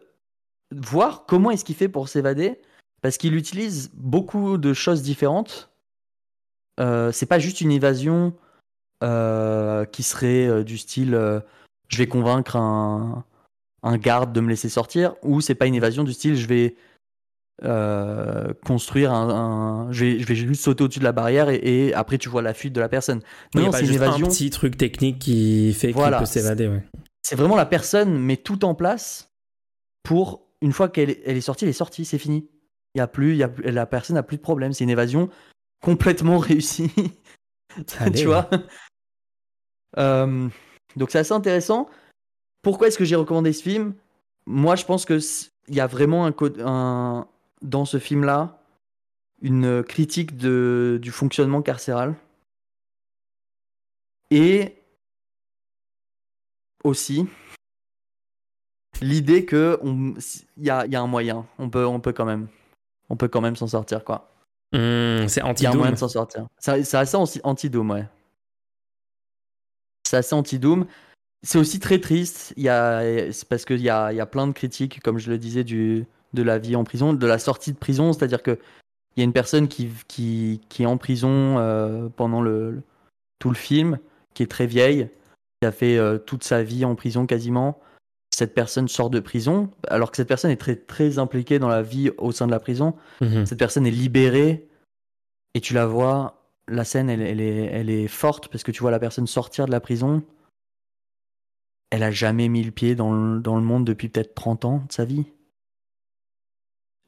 voir 0.74 1.24
comment 1.26 1.50
est-ce 1.50 1.64
qu'il 1.64 1.74
fait 1.74 1.88
pour 1.88 2.08
s'évader, 2.08 2.60
parce 3.02 3.16
qu'il 3.16 3.34
utilise 3.34 3.90
beaucoup 3.94 4.58
de 4.58 4.72
choses 4.72 5.02
différentes. 5.02 5.70
Euh, 6.78 7.12
c'est 7.12 7.26
pas 7.26 7.38
juste 7.38 7.60
une 7.60 7.72
évasion 7.72 8.34
euh, 9.02 9.86
qui 9.86 10.02
serait 10.02 10.46
euh, 10.46 10.62
du 10.62 10.76
style 10.76 11.14
euh, 11.14 11.40
je 11.88 11.96
vais 11.96 12.06
convaincre 12.06 12.56
un, 12.56 13.24
un, 13.82 13.96
garde 13.96 14.32
de 14.32 14.40
me 14.40 14.48
laisser 14.50 14.68
sortir, 14.68 15.14
ou 15.22 15.40
c'est 15.40 15.54
pas 15.54 15.66
une 15.66 15.74
évasion 15.74 16.04
du 16.04 16.12
style 16.12 16.36
je 16.36 16.46
vais 16.46 16.76
construire 18.64 19.12
un, 19.12 19.88
Je, 19.90 20.04
vais, 20.04 20.18
je, 20.18 20.26
vais, 20.26 20.34
juste 20.34 20.62
sauter 20.62 20.84
au-dessus 20.84 20.98
de 20.98 21.04
la 21.04 21.12
barrière 21.12 21.48
et, 21.50 21.92
après 21.94 22.16
tu 22.16 22.28
vois 22.28 22.42
la 22.42 22.54
fuite 22.54 22.72
de 22.74 22.80
la 22.80 22.88
personne. 22.88 23.20
Non, 23.54 23.72
c'est 23.72 23.86
une 23.86 23.94
évasion. 23.94 24.26
un 24.26 24.30
petit 24.30 24.50
truc 24.50 24.76
technique 24.76 25.18
qui 25.18 25.72
fait 25.72 25.92
qu'il 25.92 26.02
peut 26.02 26.26
s'évader. 26.26 26.68
Ouais 26.68 26.82
c'est 27.22 27.36
vraiment 27.36 27.56
la 27.56 27.66
personne 27.66 28.18
met 28.18 28.36
tout 28.36 28.64
en 28.64 28.74
place 28.74 29.30
pour 30.02 30.46
une 30.60 30.72
fois 30.72 30.88
qu'elle 30.88 31.10
est 31.10 31.40
sortie, 31.40 31.64
elle 31.64 31.70
est 31.70 31.74
sortie, 31.74 32.04
c'est 32.04 32.18
fini. 32.18 32.48
Il 32.94 32.98
y 32.98 33.00
a 33.00 33.06
plus, 33.06 33.36
y 33.36 33.42
a, 33.42 33.50
la 33.64 33.86
personne 33.86 34.14
n'a 34.14 34.22
plus 34.22 34.36
de 34.36 34.42
problème. 34.42 34.72
C'est 34.72 34.84
une 34.84 34.90
évasion 34.90 35.30
complètement 35.82 36.38
réussie. 36.38 36.92
tu 38.14 38.26
vois 38.26 38.50
euh, 39.98 40.48
Donc 40.96 41.10
c'est 41.10 41.18
assez 41.18 41.32
intéressant. 41.32 41.88
Pourquoi 42.62 42.88
est-ce 42.88 42.98
que 42.98 43.04
j'ai 43.04 43.16
recommandé 43.16 43.52
ce 43.52 43.62
film? 43.62 43.94
Moi, 44.46 44.76
je 44.76 44.84
pense 44.84 45.04
que 45.04 45.18
il 45.68 45.74
y 45.74 45.80
a 45.80 45.86
vraiment 45.86 46.26
un, 46.26 46.34
un 46.64 47.28
dans 47.62 47.84
ce 47.84 47.98
film-là 47.98 48.60
une 49.42 49.82
critique 49.82 50.36
de, 50.36 50.98
du 51.00 51.10
fonctionnement 51.10 51.62
carcéral. 51.62 52.14
Et 54.30 54.79
aussi 56.84 57.26
l'idée 59.00 59.44
que 59.44 59.78
il 60.56 60.64
y 60.64 60.70
a, 60.70 60.86
y 60.86 60.96
a, 60.96 61.00
un 61.00 61.06
moyen, 61.06 61.46
on 61.58 61.70
peut, 61.70 61.86
on 61.86 62.00
peut 62.00 62.12
quand 62.12 62.24
même, 62.24 62.48
on 63.08 63.16
peut 63.16 63.28
quand 63.28 63.40
même 63.40 63.56
s'en 63.56 63.66
sortir 63.66 64.04
quoi. 64.04 64.30
Mmh, 64.72 65.28
c'est 65.28 65.42
anti. 65.42 65.62
Il 65.62 65.64
y 65.64 65.66
a 65.66 65.72
un 65.72 65.74
moyen 65.74 65.92
de 65.92 65.98
s'en 65.98 66.08
sortir. 66.08 66.46
C'est 66.58 66.94
assez 66.94 67.16
anti 67.42 67.70
doom, 67.70 67.90
ouais. 67.90 68.06
C'est 70.06 70.16
assez 70.16 70.34
anti 70.34 70.58
doom. 70.58 70.86
C'est 71.42 71.58
aussi 71.58 71.80
très 71.80 72.00
triste. 72.00 72.52
Il 72.56 72.62
y 72.62 72.68
a, 72.68 73.02
parce 73.48 73.64
qu'il 73.64 73.80
y 73.80 73.90
a, 73.90 74.12
y 74.12 74.20
a 74.20 74.26
plein 74.26 74.46
de 74.46 74.52
critiques, 74.52 75.00
comme 75.00 75.18
je 75.18 75.30
le 75.30 75.38
disais, 75.38 75.64
du, 75.64 76.06
de 76.34 76.42
la 76.42 76.58
vie 76.58 76.76
en 76.76 76.84
prison, 76.84 77.12
de 77.12 77.26
la 77.26 77.38
sortie 77.38 77.72
de 77.72 77.78
prison. 77.78 78.12
C'est-à-dire 78.12 78.42
que 78.42 78.58
il 79.16 79.20
y 79.20 79.22
a 79.22 79.24
une 79.24 79.32
personne 79.32 79.66
qui, 79.66 79.90
qui, 80.06 80.60
qui 80.68 80.84
est 80.84 80.86
en 80.86 80.96
prison 80.96 81.58
euh, 81.58 82.08
pendant 82.14 82.42
le, 82.42 82.82
tout 83.40 83.48
le 83.48 83.56
film, 83.56 83.98
qui 84.34 84.44
est 84.44 84.46
très 84.46 84.66
vieille, 84.66 85.08
qui 85.60 85.66
a 85.66 85.72
fait 85.72 85.98
euh, 85.98 86.18
toute 86.18 86.44
sa 86.44 86.62
vie 86.62 86.84
en 86.84 86.94
prison 86.94 87.26
quasiment. 87.26 87.80
Cette 88.34 88.54
personne 88.54 88.88
sort 88.88 89.10
de 89.10 89.20
prison, 89.20 89.70
alors 89.88 90.10
que 90.10 90.16
cette 90.16 90.28
personne 90.28 90.50
est 90.50 90.56
très, 90.56 90.76
très 90.76 91.18
impliquée 91.18 91.58
dans 91.58 91.68
la 91.68 91.82
vie 91.82 92.10
au 92.18 92.32
sein 92.32 92.46
de 92.46 92.52
la 92.52 92.60
prison. 92.60 92.96
Mhm. 93.20 93.44
Cette 93.44 93.58
personne 93.58 93.86
est 93.86 93.90
libérée 93.90 94.68
et 95.54 95.60
tu 95.60 95.74
la 95.74 95.86
vois, 95.86 96.46
la 96.68 96.84
scène, 96.84 97.10
elle, 97.10 97.22
elle, 97.22 97.40
est, 97.40 97.64
elle 97.66 97.90
est 97.90 98.08
forte 98.08 98.48
parce 98.48 98.62
que 98.62 98.70
tu 98.70 98.80
vois 98.80 98.90
la 98.90 99.00
personne 99.00 99.26
sortir 99.26 99.66
de 99.66 99.72
la 99.72 99.80
prison. 99.80 100.22
Elle 101.90 102.04
a 102.04 102.12
jamais 102.12 102.48
mis 102.48 102.62
le 102.62 102.70
pied 102.70 102.94
dans 102.94 103.12
le, 103.12 103.40
dans 103.40 103.56
le 103.56 103.62
monde 103.62 103.84
depuis 103.84 104.08
peut-être 104.08 104.34
30 104.34 104.64
ans 104.64 104.84
de 104.86 104.92
sa 104.92 105.04
vie. 105.04 105.26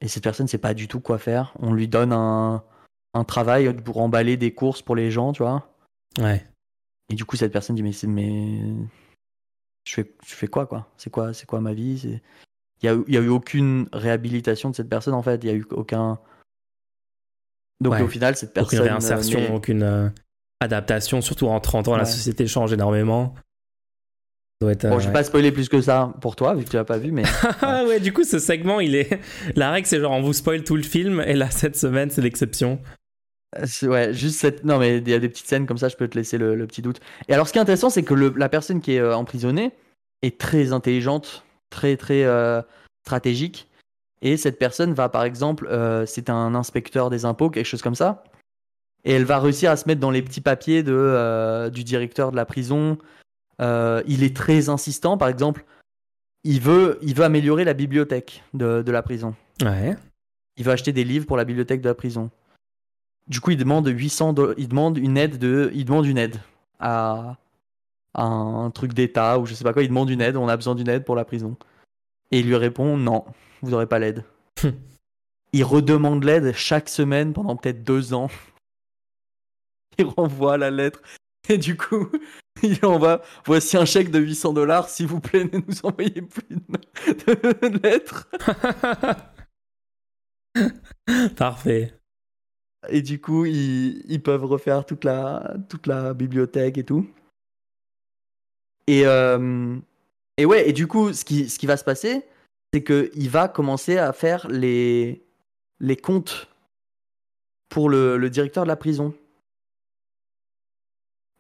Et 0.01 0.09
cette 0.09 0.25
personne 0.25 0.49
sait 0.49 0.59
pas 0.59 0.75
du 0.75 0.89
tout 0.89 0.99
quoi 0.99 1.19
faire. 1.19 1.55
On 1.61 1.73
lui 1.73 1.87
donne 1.87 2.13
un, 2.13 2.65
un 3.15 3.25
travail 3.25 3.73
pour 3.73 3.99
emballer 3.99 4.37
des 4.37 4.53
courses 4.53 4.83
pour 4.83 4.97
les 4.97 5.13
gens, 5.13 5.33
tu 5.33 5.43
vois. 5.45 5.69
Ouais. 6.19 6.45
Et 7.13 7.15
du 7.15 7.25
coup, 7.27 7.37
cette 7.37 7.53
personne 7.53 7.77
dit 7.77 7.83
mais 7.83 7.93
je 7.93 8.07
fais 9.95 10.15
je 10.27 10.35
fais 10.35 10.49
quoi 10.49 10.67
quoi? 10.67 10.89
C'est 10.97 11.11
quoi 11.11 11.33
ma 11.61 11.75
vie? 11.75 12.19
Il 12.83 13.13
y 13.13 13.17
a, 13.17 13.21
eu 13.21 13.29
aucune 13.29 13.89
réhabilitation 13.93 14.71
de 14.71 14.75
cette 14.75 14.89
personne 14.89 15.15
en 15.15 15.23
fait. 15.23 15.45
Il 15.45 15.47
y 15.47 15.51
a 15.51 15.55
eu 15.55 15.65
aucun 15.71 16.19
donc 17.83 17.93
Ouais. 17.95 18.03
au 18.03 18.09
final 18.09 18.35
cette 18.37 18.55
personne 18.55 18.79
Aucune 18.79 18.89
euh, 18.89 18.91
réinsertion, 18.91 19.41
n'est- 19.41 19.51
aucune 19.51 19.83
euh, 19.83 20.09
adaptation, 20.61 21.21
surtout 21.21 21.49
en 21.49 21.61
30 21.61 21.89
ans, 21.89 21.97
la 21.97 22.05
société 22.07 22.47
change 22.47 22.73
énormément. 22.73 23.35
Être, 24.65 24.89
Bon, 24.89 24.95
euh, 24.95 24.99
je 25.01 25.01
vais 25.01 25.07
ouais. 25.09 25.13
pas 25.13 25.25
spoiler 25.25 25.51
plus 25.53 25.69
que 25.69 25.81
ça 25.83 26.15
pour 26.21 26.37
toi 26.37 26.55
vu 26.55 26.65
que 26.65 26.71
tu 26.71 26.77
l'as 26.77 26.85
pas 26.85 26.99
vu 26.99 27.11
mais 27.13 27.25
ouais, 27.63 27.99
du 28.01 28.13
coup, 28.13 28.23
ce 28.25 28.39
segment, 28.39 28.79
il 28.81 28.95
est. 28.95 29.19
La 29.57 29.71
règle, 29.73 29.87
c'est 29.89 30.01
genre, 30.01 30.13
on 30.13 30.23
vous 30.23 30.33
spoil 30.33 30.63
tout 30.65 30.77
le 30.77 30.83
film, 30.85 31.21
et 31.21 31.35
là, 31.35 31.51
cette 31.51 31.77
semaine, 31.77 32.11
c'est 32.11 32.23
l'exception. 32.23 32.81
Ouais, 33.83 34.15
juste 34.15 34.39
cette. 34.41 34.65
Non, 34.65 34.79
mais 34.79 34.99
il 34.99 35.09
y 35.09 35.15
a 35.15 35.19
des 35.19 35.29
petites 35.29 35.47
scènes 35.47 35.67
comme 35.67 35.79
ça, 35.79 35.89
je 35.89 35.97
peux 35.97 36.09
te 36.09 36.17
laisser 36.17 36.39
le, 36.39 36.55
le 36.55 36.67
petit 36.67 36.81
doute. 36.83 37.01
Et 37.29 37.35
alors, 37.35 37.47
ce 37.47 37.53
qui 37.53 37.59
est 37.59 37.63
intéressant, 37.63 37.91
c'est 37.91 38.03
que 38.03 38.15
le- 38.15 38.33
la 38.37 38.49
personne 38.49 38.81
qui 38.81 38.93
est 38.95 38.99
euh, 38.99 39.15
emprisonnée 39.15 39.73
est 40.23 40.39
très 40.39 40.73
intelligente, 40.73 41.45
très, 41.69 41.97
très 41.97 42.25
euh, 42.25 42.63
stratégique. 43.05 43.69
Et 44.23 44.37
cette 44.37 44.59
personne 44.59 44.95
va, 44.95 45.09
par 45.09 45.25
exemple, 45.25 45.67
euh, 45.71 46.07
c'est 46.07 46.31
un 46.31 46.55
inspecteur 46.55 47.11
des 47.11 47.25
impôts, 47.25 47.51
quelque 47.51 47.67
chose 47.67 47.83
comme 47.83 47.95
ça. 47.95 48.25
Et 49.05 49.13
elle 49.13 49.25
va 49.25 49.39
réussir 49.41 49.71
à 49.71 49.77
se 49.77 49.87
mettre 49.87 50.01
dans 50.01 50.13
les 50.13 50.23
petits 50.23 50.41
papiers 50.41 50.83
de, 50.83 51.69
du 51.71 51.83
directeur 51.83 52.31
de 52.31 52.37
la 52.37 52.47
prison. 52.47 52.99
Il 53.59 54.23
est 54.23 54.37
très 54.37 54.69
insistant, 54.69 55.19
par 55.19 55.29
exemple. 55.29 55.65
Il 56.45 56.61
veut, 56.61 56.99
il 57.03 57.15
veut 57.15 57.25
améliorer 57.25 57.65
la 57.65 57.75
bibliothèque 57.75 58.45
de, 58.55 58.81
de 58.83 58.93
la 58.93 59.03
prison. 59.03 59.35
Ouais. 59.61 59.97
Il 60.57 60.65
veut 60.65 60.71
acheter 60.71 60.93
des 60.93 61.03
livres 61.03 61.27
pour 61.27 61.37
la 61.37 61.45
bibliothèque 61.45 61.81
de 61.81 61.89
la 61.89 61.95
prison. 61.97 62.31
Du 63.29 63.41
coup, 63.41 63.51
il 63.53 63.57
demande 63.57 63.87
800 63.87 64.33
dollars, 64.33 64.55
il 64.59 64.69
demande 64.69 64.99
une 64.99 65.17
aide 65.17 65.39
de, 65.39 65.71
il 65.75 65.85
demande 65.85 66.07
une 66.07 66.19
aide 66.19 66.41
à, 66.81 67.37
à 68.15 68.25
un 68.25 68.71
truc 68.71 68.95
d'État 68.95 69.39
ou 69.39 69.47
je 69.47 69.55
sais 69.55 69.65
pas 69.65 69.73
quoi. 69.73 69.83
Il 69.83 69.89
demande 69.89 70.11
une 70.11 70.21
aide. 70.21 70.37
On 70.37 70.49
a 70.49 70.57
besoin 70.57 70.75
d'une 70.75 70.89
aide 70.89 71.05
pour 71.05 71.17
la 71.17 71.25
prison. 71.25 71.57
Et 72.31 72.41
il 72.41 72.47
lui 72.47 72.57
répond 72.57 72.97
non, 72.97 73.25
vous 73.61 73.71
n'aurez 73.71 73.87
pas 73.87 73.99
l'aide. 73.99 74.25
Hum. 74.65 74.75
il 75.53 75.65
redemande 75.65 76.25
l'aide 76.25 76.53
chaque 76.55 76.89
semaine 76.89 77.33
pendant 77.33 77.57
peut-être 77.57 77.85
deux 77.85 78.15
ans. 78.15 78.29
Il 79.99 80.07
renvoie 80.07 80.57
la 80.57 80.71
lettre 80.71 81.03
et 81.51 81.59
du 81.59 81.77
coup, 81.77 82.11
il 82.63 82.83
envoie 82.85 83.21
voici 83.45 83.77
un 83.77 83.85
chèque 83.85 84.11
de 84.11 84.19
800 84.19 84.55
dollars. 84.55 84.89
S'il 84.89 85.07
vous 85.07 85.21
plaît, 85.21 85.45
ne 85.45 85.59
nous 85.59 85.85
envoyez 85.85 86.23
plus 86.23 86.47
de, 86.49 87.69
de 87.69 87.79
lettres. 87.83 88.27
Parfait. 91.37 91.93
Et 92.89 93.03
du 93.03 93.21
coup, 93.21 93.45
ils, 93.45 94.23
peuvent 94.23 94.45
refaire 94.45 94.85
toute 94.85 95.05
la, 95.05 95.55
toute 95.69 95.87
la 95.87 96.15
bibliothèque 96.15 96.79
et 96.79 96.85
tout. 96.85 97.07
Et, 98.89 99.07
euh, 99.07 99.77
et 100.37 100.45
ouais, 100.45 100.69
et 100.69 100.73
du 100.73 100.89
coup, 100.89 101.13
ce 101.13 101.25
qui, 101.25 101.49
ce 101.49 101.59
qui 101.59 101.67
va 101.67 101.77
se 101.77 101.85
passer, 101.85 102.25
c'est 102.73 102.83
qu'il 102.83 103.31
va 103.31 103.49
commencer 103.49 103.99
à 103.99 104.13
faire 104.13 104.49
les, 104.49 105.23
les 105.79 105.97
comptes 105.97 106.49
pour 107.69 107.89
le, 107.89 108.29
directeur 108.29 108.65
de 108.65 108.69
la 108.69 108.77
prison. 108.77 109.15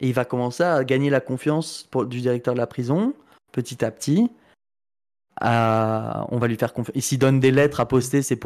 Et 0.01 0.09
il 0.09 0.15
va 0.15 0.25
commencer 0.25 0.63
à 0.63 0.85
gagner 0.85 1.11
la 1.11 1.21
confiance 1.21 1.89
du 2.07 2.21
directeur 2.21 2.55
de 2.55 2.59
la 2.59 2.67
prison, 2.67 3.15
petit 3.53 3.85
à 3.85 3.91
petit. 3.91 4.31
À- 5.41 6.27
on 6.31 6.39
va 6.39 6.47
lui 6.47 6.57
faire 6.57 6.73
confiance. 6.73 6.97
Et 6.97 7.01
s'il 7.01 7.19
donne 7.19 7.41
des 7.41 7.51
lettres 7.51 7.81
à 7.81 7.87
poster, 7.87 8.23
c'est 8.23 8.39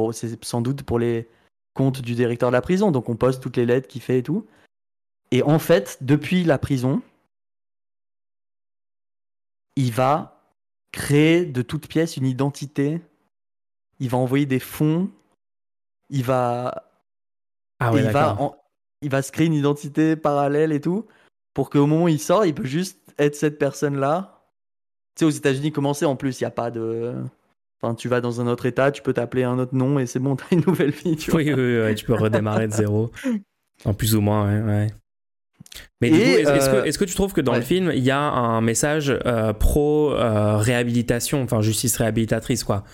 sans 0.45 0.63
doute 0.63 0.83
pour 0.83 0.99
les 0.99 1.29
comptes 1.77 2.01
du 2.03 2.15
directeur 2.15 2.49
de 2.51 2.55
la 2.55 2.63
prison. 2.63 2.91
Donc 2.91 3.09
on 3.09 3.15
poste 3.17 3.43
toutes 3.43 3.57
les 3.57 3.67
lettres 3.67 3.87
qu'il 3.87 4.03
fait 4.03 4.19
et 4.19 4.23
tout. 4.23 4.47
Et 5.31 5.43
en 5.43 5.59
fait, 5.59 5.99
depuis 6.01 6.43
la 6.43 6.59
prison, 6.59 7.03
il 9.77 9.93
va 9.93 10.41
créer 10.93 11.45
de 11.45 11.63
toutes 11.63 11.87
pièces 11.89 12.17
une 12.17 12.27
identité. 12.27 13.01
Il 14.01 14.09
va 14.09 14.19
envoyer 14.19 14.47
des 14.47 14.61
fonds. 14.61 15.11
Il 16.11 16.25
va 16.25 16.91
Ah 17.79 17.93
ouais, 17.93 18.01
il 18.01 18.11
va, 18.11 18.41
en- 18.41 18.57
il 19.03 19.11
va 19.11 19.23
se 19.23 19.33
créer 19.33 19.47
une 19.47 19.55
identité 19.55 20.17
parallèle 20.17 20.73
et 20.73 20.81
tout, 20.81 21.07
pour 21.53 21.69
qu'au 21.71 21.87
moment 21.87 22.05
où 22.05 22.09
il 22.09 22.21
sort, 22.21 22.47
il 22.47 22.55
peut 22.55 22.65
juste 22.65 22.99
être 23.19 23.35
cette 23.35 23.59
personne-là. 23.59 24.43
Tu 25.15 25.21
sais, 25.21 25.25
aux 25.27 25.31
États-Unis, 25.31 25.73
comment 25.73 25.93
c'est 25.95 26.05
en 26.07 26.17
plus, 26.17 26.41
il 26.41 26.45
n'y 26.45 26.49
a 26.49 26.51
pas 26.51 26.71
de. 26.71 27.15
Enfin, 27.83 27.95
tu 27.95 28.09
vas 28.09 28.21
dans 28.21 28.41
un 28.41 28.47
autre 28.47 28.67
état, 28.67 28.91
tu 28.91 29.03
peux 29.03 29.13
t'appeler 29.13 29.45
un 29.45 29.59
autre 29.59 29.75
nom 29.75 29.99
et 29.99 30.07
c'est 30.07 30.19
bon, 30.19 30.37
t'as 30.37 30.47
une 30.51 30.65
nouvelle 30.67 30.91
vie. 30.91 31.17
Tu 31.17 31.31
vois. 31.31 31.41
Oui, 31.41 31.53
oui, 31.53 31.81
oui, 31.81 31.95
tu 31.95 32.05
peux 32.05 32.15
redémarrer 32.15 32.69
de 32.69 32.73
zéro. 32.73 33.11
En 33.85 33.93
plus 33.93 34.15
ou 34.15 34.21
moins, 34.21 34.47
ouais. 34.47 34.63
ouais. 34.63 34.87
Mais 36.01 36.11
du 36.11 36.17
coup, 36.17 36.23
est-ce 36.25 36.69
euh, 36.69 36.83
que, 36.83 36.89
est-ce 36.89 36.99
que 36.99 37.05
tu 37.05 37.15
trouves 37.15 37.33
que 37.33 37.41
dans 37.41 37.53
ouais. 37.53 37.59
le 37.59 37.65
film, 37.65 37.93
il 37.95 38.03
y 38.03 38.11
a 38.11 38.21
un 38.21 38.61
message 38.61 39.11
euh, 39.27 39.53
pro-réhabilitation, 39.53 41.43
enfin 41.43 41.61
justice 41.63 41.97
réhabilitatrice, 41.97 42.65
quoi? 42.65 42.85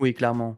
Oui, 0.00 0.14
clairement. 0.14 0.56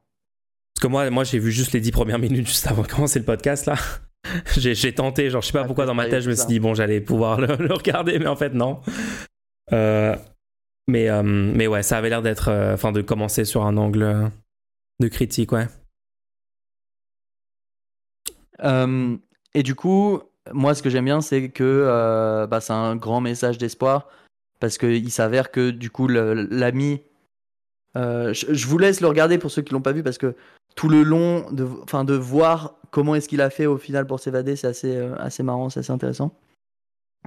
Parce 0.75 0.83
que 0.83 0.89
moi, 0.89 1.09
moi 1.11 1.25
j'ai 1.25 1.39
vu 1.39 1.53
juste 1.53 1.73
les 1.73 1.81
dix 1.81 1.93
premières 1.93 2.19
minutes 2.19 2.47
juste 2.47 2.67
avant 2.67 2.83
de 2.83 2.89
commencer 2.89 3.19
le 3.19 3.25
podcast, 3.25 3.67
là. 3.67 3.77
j'ai, 4.57 4.93
tenté, 4.93 5.31
genre, 5.31 5.43
je 5.43 5.49
sais 5.49 5.53
pas 5.53 5.63
Ah, 5.63 5.67
pourquoi 5.67 5.87
dans 5.87 5.95
ma 5.95 6.09
tête, 6.09 6.23
je 6.23 6.31
me 6.31 6.35
suis 6.35 6.47
dit, 6.47 6.59
bon, 6.59 6.75
j'allais 6.75 7.01
pouvoir 7.01 7.41
le, 7.41 7.57
le 7.59 7.75
regarder, 7.75 8.19
mais 8.19 8.27
en 8.27 8.37
fait, 8.37 8.55
non. 8.55 8.81
Mais, 10.87 11.09
euh, 11.09 11.23
mais 11.23 11.67
ouais, 11.67 11.83
ça 11.83 11.99
avait 11.99 12.11
l'air 12.11 12.23
d'être. 12.23 12.49
euh, 12.49 12.75
Enfin, 12.75 12.93
de 12.93 13.01
commencer 13.01 13.45
sur 13.45 13.65
un 13.65 13.77
angle 13.77 14.03
euh, 14.03 14.29
de 15.01 15.09
critique, 15.09 15.53
ouais. 15.53 15.67
Et 19.57 19.63
du 19.63 19.75
coup, 19.75 20.21
moi, 20.53 20.75
ce 20.75 20.83
que 20.83 20.91
j'aime 20.91 21.05
bien, 21.05 21.21
c'est 21.21 21.51
que 21.51 22.47
bah, 22.49 22.61
c'est 22.61 22.73
un 22.73 22.97
grand 22.97 23.21
message 23.21 23.59
d'espoir 23.59 24.09
parce 24.59 24.79
qu'il 24.79 25.11
s'avère 25.11 25.51
que 25.51 25.71
du 25.71 25.91
coup, 25.91 26.09
l'ami. 26.09 27.03
je, 27.95 28.67
vous 28.67 28.79
laisse 28.79 29.01
le 29.01 29.09
regarder 29.09 29.39
pour 29.39 29.51
ceux 29.51 29.63
qui 29.63 29.73
l'ont 29.75 29.83
pas 29.83 29.93
vu 29.93 30.03
parce 30.03 30.19
que 30.19 30.35
tout 30.77 30.89
le 30.89 31.03
long, 31.03 31.51
de, 31.53 31.69
enfin, 31.83 32.05
de 32.05 32.15
voir 32.15 32.77
comment 32.91 33.15
est-ce 33.15 33.29
qu'il 33.29 33.43
a 33.43 33.51
fait 33.51 33.67
au 33.67 33.77
final 33.77 34.07
pour 34.07 34.19
s'évader, 34.19 34.57
c'est 34.57 34.69
assez, 34.69 34.97
assez 35.19 35.43
marrant, 35.43 35.69
c'est 35.69 35.81
assez 35.81 35.93
intéressant. 35.93 36.35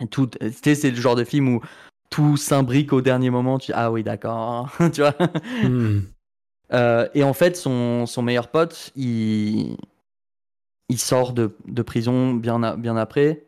Tout, 0.09 0.31
c'est 0.51 0.89
le 0.89 0.95
genre 0.95 1.15
de 1.15 1.23
film 1.23 1.55
où 1.55 1.61
tout 2.09 2.37
s'imbrique 2.37 2.93
au 2.93 3.01
dernier 3.01 3.29
moment. 3.29 3.59
Tu 3.59 3.67
dis, 3.67 3.73
ah 3.75 3.91
oui, 3.91 4.03
d'accord, 4.03 4.71
tu 4.93 5.01
vois. 5.01 5.15
Hmm. 5.63 6.01
Euh, 6.73 7.07
et 7.13 7.23
en 7.23 7.33
fait, 7.33 7.55
son, 7.55 8.05
son 8.05 8.21
meilleur 8.21 8.49
pote, 8.49 8.91
il, 8.95 9.77
il 10.89 10.99
sort 10.99 11.33
de, 11.33 11.55
de 11.65 11.81
prison 11.81 12.33
bien, 12.33 12.61
a- 12.63 12.75
bien 12.75 12.97
après. 12.97 13.45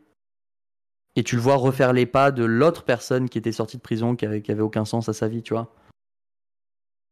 Et 1.16 1.24
tu 1.24 1.36
le 1.36 1.42
vois 1.42 1.56
refaire 1.56 1.92
les 1.92 2.06
pas 2.06 2.32
de 2.32 2.46
l'autre 2.46 2.84
personne 2.84 3.28
qui 3.30 3.38
était 3.38 3.52
sortie 3.52 3.76
de 3.78 3.82
prison, 3.82 4.16
qui 4.16 4.26
avait, 4.26 4.42
qui 4.42 4.52
avait 4.52 4.62
aucun 4.62 4.86
sens 4.86 5.10
à 5.10 5.14
sa 5.14 5.28
vie, 5.28 5.42
tu 5.44 5.54
vois. 5.54 5.74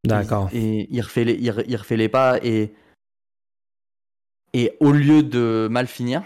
D'accord. 0.05 0.49
Et 0.53 0.87
il 0.89 1.01
refait 1.01 1.25
les, 1.25 1.33
il, 1.33 1.49
re- 1.51 1.65
il 1.67 1.75
refait 1.75 1.97
les 1.97 2.07
pas 2.07 2.39
et, 2.41 2.73
et 4.53 4.77
au 4.79 4.93
lieu 4.93 5.23
de 5.23 5.67
mal 5.69 5.87
finir, 5.87 6.23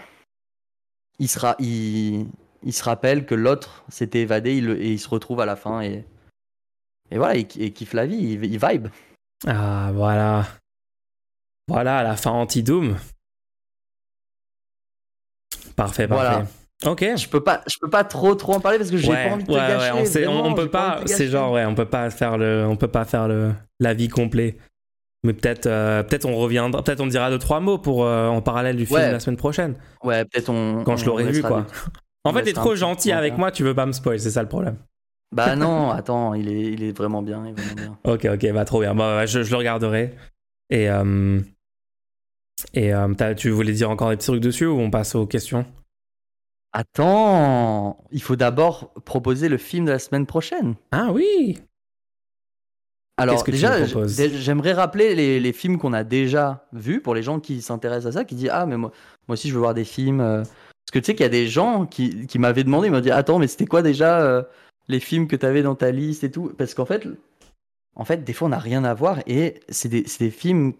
il, 1.18 1.28
sera, 1.28 1.56
il, 1.58 2.26
il 2.64 2.72
se 2.72 2.84
rappelle 2.84 3.26
que 3.26 3.34
l'autre 3.34 3.84
s'était 3.88 4.20
évadé 4.20 4.56
il, 4.56 4.70
et 4.70 4.92
il 4.92 4.98
se 4.98 5.08
retrouve 5.08 5.40
à 5.40 5.46
la 5.46 5.56
fin 5.56 5.80
et, 5.80 6.04
et 7.10 7.18
voilà, 7.18 7.36
il, 7.36 7.46
il 7.56 7.72
kiffe 7.72 7.92
la 7.94 8.06
vie, 8.06 8.16
il, 8.16 8.44
il 8.44 8.58
vibe. 8.58 8.88
Ah, 9.46 9.90
voilà. 9.94 10.46
Voilà, 11.68 12.02
la 12.02 12.16
fin 12.16 12.30
anti-Doom. 12.30 12.96
Parfait, 15.76 16.06
Voilà. 16.06 16.30
parfait. 16.30 16.48
Ok. 16.84 17.16
Je 17.16 17.28
peux 17.28 17.42
pas, 17.42 17.62
je 17.66 17.76
peux 17.80 17.88
pas 17.90 18.02
trop 18.04 18.34
trop 18.34 18.54
en 18.54 18.60
parler 18.60 18.78
parce 18.78 18.90
que 18.90 18.96
j'ai 18.96 19.08
Ouais, 19.10 19.24
pas 19.28 19.34
envie 19.34 19.44
de 19.44 19.48
te 19.48 19.52
ouais, 19.52 19.58
gâcher. 19.58 19.92
ouais, 19.92 20.00
on, 20.00 20.04
sait- 20.04 20.26
on- 20.26 20.32
vraiment, 20.34 20.48
on 20.48 20.54
peut 20.54 20.68
pas, 20.68 20.96
te 21.02 21.08
c'est 21.08 21.24
gâcher. 21.24 21.28
genre, 21.28 21.52
ouais, 21.52 21.64
on 21.64 21.74
peut 21.74 21.84
pas 21.88 22.10
faire 22.10 22.36
le, 22.38 22.66
on 22.66 22.76
peut 22.76 22.88
pas 22.88 23.04
faire 23.04 23.28
le, 23.28 23.52
la 23.78 23.94
vie 23.94 24.08
complet. 24.08 24.56
Mais 25.24 25.32
peut-être, 25.32 25.66
euh, 25.66 26.02
peut-être 26.02 26.24
on 26.26 26.34
reviendra, 26.36 26.82
peut-être 26.82 27.00
on 27.00 27.06
dira 27.06 27.30
deux 27.30 27.38
trois 27.38 27.60
mots 27.60 27.78
pour 27.78 28.04
euh, 28.04 28.26
en 28.26 28.42
parallèle 28.42 28.76
du 28.76 28.86
film 28.86 28.98
la 28.98 29.20
semaine 29.20 29.36
prochaine, 29.36 29.76
Ouais, 30.02 30.24
peut-être 30.24 30.48
on. 30.48 30.82
quand 30.82 30.96
je 30.96 31.06
l'aurai 31.06 31.30
vu, 31.30 31.42
quoi. 31.42 31.64
En 32.24 32.32
fait, 32.32 32.42
t'es 32.44 32.52
trop 32.52 32.74
gentil 32.76 33.10
avec 33.12 33.32
commentaire. 33.32 33.38
moi, 33.38 33.50
tu 33.52 33.62
veux 33.64 33.74
pas 33.74 33.86
me 33.86 33.92
spoil, 33.92 34.20
c'est 34.20 34.30
ça 34.30 34.42
le 34.42 34.48
problème. 34.48 34.76
Bah 35.32 35.56
non, 35.56 35.90
attends, 35.90 36.34
il 36.34 36.48
est, 36.48 36.72
il 36.72 36.82
est 36.82 36.96
vraiment 36.96 37.22
bien, 37.22 37.44
il 37.46 37.50
est 37.50 37.60
vraiment 37.60 37.74
bien. 38.04 38.12
Ok, 38.12 38.26
ok, 38.32 38.52
bah 38.52 38.64
trop 38.64 38.80
bien. 38.80 38.94
Bah, 38.94 39.26
je, 39.26 39.42
je 39.42 39.50
le 39.50 39.56
regarderai. 39.56 40.14
Et, 40.70 40.88
euh, 40.88 41.40
et 42.74 42.94
euh, 42.94 43.34
tu 43.34 43.50
voulais 43.50 43.72
dire 43.72 43.90
encore 43.90 44.10
des 44.10 44.16
petits 44.16 44.28
trucs 44.28 44.40
dessus 44.42 44.66
ou 44.66 44.78
on 44.78 44.90
passe 44.90 45.14
aux 45.14 45.26
questions? 45.26 45.66
Attends, 46.72 47.98
il 48.12 48.22
faut 48.22 48.36
d'abord 48.36 48.94
proposer 49.04 49.48
le 49.48 49.58
film 49.58 49.84
de 49.84 49.90
la 49.90 49.98
semaine 49.98 50.26
prochaine. 50.26 50.74
Ah 50.90 51.10
oui. 51.12 51.58
Alors 53.18 53.44
que 53.44 53.50
déjà, 53.50 53.74
j'aimerais 54.06 54.72
rappeler 54.72 55.14
les, 55.14 55.38
les 55.38 55.52
films 55.52 55.78
qu'on 55.78 55.92
a 55.92 56.02
déjà 56.02 56.66
vus 56.72 57.00
pour 57.02 57.14
les 57.14 57.22
gens 57.22 57.40
qui 57.40 57.60
s'intéressent 57.60 58.16
à 58.16 58.20
ça, 58.20 58.24
qui 58.24 58.34
disent 58.34 58.50
ah 58.50 58.64
mais 58.64 58.78
moi, 58.78 58.90
moi 59.28 59.34
aussi 59.34 59.48
je 59.48 59.54
veux 59.54 59.60
voir 59.60 59.74
des 59.74 59.84
films. 59.84 60.20
euh. 60.20 60.42
Parce 60.92 61.00
que 61.00 61.06
tu 61.06 61.12
sais 61.12 61.14
qu'il 61.14 61.24
y 61.24 61.26
a 61.26 61.30
des 61.30 61.48
gens 61.48 61.86
qui, 61.86 62.26
qui 62.26 62.38
m'avaient 62.38 62.64
demandé, 62.64 62.88
ils 62.88 62.90
m'ont 62.90 63.00
dit 63.00 63.10
attends 63.10 63.38
mais 63.38 63.46
c'était 63.46 63.64
quoi 63.64 63.80
déjà 63.80 64.20
euh, 64.20 64.42
les 64.88 65.00
films 65.00 65.26
que 65.26 65.36
tu 65.36 65.46
avais 65.46 65.62
dans 65.62 65.74
ta 65.74 65.90
liste 65.90 66.22
et 66.22 66.30
tout? 66.30 66.52
Parce 66.58 66.74
qu'en 66.74 66.84
fait, 66.84 67.08
en 67.96 68.04
fait 68.04 68.24
des 68.24 68.34
fois 68.34 68.48
on 68.48 68.50
n'a 68.50 68.58
rien 68.58 68.84
à 68.84 68.92
voir 68.92 69.20
et 69.26 69.60
c'est 69.70 69.88
des, 69.88 70.30
films 70.30 70.74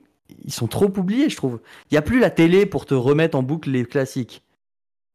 ils 0.45 0.53
sont 0.53 0.67
trop 0.67 0.93
oubliés, 0.99 1.31
je 1.31 1.37
trouve. 1.37 1.61
Il 1.91 1.95
n'y 1.95 1.99
a 1.99 2.03
plus 2.03 2.19
la 2.19 2.29
télé 2.29 2.67
pour 2.67 2.85
te 2.85 2.93
remettre 2.93 3.39
en 3.39 3.43
boucle 3.43 3.71
les 3.71 3.87
classiques. 3.87 4.43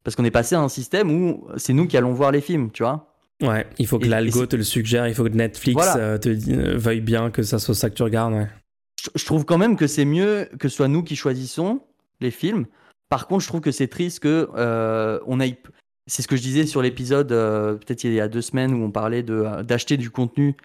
Parce 0.03 0.15
qu'on 0.15 0.25
est 0.25 0.31
passé 0.31 0.55
à 0.55 0.61
un 0.61 0.69
système 0.69 1.11
où 1.11 1.47
c'est 1.57 1.73
nous 1.73 1.85
qui 1.85 1.95
allons 1.95 2.13
voir 2.13 2.31
les 2.31 2.41
films, 2.41 2.71
tu 2.71 2.81
vois? 2.81 3.13
Ouais, 3.43 3.67
il 3.77 3.85
faut 3.85 3.99
que 3.99 4.07
l'algo 4.07 4.47
te 4.47 4.55
le 4.55 4.63
suggère, 4.63 5.07
il 5.07 5.13
faut 5.13 5.25
que 5.25 5.29
Netflix 5.29 5.79
euh, 5.95 6.17
te 6.17 6.29
euh, 6.29 6.75
veuille 6.75 7.01
bien 7.01 7.29
que 7.29 7.43
ça 7.43 7.59
soit 7.59 7.75
ça 7.75 7.91
que 7.91 7.95
tu 7.95 8.01
regardes. 8.01 8.33
Ouais. 8.33 8.47
Je, 9.15 9.25
trouve 9.25 9.45
quand 9.45 9.59
même 9.59 9.75
que 9.75 9.85
c'est 9.85 10.05
mieux 10.05 10.49
que 10.57 10.69
ce 10.69 10.77
soit 10.77 10.87
nous 10.87 11.03
qui 11.03 11.15
choisissons 11.15 11.81
les 12.19 12.31
films. 12.31 12.65
Par 13.10 13.28
contre, 13.28 13.43
je 13.43 13.47
trouve 13.47 13.62
que 13.62 13.72
c'est 13.72 13.88
triste 13.88 14.20
que 14.20 14.49
euh, 14.55 15.20
on 15.28 15.39
aille. 15.39 15.58
C'est 16.10 16.22
ce 16.22 16.28
que 16.28 16.36
je 16.36 16.41
disais 16.41 16.66
sur 16.66 16.82
l'épisode, 16.82 17.28
peut-être 17.28 18.05
il 18.05 18.14
y 18.14 18.22
a 18.22 18.30
deux 18.30 18.41
semaines, 18.41 18.74
où 18.74 18.84
on 18.84 18.91
parlait 18.91 19.24
de, 19.24 19.62
d'acheter 19.64 19.97
du 19.97 20.10
contenu 20.10 20.55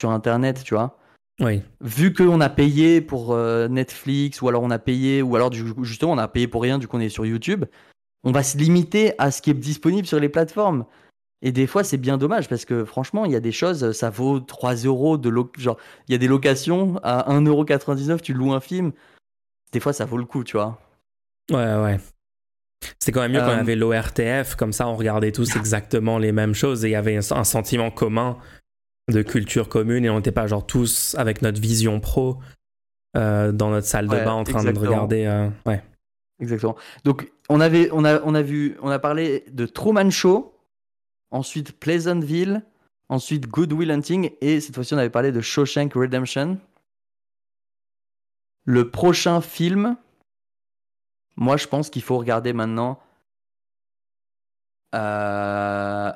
sur 0.00 0.10
Internet, 0.10 0.62
tu 0.64 0.74
vois. 0.74 0.98
Oui. 1.40 1.62
Vu 1.80 2.12
qu'on 2.12 2.40
a 2.40 2.48
payé 2.48 3.00
pour 3.00 3.36
Netflix, 3.36 4.42
ou 4.42 4.48
alors 4.48 4.64
on 4.64 4.70
a 4.70 4.80
payé, 4.80 5.22
ou 5.22 5.36
alors 5.36 5.52
justement 5.52 6.12
on 6.12 6.18
a 6.18 6.26
payé 6.26 6.48
pour 6.48 6.62
rien, 6.62 6.78
du 6.78 6.88
coup 6.88 6.96
on 6.96 7.00
est 7.00 7.10
sur 7.10 7.24
YouTube, 7.24 7.64
on 8.24 8.32
va 8.32 8.42
se 8.42 8.58
limiter 8.58 9.12
à 9.18 9.30
ce 9.30 9.40
qui 9.40 9.50
est 9.50 9.54
disponible 9.54 10.06
sur 10.06 10.18
les 10.18 10.28
plateformes. 10.28 10.84
Et 11.40 11.52
des 11.52 11.66
fois, 11.66 11.84
c'est 11.84 11.98
bien 11.98 12.18
dommage 12.18 12.48
parce 12.48 12.64
que 12.64 12.84
franchement, 12.84 13.24
il 13.24 13.30
y 13.32 13.36
a 13.36 13.40
des 13.40 13.52
choses, 13.52 13.92
ça 13.92 14.10
vaut 14.10 14.40
3 14.40 14.74
euros 14.86 15.18
de 15.18 15.32
genre, 15.56 15.76
il 16.08 16.12
y 16.12 16.14
a 16.14 16.18
des 16.18 16.26
locations 16.26 16.98
à 17.04 17.32
1,99€, 17.32 18.20
tu 18.20 18.34
loues 18.34 18.52
un 18.52 18.60
film. 18.60 18.92
Des 19.72 19.80
fois, 19.80 19.92
ça 19.92 20.04
vaut 20.04 20.16
le 20.16 20.24
coup, 20.24 20.42
tu 20.42 20.56
vois. 20.56 20.80
Ouais, 21.50 21.74
ouais. 21.82 21.98
C'était 22.98 23.12
quand 23.12 23.22
même 23.22 23.32
mieux 23.32 23.40
quand 23.40 23.46
on 23.46 23.58
euh. 23.58 23.60
avait 23.60 23.76
l'ORTF, 23.76 24.54
comme 24.54 24.72
ça, 24.72 24.88
on 24.88 24.96
regardait 24.96 25.32
tous 25.32 25.56
exactement 25.56 26.18
les 26.18 26.32
mêmes 26.32 26.54
choses 26.54 26.84
et 26.84 26.88
il 26.88 26.92
y 26.92 26.96
avait 26.96 27.16
un 27.16 27.44
sentiment 27.44 27.90
commun 27.90 28.38
de 29.10 29.22
culture 29.22 29.68
commune 29.68 30.04
et 30.04 30.10
on 30.10 30.16
n'était 30.16 30.32
pas 30.32 30.46
genre 30.46 30.66
tous 30.66 31.14
avec 31.18 31.42
notre 31.42 31.60
vision 31.60 31.98
pro 31.98 32.38
euh, 33.16 33.52
dans 33.52 33.70
notre 33.70 33.86
salle 33.86 34.06
de 34.06 34.16
bain 34.16 34.32
en 34.32 34.44
train 34.44 34.62
de 34.62 34.78
regarder. 34.78 35.24
Euh, 35.24 35.48
ouais. 35.66 35.82
Exactement. 36.40 36.76
Donc, 37.04 37.32
on, 37.48 37.60
avait, 37.60 37.88
on, 37.92 38.04
a, 38.04 38.20
on 38.22 38.34
a 38.34 38.42
vu, 38.42 38.76
on 38.82 38.90
a 38.90 38.98
parlé 38.98 39.44
de 39.50 39.66
Truman 39.66 40.10
Show 40.10 40.54
ensuite 41.30 41.72
Pleasantville, 41.72 42.62
ensuite 43.08 43.48
Good 43.48 43.72
Will 43.72 43.90
Hunting, 43.90 44.30
et 44.40 44.60
cette 44.60 44.74
fois-ci 44.74 44.94
on 44.94 44.98
avait 44.98 45.10
parlé 45.10 45.32
de 45.32 45.40
Shawshank 45.40 45.94
Redemption. 45.94 46.58
Le 48.64 48.90
prochain 48.90 49.40
film, 49.40 49.96
moi 51.38 51.56
je 51.56 51.66
pense 51.66 51.88
qu'il 51.88 52.02
faut 52.02 52.18
regarder 52.18 52.52
maintenant. 52.52 52.98
Euh, 54.94 56.12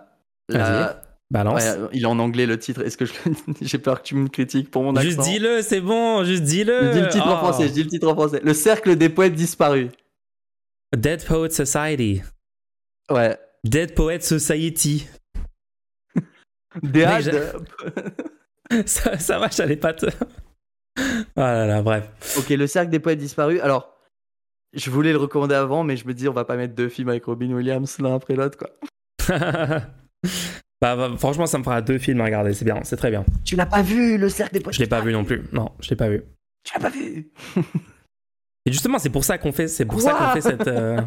Balance. 1.31 1.65
il 1.93 2.03
est 2.03 2.07
en 2.07 2.19
anglais 2.19 2.45
le 2.45 2.59
titre. 2.59 2.83
Est-ce 2.83 2.99
que 2.99 3.07
je... 3.07 3.13
j'ai 3.63 3.79
peur 3.79 4.03
que 4.03 4.09
tu 4.09 4.15
me 4.15 4.29
critiques 4.29 4.71
pour 4.71 4.83
mon 4.83 4.95
accent 4.97 5.09
Juste 5.09 5.21
dis-le, 5.21 5.63
c'est 5.63 5.81
bon, 5.81 6.25
juste 6.25 6.43
dis-le. 6.43 6.79
Je 6.83 6.93
dis 6.93 7.01
le 7.01 7.09
titre 7.09 7.27
en 7.27 7.39
français, 7.39 7.69
je 7.69 7.73
dis 7.73 7.83
le 7.85 7.89
titre 7.89 8.09
en 8.09 8.15
français. 8.15 8.41
Le 8.43 8.53
cercle 8.53 8.97
des 8.97 9.09
poètes 9.09 9.35
disparus. 9.35 9.91
Dead 10.95 11.25
Poet 11.25 11.51
Society. 11.51 12.21
Ouais, 13.11 13.39
Dead 13.65 13.95
Poet 13.95 14.21
Society. 14.21 15.07
Dead. 16.83 17.55
ça, 18.87 19.19
ça 19.19 19.39
va, 19.39 19.49
j'allais 19.49 19.77
pas 19.77 19.95
te. 19.95 20.07
Là 21.37 21.67
là, 21.67 21.83
bref. 21.83 22.11
Ok, 22.39 22.51
le 22.51 22.67
cercle 22.67 22.91
des 22.91 23.01
poètes 23.01 23.19
disparus. 23.19 23.61
Alors, 23.63 23.92
je 24.73 24.91
voulais 24.91 25.13
le 25.13 25.19
recommander 25.19 25.55
avant, 25.55 25.85
mais 25.85 25.97
je 25.97 26.07
me 26.07 26.15
dis, 26.15 26.29
on 26.29 26.33
va 26.33 26.45
pas 26.45 26.57
mettre 26.57 26.75
deux 26.75 26.89
films 26.89 27.11
avec 27.11 27.25
Robin 27.25 27.53
Williams 27.53 27.99
l'un 27.99 28.15
après 28.15 28.35
l'autre, 28.35 28.59
quoi. 28.59 28.71
Bah, 30.83 30.97
bah, 30.97 31.13
franchement, 31.17 31.47
ça 31.47 31.59
me 31.59 31.63
fera 31.63 31.81
deux 31.81 31.99
films 31.99 32.21
à 32.23 32.25
regarder, 32.25 32.55
c'est 32.55 32.65
bien, 32.65 32.81
c'est 32.83 32.97
très 32.97 33.11
bien. 33.11 33.25
Tu 33.45 33.55
l'as 33.55 33.67
pas 33.67 33.83
vu, 33.83 34.19
le 34.19 34.29
cercle 34.29 34.55
des 34.55 34.59
poètes 34.59 34.75
Je 34.75 34.81
l'ai 34.81 34.89
pas 34.89 35.01
vu 35.01 35.13
non 35.13 35.25
plus, 35.25 35.45
non, 35.53 35.71
je 35.79 35.89
l'ai 35.89 35.95
pas 35.95 36.09
vu. 36.09 36.25
Tu 36.65 36.75
l'as 36.75 36.81
pas 36.81 36.91
vu 36.91 37.31
Et 38.67 38.73
justement, 38.73 38.99
c'est 38.99 39.09
pour 39.09 39.23
ça 39.23 39.39
qu'on 39.39 39.53
fait, 39.53 39.69
c'est 39.69 39.85
pour 39.85 40.01
ça 40.01 40.13
qu'on 40.13 40.33
fait 40.33 40.41
cette, 40.41 40.67
euh, 40.67 41.01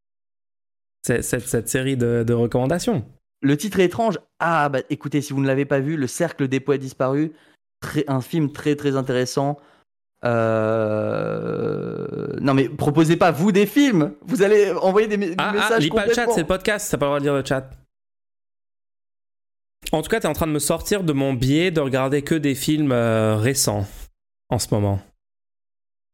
cette, 1.02 1.22
cette, 1.22 1.68
série 1.68 1.98
de, 1.98 2.32
recommandations. 2.32 3.04
Le 3.42 3.54
titre 3.58 3.80
est 3.80 3.84
étrange. 3.84 4.18
Ah, 4.38 4.70
bah 4.70 4.80
écoutez, 4.88 5.20
si 5.20 5.34
vous 5.34 5.42
ne 5.42 5.46
l'avez 5.46 5.66
pas 5.66 5.80
vu, 5.80 5.98
Le 5.98 6.06
Cercle 6.06 6.48
des 6.48 6.60
Poètes 6.60 6.80
Disparus, 6.80 7.32
très, 7.80 8.04
un 8.08 8.22
film 8.22 8.50
très 8.50 8.76
très 8.76 8.96
intéressant. 8.96 9.58
Euh... 10.24 12.06
Non 12.40 12.54
mais 12.54 12.68
proposez 12.68 13.16
pas 13.16 13.30
vous 13.30 13.52
des 13.52 13.66
films. 13.66 14.14
Vous 14.22 14.42
allez 14.42 14.72
envoyer 14.72 15.08
des, 15.08 15.34
ah, 15.38 15.48
ah, 15.48 15.52
messages. 15.52 15.72
Ah, 15.72 15.78
lis 15.78 15.90
pas 15.90 16.06
le 16.06 16.14
chat, 16.14 16.26
c'est 16.32 16.42
le 16.42 16.46
podcast, 16.46 16.92
le 16.92 16.98
droit 16.98 17.18
de 17.18 17.24
lire 17.24 17.34
le 17.34 17.44
chat. 17.44 17.70
En 19.90 20.00
tout 20.00 20.08
cas, 20.08 20.20
t'es 20.20 20.28
en 20.28 20.32
train 20.32 20.46
de 20.46 20.52
me 20.52 20.58
sortir 20.58 21.02
de 21.02 21.12
mon 21.12 21.34
biais 21.34 21.70
de 21.70 21.80
regarder 21.80 22.22
que 22.22 22.34
des 22.34 22.54
films 22.54 22.92
euh, 22.92 23.36
récents 23.36 23.86
en 24.48 24.58
ce 24.58 24.72
moment. 24.72 25.00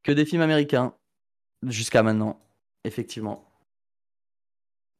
Que 0.02 0.12
des 0.12 0.24
films 0.24 0.42
américains 0.42 0.94
jusqu'à 1.66 2.02
maintenant, 2.02 2.40
effectivement. 2.84 3.44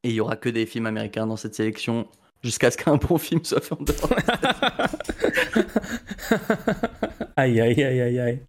Et 0.03 0.09
il 0.09 0.15
y 0.15 0.21
aura 0.21 0.37
que 0.37 0.49
des 0.49 0.65
films 0.65 0.85
américains 0.85 1.27
dans 1.27 1.35
cette 1.35 1.55
sélection 1.55 2.07
jusqu'à 2.41 2.71
ce 2.71 2.77
qu'un 2.77 2.95
bon 2.95 3.17
film 3.17 3.43
soit 3.43 3.61
fait 3.61 3.73
en 3.73 3.83
dehors. 3.83 4.15
aïe, 7.35 7.59
aïe, 7.59 7.83
aïe, 7.83 8.01
aïe, 8.01 8.19
aïe. 8.19 8.48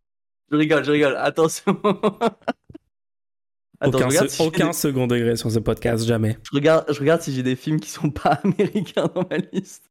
Je 0.51 0.57
rigole, 0.57 0.85
je 0.85 0.91
rigole. 0.91 1.17
Attention. 1.17 1.81
aucun, 4.41 4.73
second 4.73 5.07
degré 5.07 5.37
sur 5.37 5.51
ce 5.51 5.59
podcast, 5.59 6.05
jamais. 6.07 6.39
Je 6.43 6.51
regarde, 6.53 6.85
je 6.93 6.99
regarde 6.99 7.23
si 7.23 7.33
j'ai 7.33 7.43
des 7.43 7.57
films 7.57 7.81
qui 7.81 7.91
sont 7.91 8.11
pas 8.11 8.33
américains 8.45 9.11
dans 9.15 9.27
ma 9.31 9.39
liste. 9.53 9.91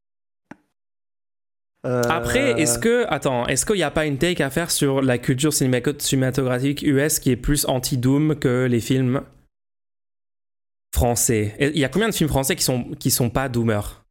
Euh, 1.86 2.02
Après, 2.10 2.60
est-ce 2.62 2.78
que, 2.78 3.06
attends, 3.08 3.48
est-ce 3.48 3.66
qu'il 3.66 3.78
n'y 3.78 3.84
a 3.84 3.92
pas 3.92 4.06
une 4.06 4.18
take 4.18 4.44
à 4.44 4.50
faire 4.50 4.70
sur 4.70 5.02
la 5.02 5.18
culture 5.18 5.54
cinématographique 5.54 6.82
US 6.82 7.20
qui 7.20 7.32
est 7.32 7.38
plus 7.38 7.66
anti-doom 7.66 8.36
que 8.36 8.66
les 8.70 8.82
films 8.82 9.22
français? 10.94 11.56
Il 11.60 11.80
y 11.80 11.86
a 11.86 11.90
combien 11.90 12.10
de 12.10 12.14
films 12.14 12.30
français 12.30 12.58
qui 12.58 12.64
sont, 12.64 12.84
qui 13.00 13.12
sont 13.12 13.30
pas 13.30 13.48
Doomer 13.48 14.04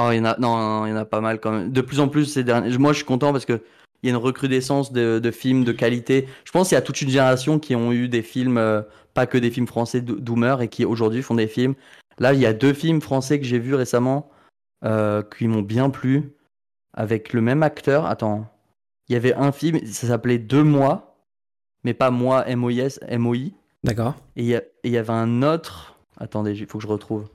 Oh, 0.00 0.10
il 0.12 0.18
y 0.18 0.20
en 0.20 0.26
a, 0.26 0.36
non, 0.38 0.86
il 0.86 0.90
y 0.90 0.92
en 0.92 0.96
a 0.96 1.04
pas 1.04 1.20
mal 1.20 1.40
quand 1.40 1.50
même. 1.50 1.72
De 1.72 1.80
plus 1.80 1.98
en 1.98 2.06
plus 2.06 2.26
ces 2.26 2.44
derniers. 2.44 2.78
Moi, 2.78 2.92
je 2.92 2.98
suis 2.98 3.04
content 3.04 3.32
parce 3.32 3.44
que 3.44 3.60
il 4.02 4.08
y 4.08 4.12
a 4.12 4.16
une 4.16 4.22
recrudescence 4.22 4.92
de, 4.92 5.18
de, 5.18 5.30
films 5.30 5.64
de 5.64 5.72
qualité. 5.72 6.28
Je 6.44 6.52
pense 6.52 6.68
qu'il 6.68 6.76
y 6.76 6.78
a 6.78 6.82
toute 6.82 7.00
une 7.00 7.08
génération 7.08 7.58
qui 7.58 7.74
ont 7.74 7.92
eu 7.92 8.08
des 8.08 8.22
films, 8.22 8.58
euh, 8.58 8.82
pas 9.14 9.26
que 9.26 9.38
des 9.38 9.50
films 9.50 9.66
français 9.66 10.00
Doomer, 10.00 10.62
et 10.62 10.68
qui 10.68 10.84
aujourd'hui 10.84 11.22
font 11.22 11.34
des 11.34 11.48
films. 11.48 11.74
Là, 12.18 12.32
il 12.32 12.40
y 12.40 12.46
a 12.46 12.52
deux 12.52 12.72
films 12.72 13.00
français 13.00 13.38
que 13.38 13.46
j'ai 13.46 13.58
vus 13.58 13.74
récemment 13.74 14.30
euh, 14.84 15.22
qui 15.22 15.48
m'ont 15.48 15.62
bien 15.62 15.90
plu, 15.90 16.32
avec 16.92 17.32
le 17.32 17.40
même 17.40 17.62
acteur. 17.62 18.06
Attends, 18.06 18.46
il 19.08 19.14
y 19.14 19.16
avait 19.16 19.34
un 19.34 19.52
film, 19.52 19.84
ça 19.86 20.06
s'appelait 20.06 20.38
Deux 20.38 20.64
mois, 20.64 21.16
mais 21.84 21.94
pas 21.94 22.10
moi, 22.10 22.46
M-O-I-S, 22.48 23.00
M-O-I. 23.08 23.54
D'accord. 23.84 24.16
Et 24.36 24.56
il 24.84 24.90
y 24.90 24.96
avait 24.96 25.12
un 25.12 25.42
autre, 25.42 25.98
Attendez, 26.18 26.58
il 26.58 26.66
faut 26.66 26.78
que 26.78 26.82
je 26.84 26.88
retrouve. 26.88 27.28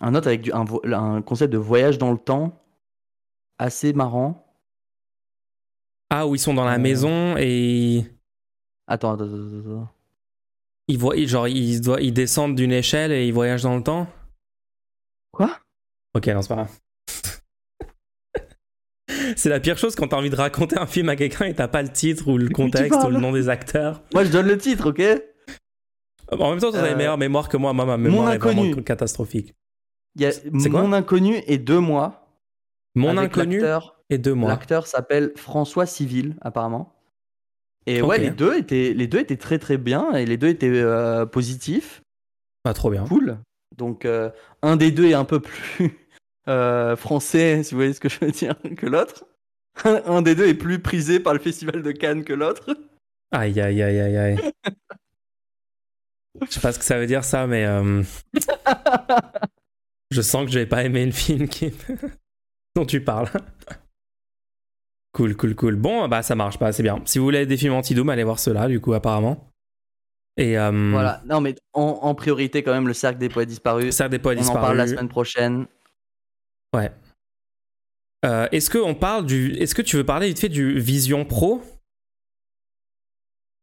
Un 0.00 0.14
autre 0.14 0.28
avec 0.28 0.50
un, 0.50 1.22
concept 1.22 1.52
de 1.52 1.58
voyage 1.58 1.98
dans 1.98 2.12
le 2.12 2.18
temps 2.18 2.62
assez 3.58 3.92
marrant. 3.92 4.49
Ah, 6.10 6.26
où 6.26 6.34
ils 6.34 6.40
sont 6.40 6.54
dans 6.54 6.64
la 6.64 6.74
euh. 6.74 6.78
maison 6.78 7.36
et. 7.38 8.04
Attends, 8.86 9.14
attends, 9.14 9.24
attends. 9.24 9.88
Ils, 10.88 10.98
voient, 10.98 11.16
genre, 11.24 11.46
ils, 11.46 11.80
ils 12.00 12.12
descendent 12.12 12.56
d'une 12.56 12.72
échelle 12.72 13.12
et 13.12 13.26
ils 13.26 13.32
voyagent 13.32 13.62
dans 13.62 13.76
le 13.76 13.82
temps 13.82 14.08
Quoi? 15.32 15.56
Ok, 16.14 16.26
non, 16.26 16.42
c'est 16.42 16.48
pas 16.48 16.54
grave. 16.56 16.78
c'est 19.36 19.48
la 19.48 19.60
pire 19.60 19.78
chose 19.78 19.94
quand 19.94 20.08
t'as 20.08 20.16
envie 20.16 20.30
de 20.30 20.36
raconter 20.36 20.76
un 20.76 20.86
film 20.86 21.08
à 21.08 21.14
quelqu'un 21.14 21.46
et 21.46 21.54
t'as 21.54 21.68
pas 21.68 21.82
le 21.82 21.90
titre 21.90 22.26
ou 22.26 22.36
le 22.36 22.48
contexte 22.48 22.98
ou 23.04 23.10
le 23.10 23.20
nom 23.20 23.30
des 23.30 23.48
acteurs. 23.48 24.02
Moi, 24.12 24.24
je 24.24 24.30
donne 24.30 24.48
le 24.48 24.58
titre, 24.58 24.90
ok? 24.90 25.00
En 26.32 26.50
même 26.50 26.60
temps, 26.60 26.72
tu 26.72 26.76
as 26.76 26.86
une 26.86 26.94
euh, 26.94 26.96
meilleure 26.96 27.18
mémoire 27.18 27.48
que 27.48 27.56
moi. 27.56 27.72
Moi, 27.72 27.84
ma 27.84 27.96
mémoire 27.96 28.32
est 28.32 28.38
vraiment 28.38 28.72
catastrophique. 28.82 29.54
Il 30.16 30.22
y 30.22 30.26
a 30.26 30.32
Mon 30.50 30.92
Inconnu 30.92 31.40
et 31.46 31.58
Deux 31.58 31.78
Mois. 31.78 32.26
Mon 32.96 33.16
Inconnu? 33.16 33.62
Et 34.10 34.18
Deux 34.18 34.34
Mois. 34.34 34.50
L'acteur 34.50 34.86
s'appelle 34.86 35.32
François 35.36 35.86
Civil, 35.86 36.36
apparemment. 36.40 36.94
Et 37.86 38.02
ouais, 38.02 38.18
les 38.18 38.30
deux, 38.30 38.56
étaient, 38.56 38.92
les 38.92 39.06
deux 39.06 39.20
étaient 39.20 39.38
très 39.38 39.58
très 39.58 39.78
bien 39.78 40.12
et 40.12 40.26
les 40.26 40.36
deux 40.36 40.48
étaient 40.48 40.68
euh, 40.68 41.24
positifs. 41.24 42.02
Pas 42.62 42.74
trop 42.74 42.90
bien. 42.90 43.06
Cool. 43.06 43.38
Donc, 43.76 44.04
euh, 44.04 44.30
un 44.62 44.76
des 44.76 44.90
deux 44.90 45.06
est 45.06 45.14
un 45.14 45.24
peu 45.24 45.40
plus 45.40 45.98
français, 46.96 47.62
si 47.62 47.72
vous 47.72 47.78
voyez 47.78 47.94
ce 47.94 48.00
que 48.00 48.08
je 48.08 48.18
veux 48.20 48.32
dire, 48.32 48.54
que 48.76 48.86
l'autre. 48.86 49.24
un 49.84 50.20
des 50.20 50.34
deux 50.34 50.48
est 50.48 50.54
plus 50.54 50.80
prisé 50.80 51.20
par 51.20 51.32
le 51.32 51.38
festival 51.38 51.82
de 51.82 51.92
Cannes 51.92 52.24
que 52.24 52.34
l'autre. 52.34 52.76
Aïe, 53.32 53.60
aïe, 53.60 53.82
aïe, 53.82 54.00
aïe, 54.00 54.16
aïe. 54.16 54.52
Je 56.42 56.52
sais 56.52 56.60
pas 56.60 56.72
ce 56.72 56.78
que 56.78 56.84
ça 56.84 56.98
veut 56.98 57.06
dire 57.06 57.24
ça, 57.24 57.46
mais 57.46 57.66
euh, 57.66 58.02
je 60.10 60.22
sens 60.22 60.46
que 60.46 60.52
je 60.52 60.58
vais 60.60 60.66
pas 60.66 60.84
aimer 60.84 61.04
le 61.04 61.12
film 61.12 61.48
qui... 61.48 61.72
dont 62.74 62.86
tu 62.86 63.02
parles. 63.02 63.28
Cool, 65.12 65.36
cool, 65.36 65.54
cool. 65.54 65.76
Bon, 65.76 66.08
bah 66.08 66.22
ça 66.22 66.34
marche 66.34 66.58
pas, 66.58 66.72
c'est 66.72 66.82
bien. 66.82 67.00
Si 67.04 67.18
vous 67.18 67.24
voulez 67.24 67.46
des 67.46 67.56
films 67.56 67.74
anti-doom, 67.74 68.08
allez 68.10 68.24
voir 68.24 68.38
ceux-là, 68.38 68.68
du 68.68 68.80
coup, 68.80 68.92
apparemment. 68.94 69.46
Et 70.36 70.58
euh, 70.58 70.90
Voilà, 70.92 71.22
non 71.26 71.40
mais 71.40 71.54
en, 71.74 72.14
priorité 72.14 72.62
quand 72.62 72.72
même 72.72 72.86
le 72.86 72.94
cercle 72.94 73.18
des 73.18 73.28
poètes 73.28 73.48
disparus. 73.48 73.84
Le 73.84 73.90
cercle 73.90 74.12
des 74.12 74.18
poètes 74.18 74.38
disparus. 74.38 74.58
On 74.58 74.62
en 74.62 74.66
parle 74.66 74.76
la 74.78 74.86
semaine 74.86 75.08
prochaine. 75.08 75.66
Ouais. 76.74 76.90
Euh, 78.24 78.46
est-ce 78.52 78.70
que 78.70 78.78
on 78.78 78.94
parle 78.94 79.26
du, 79.26 79.52
est-ce 79.56 79.74
que 79.74 79.82
tu 79.82 79.96
veux 79.96 80.04
parler 80.04 80.28
vite 80.28 80.38
fait 80.38 80.48
du 80.48 80.78
Vision 80.78 81.24
Pro? 81.24 81.62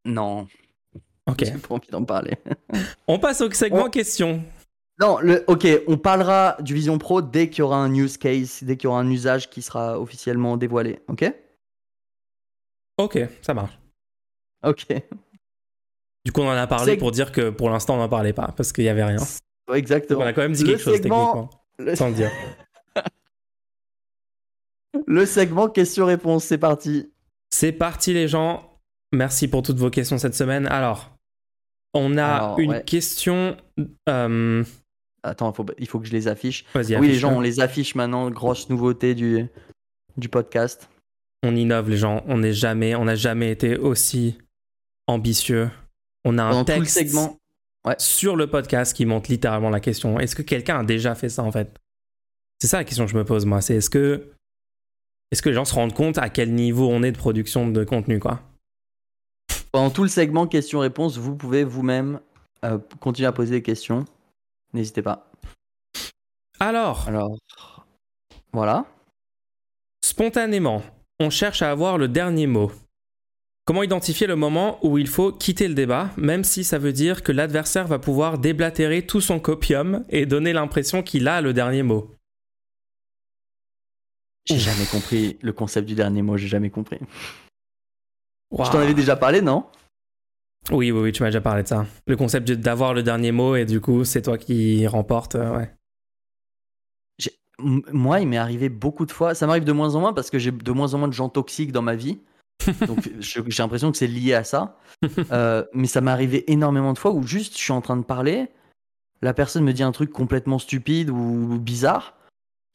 Non. 0.06 0.48
Ok. 1.28 1.44
J'ai 1.46 1.52
pas 1.52 1.76
envie 1.76 1.90
d'en 1.90 2.04
parler. 2.04 2.34
On 3.08 3.20
passe 3.20 3.42
au 3.42 3.52
segment 3.52 3.86
On- 3.86 3.90
questions. 3.90 4.44
Non, 5.00 5.20
le, 5.20 5.44
ok, 5.48 5.68
on 5.88 5.98
parlera 5.98 6.58
du 6.60 6.74
Vision 6.74 6.98
Pro 6.98 7.22
dès 7.22 7.50
qu'il 7.50 7.60
y 7.60 7.62
aura 7.62 7.78
un 7.78 7.94
use 7.94 8.18
case, 8.18 8.64
dès 8.64 8.78
qu'il 8.78 8.86
y 8.86 8.88
aura 8.88 9.00
un 9.00 9.10
usage 9.12 9.50
qui 9.50 9.62
sera 9.62 10.00
officiellement 10.00 10.58
dévoilé. 10.58 11.00
Ok? 11.08 11.32
Ok, 12.98 13.20
ça 13.44 13.54
marche. 13.54 13.78
Ok. 14.64 14.88
Du 16.26 16.32
coup, 16.32 16.42
on 16.42 16.48
en 16.48 16.58
a 16.58 16.66
parlé 16.66 16.98
pour 16.98 17.12
dire 17.12 17.32
que 17.32 17.52
pour 17.52 17.70
l'instant, 17.70 17.94
on 17.96 18.00
n'en 18.00 18.10
parlait 18.10 18.34
pas 18.34 18.52
parce 18.58 18.74
qu'il 18.74 18.86
y 18.86 18.90
avait 18.90 19.04
rien. 19.04 19.18
Exactement. 19.72 20.22
On 20.22 20.26
a 20.26 20.34
quand 20.34 20.42
même 20.42 20.54
dit 20.54 20.64
Le 20.64 20.70
quelque 20.72 20.82
chose 20.82 20.96
segment- 20.98 21.34
techniquement, 21.34 21.50
Le, 21.78 21.96
sans 21.96 22.08
le 22.10 22.14
dire. 22.16 22.32
le 25.08 25.26
segment 25.26 25.70
questions-réponses, 25.70 26.44
c'est 26.46 26.58
parti. 26.58 27.12
C'est 27.52 27.72
parti, 27.72 28.14
les 28.14 28.28
gens. 28.28 28.80
Merci 29.14 29.48
pour 29.48 29.62
toutes 29.62 29.78
vos 29.78 29.90
questions 29.90 30.18
cette 30.18 30.36
semaine. 30.36 30.66
Alors, 30.68 31.12
on 31.94 32.18
a 32.18 32.26
Alors, 32.26 32.60
une 32.60 32.72
ouais. 32.72 32.84
question. 32.84 33.56
euh, 34.10 34.64
Attends, 35.28 35.52
faut- 35.54 35.66
il 35.78 35.88
faut 35.88 36.00
que 36.00 36.06
je 36.08 36.12
les 36.12 36.28
affiche. 36.28 36.66
Oui, 36.76 36.84
les 37.08 37.16
gens, 37.16 37.34
on 37.34 37.42
les 37.42 37.60
affiche 37.60 37.96
maintenant. 37.96 38.30
Grosse 38.30 38.70
nouveauté 38.70 39.16
du, 39.16 39.46
du 40.18 40.30
podcast. 40.30 40.90
On 41.44 41.56
innove, 41.56 41.90
les 41.90 41.98
gens. 41.98 42.24
On 42.28 42.38
n'est 42.40 42.54
jamais, 42.54 42.96
on 42.96 43.06
n'a 43.06 43.16
jamais 43.16 43.52
été 43.52 43.78
aussi 43.78 44.38
ambitieux. 45.08 45.70
On 46.26 46.38
a 46.38 46.44
un 46.44 46.60
le 46.60 46.66
texte 46.66 46.98
segment. 46.98 47.38
sur 48.00 48.36
le 48.36 48.48
podcast 48.48 48.96
qui 48.96 49.06
montre 49.06 49.30
littéralement 49.32 49.70
la 49.70 49.80
question. 49.80 50.20
Est-ce 50.20 50.36
que 50.36 50.42
quelqu'un 50.42 50.80
a 50.80 50.84
déjà 50.84 51.16
fait 51.16 51.30
ça 51.30 51.44
en 51.44 51.52
fait? 51.52 51.74
C'est 52.62 52.68
ça 52.68 52.78
la 52.78 52.84
question 52.84 53.06
que 53.06 53.12
je 53.12 53.18
me 53.18 53.24
pose 53.24 53.46
moi. 53.46 53.62
C'est 53.62 53.76
est-ce 53.76 53.90
que 53.90 54.30
est-ce 55.32 55.42
que 55.42 55.50
les 55.50 55.56
gens 55.56 55.66
se 55.66 55.74
rendent 55.76 55.94
compte 55.94 56.18
à 56.18 56.30
quel 56.30 56.54
niveau 56.54 56.88
on 56.90 57.04
est 57.04 57.12
de 57.12 57.18
production 57.18 57.68
de 57.70 57.84
contenu 57.84 58.20
quoi? 58.20 58.42
Pendant 59.72 59.90
tout 59.92 60.04
le 60.04 60.10
segment 60.10 60.48
questions-réponses, 60.48 61.18
vous 61.18 61.36
pouvez 61.36 61.64
vous-même 61.64 62.20
euh, 62.66 62.80
continuer 63.00 63.28
à 63.28 63.32
poser 63.32 63.52
des 63.56 63.62
questions. 63.62 64.06
N'hésitez 64.78 65.02
pas. 65.02 65.32
Alors, 66.60 67.08
Alors, 67.08 67.36
voilà. 68.54 68.86
spontanément, 70.04 70.84
on 71.20 71.32
cherche 71.32 71.64
à 71.64 71.72
avoir 71.72 71.98
le 71.98 72.08
dernier 72.08 72.46
mot. 72.46 72.72
Comment 73.66 73.82
identifier 73.82 74.28
le 74.28 74.36
moment 74.36 74.78
où 74.86 75.00
il 75.00 75.08
faut 75.08 75.32
quitter 75.32 75.68
le 75.68 75.74
débat, 75.74 76.12
même 76.16 76.44
si 76.44 76.64
ça 76.64 76.78
veut 76.78 76.94
dire 76.94 77.24
que 77.24 77.32
l'adversaire 77.32 77.88
va 77.88 77.98
pouvoir 77.98 78.38
déblatérer 78.38 79.04
tout 79.08 79.20
son 79.20 79.40
copium 79.40 80.06
et 80.10 80.28
donner 80.28 80.54
l'impression 80.54 81.02
qu'il 81.02 81.28
a 81.28 81.42
le 81.42 81.54
dernier 81.54 81.82
mot? 81.82 82.12
J'ai 84.46 84.60
jamais 84.60 84.86
compris 84.86 85.40
le 85.42 85.54
concept 85.54 85.88
du 85.88 85.96
dernier 85.96 86.22
mot, 86.22 86.38
j'ai 86.38 86.48
jamais 86.48 86.70
compris. 86.70 87.00
Je 88.52 88.72
t'en 88.72 88.78
avais 88.78 88.94
déjà 88.94 89.16
parlé, 89.16 89.42
non? 89.42 89.66
Oui, 90.72 90.92
oui, 90.92 91.00
oui, 91.00 91.12
tu 91.12 91.24
m'as 91.24 91.30
déjà 91.30 91.42
parlé 91.42 91.64
de 91.64 91.68
ça. 91.68 91.86
Le 92.08 92.16
concept 92.16 92.52
d'avoir 92.52 92.94
le 92.94 93.04
dernier 93.04 93.32
mot 93.32 93.56
et 93.56 93.66
du 93.66 93.80
coup, 93.80 94.04
c'est 94.04 94.22
toi 94.24 94.38
qui 94.38 94.86
remporte. 94.88 95.36
euh, 95.36 95.58
ouais. 95.58 95.74
Moi, 97.60 98.20
il 98.20 98.28
m'est 98.28 98.38
arrivé 98.38 98.70
beaucoup 98.70 99.06
de 99.06 99.12
fois. 99.12 99.34
Ça 99.34 99.48
m'arrive 99.48 99.64
de 99.64 99.72
moins 99.72 99.96
en 99.96 100.00
moins 100.00 100.14
parce 100.14 100.30
que 100.30 100.38
j'ai 100.38 100.52
de 100.52 100.72
moins 100.72 100.94
en 100.94 101.00
moins 101.00 101.08
de 101.08 101.14
gens 101.14 101.30
toxiques 101.30 101.72
dans 101.72 101.82
ma 101.82 101.96
vie. 101.96 102.20
Donc 102.88 103.10
j'ai 103.20 103.64
l'impression 103.64 103.92
que 103.92 103.98
c'est 103.98 104.08
lié 104.08 104.34
à 104.34 104.44
ça. 104.44 104.78
Euh, 105.32 105.64
mais 105.74 105.88
ça 105.88 106.02
m'est 106.02 106.12
arrivé 106.12 106.52
énormément 106.52 106.94
de 106.94 107.00
fois 107.00 107.12
où 107.12 107.24
juste 107.24 107.54
je 107.54 107.60
suis 107.62 107.72
en 107.74 107.82
train 107.82 107.98
de 107.98 108.04
parler, 108.04 108.48
la 109.22 109.34
personne 109.34 109.64
me 109.64 109.74
dit 109.74 109.84
un 109.84 109.92
truc 109.92 110.12
complètement 110.12 110.60
stupide 110.60 111.10
ou 111.10 111.58
bizarre. 111.60 112.16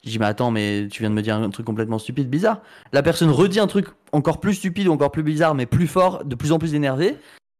Je 0.03 0.09
dis 0.09 0.19
mais 0.19 0.25
attends 0.25 0.51
mais 0.51 0.87
tu 0.89 1.01
viens 1.01 1.09
de 1.09 1.15
me 1.15 1.21
dire 1.21 1.35
un 1.35 1.49
truc 1.49 1.65
complètement 1.65 1.99
stupide, 1.99 2.29
bizarre. 2.29 2.61
La 2.91 3.03
personne 3.03 3.29
redit 3.29 3.59
un 3.59 3.67
truc 3.67 3.87
encore 4.11 4.39
plus 4.39 4.55
stupide 4.55 4.87
ou 4.87 4.91
encore 4.91 5.11
plus 5.11 5.23
bizarre 5.23 5.55
mais 5.55 5.65
plus 5.65 5.87
fort, 5.87 6.25
de 6.25 6.35
plus 6.35 6.51
en 6.51 6.59
plus 6.59 6.75
énervé. 6.75 7.15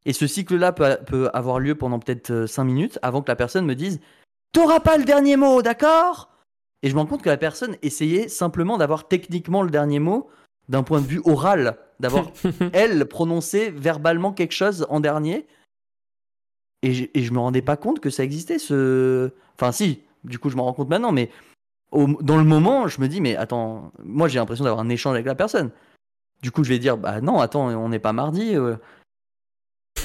Et 0.05 0.13
ce 0.13 0.27
cycle-là 0.27 0.71
peut, 0.73 0.97
peut 1.05 1.29
avoir 1.33 1.59
lieu 1.59 1.75
pendant 1.75 1.99
peut-être 1.99 2.45
5 2.45 2.63
minutes 2.65 2.99
avant 3.01 3.21
que 3.21 3.31
la 3.31 3.35
personne 3.35 3.65
me 3.65 3.75
dise 3.75 3.99
T'auras 4.51 4.79
pas 4.81 4.97
le 4.97 5.03
dernier 5.05 5.35
mot, 5.37 5.61
d'accord? 5.61 6.29
Et 6.83 6.89
je 6.89 6.95
me 6.95 6.99
rends 6.99 7.05
compte 7.05 7.21
que 7.21 7.29
la 7.29 7.37
personne 7.37 7.77
essayait 7.81 8.27
simplement 8.27 8.77
d'avoir 8.77 9.07
techniquement 9.07 9.61
le 9.63 9.69
dernier 9.71 9.99
mot 9.99 10.27
d'un 10.69 10.83
point 10.83 11.01
de 11.01 11.07
vue 11.07 11.21
oral, 11.25 11.77
d'avoir 11.99 12.25
elle 12.73 13.05
prononcé 13.05 13.71
verbalement 13.71 14.33
quelque 14.33 14.51
chose 14.53 14.85
en 14.89 14.99
dernier. 14.99 15.45
Et 16.81 16.93
je, 16.93 17.05
et 17.13 17.23
je 17.23 17.31
me 17.31 17.39
rendais 17.39 17.61
pas 17.61 17.77
compte 17.77 17.99
que 17.99 18.09
ça 18.09 18.23
existait 18.23 18.59
ce. 18.59 19.31
Enfin, 19.55 19.71
si, 19.71 20.01
du 20.25 20.39
coup, 20.39 20.49
je 20.49 20.57
m'en 20.57 20.65
rends 20.65 20.73
compte 20.73 20.89
maintenant, 20.89 21.11
mais 21.13 21.29
au- 21.91 22.21
dans 22.21 22.37
le 22.37 22.43
moment, 22.43 22.87
je 22.87 22.99
me 22.99 23.07
dis, 23.07 23.21
mais 23.21 23.35
attends, 23.37 23.91
moi 24.03 24.27
j'ai 24.27 24.39
l'impression 24.39 24.65
d'avoir 24.65 24.81
un 24.85 24.89
échange 24.89 25.13
avec 25.13 25.25
la 25.25 25.35
personne. 25.35 25.71
Du 26.41 26.51
coup, 26.51 26.63
je 26.65 26.69
vais 26.69 26.79
dire, 26.79 26.97
bah 26.97 27.21
non, 27.21 27.39
attends, 27.39 27.67
on 27.69 27.87
n'est 27.89 27.99
pas 27.99 28.11
mardi. 28.13 28.55
euh. 28.55 28.75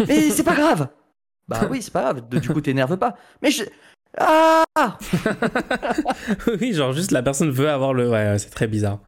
Mais 0.07 0.31
c'est 0.31 0.45
pas 0.45 0.55
grave. 0.55 0.89
Bah 1.49 1.63
oui, 1.71 1.81
c'est 1.83 1.93
pas 1.93 2.03
grave. 2.13 2.29
Du 2.29 2.41
coup, 2.49 2.61
t'énerves 2.61 2.97
pas. 2.99 3.17
Mais 3.43 3.51
je. 3.51 3.65
Ah 4.19 4.65
oui, 6.61 6.73
genre 6.73 6.93
juste 6.93 7.11
la 7.11 7.23
personne 7.23 7.51
veut 7.51 7.69
avoir 7.69 7.95
le. 7.95 8.09
Ouais, 8.09 8.31
ouais, 8.31 8.39
c'est 8.39 8.51
très 8.51 8.67
bizarre. 8.67 9.01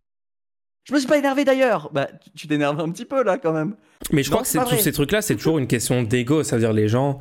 Je 0.88 0.94
me 0.94 0.98
suis 0.98 1.08
pas 1.08 1.18
énervé 1.18 1.44
d'ailleurs. 1.44 1.90
Bah, 1.92 2.08
tu- 2.34 2.48
t'énerves 2.48 2.80
un 2.80 2.90
petit 2.90 3.04
peu 3.04 3.22
là 3.22 3.38
quand 3.38 3.52
même. 3.52 3.76
Mais 4.12 4.22
je 4.22 4.30
Non, 4.30 4.36
crois 4.36 4.42
que 4.42 4.48
c'est 4.48 4.58
c'est 4.58 4.76
tous 4.76 4.82
ces 4.82 4.92
trucs-là, 4.92 5.22
c'est 5.22 5.36
toujours 5.36 5.58
une 5.58 5.66
question 5.66 6.02
d'ego. 6.02 6.42
Ça 6.42 6.56
veut 6.56 6.62
dire 6.62 6.72
les 6.72 6.88
gens 6.88 7.18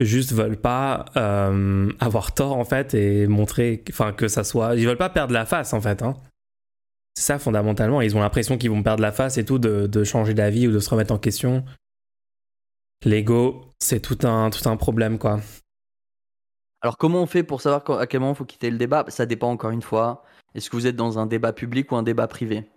juste 0.00 0.32
veulent 0.32 0.60
pas 0.60 1.06
euh, 1.16 1.90
avoir 2.00 2.34
tort 2.34 2.56
en 2.56 2.64
fait 2.64 2.94
et 2.94 3.26
montrer, 3.26 3.82
enfin 3.90 4.12
que 4.12 4.28
ça 4.28 4.44
soit, 4.44 4.74
ils 4.74 4.86
veulent 4.86 4.96
pas 4.96 5.08
perdre 5.08 5.32
la 5.32 5.46
face 5.46 5.72
en 5.72 5.80
fait. 5.80 6.02
Hein. 6.02 6.14
C'est 7.14 7.24
ça 7.24 7.38
fondamentalement. 7.38 8.00
Ils 8.02 8.16
ont 8.16 8.20
l'impression 8.20 8.58
qu'ils 8.58 8.70
vont 8.70 8.82
perdre 8.82 9.02
la 9.02 9.12
face 9.12 9.38
et 9.38 9.44
tout 9.44 9.58
de, 9.58 9.86
de 9.86 10.04
changer 10.04 10.34
d'avis 10.34 10.66
ou 10.68 10.72
de 10.72 10.78
se 10.80 10.90
remettre 10.90 11.14
en 11.14 11.18
question. 11.18 11.64
L'ego, 13.04 13.62
c'est 13.78 14.00
tout 14.00 14.18
un 14.26 14.76
problème 14.76 15.18
quoi. 15.18 15.40
Alors, 16.80 16.98
comment 16.98 17.22
on 17.22 17.26
fait 17.26 17.42
pour 17.42 17.62
savoir 17.62 17.98
à 17.98 18.06
quel 18.06 18.20
moment 18.20 18.32
il 18.32 18.36
faut 18.36 18.44
quitter 18.44 18.70
le 18.70 18.76
débat? 18.76 19.06
Ça 19.08 19.24
dépend 19.24 19.50
encore 19.50 19.70
une 19.70 19.80
fois. 19.80 20.22
Est-ce 20.54 20.68
que 20.68 20.76
vous 20.76 20.86
êtes 20.86 20.96
dans 20.96 21.18
un 21.18 21.24
débat 21.24 21.54
public 21.54 21.90
ou 21.90 21.96
un 21.96 22.02
débat 22.02 22.26
privé? 22.26 22.68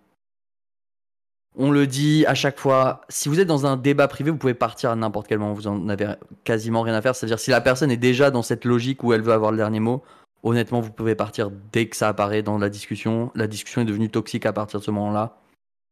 On 1.56 1.70
le 1.70 1.86
dit 1.86 2.24
à 2.26 2.34
chaque 2.34 2.58
fois. 2.58 3.02
Si 3.10 3.28
vous 3.28 3.38
êtes 3.38 3.48
dans 3.48 3.66
un 3.66 3.76
débat 3.76 4.08
privé, 4.08 4.30
vous 4.30 4.38
pouvez 4.38 4.54
partir 4.54 4.90
à 4.90 4.96
n'importe 4.96 5.28
quel 5.28 5.38
moment. 5.38 5.52
Vous 5.52 5.66
en 5.66 5.90
avez 5.90 6.14
quasiment 6.44 6.80
rien 6.80 6.94
à 6.94 7.02
faire. 7.02 7.14
C'est-à-dire, 7.14 7.38
si 7.38 7.50
la 7.50 7.60
personne 7.60 7.90
est 7.90 7.98
déjà 7.98 8.30
dans 8.30 8.42
cette 8.42 8.64
logique 8.64 9.04
où 9.04 9.12
elle 9.12 9.20
veut 9.22 9.32
avoir 9.32 9.50
le 9.50 9.58
dernier 9.58 9.80
mot, 9.80 10.02
honnêtement, 10.42 10.80
vous 10.80 10.90
pouvez 10.90 11.14
partir 11.14 11.50
dès 11.72 11.86
que 11.86 11.96
ça 11.96 12.08
apparaît 12.08 12.42
dans 12.42 12.56
la 12.56 12.70
discussion. 12.70 13.30
La 13.34 13.46
discussion 13.46 13.82
est 13.82 13.86
devenue 13.86 14.08
toxique 14.08 14.46
à 14.46 14.54
partir 14.54 14.80
de 14.80 14.84
ce 14.84 14.90
moment-là. 14.90 15.36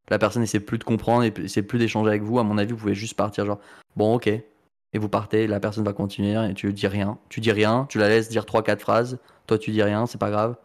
La 0.08 0.18
personne 0.18 0.42
essaie 0.42 0.60
plus 0.60 0.78
de 0.78 0.84
comprendre 0.84 1.24
et 1.24 1.32
essaie 1.42 1.62
plus 1.62 1.78
d'échanger 1.78 2.08
avec 2.08 2.22
vous. 2.22 2.38
À 2.38 2.44
mon 2.44 2.58
avis, 2.58 2.72
vous 2.72 2.78
pouvez 2.78 2.94
juste 2.94 3.14
partir 3.14 3.44
genre, 3.46 3.58
bon, 3.96 4.14
ok. 4.14 4.28
Et 4.28 4.98
vous 4.98 5.08
partez, 5.08 5.46
la 5.46 5.60
personne 5.60 5.84
va 5.84 5.92
continuer 5.92 6.34
et 6.48 6.54
tu 6.54 6.72
dis 6.72 6.86
rien. 6.86 7.18
Tu 7.28 7.40
dis 7.40 7.52
rien, 7.52 7.86
tu 7.88 7.98
la 7.98 8.08
laisses 8.08 8.28
dire 8.28 8.44
3-4 8.44 8.78
phrases. 8.78 9.18
Toi, 9.46 9.58
tu 9.58 9.70
dis 9.72 9.82
rien, 9.82 10.06
c'est 10.06 10.18
pas 10.18 10.30
grave. 10.30 10.56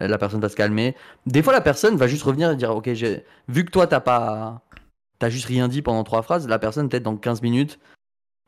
Euh, 0.00 0.06
La 0.08 0.16
personne 0.16 0.40
va 0.40 0.48
se 0.48 0.56
calmer. 0.56 0.94
Des 1.26 1.42
fois, 1.42 1.52
la 1.52 1.60
personne 1.60 1.96
va 1.96 2.06
juste 2.06 2.22
revenir 2.22 2.50
et 2.50 2.56
dire 2.56 2.74
Ok, 2.74 2.92
j'ai 2.94 3.24
vu 3.48 3.64
que 3.64 3.70
toi, 3.70 3.86
t'as 3.86 4.00
pas. 4.00 4.62
T'as 5.18 5.28
juste 5.28 5.46
rien 5.46 5.66
dit 5.66 5.82
pendant 5.82 6.04
trois 6.04 6.22
phrases. 6.22 6.46
La 6.48 6.60
personne, 6.60 6.88
peut-être 6.88 7.02
dans 7.02 7.16
15 7.16 7.42
minutes, 7.42 7.80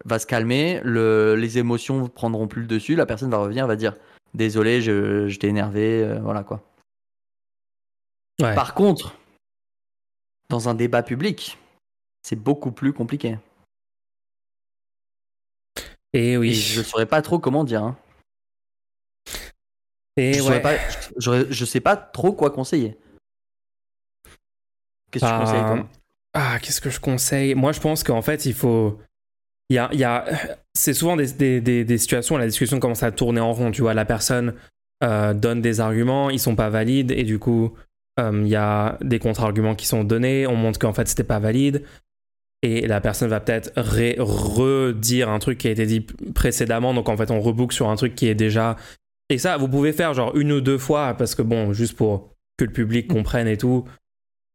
va 0.04 0.20
se 0.20 0.26
calmer. 0.26 0.80
Le... 0.84 1.34
Les 1.34 1.58
émotions 1.58 2.06
prendront 2.08 2.46
plus 2.46 2.62
le 2.62 2.68
dessus. 2.68 2.94
La 2.94 3.04
personne 3.06 3.30
va 3.30 3.38
revenir, 3.38 3.66
va 3.66 3.74
dire 3.76 3.96
Désolé, 4.32 4.80
je, 4.80 5.26
je 5.26 5.38
t'ai 5.40 5.48
énervé. 5.48 6.04
euh, 6.04 6.20
voilà 6.22 6.44
quoi. 6.44 6.62
Ouais. 8.40 8.54
Par 8.54 8.74
contre, 8.74 9.16
dans 10.50 10.68
un 10.68 10.74
débat 10.74 11.02
public, 11.02 11.56
c'est 12.22 12.36
beaucoup 12.36 12.72
plus 12.72 12.92
compliqué. 12.92 13.38
Et 16.12 16.36
oui. 16.36 16.50
Et 16.50 16.54
je 16.54 16.82
saurais 16.82 17.06
pas 17.06 17.22
trop 17.22 17.38
comment 17.38 17.64
dire. 17.64 17.82
hein. 17.82 17.96
Et 20.16 20.34
je, 20.34 20.42
ouais. 20.42 20.60
pas, 20.60 20.76
je, 21.16 21.50
je 21.50 21.64
sais 21.64 21.80
pas 21.80 21.96
trop 21.96 22.32
quoi 22.32 22.50
conseiller. 22.50 22.98
Qu'est-ce 25.10 25.24
que 25.24 25.30
tu 25.30 25.38
conseilles 25.38 25.60
toi? 25.60 25.88
Ah, 26.34 26.58
qu'est-ce 26.60 26.80
que 26.80 26.90
je 26.90 27.00
conseille? 27.00 27.54
Moi, 27.54 27.72
je 27.72 27.80
pense 27.80 28.04
qu'en 28.04 28.20
fait, 28.20 28.44
il 28.44 28.54
faut. 28.54 29.00
Il 29.70 29.76
y 29.76 29.78
a, 29.78 29.88
y 29.94 30.04
a... 30.04 30.26
C'est 30.74 30.94
souvent 30.94 31.16
des, 31.16 31.32
des, 31.32 31.60
des, 31.60 31.84
des 31.84 31.98
situations 31.98 32.34
où 32.34 32.38
la 32.38 32.46
discussion 32.46 32.80
commence 32.80 33.04
à 33.04 33.12
tourner 33.12 33.40
en 33.40 33.52
rond. 33.52 33.70
Tu 33.70 33.82
vois, 33.82 33.94
la 33.94 34.04
personne 34.04 34.56
euh, 35.04 35.32
donne 35.32 35.62
des 35.62 35.78
arguments, 35.80 36.28
ils 36.28 36.40
sont 36.40 36.56
pas 36.56 36.70
valides, 36.70 37.12
et 37.12 37.22
du 37.22 37.38
coup, 37.38 37.76
il 38.32 38.48
y 38.48 38.56
a 38.56 38.98
des 39.00 39.18
contre-arguments 39.18 39.74
qui 39.74 39.86
sont 39.86 40.04
donnés. 40.04 40.46
On 40.46 40.56
montre 40.56 40.78
qu'en 40.78 40.92
fait, 40.92 41.08
c'était 41.08 41.24
pas 41.24 41.38
valide. 41.38 41.82
Et 42.62 42.86
la 42.86 43.00
personne 43.00 43.30
va 43.30 43.40
peut-être 43.40 43.72
redire 43.76 45.30
un 45.30 45.38
truc 45.38 45.58
qui 45.58 45.68
a 45.68 45.70
été 45.70 45.86
dit 45.86 46.00
précédemment. 46.34 46.92
Donc, 46.92 47.08
en 47.08 47.16
fait, 47.16 47.30
on 47.30 47.40
reboucle 47.40 47.74
sur 47.74 47.88
un 47.88 47.96
truc 47.96 48.14
qui 48.14 48.28
est 48.28 48.34
déjà. 48.34 48.76
Et 49.30 49.38
ça, 49.38 49.56
vous 49.56 49.68
pouvez 49.68 49.92
faire 49.92 50.12
genre 50.12 50.36
une 50.36 50.52
ou 50.52 50.60
deux 50.60 50.78
fois, 50.78 51.14
parce 51.14 51.34
que 51.34 51.42
bon, 51.42 51.72
juste 51.72 51.96
pour 51.96 52.34
que 52.58 52.64
le 52.64 52.72
public 52.72 53.08
comprenne 53.08 53.48
et 53.48 53.56
tout 53.56 53.84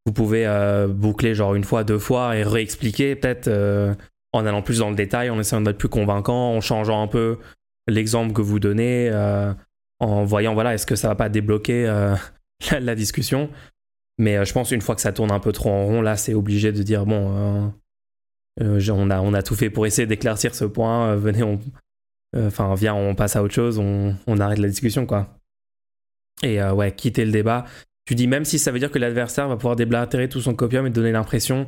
vous 0.06 0.14
pouvez 0.14 0.46
euh, 0.46 0.88
boucler 0.88 1.34
genre 1.34 1.56
une 1.56 1.64
fois, 1.64 1.84
deux 1.84 2.00
fois 2.00 2.36
et 2.38 2.44
réexpliquer 2.44 3.16
peut-être 3.16 3.48
euh, 3.48 3.94
en 4.34 4.46
allant 4.46 4.62
plus 4.62 4.80
dans 4.80 4.90
le 4.90 4.96
détail, 4.96 5.30
en 5.30 5.40
essayant 5.40 5.62
d'être 5.62 5.78
plus 5.78 5.90
convaincant, 5.90 6.56
en 6.56 6.62
changeant 6.62 7.02
un 7.02 7.08
peu 7.08 7.38
l'exemple 7.88 8.34
que 8.34 8.42
vous 8.42 8.60
donnez, 8.60 9.10
euh, 9.12 9.54
en 10.00 10.24
voyant 10.24 10.54
voilà 10.54 10.74
est-ce 10.74 10.86
que 10.86 10.96
ça 10.96 11.08
va 11.08 11.16
pas 11.16 11.30
débloquer 11.30 11.88
euh, 11.88 12.16
la, 12.80 12.96
discussion. 12.96 13.50
Mais 14.18 14.38
euh, 14.38 14.46
je 14.46 14.54
pense 14.54 14.72
une 14.72 14.82
fois 14.82 14.96
que 14.96 15.02
ça 15.02 15.12
tourne 15.12 15.32
un 15.32 15.40
peu 15.40 15.52
trop 15.52 15.70
en 15.70 15.86
rond, 15.86 16.02
là 16.02 16.16
c'est 16.16 16.34
obligé 16.34 16.72
de 16.72 16.84
dire 16.84 17.06
bon, 17.06 17.72
euh, 18.62 18.80
on, 18.90 19.10
a, 19.10 19.20
on 19.20 19.34
a 19.34 19.44
tout 19.44 19.56
fait 19.56 19.70
pour 19.70 19.86
essayer 19.86 20.08
d'éclaircir 20.08 20.56
ce 20.56 20.66
point. 20.66 21.16
venez, 21.16 21.44
on, 21.44 21.60
enfin, 22.38 22.74
viens, 22.76 22.94
on 22.94 23.16
passe 23.16 23.36
à 23.36 23.44
autre 23.44 23.54
chose, 23.54 23.80
on, 23.80 24.40
arrête 24.40 24.60
la 24.60 24.70
discussion, 24.70 25.06
quoi. 25.06 25.38
Et 26.44 26.62
ouais, 26.62 26.94
quitter 26.94 27.26
le 27.26 27.32
débat. 27.32 27.66
Tu 28.06 28.14
dis 28.14 28.28
même 28.28 28.46
si 28.46 28.60
ça 28.60 28.72
veut 28.72 28.80
dire 28.80 28.92
que 28.92 29.00
l'adversaire 29.00 29.48
va 29.48 29.56
pouvoir 29.56 29.76
déblatérer 29.76 30.30
tout 30.30 30.42
son 30.42 30.54
copium 30.54 30.86
et 30.86 30.92
donner 30.92 31.12
l'impression 31.12 31.66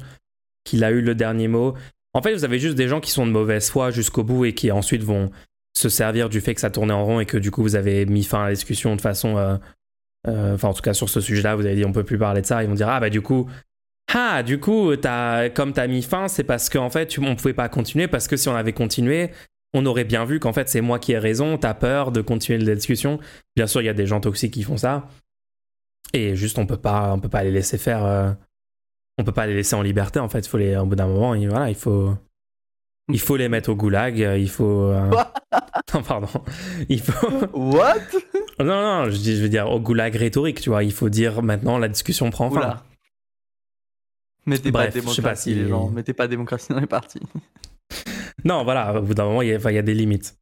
qu'il 0.63 0.83
a 0.83 0.91
eu 0.91 1.01
le 1.01 1.15
dernier 1.15 1.47
mot. 1.47 1.73
En 2.13 2.21
fait, 2.21 2.33
vous 2.33 2.45
avez 2.45 2.59
juste 2.59 2.75
des 2.75 2.87
gens 2.87 2.99
qui 2.99 3.11
sont 3.11 3.25
de 3.25 3.31
mauvaise 3.31 3.69
foi 3.69 3.91
jusqu'au 3.91 4.23
bout 4.23 4.45
et 4.45 4.53
qui 4.53 4.71
ensuite 4.71 5.03
vont 5.03 5.31
se 5.75 5.89
servir 5.89 6.29
du 6.29 6.41
fait 6.41 6.55
que 6.55 6.61
ça 6.61 6.69
tournait 6.69 6.93
en 6.93 7.05
rond 7.05 7.19
et 7.19 7.25
que 7.25 7.37
du 7.37 7.51
coup 7.51 7.61
vous 7.61 7.75
avez 7.75 8.05
mis 8.05 8.23
fin 8.23 8.41
à 8.41 8.45
la 8.45 8.53
discussion 8.53 8.95
de 8.95 9.01
façon. 9.01 9.37
Euh, 9.37 9.55
euh, 9.55 9.57
enfin, 10.27 10.69
en 10.69 10.73
tout 10.73 10.81
cas, 10.81 10.93
sur 10.93 11.09
ce 11.09 11.21
sujet-là, 11.21 11.55
vous 11.55 11.65
avez 11.65 11.75
dit 11.75 11.85
on 11.85 11.93
peut 11.93 12.03
plus 12.03 12.17
parler 12.17 12.41
de 12.41 12.45
ça. 12.45 12.63
Ils 12.63 12.69
vont 12.69 12.75
dire 12.75 12.89
ah 12.89 12.99
bah 12.99 13.09
du 13.09 13.21
coup. 13.21 13.49
Ah, 14.13 14.41
du 14.41 14.57
coup, 14.59 14.93
as, 15.03 15.49
comme 15.49 15.73
t'as 15.73 15.85
mis 15.87 16.01
fin, 16.01 16.29
c'est 16.29 16.45
parce 16.45 16.69
qu'en 16.69 16.89
fait, 16.89 17.17
on 17.19 17.35
pouvait 17.35 17.53
pas 17.53 17.67
continuer, 17.67 18.07
parce 18.07 18.29
que 18.29 18.37
si 18.37 18.47
on 18.47 18.55
avait 18.55 18.71
continué, 18.71 19.31
on 19.73 19.85
aurait 19.85 20.05
bien 20.05 20.23
vu 20.25 20.39
qu'en 20.39 20.53
fait, 20.53 20.69
c'est 20.69 20.79
moi 20.79 20.97
qui 20.97 21.11
ai 21.11 21.17
raison, 21.17 21.57
t'as 21.57 21.73
peur 21.73 22.11
de 22.13 22.21
continuer 22.21 22.63
la 22.63 22.75
discussion. 22.75 23.19
Bien 23.55 23.67
sûr, 23.67 23.81
il 23.81 23.85
y 23.85 23.89
a 23.89 23.93
des 23.93 24.05
gens 24.05 24.21
toxiques 24.21 24.53
qui 24.53 24.63
font 24.63 24.77
ça. 24.77 25.07
Et 26.13 26.35
juste, 26.35 26.57
on 26.57 26.65
peut 26.65 26.77
pas, 26.77 27.17
peut 27.21 27.29
pas 27.29 27.43
les 27.43 27.51
laisser 27.51 27.77
faire. 27.77 28.05
Euh, 28.05 28.31
on 29.17 29.23
peut 29.23 29.33
pas 29.33 29.45
les 29.45 29.55
laisser 29.55 29.75
en 29.75 29.81
liberté. 29.81 30.19
En 30.19 30.29
fait, 30.29 30.39
il 30.39 30.47
faut 30.47 30.57
les, 30.57 30.77
au 30.77 30.85
bout 30.85 30.95
d'un 30.95 31.07
moment, 31.07 31.35
il 31.35 31.75
faut, 31.75 32.13
il 33.09 33.19
faut 33.19 33.37
les 33.37 33.49
mettre 33.49 33.69
au 33.69 33.75
goulag. 33.75 34.17
Il 34.17 34.49
faut. 34.49 34.91
Euh, 34.91 35.09
non, 35.93 36.03
pardon. 36.03 36.27
Il 36.89 37.01
faut. 37.01 37.47
What 37.53 37.95
Non, 38.59 38.65
non, 38.65 39.05
je, 39.11 39.17
je 39.17 39.41
veux 39.41 39.49
dire 39.49 39.69
au 39.69 39.79
goulag 39.79 40.15
rhétorique. 40.15 40.61
Tu 40.61 40.69
vois, 40.69 40.83
il 40.83 40.91
faut 40.91 41.09
dire 41.09 41.43
maintenant 41.43 41.77
la 41.77 41.87
discussion 41.87 42.29
prend 42.29 42.49
fin. 42.49 42.81
Mettez 44.45 44.71
Bref, 44.71 44.87
pas 44.87 44.91
démocratie, 44.91 45.21
pas 45.21 45.35
si... 45.35 45.53
les 45.53 45.67
gens. 45.67 45.89
Mettez 45.89 46.13
pas 46.13 46.27
démocratie 46.27 46.71
dans 46.71 46.79
les 46.79 46.87
partis. 46.87 47.19
non, 48.45 48.63
voilà, 48.63 48.99
au 48.99 49.01
bout 49.01 49.13
d'un 49.13 49.25
moment, 49.25 49.41
il 49.41 49.49
y, 49.49 49.53
a, 49.53 49.71
il 49.71 49.75
y 49.75 49.77
a 49.77 49.81
des 49.81 49.93
limites. 49.93 50.37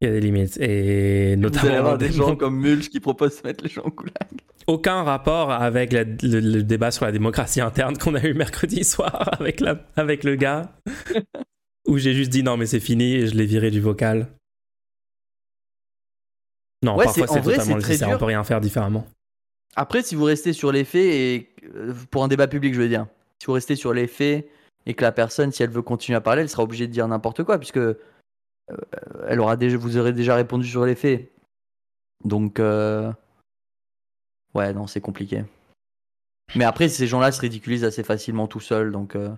Il 0.00 0.08
y 0.08 0.10
a 0.10 0.14
des 0.14 0.20
limites. 0.20 0.58
Et 0.60 1.36
notamment. 1.36 1.60
Vous 1.60 1.68
allez 1.68 1.76
avoir 1.76 1.98
des 1.98 2.12
gens 2.12 2.36
comme 2.36 2.58
Mulch 2.58 2.88
qui 2.88 3.00
proposent 3.00 3.42
de 3.42 3.48
mettre 3.48 3.64
les 3.64 3.70
gens 3.70 3.82
au 3.82 3.90
goulag 3.90 4.28
aucun 4.66 5.02
rapport 5.02 5.50
avec 5.50 5.92
le, 5.92 6.62
débat 6.62 6.90
sur 6.90 7.04
la 7.04 7.12
démocratie 7.12 7.60
interne 7.60 7.96
qu'on 7.96 8.14
a 8.14 8.24
eu 8.24 8.34
mercredi 8.34 8.84
soir 8.84 9.28
avec, 9.38 9.60
la, 9.60 9.76
avec 9.96 10.24
le 10.24 10.36
gars, 10.36 10.72
où 11.86 11.98
j'ai 11.98 12.14
juste 12.14 12.30
dit 12.30 12.42
non 12.42 12.56
mais 12.56 12.66
c'est 12.66 12.80
fini 12.80 13.14
et 13.14 13.26
je 13.26 13.34
l'ai 13.34 13.46
viré 13.46 13.70
du 13.70 13.80
vocal. 13.80 14.28
Non, 16.82 16.96
parfois 16.96 17.26
c'est 17.26 17.42
totalement 17.42 17.76
nécessaire, 17.76 18.08
on 18.08 18.18
peut 18.18 18.24
rien 18.24 18.44
faire 18.44 18.60
différemment. 18.60 19.06
Après, 19.74 20.02
si 20.02 20.14
vous 20.14 20.24
restez 20.24 20.52
sur 20.52 20.70
les 20.70 20.84
faits, 20.84 21.14
et 21.14 21.54
euh, 21.74 21.94
pour 22.10 22.24
un 22.24 22.28
débat 22.28 22.46
public, 22.46 22.74
je 22.74 22.80
veux 22.80 22.88
dire, 22.88 23.06
si 23.38 23.46
vous 23.46 23.52
restez 23.52 23.74
sur 23.74 23.94
les 23.94 24.06
faits 24.06 24.46
et 24.84 24.94
que 24.94 25.02
la 25.02 25.12
personne, 25.12 25.50
si 25.50 25.62
elle 25.62 25.70
veut 25.70 25.80
continuer 25.80 26.16
à 26.16 26.20
parler, 26.20 26.42
elle 26.42 26.48
sera 26.48 26.64
obligée 26.64 26.86
de 26.86 26.92
dire 26.92 27.08
n'importe 27.08 27.42
quoi, 27.44 27.58
puisque 27.58 27.78
euh, 27.78 27.96
elle 29.28 29.40
aura 29.40 29.56
déjà, 29.56 29.78
vous 29.78 29.96
aurez 29.96 30.12
déjà 30.12 30.34
répondu 30.34 30.66
sur 30.66 30.84
les 30.84 30.94
faits. 30.94 31.32
Donc, 32.24 32.60
euh, 32.60 33.10
Ouais, 34.54 34.72
non, 34.72 34.86
c'est 34.86 35.00
compliqué. 35.00 35.44
Mais 36.54 36.64
après, 36.64 36.88
ces 36.88 37.06
gens-là 37.06 37.32
se 37.32 37.40
ridiculisent 37.40 37.84
assez 37.84 38.02
facilement 38.02 38.46
tout 38.46 38.60
seuls, 38.60 38.92
donc 38.92 39.16
euh, 39.16 39.30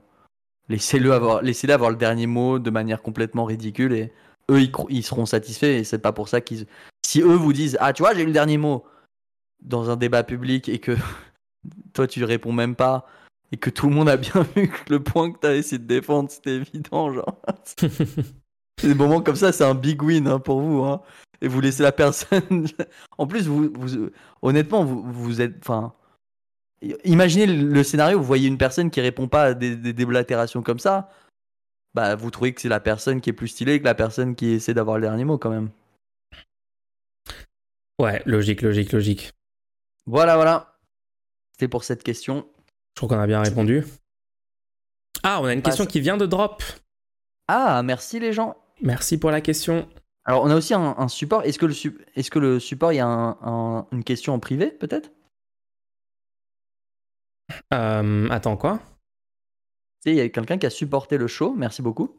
laissez-le 0.68 1.12
avoir, 1.12 1.42
laissez 1.42 1.70
avoir 1.70 1.90
le 1.90 1.96
dernier 1.96 2.26
mot 2.26 2.58
de 2.58 2.70
manière 2.70 3.02
complètement 3.02 3.44
ridicule 3.44 3.92
et 3.92 4.12
eux, 4.50 4.60
ils, 4.88 5.02
seront 5.02 5.26
satisfaits 5.26 5.64
et 5.66 5.84
c'est 5.84 5.98
pas 5.98 6.12
pour 6.12 6.28
ça 6.28 6.40
qu'ils. 6.40 6.66
Si 7.04 7.20
eux 7.20 7.34
vous 7.34 7.52
disent, 7.52 7.76
ah, 7.80 7.92
tu 7.92 8.02
vois, 8.02 8.14
j'ai 8.14 8.22
eu 8.22 8.26
le 8.26 8.32
dernier 8.32 8.58
mot 8.58 8.84
dans 9.62 9.90
un 9.90 9.96
débat 9.96 10.22
public 10.22 10.68
et 10.68 10.78
que 10.78 10.96
toi 11.94 12.06
tu 12.06 12.22
réponds 12.24 12.52
même 12.52 12.76
pas 12.76 13.06
et 13.52 13.56
que 13.56 13.70
tout 13.70 13.88
le 13.88 13.94
monde 13.94 14.08
a 14.08 14.16
bien 14.16 14.42
vu 14.56 14.68
que 14.68 14.92
le 14.92 15.02
point 15.02 15.32
que 15.32 15.38
tu 15.38 15.46
as 15.46 15.54
essayé 15.54 15.78
de 15.78 15.86
défendre 15.86 16.30
c'était 16.30 16.56
évident, 16.56 17.12
genre. 17.12 17.40
des 18.82 18.94
moments 18.94 19.22
comme 19.22 19.36
ça, 19.36 19.52
c'est 19.52 19.64
un 19.64 19.74
big 19.74 20.02
win 20.02 20.28
hein, 20.28 20.38
pour 20.38 20.60
vous. 20.60 20.82
Hein 20.82 21.00
et 21.44 21.48
vous 21.48 21.60
laissez 21.60 21.82
la 21.82 21.92
personne. 21.92 22.66
en 23.18 23.26
plus, 23.26 23.46
vous, 23.46 23.70
vous 23.74 24.10
honnêtement, 24.42 24.84
vous, 24.84 25.02
vous 25.02 25.40
êtes. 25.40 25.56
Enfin, 25.60 25.92
imaginez 27.04 27.46
le 27.46 27.82
scénario 27.82 28.18
vous 28.18 28.24
voyez 28.24 28.48
une 28.48 28.58
personne 28.58 28.90
qui 28.90 29.00
répond 29.00 29.28
pas 29.28 29.44
à 29.44 29.54
des, 29.54 29.76
déblatérations 29.92 30.62
comme 30.62 30.78
ça. 30.78 31.10
Bah, 31.94 32.16
vous 32.16 32.30
trouvez 32.30 32.52
que 32.52 32.60
c'est 32.60 32.68
la 32.68 32.80
personne 32.80 33.20
qui 33.20 33.30
est 33.30 33.34
plus 33.34 33.48
stylée 33.48 33.78
que 33.78 33.84
la 33.84 33.94
personne 33.94 34.34
qui 34.34 34.46
essaie 34.50 34.74
d'avoir 34.74 34.96
le 34.96 35.02
dernier 35.02 35.24
mot 35.24 35.38
quand 35.38 35.50
même. 35.50 35.70
Ouais, 38.00 38.22
logique, 38.26 38.62
logique, 38.62 38.92
logique. 38.92 39.32
Voilà, 40.06 40.34
voilà. 40.34 40.76
C'était 41.52 41.68
pour 41.68 41.84
cette 41.84 42.02
question. 42.02 42.48
Je 42.94 43.00
crois 43.00 43.16
qu'on 43.16 43.22
a 43.22 43.26
bien 43.26 43.40
répondu. 43.40 43.84
Ah, 45.22 45.40
on 45.40 45.44
a 45.44 45.52
une 45.52 45.60
bah, 45.60 45.70
question 45.70 45.86
qui 45.86 46.00
vient 46.00 46.16
de 46.16 46.26
drop. 46.26 46.62
Ah, 47.46 47.82
merci 47.84 48.18
les 48.18 48.32
gens. 48.32 48.56
Merci 48.82 49.18
pour 49.18 49.30
la 49.30 49.40
question. 49.40 49.88
Alors, 50.24 50.42
on 50.42 50.50
a 50.50 50.56
aussi 50.56 50.74
un, 50.74 51.08
support. 51.08 51.42
Est-ce 51.42 51.58
que, 51.58 51.66
le 51.66 51.74
est 52.16 52.28
que 52.28 52.38
le 52.38 52.58
support, 52.58 52.92
il 52.92 52.96
y 52.96 53.00
a 53.00 53.06
une 53.92 54.04
question 54.04 54.34
en 54.34 54.38
privé, 54.38 54.68
peut-être? 54.68 55.10
Euh, 57.72 58.28
Attends, 58.30 58.56
quoi? 58.56 58.80
Il 60.06 60.14
y 60.14 60.20
a 60.20 60.28
quelqu'un 60.28 60.58
qui 60.58 60.66
a 60.66 60.70
supporté 60.70 61.16
le 61.16 61.26
show, 61.26 61.54
merci 61.56 61.80
beaucoup. 61.80 62.14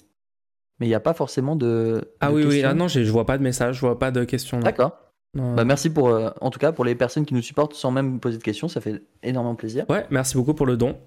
Mais 0.80 0.88
il 0.88 0.90
n'y 0.90 0.96
a 0.96 1.00
pas 1.00 1.14
forcément 1.14 1.56
de. 1.56 2.14
Ah 2.20 2.32
oui, 2.32 2.44
oui, 2.46 2.64
ah 2.64 2.74
non, 2.74 2.88
je 2.88 3.00
vois 3.12 3.26
pas 3.26 3.38
de 3.38 3.44
message, 3.44 3.76
je 3.76 3.82
vois 3.82 4.00
pas 4.00 4.12
de 4.12 4.24
question. 4.24 4.60
D'accord. 4.60 4.98
Bah, 5.36 5.66
merci 5.66 5.90
pour, 5.90 6.10
euh, 6.10 6.30
en 6.40 6.50
tout 6.50 6.60
cas, 6.60 6.72
pour 6.72 6.86
les 6.86 6.96
personnes 6.96 7.26
qui 7.26 7.34
nous 7.34 7.42
supportent 7.42 7.74
sans 7.74 7.92
même 7.92 8.20
poser 8.22 8.38
de 8.38 8.44
questions, 8.44 8.70
ça 8.70 8.80
fait 8.80 9.04
énormément 9.22 9.56
plaisir. 9.56 9.86
Ouais, 9.90 10.06
merci 10.10 10.38
beaucoup 10.38 10.54
pour 10.54 10.66
le 10.66 10.78
don. 10.78 10.98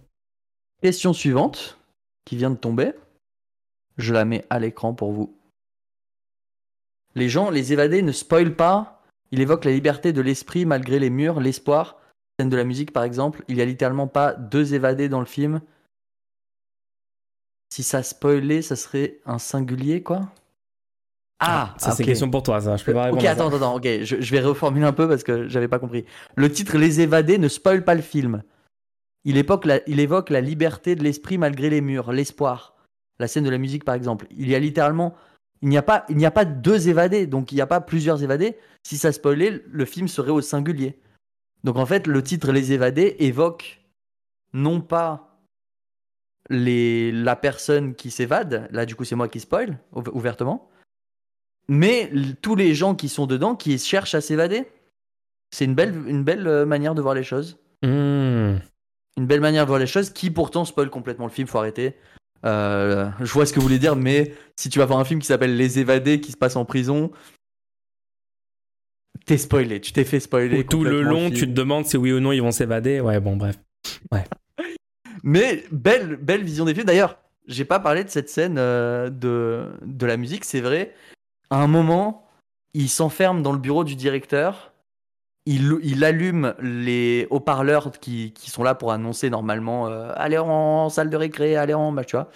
Question 0.83 1.15
suivante, 1.15 1.79
qui 2.27 2.37
vient 2.37 2.51
de 2.51 2.57
tomber. 2.57 2.93
Je 3.97 4.13
la 4.13 4.27
mets 4.27 4.45
à 4.51 4.59
l'écran 4.59 4.93
pour 4.93 5.13
vous. 5.13 5.35
Les 7.15 7.31
gens, 7.31 7.49
les 7.51 7.73
évadés 7.73 8.03
ne 8.03 8.13
spoilent 8.13 8.55
pas. 8.55 9.03
Il 9.31 9.41
évoque 9.41 9.65
la 9.65 9.73
liberté 9.73 10.13
de 10.13 10.21
l'esprit 10.21 10.67
malgré 10.67 10.99
les 10.99 11.11
murs, 11.11 11.41
l'espoir. 11.41 11.99
Scène 12.39 12.51
de 12.51 12.57
la 12.57 12.65
musique, 12.65 12.93
par 12.93 13.05
exemple. 13.05 13.43
Il 13.49 13.57
y 13.57 13.63
a 13.63 13.65
littéralement 13.65 14.07
pas 14.07 14.35
deux 14.35 14.75
évadés 14.75 15.09
dans 15.09 15.21
le 15.21 15.27
film. 15.27 15.61
Si 17.71 17.83
ça 17.83 18.03
spoilait, 18.03 18.63
ça 18.63 18.77
serait 18.77 19.21
un 19.27 19.39
singulier, 19.39 20.03
quoi. 20.03 20.29
Ah, 21.41 21.75
ça 21.79 21.93
c'est 21.93 22.05
question 22.05 22.31
pour 22.31 22.43
toi, 22.43 22.61
ça. 22.61 22.77
Je 22.77 22.85
peux 22.85 22.93
pas 22.93 23.05
répondre. 23.05 23.23
Ok, 23.23 23.29
attends, 23.29 23.55
attends, 23.55 23.77
ok. 23.77 23.87
Je, 24.03 24.31
vais 24.33 24.41
reformuler 24.41 24.87
un 24.87 24.93
peu 24.93 25.09
parce 25.09 25.23
que 25.23 25.49
j'avais 25.49 25.69
pas 25.69 25.79
compris. 25.79 26.05
Le 26.35 26.51
titre 26.51 26.77
Les 26.79 27.01
évadés 27.01 27.39
ne 27.39 27.49
spoil 27.49 27.85
pas 27.85 27.95
le 27.95 28.03
film. 28.03 28.43
Il, 29.25 29.37
évoque 29.37 29.65
la, 29.65 29.81
il 29.89 30.01
évoque 30.01 30.31
la 30.31 30.41
liberté 30.41 30.97
de 30.97 31.05
l'esprit 31.05 31.39
malgré 31.39 31.71
les 31.71 31.81
murs, 31.81 32.13
l'espoir. 32.13 32.75
La 33.21 33.29
scène 33.29 33.45
de 33.45 33.51
la 33.51 33.59
musique, 33.59 33.85
par 33.85 33.95
exemple. 33.95 34.27
Il 34.31 34.49
y 34.49 34.55
a 34.55 34.59
littéralement 34.59 35.15
il 35.63 35.69
n'y 35.69 35.77
a 35.77 35.83
pas, 35.83 36.05
il 36.09 36.17
n'y 36.17 36.27
a 36.27 36.31
pas 36.31 36.45
deux 36.45 36.89
évadés, 36.89 37.27
donc 37.27 37.53
il 37.53 37.57
n'y 37.57 37.61
a 37.61 37.67
pas 37.67 37.81
plusieurs 37.81 38.23
évadés. 38.23 38.57
Si 38.83 38.97
ça 38.97 39.13
spoilait, 39.13 39.63
le 39.67 39.85
film 39.85 40.09
serait 40.09 40.31
au 40.31 40.41
singulier. 40.41 40.99
Donc 41.65 41.77
en 41.77 41.87
fait, 41.87 42.07
le 42.07 42.23
titre 42.23 42.53
Les 42.53 42.73
évadés 42.73 43.17
évoque 43.19 43.81
non 44.53 44.81
pas 44.81 45.43
les, 46.51 47.13
la 47.13 47.37
personne 47.37 47.95
qui 47.95 48.11
s'évade, 48.11 48.69
là 48.71 48.87
du 48.87 48.95
coup 48.95 49.05
c'est 49.05 49.15
moi 49.15 49.29
qui 49.29 49.41
spoil 49.41 49.79
ouvertement, 49.93 50.71
mais 51.69 52.11
tous 52.41 52.57
les 52.57 52.75
gens 52.75 52.95
qui 52.95 53.09
sont 53.09 53.27
dedans 53.27 53.55
qui 53.55 53.79
cherchent 53.79 54.15
à 54.15 54.21
s'évader. 54.21 54.67
C'est 55.51 55.65
une 55.65 55.75
belle, 55.75 55.95
une 56.07 56.25
belle 56.25 56.47
euh, 56.47 56.67
manière 56.67 56.95
de 56.95 57.03
voir 57.03 57.15
les 57.15 57.23
choses. 57.23 57.59
Hmm. 57.83 58.57
Une 59.17 59.27
belle 59.27 59.41
manière 59.41 59.65
de 59.65 59.69
voir 59.69 59.79
les 59.79 59.87
choses 59.87 60.11
qui 60.11 60.31
pourtant 60.31 60.65
spoil 60.65 60.91
complètement 60.91 61.27
le 61.27 61.33
film, 61.33 61.49
faut 61.49 61.59
arrêter. 61.59 61.97
Euh, 62.45 63.11
je 63.21 63.33
vois 63.33 63.47
ce 63.47 63.53
que 63.53 63.59
vous 63.59 63.67
voulez 63.67 63.79
dire, 63.79 63.97
mais 63.97 64.35
si 64.57 64.69
tu 64.69 64.79
vas 64.79 64.87
voir 64.87 64.99
un 64.99 65.05
film 65.05 65.21
qui 65.21 65.27
s'appelle 65.27 65.57
Les 65.57 65.79
Évadés, 65.79 66.21
qui 66.21 66.33
se 66.33 66.37
passe 66.37 66.57
en 66.57 66.65
prison, 66.65 67.11
t'es 69.25 69.39
spoilé, 69.39 69.81
tu 69.81 69.93
t'es 69.93 70.05
fait 70.05 70.21
spoiler. 70.21 70.65
tout 70.65 70.85
le 70.85 71.03
long, 71.03 71.31
tu 71.31 71.47
te 71.47 71.53
demandes 71.53 71.87
si 71.87 71.97
oui 71.97 72.13
ou 72.13 72.21
non 72.21 72.33
ils 72.33 72.43
vont 72.43 72.51
s'évader. 72.51 73.01
Ouais, 73.01 73.21
bon, 73.21 73.37
bref. 73.37 73.59
Ouais. 74.13 74.25
mais 75.23 75.65
belle, 75.71 76.17
belle 76.17 76.43
vision 76.43 76.65
des 76.65 76.75
films. 76.75 76.87
D'ailleurs, 76.87 77.19
j'ai 77.47 77.65
pas 77.65 77.81
parlé 77.81 78.05
de 78.05 78.11
cette 78.11 78.29
scène 78.29 78.57
euh, 78.59 79.11
de, 79.11 79.67
de 79.83 80.07
la 80.07 80.17
musique, 80.17 80.45
c'est 80.45 80.61
vrai. 80.61 80.95
À 81.51 81.63
un 81.63 81.67
moment, 81.67 82.27
il 82.75 82.89
s'enferme 82.89 83.43
dans 83.43 83.53
le 83.53 83.59
bureau 83.59 83.85
du 83.85 83.97
directeur 83.97 84.73
il, 85.49 86.05
allume 86.05 86.55
les 86.61 87.27
haut-parleurs 87.31 87.91
qui, 87.99 88.35
sont 88.37 88.63
là 88.63 88.75
pour 88.75 88.93
annoncer 88.93 89.31
normalement 89.31 89.89
euh, 89.89 90.13
allez 90.17 90.39
en 90.39 90.91
salle 90.91 91.09
de 91.11 91.17
récré, 91.17 91.57
allez 91.57 91.75
en. 91.75 91.93
Bah, 91.93 92.05
tu 92.05 92.17
vois. 92.17 92.31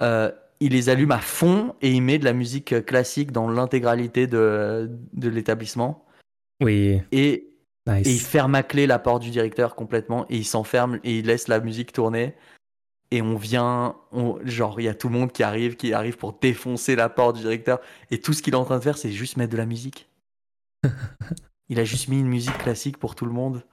Euh, 0.00 0.30
il 0.60 0.72
les 0.72 0.90
allume 0.90 1.10
à 1.10 1.18
fond 1.18 1.74
et 1.80 1.90
il 1.90 2.02
met 2.02 2.18
de 2.18 2.24
la 2.24 2.34
musique 2.34 2.84
classique 2.84 3.32
dans 3.32 3.50
l'intégralité 3.50 4.26
de, 4.26 4.90
l'établissement. 5.14 6.04
Oui. 6.62 7.00
Et, 7.12 7.46
il 8.04 8.20
ferme 8.20 8.54
à 8.54 8.62
clé 8.62 8.86
la 8.86 8.98
porte 8.98 9.22
du 9.22 9.30
directeur 9.30 9.74
complètement 9.74 10.26
et 10.28 10.36
il 10.36 10.44
s'enferme 10.44 11.00
et 11.02 11.18
il 11.18 11.26
laisse 11.26 11.48
la 11.48 11.60
musique 11.60 11.92
tourner. 11.92 12.34
Et 13.10 13.22
on 13.22 13.34
vient, 13.34 13.96
genre, 14.44 14.80
il 14.80 14.84
y 14.84 14.88
a 14.88 14.94
tout 14.94 15.08
le 15.08 15.14
monde 15.14 15.32
qui 15.32 15.42
arrive, 15.42 15.74
qui 15.74 15.92
arrive 15.92 16.16
pour 16.16 16.34
défoncer 16.34 16.94
la 16.94 17.08
porte 17.08 17.36
du 17.36 17.42
directeur. 17.42 17.80
Et 18.12 18.20
tout 18.20 18.32
ce 18.32 18.42
qu'il 18.42 18.52
est 18.52 18.56
en 18.56 18.64
train 18.64 18.78
de 18.78 18.84
faire, 18.84 18.98
c'est 18.98 19.10
juste 19.10 19.36
mettre 19.36 19.50
de 19.50 19.56
la 19.56 19.66
musique. 19.66 20.08
Il 21.68 21.80
a 21.80 21.84
juste 21.84 22.08
mis 22.08 22.20
une 22.20 22.28
musique 22.28 22.58
classique 22.58 22.98
pour 22.98 23.16
tout 23.16 23.24
le 23.24 23.32
monde. 23.32 23.64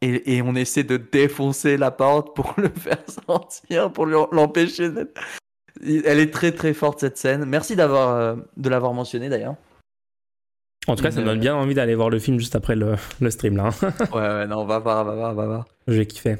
et, 0.00 0.40
on 0.42 0.54
essaie 0.54 0.84
de 0.84 0.96
défoncer 0.96 1.76
la 1.76 1.90
porte 1.90 2.34
pour 2.34 2.54
le 2.56 2.68
faire 2.74 3.02
sortir, 3.26 3.92
pour 3.92 4.06
l'empêcher 4.06 4.90
Elle 5.84 6.18
est 6.18 6.32
très 6.32 6.52
très 6.52 6.74
forte 6.74 7.00
cette 7.00 7.18
scène. 7.18 7.44
Merci 7.44 7.76
d'avoir 7.76 8.16
euh, 8.16 8.36
de 8.56 8.68
l'avoir 8.68 8.92
mentionné 8.92 9.28
d'ailleurs. 9.28 9.56
En 10.86 10.94
tout 10.94 11.02
cas, 11.02 11.10
ça 11.10 11.20
me 11.20 11.26
donne 11.26 11.40
bien 11.40 11.54
envie 11.54 11.74
d'aller 11.74 11.96
voir 11.96 12.10
le 12.10 12.18
film 12.18 12.38
juste 12.38 12.54
après 12.54 12.76
le, 12.76 12.94
le 13.20 13.30
stream 13.30 13.56
là. 13.56 13.70
ouais, 14.12 14.20
ouais, 14.20 14.46
non, 14.46 14.64
va 14.64 14.78
voir, 14.78 15.04
va 15.04 15.14
voir, 15.14 15.34
va 15.34 15.46
voir. 15.46 15.64
Je 15.88 15.94
vais 15.94 16.06
kiffer. 16.06 16.36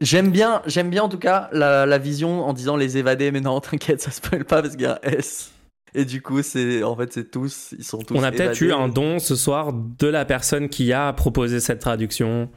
J'aime 0.00 0.30
bien, 0.30 0.62
j'aime 0.66 0.90
bien 0.90 1.02
en 1.02 1.08
tout 1.08 1.18
cas 1.18 1.48
la, 1.52 1.86
la, 1.86 1.98
vision 1.98 2.44
en 2.44 2.52
disant 2.52 2.76
les 2.76 2.96
évadés, 2.96 3.30
mais 3.30 3.40
non, 3.40 3.60
t'inquiète, 3.60 4.00
ça 4.00 4.10
spoil 4.10 4.44
pas 4.44 4.62
parce 4.62 4.74
qu'il 4.74 4.82
y 4.82 4.86
a 4.86 5.00
un 5.02 5.08
S. 5.08 5.52
Et 5.94 6.04
du 6.04 6.22
coup, 6.22 6.42
c'est 6.42 6.84
en 6.84 6.96
fait, 6.96 7.12
c'est 7.12 7.30
tous, 7.30 7.74
ils 7.76 7.84
sont 7.84 7.98
tous. 7.98 8.14
On 8.14 8.22
a 8.22 8.30
peut-être 8.30 8.60
eu 8.60 8.72
un 8.72 8.88
don 8.88 9.18
ce 9.18 9.34
soir 9.34 9.72
de 9.72 10.06
la 10.06 10.24
personne 10.24 10.68
qui 10.68 10.92
a 10.92 11.12
proposé 11.12 11.58
cette 11.58 11.80
traduction 11.80 12.48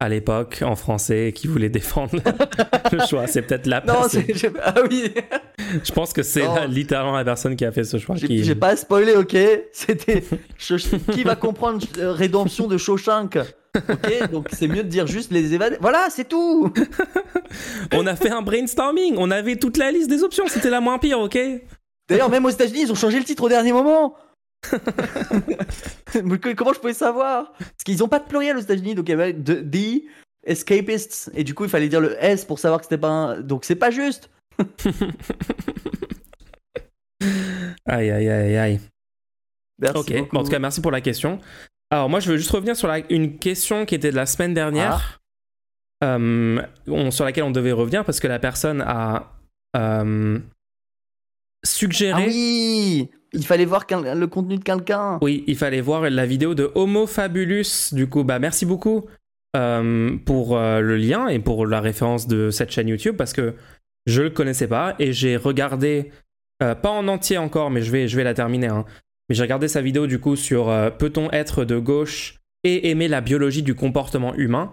à 0.00 0.08
l'époque 0.08 0.62
en 0.62 0.76
français 0.76 1.32
qui 1.34 1.46
voulait 1.46 1.68
défendre 1.68 2.18
le 2.90 2.98
choix. 3.08 3.26
C'est 3.26 3.42
peut-être 3.42 3.66
la 3.66 3.82
personne. 3.82 4.22
Non, 4.22 4.50
ah 4.64 4.74
oui. 4.90 5.12
Je 5.84 5.92
pense 5.92 6.14
que 6.14 6.22
c'est 6.22 6.46
littéralement 6.68 7.12
la 7.12 7.24
personne 7.24 7.54
qui 7.54 7.66
a 7.66 7.70
fait 7.70 7.84
ce 7.84 7.98
choix. 7.98 8.16
J'ai 8.16 8.54
pas 8.54 8.74
spoilé, 8.76 9.14
ok? 9.14 9.36
C'était 9.72 10.24
qui 11.12 11.22
va 11.22 11.36
comprendre 11.36 11.84
euh, 11.98 12.12
rédemption 12.12 12.66
de 12.66 12.78
Shawshank? 12.78 13.38
Ok, 13.76 14.30
donc 14.32 14.48
c'est 14.52 14.66
mieux 14.66 14.82
de 14.82 14.88
dire 14.88 15.06
juste 15.06 15.30
les 15.30 15.52
évadés. 15.54 15.76
Voilà, 15.80 16.08
c'est 16.10 16.28
tout. 16.28 16.72
on 17.92 18.06
a 18.06 18.16
fait 18.16 18.30
un 18.30 18.42
brainstorming. 18.42 19.14
On 19.18 19.30
avait 19.30 19.56
toute 19.56 19.76
la 19.76 19.92
liste 19.92 20.08
des 20.08 20.22
options. 20.22 20.44
C'était 20.48 20.70
la 20.70 20.80
moins 20.80 20.98
pire, 20.98 21.20
ok? 21.20 21.38
D'ailleurs, 22.08 22.30
même 22.30 22.44
aux 22.46 22.50
États-Unis, 22.50 22.82
ils 22.82 22.92
ont 22.92 22.96
changé 22.96 23.18
le 23.18 23.24
titre 23.24 23.44
au 23.44 23.48
dernier 23.48 23.72
moment. 23.72 24.16
Comment 26.56 26.72
je 26.72 26.78
pouvais 26.80 26.94
savoir? 26.94 27.52
Parce 27.58 27.84
qu'ils 27.84 27.98
n'ont 27.98 28.08
pas 28.08 28.18
de 28.18 28.26
pluriel 28.26 28.56
aux 28.56 28.60
États-Unis, 28.60 28.94
donc 28.94 29.08
il 29.08 29.12
y 29.12 29.14
avait 29.14 29.34
The 29.34 29.64
Escapists, 30.44 31.30
et 31.34 31.44
du 31.44 31.54
coup 31.54 31.64
il 31.64 31.70
fallait 31.70 31.88
dire 31.88 32.00
le 32.00 32.16
S 32.22 32.44
pour 32.44 32.58
savoir 32.58 32.80
que 32.80 32.86
c'était 32.86 32.98
pas 32.98 33.08
un. 33.08 33.40
Donc 33.40 33.64
c'est 33.64 33.76
pas 33.76 33.90
juste 33.90 34.30
Aïe 37.86 38.10
aïe 38.10 38.28
aïe 38.28 38.56
aïe. 38.56 38.80
Merci 39.78 39.98
ok, 39.98 40.12
en 40.34 40.44
tout 40.44 40.50
cas, 40.50 40.58
merci 40.58 40.80
pour 40.80 40.90
la 40.90 41.00
question. 41.00 41.38
Alors, 41.90 42.08
moi, 42.08 42.20
je 42.20 42.30
veux 42.30 42.36
juste 42.36 42.50
revenir 42.50 42.76
sur 42.76 42.86
la... 42.86 42.98
une 43.10 43.38
question 43.38 43.84
qui 43.84 43.94
était 43.94 44.10
de 44.10 44.16
la 44.16 44.26
semaine 44.26 44.54
dernière, 44.54 45.20
ah. 46.02 46.16
euh, 46.16 47.10
sur 47.10 47.24
laquelle 47.24 47.44
on 47.44 47.50
devait 47.50 47.72
revenir 47.72 48.04
parce 48.04 48.20
que 48.20 48.28
la 48.28 48.38
personne 48.38 48.82
a 48.82 49.32
euh, 49.76 50.38
suggéré. 51.64 52.22
Ah 52.22 52.26
oui 52.26 53.10
il 53.32 53.46
fallait 53.46 53.64
voir 53.64 53.84
le 53.90 54.26
contenu 54.26 54.56
de 54.56 54.64
quelqu'un. 54.64 55.18
Oui, 55.22 55.44
il 55.46 55.56
fallait 55.56 55.80
voir 55.80 56.08
la 56.08 56.26
vidéo 56.26 56.54
de 56.54 56.70
Homo 56.74 57.06
Fabulus. 57.06 57.92
Du 57.92 58.08
coup, 58.08 58.24
bah 58.24 58.38
merci 58.38 58.66
beaucoup 58.66 59.06
euh, 59.56 60.16
pour 60.24 60.56
euh, 60.56 60.80
le 60.80 60.96
lien 60.96 61.28
et 61.28 61.38
pour 61.38 61.66
la 61.66 61.80
référence 61.80 62.28
de 62.28 62.50
cette 62.50 62.70
chaîne 62.70 62.86
YouTube 62.88 63.16
parce 63.16 63.32
que 63.32 63.54
je 64.06 64.22
le 64.22 64.30
connaissais 64.30 64.68
pas 64.68 64.94
et 64.98 65.12
j'ai 65.12 65.36
regardé, 65.36 66.12
euh, 66.62 66.74
pas 66.74 66.90
en 66.90 67.08
entier 67.08 67.36
encore, 67.38 67.70
mais 67.70 67.82
je 67.82 67.90
vais, 67.90 68.08
je 68.08 68.16
vais 68.16 68.24
la 68.24 68.34
terminer. 68.34 68.68
Hein. 68.68 68.84
Mais 69.28 69.34
j'ai 69.34 69.42
regardé 69.42 69.68
sa 69.68 69.80
vidéo 69.80 70.06
du 70.06 70.18
coup 70.18 70.36
sur 70.36 70.66
peut-on 70.98 71.30
être 71.30 71.64
de 71.64 71.78
gauche 71.78 72.40
et 72.64 72.90
aimer 72.90 73.06
la 73.08 73.20
biologie 73.20 73.62
du 73.62 73.76
comportement 73.76 74.34
humain, 74.34 74.72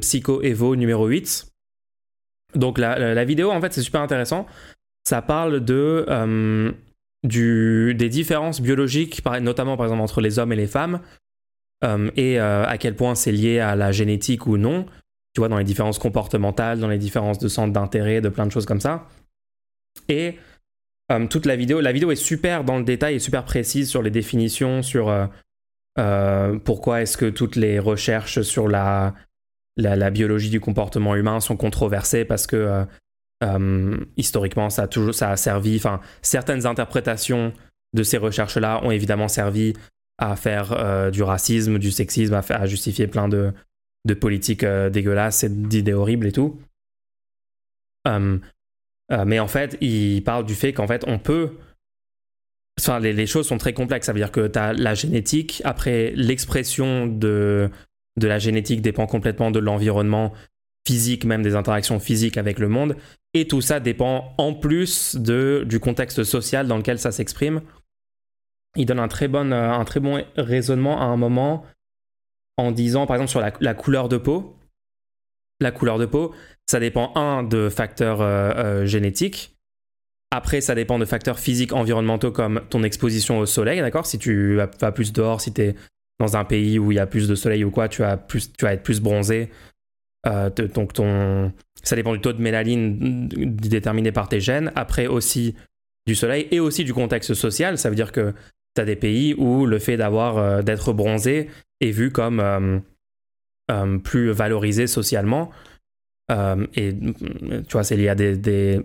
Psycho 0.00 0.42
Evo 0.42 0.76
numéro 0.76 1.06
8. 1.06 1.46
Donc 2.54 2.76
la, 2.76 3.14
la 3.14 3.24
vidéo 3.24 3.50
en 3.50 3.60
fait 3.62 3.72
c'est 3.72 3.80
super 3.80 4.02
intéressant. 4.02 4.46
Ça 5.04 5.22
parle 5.22 5.64
de 5.64 6.04
des 7.22 8.08
différences 8.08 8.60
biologiques, 8.60 9.22
notamment 9.40 9.76
par 9.76 9.86
exemple 9.86 10.02
entre 10.02 10.20
les 10.20 10.38
hommes 10.38 10.52
et 10.52 10.56
les 10.56 10.66
femmes, 10.66 11.00
euh, 11.84 12.10
et 12.16 12.40
euh, 12.40 12.64
à 12.66 12.78
quel 12.78 12.96
point 12.96 13.14
c'est 13.14 13.32
lié 13.32 13.60
à 13.60 13.76
la 13.76 13.92
génétique 13.92 14.46
ou 14.46 14.56
non, 14.56 14.86
tu 15.34 15.40
vois, 15.40 15.48
dans 15.48 15.58
les 15.58 15.64
différences 15.64 15.98
comportementales, 15.98 16.80
dans 16.80 16.88
les 16.88 16.98
différences 16.98 17.38
de 17.38 17.48
centre 17.48 17.72
d'intérêt, 17.72 18.20
de 18.20 18.28
plein 18.28 18.46
de 18.46 18.52
choses 18.52 18.66
comme 18.66 18.80
ça. 18.80 19.06
Et 20.08 20.38
euh, 21.12 21.26
toute 21.26 21.46
la 21.46 21.56
vidéo, 21.56 21.80
la 21.80 21.92
vidéo 21.92 22.10
est 22.10 22.16
super 22.16 22.64
dans 22.64 22.78
le 22.78 22.84
détail 22.84 23.16
et 23.16 23.18
super 23.18 23.44
précise 23.44 23.88
sur 23.88 24.02
les 24.02 24.10
définitions, 24.10 24.82
sur 24.82 25.12
pourquoi 26.64 27.00
est-ce 27.00 27.16
que 27.16 27.30
toutes 27.30 27.56
les 27.56 27.78
recherches 27.78 28.42
sur 28.42 28.68
la, 28.68 29.14
la, 29.78 30.10
biologie 30.10 30.50
du 30.50 30.60
comportement 30.60 31.16
humain 31.16 31.40
sont 31.40 31.56
controversées 31.56 32.26
parce 32.26 32.46
que 32.46 32.84
euh, 33.44 33.98
historiquement, 34.16 34.70
ça 34.70 34.84
a 34.84 34.88
toujours 34.88 35.14
ça 35.14 35.30
a 35.30 35.36
servi. 35.36 35.76
Enfin, 35.76 36.00
certaines 36.22 36.66
interprétations 36.66 37.52
de 37.92 38.02
ces 38.02 38.18
recherches-là 38.18 38.80
ont 38.84 38.90
évidemment 38.90 39.28
servi 39.28 39.74
à 40.18 40.36
faire 40.36 40.72
euh, 40.72 41.10
du 41.10 41.22
racisme, 41.22 41.78
du 41.78 41.90
sexisme, 41.90 42.34
à, 42.34 42.42
à 42.48 42.66
justifier 42.66 43.06
plein 43.06 43.28
de, 43.28 43.52
de 44.06 44.14
politiques 44.14 44.64
euh, 44.64 44.88
dégueulasses 44.88 45.44
et 45.44 45.50
d'idées 45.50 45.92
horribles 45.92 46.26
et 46.26 46.32
tout. 46.32 46.58
mais 48.06 49.38
en 49.38 49.48
fait, 49.48 49.76
il 49.80 50.22
parle 50.24 50.46
du 50.46 50.54
fait 50.54 50.72
qu'en 50.72 50.86
fait, 50.86 51.04
on 51.06 51.18
peut. 51.18 51.52
Enfin, 52.78 53.00
les, 53.00 53.12
les, 53.12 53.26
choses 53.26 53.46
sont 53.46 53.58
très 53.58 53.72
complexes. 53.72 54.06
Ça 54.06 54.12
veut 54.12 54.18
dire 54.18 54.32
que 54.32 54.48
tu 54.48 54.58
as 54.58 54.72
la 54.72 54.94
génétique, 54.94 55.62
après 55.64 56.12
l'expression 56.14 57.06
de, 57.06 57.70
de 58.18 58.26
la 58.26 58.38
génétique 58.38 58.82
dépend 58.82 59.06
complètement 59.06 59.50
de 59.50 59.58
l'environnement 59.58 60.32
physique, 60.86 61.24
même 61.24 61.42
des 61.42 61.56
interactions 61.56 61.98
physiques 61.98 62.38
avec 62.38 62.58
le 62.58 62.68
monde. 62.68 62.96
Et 63.34 63.46
tout 63.46 63.60
ça 63.60 63.80
dépend 63.80 64.34
en 64.38 64.54
plus 64.54 65.16
de, 65.16 65.64
du 65.66 65.80
contexte 65.80 66.24
social 66.24 66.68
dans 66.68 66.76
lequel 66.76 66.98
ça 66.98 67.12
s'exprime. 67.12 67.60
Il 68.76 68.86
donne 68.86 69.00
un 69.00 69.08
très, 69.08 69.28
bon, 69.28 69.52
euh, 69.52 69.70
un 69.70 69.84
très 69.84 70.00
bon 70.00 70.24
raisonnement 70.36 71.00
à 71.00 71.04
un 71.04 71.16
moment 71.16 71.64
en 72.56 72.70
disant, 72.70 73.06
par 73.06 73.16
exemple, 73.16 73.30
sur 73.30 73.40
la, 73.60 73.74
couleur 73.74 74.08
de 74.08 74.16
peau. 74.16 74.56
La 75.60 75.72
couleur 75.72 75.98
de 75.98 76.06
peau, 76.06 76.34
ça 76.66 76.80
dépend, 76.80 77.12
un, 77.16 77.42
de 77.42 77.68
facteurs 77.68 78.20
euh, 78.20 78.52
euh, 78.54 78.86
génétiques. 78.86 79.56
Après, 80.30 80.60
ça 80.60 80.74
dépend 80.74 80.98
de 80.98 81.04
facteurs 81.04 81.38
physiques, 81.38 81.72
environnementaux 81.72 82.32
comme 82.32 82.62
ton 82.70 82.82
exposition 82.82 83.38
au 83.38 83.46
soleil, 83.46 83.80
d'accord? 83.80 84.06
Si 84.06 84.18
tu 84.18 84.56
vas 84.56 84.92
plus 84.92 85.12
dehors, 85.12 85.40
si 85.40 85.52
tu 85.52 85.62
es 85.62 85.74
dans 86.18 86.36
un 86.36 86.44
pays 86.44 86.78
où 86.78 86.92
il 86.92 86.96
y 86.96 86.98
a 86.98 87.06
plus 87.06 87.28
de 87.28 87.34
soleil 87.34 87.64
ou 87.64 87.70
quoi, 87.70 87.88
tu 87.88 88.02
vas, 88.02 88.16
plus, 88.16 88.52
tu 88.52 88.64
vas 88.64 88.72
être 88.72 88.82
plus 88.82 89.00
bronzé, 89.00 89.50
euh, 90.26 90.50
donc 90.50 90.92
ton, 90.92 91.52
ça 91.82 91.96
dépend 91.96 92.12
du 92.12 92.20
taux 92.20 92.32
de 92.32 92.42
mélaline 92.42 93.28
déterminé 93.28 94.12
par 94.12 94.28
tes 94.28 94.40
gènes. 94.40 94.72
Après 94.74 95.06
aussi 95.06 95.54
du 96.06 96.14
soleil 96.14 96.48
et 96.50 96.60
aussi 96.60 96.84
du 96.84 96.94
contexte 96.94 97.34
social. 97.34 97.78
Ça 97.78 97.88
veut 97.88 97.96
dire 97.96 98.12
que 98.12 98.32
tu 98.74 98.82
as 98.82 98.84
des 98.84 98.96
pays 98.96 99.34
où 99.34 99.66
le 99.66 99.78
fait 99.78 99.96
d'avoir 99.96 100.38
euh, 100.38 100.62
d'être 100.62 100.92
bronzé 100.92 101.48
est 101.80 101.90
vu 101.90 102.10
comme 102.10 102.40
euh, 102.40 103.98
plus 103.98 104.30
valorisé 104.30 104.86
socialement. 104.86 105.50
et 106.30 106.94
tu 106.94 107.72
vois, 107.72 107.84
c'est 107.84 107.96
lié 107.96 108.08
à 108.08 108.14
des, 108.14 108.80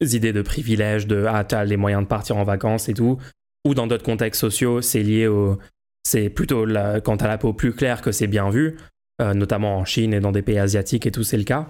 idées 0.00 0.32
de 0.32 0.42
privilèges, 0.42 1.06
de 1.06 1.26
ah, 1.28 1.44
tu 1.44 1.54
as 1.54 1.64
les 1.64 1.76
moyens 1.76 2.02
de 2.02 2.08
partir 2.08 2.36
en 2.36 2.44
vacances 2.44 2.88
et 2.88 2.94
tout. 2.94 3.18
Ou 3.66 3.74
dans 3.74 3.86
d'autres 3.86 4.04
contextes 4.04 4.40
sociaux, 4.40 4.80
c'est 4.80 5.02
lié 5.02 5.26
au. 5.26 5.58
C'est 6.02 6.30
plutôt 6.30 6.66
quand 7.04 7.18
tu 7.18 7.24
as 7.24 7.28
la 7.28 7.36
peau 7.36 7.52
plus 7.52 7.74
claire 7.74 8.00
que 8.00 8.10
c'est 8.10 8.26
bien 8.26 8.48
vu. 8.48 8.78
Euh, 9.20 9.34
notamment 9.34 9.76
en 9.76 9.84
Chine 9.84 10.14
et 10.14 10.20
dans 10.20 10.32
des 10.32 10.40
pays 10.40 10.58
asiatiques 10.58 11.04
et 11.04 11.10
tout, 11.10 11.24
c'est 11.24 11.36
le 11.36 11.44
cas. 11.44 11.68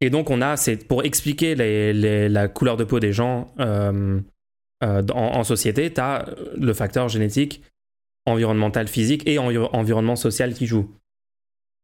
Et 0.00 0.10
donc, 0.10 0.30
on 0.30 0.40
a, 0.40 0.54
pour 0.88 1.04
expliquer 1.04 1.56
la 1.56 2.48
couleur 2.48 2.76
de 2.76 2.84
peau 2.84 3.00
des 3.00 3.12
gens 3.12 3.52
euh, 3.58 4.20
euh, 4.84 5.02
en, 5.12 5.42
société, 5.42 5.92
tu 5.92 6.00
as 6.00 6.28
le 6.56 6.72
facteur 6.72 7.08
génétique, 7.08 7.62
environnemental, 8.26 8.86
physique 8.86 9.26
et 9.26 9.38
environnement 9.38 10.16
social 10.16 10.54
qui 10.54 10.66
joue. 10.66 10.88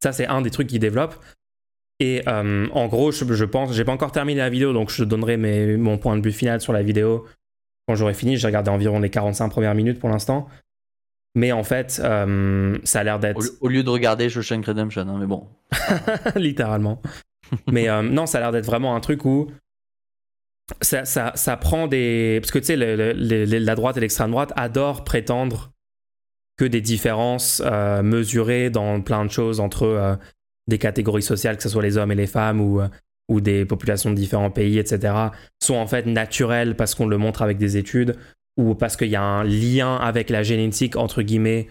Ça, 0.00 0.12
c'est 0.12 0.26
un 0.26 0.42
des 0.42 0.50
trucs 0.50 0.68
qui 0.68 0.78
développe. 0.78 1.16
Et 2.00 2.22
en 2.28 2.86
gros, 2.86 3.10
je, 3.10 3.24
je 3.24 3.44
pense, 3.44 3.72
j'ai 3.72 3.84
pas 3.84 3.92
encore 3.92 4.12
terminé 4.12 4.38
la 4.38 4.50
vidéo, 4.50 4.72
donc 4.72 4.90
je 4.90 5.02
donnerai 5.02 5.36
mon 5.76 5.98
point 5.98 6.16
de 6.16 6.22
vue 6.22 6.32
final 6.32 6.60
sur 6.60 6.72
la 6.72 6.82
vidéo 6.82 7.26
quand 7.86 7.96
j'aurai 7.96 8.14
fini. 8.14 8.36
J'ai 8.36 8.46
regardé 8.46 8.70
environ 8.70 9.00
les 9.00 9.10
45 9.10 9.48
premières 9.48 9.74
minutes 9.74 9.98
pour 9.98 10.08
l'instant. 10.08 10.48
Mais 11.34 11.52
en 11.52 11.62
fait, 11.62 12.00
euh, 12.02 12.78
ça 12.84 13.00
a 13.00 13.04
l'air 13.04 13.18
d'être. 13.18 13.40
Au, 13.60 13.68
lieu 13.68 13.82
de 13.82 13.90
regarder 13.90 14.28
Shawshank 14.28 14.66
Redemption, 14.66 15.02
hein, 15.02 15.16
mais 15.18 15.26
bon. 15.26 15.46
Littéralement. 16.36 17.00
mais 17.70 17.88
euh, 17.88 18.02
non, 18.02 18.26
ça 18.26 18.38
a 18.38 18.40
l'air 18.40 18.52
d'être 18.52 18.66
vraiment 18.66 18.94
un 18.96 19.00
truc 19.00 19.24
où 19.24 19.50
ça, 20.80 21.04
ça, 21.04 21.32
ça 21.34 21.56
prend 21.56 21.86
des. 21.86 22.38
Parce 22.40 22.50
que 22.50 22.58
tu 22.58 22.66
sais, 22.66 22.76
la 22.76 23.74
droite 23.74 23.96
et 23.96 24.00
l'extrême 24.00 24.30
droite 24.30 24.52
adorent 24.56 25.04
prétendre 25.04 25.72
que 26.56 26.64
des 26.64 26.80
différences 26.80 27.62
euh, 27.64 28.02
mesurées 28.02 28.70
dans 28.70 29.00
plein 29.00 29.24
de 29.24 29.30
choses 29.30 29.60
entre 29.60 30.18
des 30.66 30.78
catégories 30.78 31.22
sociales, 31.22 31.56
que 31.56 31.62
ce 31.62 31.68
soit 31.68 31.82
les 31.82 31.96
hommes 31.98 32.10
et 32.10 32.16
les 32.16 32.26
femmes 32.26 32.60
ou, 32.60 32.80
ou 33.28 33.40
des 33.40 33.64
populations 33.64 34.10
de 34.10 34.16
différents 34.16 34.50
pays, 34.50 34.78
etc., 34.78 35.14
sont 35.62 35.76
en 35.76 35.86
fait 35.86 36.06
naturelles 36.06 36.74
parce 36.74 36.94
qu'on 36.94 37.06
le 37.06 37.16
montre 37.16 37.42
avec 37.42 37.58
des 37.58 37.76
études 37.76 38.16
ou 38.58 38.74
parce 38.74 38.96
qu'il 38.96 39.08
y 39.08 39.16
a 39.16 39.22
un 39.22 39.44
lien 39.44 39.96
avec 39.96 40.28
la 40.28 40.42
génétique, 40.42 40.96
entre 40.96 41.22
guillemets. 41.22 41.68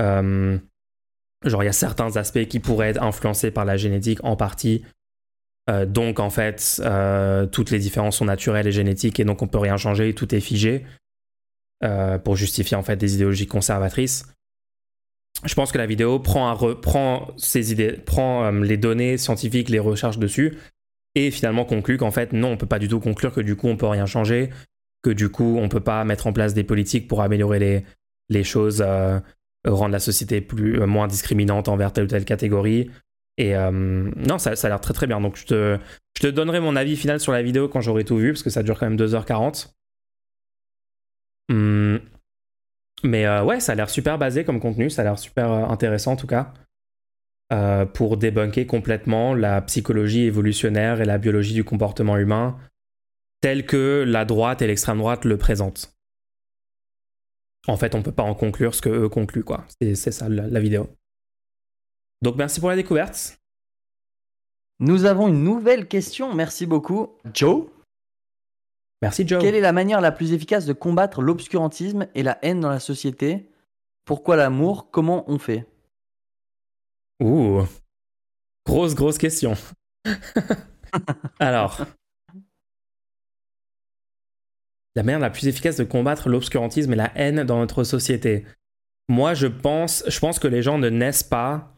Euh, 0.00 0.56
genre, 1.44 1.62
il 1.64 1.66
y 1.66 1.68
a 1.68 1.72
certains 1.72 2.16
aspects 2.16 2.46
qui 2.46 2.60
pourraient 2.60 2.90
être 2.90 3.02
influencés 3.02 3.50
par 3.50 3.64
la 3.64 3.76
génétique 3.76 4.20
en 4.22 4.36
partie. 4.36 4.84
Euh, 5.68 5.84
donc, 5.84 6.20
en 6.20 6.30
fait, 6.30 6.80
euh, 6.84 7.46
toutes 7.46 7.70
les 7.70 7.80
différences 7.80 8.18
sont 8.18 8.24
naturelles 8.24 8.68
et 8.68 8.72
génétiques 8.72 9.18
et 9.18 9.24
donc 9.24 9.42
on 9.42 9.48
peut 9.48 9.58
rien 9.58 9.76
changer, 9.76 10.14
tout 10.14 10.34
est 10.34 10.40
figé 10.40 10.86
pour 12.22 12.36
justifier 12.36 12.76
en 12.76 12.84
fait 12.84 12.94
des 12.94 13.16
idéologies 13.16 13.48
conservatrices. 13.48 14.24
je 15.44 15.52
pense 15.54 15.72
que 15.72 15.78
la 15.78 15.86
vidéo 15.86 16.20
prend, 16.20 16.56
idées, 17.56 17.92
prend 17.94 18.52
les 18.52 18.76
données 18.76 19.18
scientifiques, 19.18 19.68
les 19.68 19.80
recherches 19.80 20.18
dessus, 20.18 20.56
et 21.16 21.32
finalement 21.32 21.64
conclut 21.64 21.96
qu'en 21.96 22.12
fait, 22.12 22.32
non, 22.32 22.52
on 22.52 22.56
peut 22.56 22.66
pas 22.66 22.78
du 22.78 22.86
tout 22.86 23.00
conclure 23.00 23.34
que 23.34 23.40
du 23.40 23.56
coup, 23.56 23.66
on 23.66 23.76
peut 23.76 23.88
rien 23.88 24.06
changer, 24.06 24.50
que 25.02 25.10
du 25.10 25.28
coup, 25.28 25.56
on 25.58 25.68
peut 25.68 25.80
pas 25.80 26.04
mettre 26.04 26.26
en 26.26 26.32
place 26.32 26.54
des 26.54 26.64
politiques 26.64 27.08
pour 27.08 27.22
améliorer 27.22 27.58
les, 27.58 27.84
les 28.28 28.44
choses, 28.44 28.84
rendre 29.64 29.92
la 29.92 29.98
société 29.98 30.40
plus, 30.40 30.78
moins 30.86 31.08
discriminante 31.08 31.68
envers 31.68 31.92
telle 31.92 32.04
ou 32.04 32.08
telle 32.08 32.24
catégorie. 32.24 32.90
Et 33.38 33.54
non, 33.54 34.38
ça, 34.38 34.54
ça 34.56 34.68
a 34.68 34.70
l'air 34.70 34.80
très 34.80 34.94
très 34.94 35.06
bien. 35.06 35.20
Donc, 35.20 35.36
je 35.36 35.46
te, 35.46 35.78
je 36.16 36.22
te 36.22 36.26
donnerai 36.28 36.60
mon 36.60 36.76
avis 36.76 36.96
final 36.96 37.18
sur 37.18 37.32
la 37.32 37.42
vidéo 37.42 37.68
quand 37.68 37.80
j'aurai 37.80 38.04
tout 38.04 38.16
vu, 38.16 38.32
parce 38.32 38.42
que 38.42 38.50
ça 38.50 38.62
dure 38.62 38.78
quand 38.78 38.88
même 38.88 38.98
2h40. 38.98 39.72
Hum. 41.50 42.00
Mais 43.04 43.26
euh, 43.26 43.42
ouais, 43.42 43.60
ça 43.60 43.72
a 43.72 43.74
l'air 43.74 43.90
super 43.90 44.18
basé 44.18 44.44
comme 44.44 44.60
contenu, 44.60 44.90
ça 44.90 45.02
a 45.02 45.04
l'air 45.04 45.18
super 45.18 45.50
euh, 45.50 45.64
intéressant 45.66 46.12
en 46.12 46.16
tout 46.16 46.26
cas. 46.26 46.52
Euh, 47.52 47.84
pour 47.84 48.16
débunker 48.16 48.66
complètement 48.66 49.34
la 49.34 49.60
psychologie 49.62 50.24
évolutionnaire 50.24 51.02
et 51.02 51.04
la 51.04 51.18
biologie 51.18 51.52
du 51.52 51.64
comportement 51.64 52.16
humain 52.16 52.56
tel 53.42 53.66
que 53.66 54.04
la 54.06 54.24
droite 54.24 54.62
et 54.62 54.66
l'extrême 54.66 54.98
droite 54.98 55.26
le 55.26 55.36
présentent. 55.36 55.94
En 57.68 57.76
fait, 57.76 57.94
on 57.94 58.02
peut 58.02 58.12
pas 58.12 58.22
en 58.22 58.34
conclure 58.34 58.74
ce 58.74 58.80
que 58.80 58.88
eux 58.88 59.08
concluent, 59.08 59.44
quoi. 59.44 59.66
C'est 59.80 59.94
ça 59.94 60.28
la 60.30 60.60
vidéo. 60.60 60.88
Donc 62.22 62.36
merci 62.36 62.60
pour 62.60 62.70
la 62.70 62.76
découverte. 62.76 63.38
Nous 64.78 65.04
avons 65.04 65.28
une 65.28 65.44
nouvelle 65.44 65.86
question, 65.86 66.34
merci 66.34 66.66
beaucoup. 66.66 67.18
Joe? 67.34 67.66
Merci 69.02 69.26
Joe. 69.26 69.40
Quelle 69.40 69.54
est 69.54 69.60
la 69.60 69.72
manière 69.72 70.00
la 70.00 70.12
plus 70.12 70.32
efficace 70.32 70.64
de 70.64 70.72
combattre 70.72 71.20
l'obscurantisme 71.20 72.06
et 72.14 72.22
la 72.22 72.38
haine 72.42 72.60
dans 72.60 72.70
la 72.70 72.80
société? 72.80 73.50
Pourquoi 74.04 74.36
l'amour? 74.36 74.90
Comment 74.90 75.28
on 75.30 75.38
fait? 75.38 75.66
Ouh. 77.20 77.62
Grosse, 78.66 78.94
grosse 78.94 79.18
question. 79.18 79.54
Alors. 81.40 81.84
La 84.94 85.02
manière 85.02 85.20
la 85.20 85.30
plus 85.30 85.48
efficace 85.48 85.76
de 85.76 85.84
combattre 85.84 86.28
l'obscurantisme 86.28 86.92
et 86.92 86.96
la 86.96 87.12
haine 87.14 87.44
dans 87.44 87.58
notre 87.58 87.84
société. 87.84 88.44
Moi, 89.08 89.34
je 89.34 89.46
pense, 89.46 90.04
je 90.06 90.18
pense 90.18 90.38
que 90.38 90.48
les 90.48 90.62
gens 90.62 90.78
ne 90.78 90.88
naissent 90.88 91.22
pas 91.22 91.72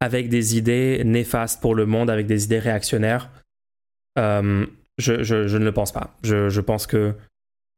avec 0.00 0.28
des 0.28 0.56
idées 0.56 1.02
néfastes 1.04 1.60
pour 1.60 1.74
le 1.74 1.86
monde, 1.86 2.10
avec 2.10 2.26
des 2.26 2.44
idées 2.44 2.58
réactionnaires. 2.58 3.30
Euh, 4.18 4.66
je, 4.98 5.12
ne 5.12 5.64
le 5.64 5.72
pense 5.72 5.92
pas. 5.92 6.16
Je, 6.22 6.60
pense 6.60 6.86
que 6.86 7.14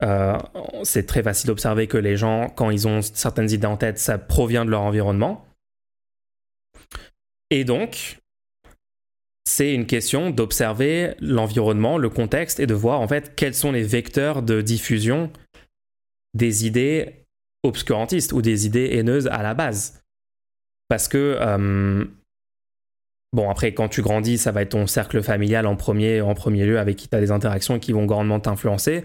euh, 0.02 0.38
c'est 0.84 1.06
très 1.06 1.22
facile 1.22 1.48
d'observer 1.48 1.86
que 1.86 1.98
les 1.98 2.16
gens, 2.16 2.48
quand 2.48 2.70
ils 2.70 2.86
ont 2.86 3.02
certaines 3.02 3.50
idées 3.50 3.66
en 3.66 3.76
tête, 3.76 3.98
ça 3.98 4.18
provient 4.18 4.64
de 4.64 4.70
leur 4.70 4.82
environnement. 4.82 5.44
Et 7.50 7.64
donc, 7.64 8.20
c'est 9.48 9.72
une 9.72 9.86
question 9.86 10.28
d'observer 10.28 11.14
l'environnement, 11.20 11.96
le 11.96 12.10
contexte 12.10 12.60
et 12.60 12.66
de 12.66 12.74
voir 12.74 13.00
en 13.00 13.08
fait 13.08 13.34
quels 13.34 13.54
sont 13.54 13.72
les 13.72 13.82
vecteurs 13.82 14.42
de 14.42 14.60
diffusion 14.60 15.32
des 16.34 16.66
idées 16.66 17.24
obscurantistes 17.62 18.34
ou 18.34 18.42
des 18.42 18.66
idées 18.66 18.90
haineuses 18.92 19.26
à 19.26 19.42
la 19.42 19.54
base. 19.54 20.02
Parce 20.88 21.08
que, 21.08 21.38
euh, 21.40 22.04
bon, 23.32 23.48
après, 23.48 23.72
quand 23.72 23.88
tu 23.88 24.02
grandis, 24.02 24.36
ça 24.36 24.52
va 24.52 24.60
être 24.60 24.72
ton 24.72 24.86
cercle 24.86 25.22
familial 25.22 25.66
en 25.66 25.76
premier, 25.76 26.20
lieu, 26.20 26.78
avec 26.78 26.96
qui 26.96 27.08
tu 27.08 27.16
as 27.16 27.20
des 27.20 27.30
interactions 27.30 27.78
qui 27.78 27.92
vont 27.92 28.04
grandement 28.04 28.40
t'influencer. 28.40 29.02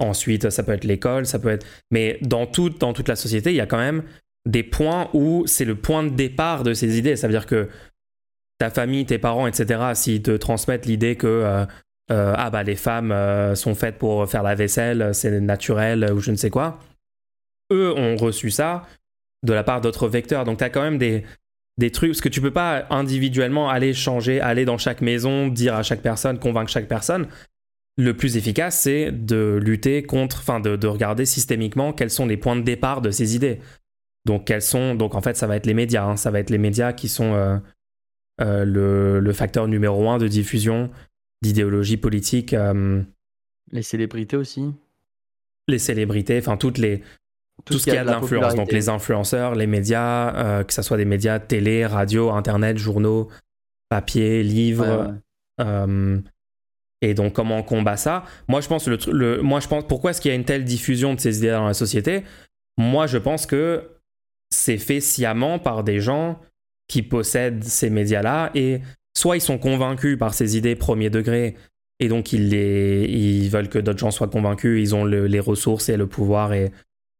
Ensuite, 0.00 0.50
ça 0.50 0.64
peut 0.64 0.72
être 0.72 0.84
l'école, 0.84 1.24
ça 1.24 1.38
peut 1.38 1.50
être. 1.50 1.64
Mais 1.92 2.18
dans, 2.22 2.50
dans 2.80 2.92
toute 2.92 3.08
la 3.08 3.16
société, 3.16 3.50
il 3.50 3.56
y 3.56 3.60
a 3.60 3.66
quand 3.66 3.78
même 3.78 4.02
des 4.44 4.64
points 4.64 5.08
où 5.14 5.44
c'est 5.46 5.64
le 5.64 5.76
point 5.76 6.02
de 6.02 6.10
départ 6.10 6.64
de 6.64 6.74
ces 6.74 6.98
idées. 6.98 7.14
Ça 7.14 7.28
veut 7.28 7.32
dire 7.32 7.46
que 7.46 7.68
ta 8.58 8.70
famille, 8.70 9.06
tes 9.06 9.18
parents, 9.18 9.46
etc., 9.46 9.92
s'ils 9.94 10.22
te 10.22 10.32
transmettent 10.32 10.86
l'idée 10.86 11.16
que 11.16 11.26
euh, 11.26 11.64
euh, 12.10 12.34
ah 12.36 12.50
bah 12.50 12.62
les 12.62 12.76
femmes 12.76 13.14
sont 13.54 13.74
faites 13.74 13.98
pour 13.98 14.28
faire 14.28 14.42
la 14.42 14.54
vaisselle, 14.54 15.14
c'est 15.14 15.40
naturel 15.40 16.10
ou 16.12 16.20
je 16.20 16.30
ne 16.30 16.36
sais 16.36 16.50
quoi, 16.50 16.78
eux 17.72 17.92
ont 17.96 18.16
reçu 18.16 18.50
ça 18.50 18.86
de 19.44 19.52
la 19.52 19.62
part 19.62 19.80
d'autres 19.80 20.08
vecteurs. 20.08 20.44
Donc 20.44 20.58
tu 20.58 20.64
as 20.64 20.70
quand 20.70 20.82
même 20.82 20.98
des, 20.98 21.24
des 21.78 21.90
trucs, 21.90 22.10
parce 22.10 22.20
que 22.20 22.28
tu 22.28 22.40
peux 22.40 22.50
pas 22.50 22.86
individuellement 22.90 23.70
aller 23.70 23.94
changer, 23.94 24.40
aller 24.40 24.64
dans 24.64 24.78
chaque 24.78 25.00
maison, 25.00 25.48
dire 25.48 25.74
à 25.74 25.82
chaque 25.82 26.02
personne, 26.02 26.38
convaincre 26.38 26.70
chaque 26.70 26.88
personne. 26.88 27.28
Le 27.96 28.16
plus 28.16 28.36
efficace, 28.36 28.80
c'est 28.80 29.10
de 29.10 29.58
lutter 29.62 30.02
contre, 30.02 30.38
enfin 30.38 30.60
de, 30.60 30.86
regarder 30.86 31.24
systémiquement 31.24 31.92
quels 31.92 32.10
sont 32.10 32.26
les 32.26 32.36
points 32.36 32.56
de 32.56 32.62
départ 32.62 33.00
de 33.00 33.10
ces 33.10 33.34
idées. 33.34 33.60
Donc 34.24 34.46
quels 34.46 34.62
sont, 34.62 34.94
donc 34.94 35.14
en 35.14 35.20
fait 35.20 35.36
ça 35.36 35.46
va 35.46 35.56
être 35.56 35.66
les 35.66 35.74
médias, 35.74 36.04
hein. 36.04 36.16
ça 36.16 36.30
va 36.30 36.40
être 36.40 36.50
les 36.50 36.58
médias 36.58 36.92
qui 36.92 37.08
sont 37.08 37.60
euh, 38.40 38.64
le, 38.64 39.20
le, 39.20 39.32
facteur 39.32 39.68
numéro 39.68 40.08
un 40.08 40.18
de 40.18 40.28
diffusion 40.28 40.90
d'idéologie 41.42 41.96
politique. 41.96 42.54
Euh, 42.54 43.02
les 43.72 43.82
célébrités 43.82 44.36
aussi. 44.36 44.72
Les 45.66 45.78
célébrités, 45.78 46.38
enfin 46.38 46.56
toutes 46.56 46.78
les, 46.78 47.02
tout, 47.64 47.78
ce 47.78 47.84
qui 47.84 47.96
a 47.96 48.04
de 48.04 48.10
l'influence. 48.10 48.54
Donc 48.54 48.72
les 48.72 48.88
influenceurs, 48.88 49.54
les 49.54 49.66
médias, 49.66 50.34
euh, 50.34 50.64
que 50.64 50.72
ce 50.72 50.82
soit 50.82 50.96
des 50.96 51.04
médias 51.04 51.38
télé, 51.38 51.84
radio, 51.84 52.30
internet, 52.30 52.78
journaux, 52.78 53.28
papier, 53.88 54.42
livres. 54.42 55.14
Et 57.00 57.14
donc 57.14 57.32
comment 57.32 57.58
on 57.58 57.62
combat 57.62 57.96
ça? 57.96 58.24
Moi 58.48 58.60
je 58.60 58.68
pense 58.68 58.88
le, 58.88 58.98
le 59.12 59.40
moi 59.40 59.60
je 59.60 59.68
pense 59.68 59.86
pourquoi 59.86 60.10
est-ce 60.10 60.20
qu'il 60.20 60.30
y 60.30 60.32
a 60.32 60.34
une 60.34 60.44
telle 60.44 60.64
diffusion 60.64 61.14
de 61.14 61.20
ces 61.20 61.38
idées 61.38 61.50
dans 61.50 61.66
la 61.66 61.74
société? 61.74 62.24
Moi 62.76 63.06
je 63.06 63.18
pense 63.18 63.46
que 63.46 63.88
c'est 64.50 64.78
fait 64.78 65.00
sciemment 65.00 65.58
par 65.58 65.84
des 65.84 66.00
gens 66.00 66.40
qui 66.88 67.02
possèdent 67.02 67.64
ces 67.64 67.90
médias-là 67.90 68.50
et 68.54 68.80
soit 69.16 69.36
ils 69.36 69.42
sont 69.42 69.58
convaincus 69.58 70.18
par 70.18 70.34
ces 70.34 70.56
idées 70.56 70.74
premier 70.74 71.10
degré 71.10 71.54
et 72.00 72.08
donc 72.08 72.32
ils, 72.32 72.48
les, 72.48 73.04
ils 73.04 73.48
veulent 73.50 73.68
que 73.68 73.78
d'autres 73.78 73.98
gens 73.98 74.10
soient 74.10 74.28
convaincus, 74.28 74.80
ils 74.80 74.94
ont 74.94 75.04
les 75.04 75.40
ressources 75.40 75.88
et 75.88 75.96
le 75.96 76.06
pouvoir 76.06 76.52
et 76.52 76.70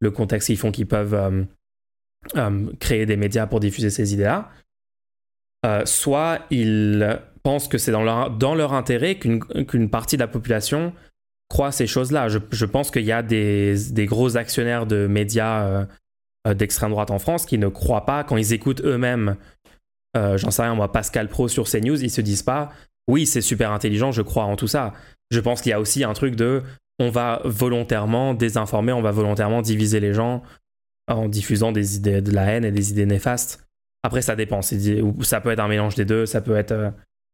le 0.00 0.10
contexte 0.10 0.48
ils 0.48 0.56
font 0.56 0.70
qu'ils 0.70 0.86
peuvent 0.86 1.14
euh, 1.14 1.42
euh, 2.36 2.72
créer 2.78 3.06
des 3.06 3.16
médias 3.16 3.46
pour 3.46 3.60
diffuser 3.60 3.90
ces 3.90 4.14
idées-là. 4.14 4.50
Euh, 5.66 5.84
soit 5.84 6.40
ils 6.50 7.18
pensent 7.42 7.66
que 7.66 7.78
c'est 7.78 7.90
dans 7.90 8.04
leur, 8.04 8.30
dans 8.30 8.54
leur 8.54 8.72
intérêt 8.72 9.16
qu'une 9.16 9.90
partie 9.90 10.16
de 10.16 10.22
la 10.22 10.28
population 10.28 10.92
croit 11.48 11.72
ces 11.72 11.88
choses-là. 11.88 12.28
Je, 12.28 12.38
je, 12.52 12.64
pense 12.64 12.92
qu'il 12.92 13.04
y 13.04 13.12
a 13.12 13.22
des, 13.22 13.74
des, 13.90 14.06
gros 14.06 14.36
actionnaires 14.36 14.86
de 14.86 15.08
médias 15.08 15.86
d'extrême 16.54 16.90
droite 16.90 17.10
en 17.10 17.18
France 17.18 17.46
qui 17.46 17.58
ne 17.58 17.68
croient 17.68 18.06
pas, 18.06 18.22
quand 18.22 18.36
ils 18.36 18.52
écoutent 18.52 18.82
eux-mêmes, 18.82 19.36
j'en 20.14 20.50
sais 20.50 20.62
rien, 20.62 20.74
moi, 20.74 20.90
Pascal 20.90 21.28
Pro 21.28 21.48
sur 21.48 21.68
CNews, 21.68 22.02
ils 22.02 22.10
se 22.10 22.20
disent 22.20 22.42
pas, 22.42 22.70
oui, 23.08 23.26
c'est 23.26 23.40
super 23.40 23.72
intelligent, 23.72 24.12
je 24.12 24.22
crois 24.22 24.44
en 24.44 24.56
tout 24.56 24.68
ça. 24.68 24.92
Je 25.30 25.40
pense 25.40 25.62
qu'il 25.62 25.70
y 25.70 25.72
a 25.72 25.80
aussi 25.80 26.04
un 26.04 26.12
truc 26.12 26.36
de, 26.36 26.62
on 26.98 27.10
va 27.10 27.40
volontairement 27.44 28.34
désinformer, 28.34 28.92
on 28.92 29.02
va 29.02 29.10
volontairement 29.10 29.62
diviser 29.62 30.00
les 30.00 30.14
gens 30.14 30.42
en 31.08 31.28
diffusant 31.28 31.72
des 31.72 31.96
idées 31.96 32.20
de 32.20 32.32
la 32.32 32.44
haine 32.46 32.64
et 32.64 32.70
des 32.70 32.90
idées 32.90 33.06
néfastes. 33.06 33.66
Après, 34.02 34.22
ça 34.22 34.36
dépend. 34.36 34.60
Ça 34.62 35.40
peut 35.40 35.50
être 35.50 35.60
un 35.60 35.68
mélange 35.68 35.94
des 35.94 36.04
deux, 36.04 36.26
ça 36.26 36.40
peut 36.40 36.56
être 36.56 36.72
euh, 36.72 36.90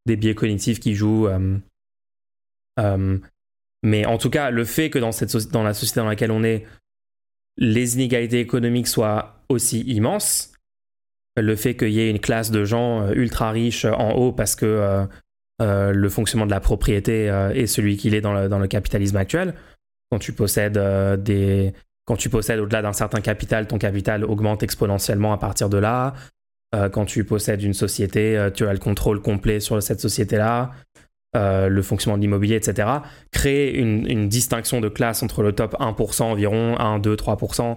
des 0.06 0.16
biais 0.16 0.34
cognitifs 0.34 0.80
qui 0.80 0.94
jouent. 0.94 1.28
Euh, 1.28 1.58
euh, 2.80 3.18
mais 3.82 4.06
en 4.06 4.16
tout 4.16 4.30
cas, 4.30 4.50
le 4.50 4.64
fait 4.64 4.90
que 4.90 4.98
dans, 4.98 5.12
cette 5.12 5.36
dans 5.50 5.62
la 5.62 5.74
société 5.74 6.00
dans 6.00 6.06
laquelle 6.06 6.30
on 6.30 6.42
est, 6.42 6.64
les 7.56 7.94
inégalités 7.94 8.40
économiques 8.40 8.88
soient 8.88 9.44
aussi 9.48 9.80
immenses, 9.82 10.53
le 11.36 11.56
fait 11.56 11.76
qu'il 11.76 11.90
y 11.90 12.00
ait 12.00 12.10
une 12.10 12.20
classe 12.20 12.50
de 12.50 12.64
gens 12.64 13.10
ultra 13.10 13.50
riches 13.50 13.84
en 13.84 14.12
haut 14.12 14.32
parce 14.32 14.54
que 14.54 15.06
euh, 15.62 15.92
le 15.92 16.08
fonctionnement 16.08 16.46
de 16.46 16.50
la 16.50 16.60
propriété 16.60 17.30
euh, 17.30 17.50
est 17.50 17.66
celui 17.66 17.96
qu'il 17.96 18.14
est 18.14 18.20
dans 18.20 18.32
le, 18.32 18.66
capitalisme 18.66 19.16
actuel. 19.16 19.54
Quand 20.10 20.18
tu 20.18 20.32
possèdes 20.32 20.78
euh, 20.78 21.16
des, 21.16 21.72
quand 22.06 22.16
tu 22.16 22.28
possèdes 22.28 22.58
au-delà 22.58 22.82
d'un 22.82 22.92
certain 22.92 23.20
capital, 23.20 23.68
ton 23.68 23.78
capital 23.78 24.24
augmente 24.24 24.62
exponentiellement 24.62 25.32
à 25.32 25.38
partir 25.38 25.68
de 25.68 25.78
là. 25.78 26.14
quand 26.92 27.04
tu 27.04 27.22
possèdes 27.22 27.62
une 27.62 27.72
société, 27.72 28.48
tu 28.52 28.66
as 28.66 28.72
le 28.72 28.80
contrôle 28.80 29.22
complet 29.22 29.60
sur 29.60 29.80
cette 29.80 30.00
société-là, 30.00 30.72
le 31.34 31.82
fonctionnement 31.82 32.18
de 32.18 32.22
l'immobilier, 32.22 32.56
etc. 32.56 32.88
Créer 33.30 33.78
une, 33.78 34.10
une, 34.10 34.28
distinction 34.28 34.80
de 34.80 34.88
classe 34.88 35.22
entre 35.22 35.44
le 35.44 35.52
top 35.52 35.76
1% 35.78 36.22
environ, 36.24 36.76
1, 36.80 36.98
2, 36.98 37.14
3% 37.14 37.76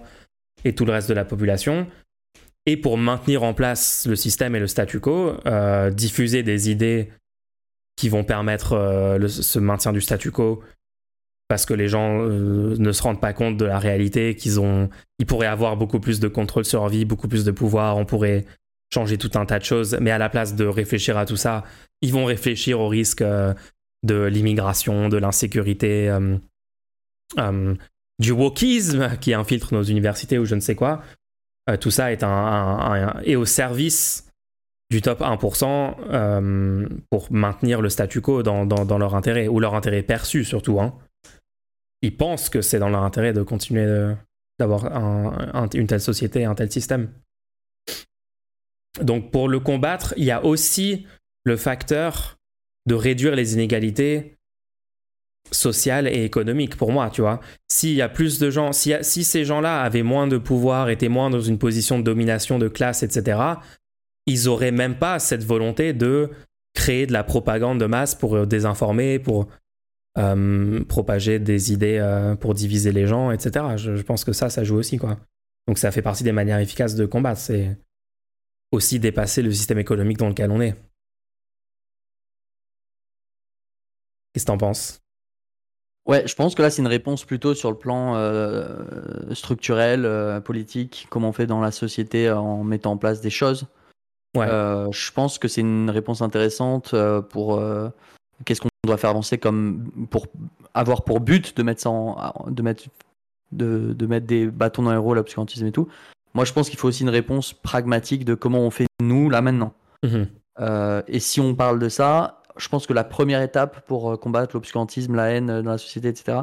et 0.65 0.73
tout 0.73 0.83
le 0.83 0.93
reste 0.93 1.07
de 1.09 1.13
la 1.13 1.25
population. 1.25 1.85
Et 2.67 2.77
pour 2.77 2.99
maintenir 2.99 3.41
en 3.41 3.55
place 3.55 4.05
le 4.07 4.15
système 4.15 4.55
et 4.55 4.59
le 4.59 4.67
statu 4.67 4.99
quo, 4.99 5.37
diffuser 5.91 6.43
des 6.43 6.69
idées 6.69 7.09
qui 7.97 8.07
vont 8.07 8.23
permettre 8.23 8.73
euh, 8.73 9.27
ce 9.27 9.59
maintien 9.59 9.91
du 9.91 9.99
statu 9.99 10.31
quo 10.31 10.63
parce 11.49 11.65
que 11.65 11.73
les 11.73 11.87
gens 11.87 12.21
euh, 12.21 12.75
ne 12.77 12.91
se 12.91 13.01
rendent 13.01 13.21
pas 13.21 13.33
compte 13.33 13.57
de 13.57 13.65
la 13.65 13.79
réalité, 13.79 14.35
qu'ils 14.35 14.59
ont, 14.59 14.89
ils 15.17 15.25
pourraient 15.25 15.47
avoir 15.47 15.77
beaucoup 15.77 15.99
plus 15.99 16.19
de 16.19 16.27
contrôle 16.27 16.65
sur 16.65 16.81
leur 16.81 16.89
vie, 16.89 17.05
beaucoup 17.05 17.27
plus 17.27 17.43
de 17.43 17.51
pouvoir, 17.51 17.97
on 17.97 18.05
pourrait 18.05 18.45
changer 18.93 19.17
tout 19.17 19.31
un 19.35 19.45
tas 19.45 19.59
de 19.59 19.63
choses, 19.63 19.97
mais 19.99 20.11
à 20.11 20.17
la 20.17 20.29
place 20.29 20.55
de 20.55 20.65
réfléchir 20.65 21.17
à 21.17 21.25
tout 21.25 21.37
ça, 21.37 21.63
ils 22.01 22.13
vont 22.13 22.25
réfléchir 22.25 22.79
au 22.79 22.87
risque 22.87 23.21
euh, 23.21 23.53
de 24.03 24.23
l'immigration, 24.23 25.09
de 25.09 25.17
l'insécurité, 25.17 26.15
du 28.19 28.31
wokisme 28.31 29.17
qui 29.19 29.33
infiltre 29.33 29.73
nos 29.73 29.83
universités 29.83 30.37
ou 30.37 30.45
je 30.45 30.55
ne 30.55 30.59
sais 30.59 30.75
quoi. 30.75 31.01
Tout 31.79 31.91
ça 31.91 32.11
est, 32.11 32.23
un, 32.23 33.21
au 33.35 33.45
service 33.45 34.31
du 34.89 35.01
top 35.01 35.19
1% 35.21 36.87
pour 37.09 37.31
maintenir 37.31 37.81
le 37.81 37.89
statu 37.89 38.21
quo 38.21 38.41
dans, 38.43 38.65
dans, 38.65 38.97
leur 38.97 39.15
intérêt, 39.15 39.47
ou 39.47 39.59
leur 39.59 39.75
intérêt 39.75 40.01
perçu 40.01 40.45
surtout. 40.45 40.79
Hein. 40.79 40.97
Ils 42.01 42.15
pensent 42.15 42.49
que 42.49 42.61
c'est 42.61 42.79
dans 42.79 42.89
leur 42.89 43.03
intérêt 43.03 43.33
de 43.33 43.43
continuer 43.43 44.13
d'avoir 44.59 44.85
une 45.73 45.87
telle 45.87 46.01
société, 46.01 46.45
un 46.45 46.55
tel 46.55 46.71
système. 46.71 47.09
Donc 49.01 49.31
pour 49.31 49.49
le 49.49 49.59
combattre, 49.59 50.13
il 50.17 50.23
y 50.23 50.31
a 50.31 50.43
aussi 50.43 51.05
le 51.43 51.57
facteur 51.57 52.37
de 52.85 52.95
réduire 52.95 53.35
les 53.35 53.53
inégalités 53.53 54.36
sociales 55.51 56.07
et 56.07 56.23
économiques 56.23 56.75
pour 56.75 56.91
moi, 56.91 57.09
tu 57.09 57.21
vois. 57.21 57.39
S'il 57.67 57.93
y 57.93 58.01
a 58.01 58.09
plus 58.09 58.39
de 58.39 58.49
gens, 58.49 58.71
si, 58.71 58.93
si 59.01 59.23
ces 59.23 59.45
gens-là 59.45 59.81
avaient 59.81 60.03
moins 60.03 60.27
de 60.27 60.37
pouvoir, 60.37 60.89
étaient 60.89 61.09
moins 61.09 61.29
dans 61.29 61.41
une 61.41 61.57
position 61.57 61.99
de 61.99 62.03
domination 62.03 62.59
de 62.59 62.67
classe, 62.67 63.03
etc., 63.03 63.39
ils 64.25 64.49
auraient 64.49 64.71
même 64.71 64.95
pas 64.95 65.19
cette 65.19 65.43
volonté 65.43 65.93
de 65.93 66.29
créer 66.73 67.07
de 67.07 67.13
la 67.13 67.23
propagande 67.23 67.79
de 67.79 67.85
masse 67.85 68.13
pour 68.13 68.35
euh, 68.35 68.45
désinformer, 68.45 69.19
pour 69.19 69.47
euh, 70.17 70.83
propager 70.85 71.39
des 71.39 71.71
idées 71.71 71.97
euh, 71.97 72.35
pour 72.35 72.53
diviser 72.53 72.91
les 72.91 73.07
gens, 73.07 73.31
etc. 73.31 73.65
Je, 73.77 73.95
je, 73.95 74.03
pense 74.03 74.23
que 74.23 74.33
ça, 74.33 74.49
ça 74.49 74.63
joue 74.63 74.75
aussi, 74.75 74.97
quoi. 74.97 75.17
Donc 75.67 75.77
ça 75.77 75.91
fait 75.91 76.01
partie 76.01 76.23
des 76.23 76.31
manières 76.31 76.59
efficaces 76.59 76.95
de 76.95 77.05
combattre. 77.05 77.39
C'est 77.39 77.77
aussi 78.71 78.99
dépasser 78.99 79.41
le 79.41 79.51
système 79.51 79.79
économique 79.79 80.17
dans 80.17 80.29
lequel 80.29 80.51
on 80.51 80.61
est. 80.61 80.75
Qu'est-ce 84.33 84.45
que 84.45 84.51
t'en 84.51 84.57
penses? 84.57 85.01
Ouais, 86.07 86.25
je 86.25 86.35
pense 86.35 86.55
que 86.55 86.61
là, 86.61 86.69
c'est 86.69 86.81
une 86.81 86.87
réponse 86.87 87.25
plutôt 87.25 87.53
sur 87.53 87.69
le 87.69 87.77
plan 87.77 88.15
euh, 88.15 88.77
structurel, 89.33 90.05
euh, 90.05 90.39
politique, 90.39 91.07
comment 91.09 91.29
on 91.29 91.33
fait 91.33 91.47
dans 91.47 91.59
la 91.59 91.71
société 91.71 92.31
en 92.31 92.63
mettant 92.63 92.93
en 92.93 92.97
place 92.97 93.19
des 93.19 93.29
choses. 93.29 93.65
Ouais. 94.35 94.47
Euh, 94.47 94.89
je 94.91 95.11
pense 95.11 95.37
que 95.37 95.47
c'est 95.47 95.61
une 95.61 95.89
réponse 95.89 96.21
intéressante 96.21 96.95
pour 97.29 97.61
qu'est-ce 98.45 98.61
qu'on 98.61 98.69
doit 98.85 98.97
faire 98.97 99.09
avancer 99.09 99.37
comme 99.37 99.91
pour 100.09 100.27
avoir 100.73 101.03
pour 101.03 101.19
but 101.19 101.57
de 101.57 101.63
mettre 101.63 101.81
ça 101.81 101.91
de 102.47 102.61
mettre 102.61 102.83
de, 103.51 103.93
de, 103.93 104.05
mettre 104.05 104.27
des 104.27 104.47
bâtons 104.47 104.83
dans 104.83 104.91
les 104.91 104.97
roues 104.97 105.13
l'obscurantisme 105.13 105.65
et 105.65 105.71
tout. 105.71 105.87
Moi, 106.33 106.45
je 106.45 106.53
pense 106.53 106.69
qu'il 106.69 106.77
faut 106.77 106.87
aussi 106.87 107.03
une 107.03 107.09
réponse 107.09 107.53
pragmatique 107.53 108.23
de 108.23 108.35
comment 108.35 108.59
on 108.59 108.69
fait 108.69 108.85
nous, 109.01 109.29
là, 109.29 109.41
maintenant. 109.41 109.73
Mhm. 110.03 110.27
Euh, 110.59 111.01
et 111.07 111.19
si 111.19 111.39
on 111.39 111.55
parle 111.55 111.79
de 111.79 111.89
ça, 111.89 112.43
je 112.57 112.69
pense 112.69 112.87
que 112.87 112.93
la 112.93 113.03
première 113.03 113.41
étape 113.41 113.85
pour 113.87 114.11
euh, 114.11 114.17
combattre 114.17 114.55
l'obscurantisme, 114.55 115.15
la 115.15 115.29
haine 115.31 115.61
dans 115.61 115.71
la 115.71 115.77
société, 115.77 116.09
etc., 116.09 116.39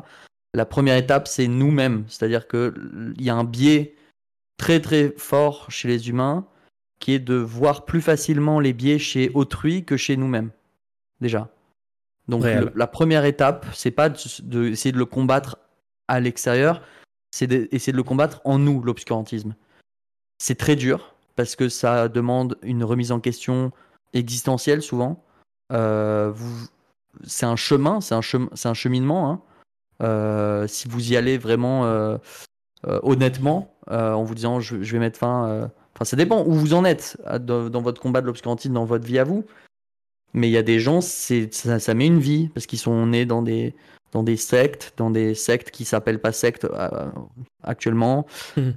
la 0.55 0.67
première 0.67 0.97
étape, 0.97 1.27
c'est 1.27 1.49
nous-mêmes. 1.49 2.05
C'est-à-dire 2.09 2.47
qu'il 2.47 3.15
y 3.19 3.29
a 3.29 3.35
un 3.35 3.45
biais 3.45 3.97
très 4.57 4.81
très 4.81 5.13
fort 5.17 5.71
chez 5.71 5.89
les 5.89 6.09
humains 6.09 6.47
qui 7.01 7.13
est 7.13 7.19
de 7.19 7.35
voir 7.35 7.85
plus 7.85 8.01
facilement 8.01 8.61
les 8.61 8.73
biais 8.73 8.99
chez 8.99 9.31
autrui 9.35 9.85
que 9.85 9.97
chez 9.97 10.17
nous-mêmes. 10.17 10.51
Déjà. 11.21 11.51
Donc 12.29 12.45
la 12.75 12.87
première 12.87 13.25
étape, 13.25 13.67
c'est 13.75 13.91
pas 13.91 14.09
d'essayer 14.09 14.43
de, 14.93 14.93
de 14.93 14.99
le 14.99 15.05
combattre 15.05 15.59
à 16.09 16.21
l'extérieur, 16.21 16.83
c'est 17.31 17.47
d'essayer 17.47 17.93
de 17.93 17.97
le 17.97 18.03
combattre 18.03 18.41
en 18.45 18.59
nous, 18.59 18.83
l'obscurantisme. 18.83 19.55
C'est 20.39 20.55
très 20.55 20.77
dur 20.77 21.15
parce 21.37 21.57
que 21.57 21.69
ça 21.69 22.09
demande 22.09 22.59
une 22.63 22.85
remise 22.85 23.13
en 23.13 23.21
question 23.21 23.73
existentielle 24.13 24.83
souvent. 24.83 25.24
Euh, 25.73 26.33
c'est 27.25 27.47
un 27.47 27.57
chemin, 27.57 28.01
c'est 28.01 28.15
un, 28.15 28.21
un, 28.65 28.75
cheminement. 28.75 29.31
Hein. 29.31 29.41
Euh, 30.03 30.67
si 30.67 30.89
vous 30.89 31.13
y 31.13 31.17
allez 31.17 31.39
vraiment 31.39 31.85
euh, 31.85 32.19
honnêtement, 32.83 33.75
en 33.89 34.25
vous 34.25 34.35
disant 34.35 34.61
je, 34.61 34.77
vais 34.77 34.99
mettre 34.99 35.19
fin. 35.19 35.71
Enfin, 35.95 36.05
ça 36.05 36.17
dépend 36.17 36.45
où 36.45 36.53
vous 36.53 36.75
en 36.75 36.85
êtes 36.85 37.17
dans, 37.41 37.83
votre 37.83 38.01
combat 38.01 38.21
de 38.21 38.27
l'obscurantisme, 38.27 38.75
dans 38.75 38.85
votre 38.85 39.07
vie 39.07 39.19
à 39.19 39.25
vous. 39.25 39.45
Mais 40.33 40.49
il 40.49 40.53
y 40.53 40.59
a 40.59 40.63
des 40.63 40.81
gens, 40.81 41.01
ça, 41.01 41.79
ça 41.79 41.95
met 41.95 42.07
une 42.07 42.19
vie 42.19 42.49
parce 42.49 42.67
qu'ils 42.67 42.81
sont 42.81 43.07
nés 43.07 43.25
dans 43.25 43.41
des, 43.41 43.73
dans 44.15 44.23
des 44.23 44.37
sectes, 44.37 44.95
dans 44.97 45.11
des 45.11 45.35
sectes 45.35 45.71
qui 45.71 45.85
s'appellent 45.85 46.21
pas 46.21 46.33
sectes 46.33 46.65
euh, 46.65 47.11
actuellement, 47.63 48.27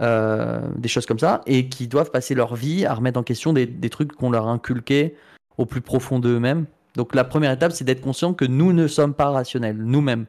euh, 0.01 0.59
des 0.75 0.89
choses 0.89 1.05
comme 1.05 1.19
ça, 1.19 1.41
et 1.45 1.69
qui 1.69 1.87
doivent 1.87 2.11
passer 2.11 2.35
leur 2.35 2.55
vie 2.55 2.85
à 2.85 2.93
remettre 2.95 3.19
en 3.19 3.23
question 3.23 3.53
des, 3.53 3.67
des 3.67 3.89
trucs 3.89 4.13
qu'on 4.13 4.31
leur 4.31 4.47
a 4.47 4.51
inculqués 4.51 5.15
au 5.57 5.65
plus 5.65 5.81
profond 5.81 6.19
d'eux-mêmes. 6.19 6.65
Donc 6.97 7.13
la 7.13 7.23
première 7.23 7.51
étape, 7.51 7.71
c'est 7.71 7.85
d'être 7.85 8.01
conscient 8.01 8.33
que 8.33 8.43
nous 8.43 8.73
ne 8.73 8.87
sommes 8.87 9.13
pas 9.13 9.29
rationnels, 9.29 9.77
nous-mêmes, 9.77 10.25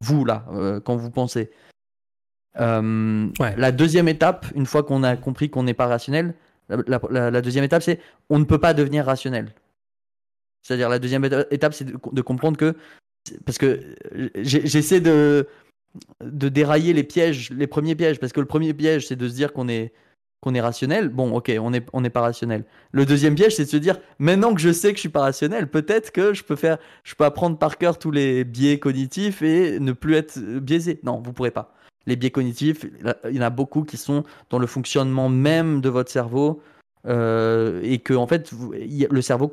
vous 0.00 0.24
là, 0.24 0.44
euh, 0.52 0.80
quand 0.80 0.96
vous 0.96 1.10
pensez. 1.10 1.50
La 2.56 3.70
deuxième 3.70 4.08
étape, 4.08 4.46
une 4.56 4.66
fois 4.66 4.82
qu'on 4.82 5.04
a 5.04 5.16
compris 5.16 5.48
qu'on 5.48 5.62
n'est 5.62 5.74
pas 5.74 5.86
rationnel, 5.86 6.34
la, 6.68 7.00
la, 7.08 7.40
deuxième 7.40 7.62
étape, 7.62 7.84
c'est 7.84 8.00
on 8.30 8.40
ne 8.40 8.44
peut 8.44 8.58
pas 8.58 8.74
devenir 8.74 9.06
rationnel. 9.06 9.54
C'est-à-dire 10.62 10.88
la 10.88 10.98
deuxième 10.98 11.24
étape, 11.24 11.72
c'est 11.72 11.84
de, 11.84 12.22
comprendre 12.22 12.56
que 12.56 12.74
parce 13.46 13.58
que 13.58 13.94
j'essaie 14.34 15.00
de, 15.00 15.46
de 16.20 16.48
dérailler 16.48 16.92
les 16.94 17.04
pièges, 17.04 17.50
les 17.50 17.68
premiers 17.68 17.94
pièges, 17.94 18.18
parce 18.18 18.32
que 18.32 18.40
le 18.40 18.46
premier 18.46 18.74
piège, 18.74 19.06
c'est 19.06 19.16
de 19.16 19.28
se 19.28 19.34
dire 19.34 19.52
qu'on 19.52 19.68
est, 19.68 19.92
qu'on 20.40 20.54
est 20.54 20.60
rationnel. 20.60 21.08
Bon, 21.08 21.34
ok, 21.36 21.52
on 21.60 21.70
n'est 21.70 21.84
on 21.92 22.04
est 22.04 22.10
pas 22.10 22.20
rationnel. 22.20 22.64
Le 22.92 23.04
deuxième 23.04 23.34
piège, 23.34 23.56
c'est 23.56 23.64
de 23.64 23.70
se 23.70 23.76
dire, 23.76 23.98
maintenant 24.18 24.54
que 24.54 24.60
je 24.60 24.72
sais 24.72 24.90
que 24.90 24.96
je 24.96 25.00
suis 25.00 25.08
pas 25.08 25.20
rationnel, 25.20 25.68
peut-être 25.68 26.12
que 26.12 26.34
je 26.34 26.44
peux 26.44 26.56
faire, 26.56 26.78
je 27.04 27.14
peux 27.14 27.24
apprendre 27.24 27.58
par 27.58 27.78
cœur 27.78 27.98
tous 27.98 28.10
les 28.10 28.44
biais 28.44 28.78
cognitifs 28.78 29.42
et 29.42 29.80
ne 29.80 29.92
plus 29.92 30.14
être 30.14 30.38
biaisé. 30.38 31.00
Non, 31.02 31.20
vous 31.24 31.32
pourrez 31.32 31.50
pas. 31.50 31.74
Les 32.06 32.16
biais 32.16 32.30
cognitifs, 32.30 32.86
il 33.28 33.36
y 33.36 33.38
en 33.38 33.42
a 33.42 33.50
beaucoup 33.50 33.82
qui 33.82 33.96
sont 33.96 34.24
dans 34.50 34.58
le 34.58 34.66
fonctionnement 34.66 35.28
même 35.28 35.80
de 35.80 35.88
votre 35.88 36.10
cerveau 36.10 36.62
euh, 37.06 37.80
et 37.82 37.98
que 37.98 38.14
en 38.14 38.26
fait, 38.26 38.50
le 39.10 39.20
cerveau, 39.20 39.50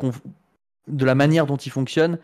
de 0.87 1.05
la 1.05 1.15
manière 1.15 1.45
dont 1.45 1.57
il 1.57 1.71
fonctionne, 1.71 2.19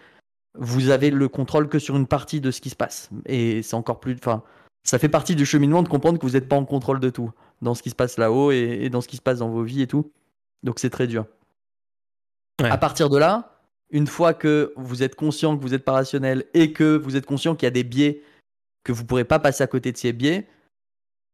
vous 0.56 0.90
avez 0.90 1.10
le 1.10 1.28
contrôle 1.28 1.70
que 1.70 1.80
sur 1.80 1.96
une 1.96 2.08
partie 2.08 2.42
de 2.42 2.52
ce 2.52 2.62
qui 2.62 2.70
se 2.70 2.76
passe. 2.76 3.10
Et 3.26 3.62
c'est 3.62 3.76
encore 3.76 4.00
plus. 4.00 4.16
Enfin, 4.16 4.44
ça 4.84 5.00
fait 5.00 5.10
partie 5.10 5.36
du 5.36 5.46
cheminement 5.46 5.84
de 5.84 5.88
comprendre 5.88 6.20
que 6.20 6.26
vous 6.26 6.34
n'êtes 6.34 6.50
pas 6.50 6.56
en 6.56 6.66
contrôle 6.66 7.00
de 7.00 7.10
tout, 7.10 7.32
dans 7.62 7.76
ce 7.76 7.84
qui 7.84 7.90
se 7.90 7.96
passe 7.96 8.18
là-haut 8.18 8.52
et, 8.52 8.90
dans 8.90 9.02
ce 9.02 9.08
qui 9.08 9.18
se 9.18 9.22
passe 9.22 9.40
dans 9.40 9.50
vos 9.50 9.64
vies 9.64 9.82
et 9.82 9.88
tout. 9.88 10.12
Donc 10.64 10.80
c'est 10.80 10.90
très 10.90 11.08
dur. 11.08 11.26
À 12.64 12.78
partir 12.78 13.10
de 13.10 13.18
là, 13.18 13.60
une 13.90 14.08
fois 14.08 14.34
que 14.34 14.74
vous 14.78 15.04
êtes 15.04 15.16
conscient 15.16 15.58
que 15.58 15.62
vous 15.62 15.70
n'êtes 15.70 15.84
pas 15.84 15.94
rationnel 15.94 16.46
et 16.54 16.74
que 16.74 16.98
vous 16.98 17.16
êtes 17.16 17.26
conscient 17.26 17.56
qu'il 17.56 17.66
y 17.66 17.68
a 17.68 17.72
des 17.72 17.84
biais, 17.84 18.22
que 18.84 18.92
vous 18.92 19.04
ne 19.04 19.08
pourrez 19.08 19.26
pas 19.26 19.40
passer 19.40 19.64
à 19.64 19.68
côté 19.68 19.92
de 19.92 19.98
ces 19.98 20.14
biais, 20.14 20.48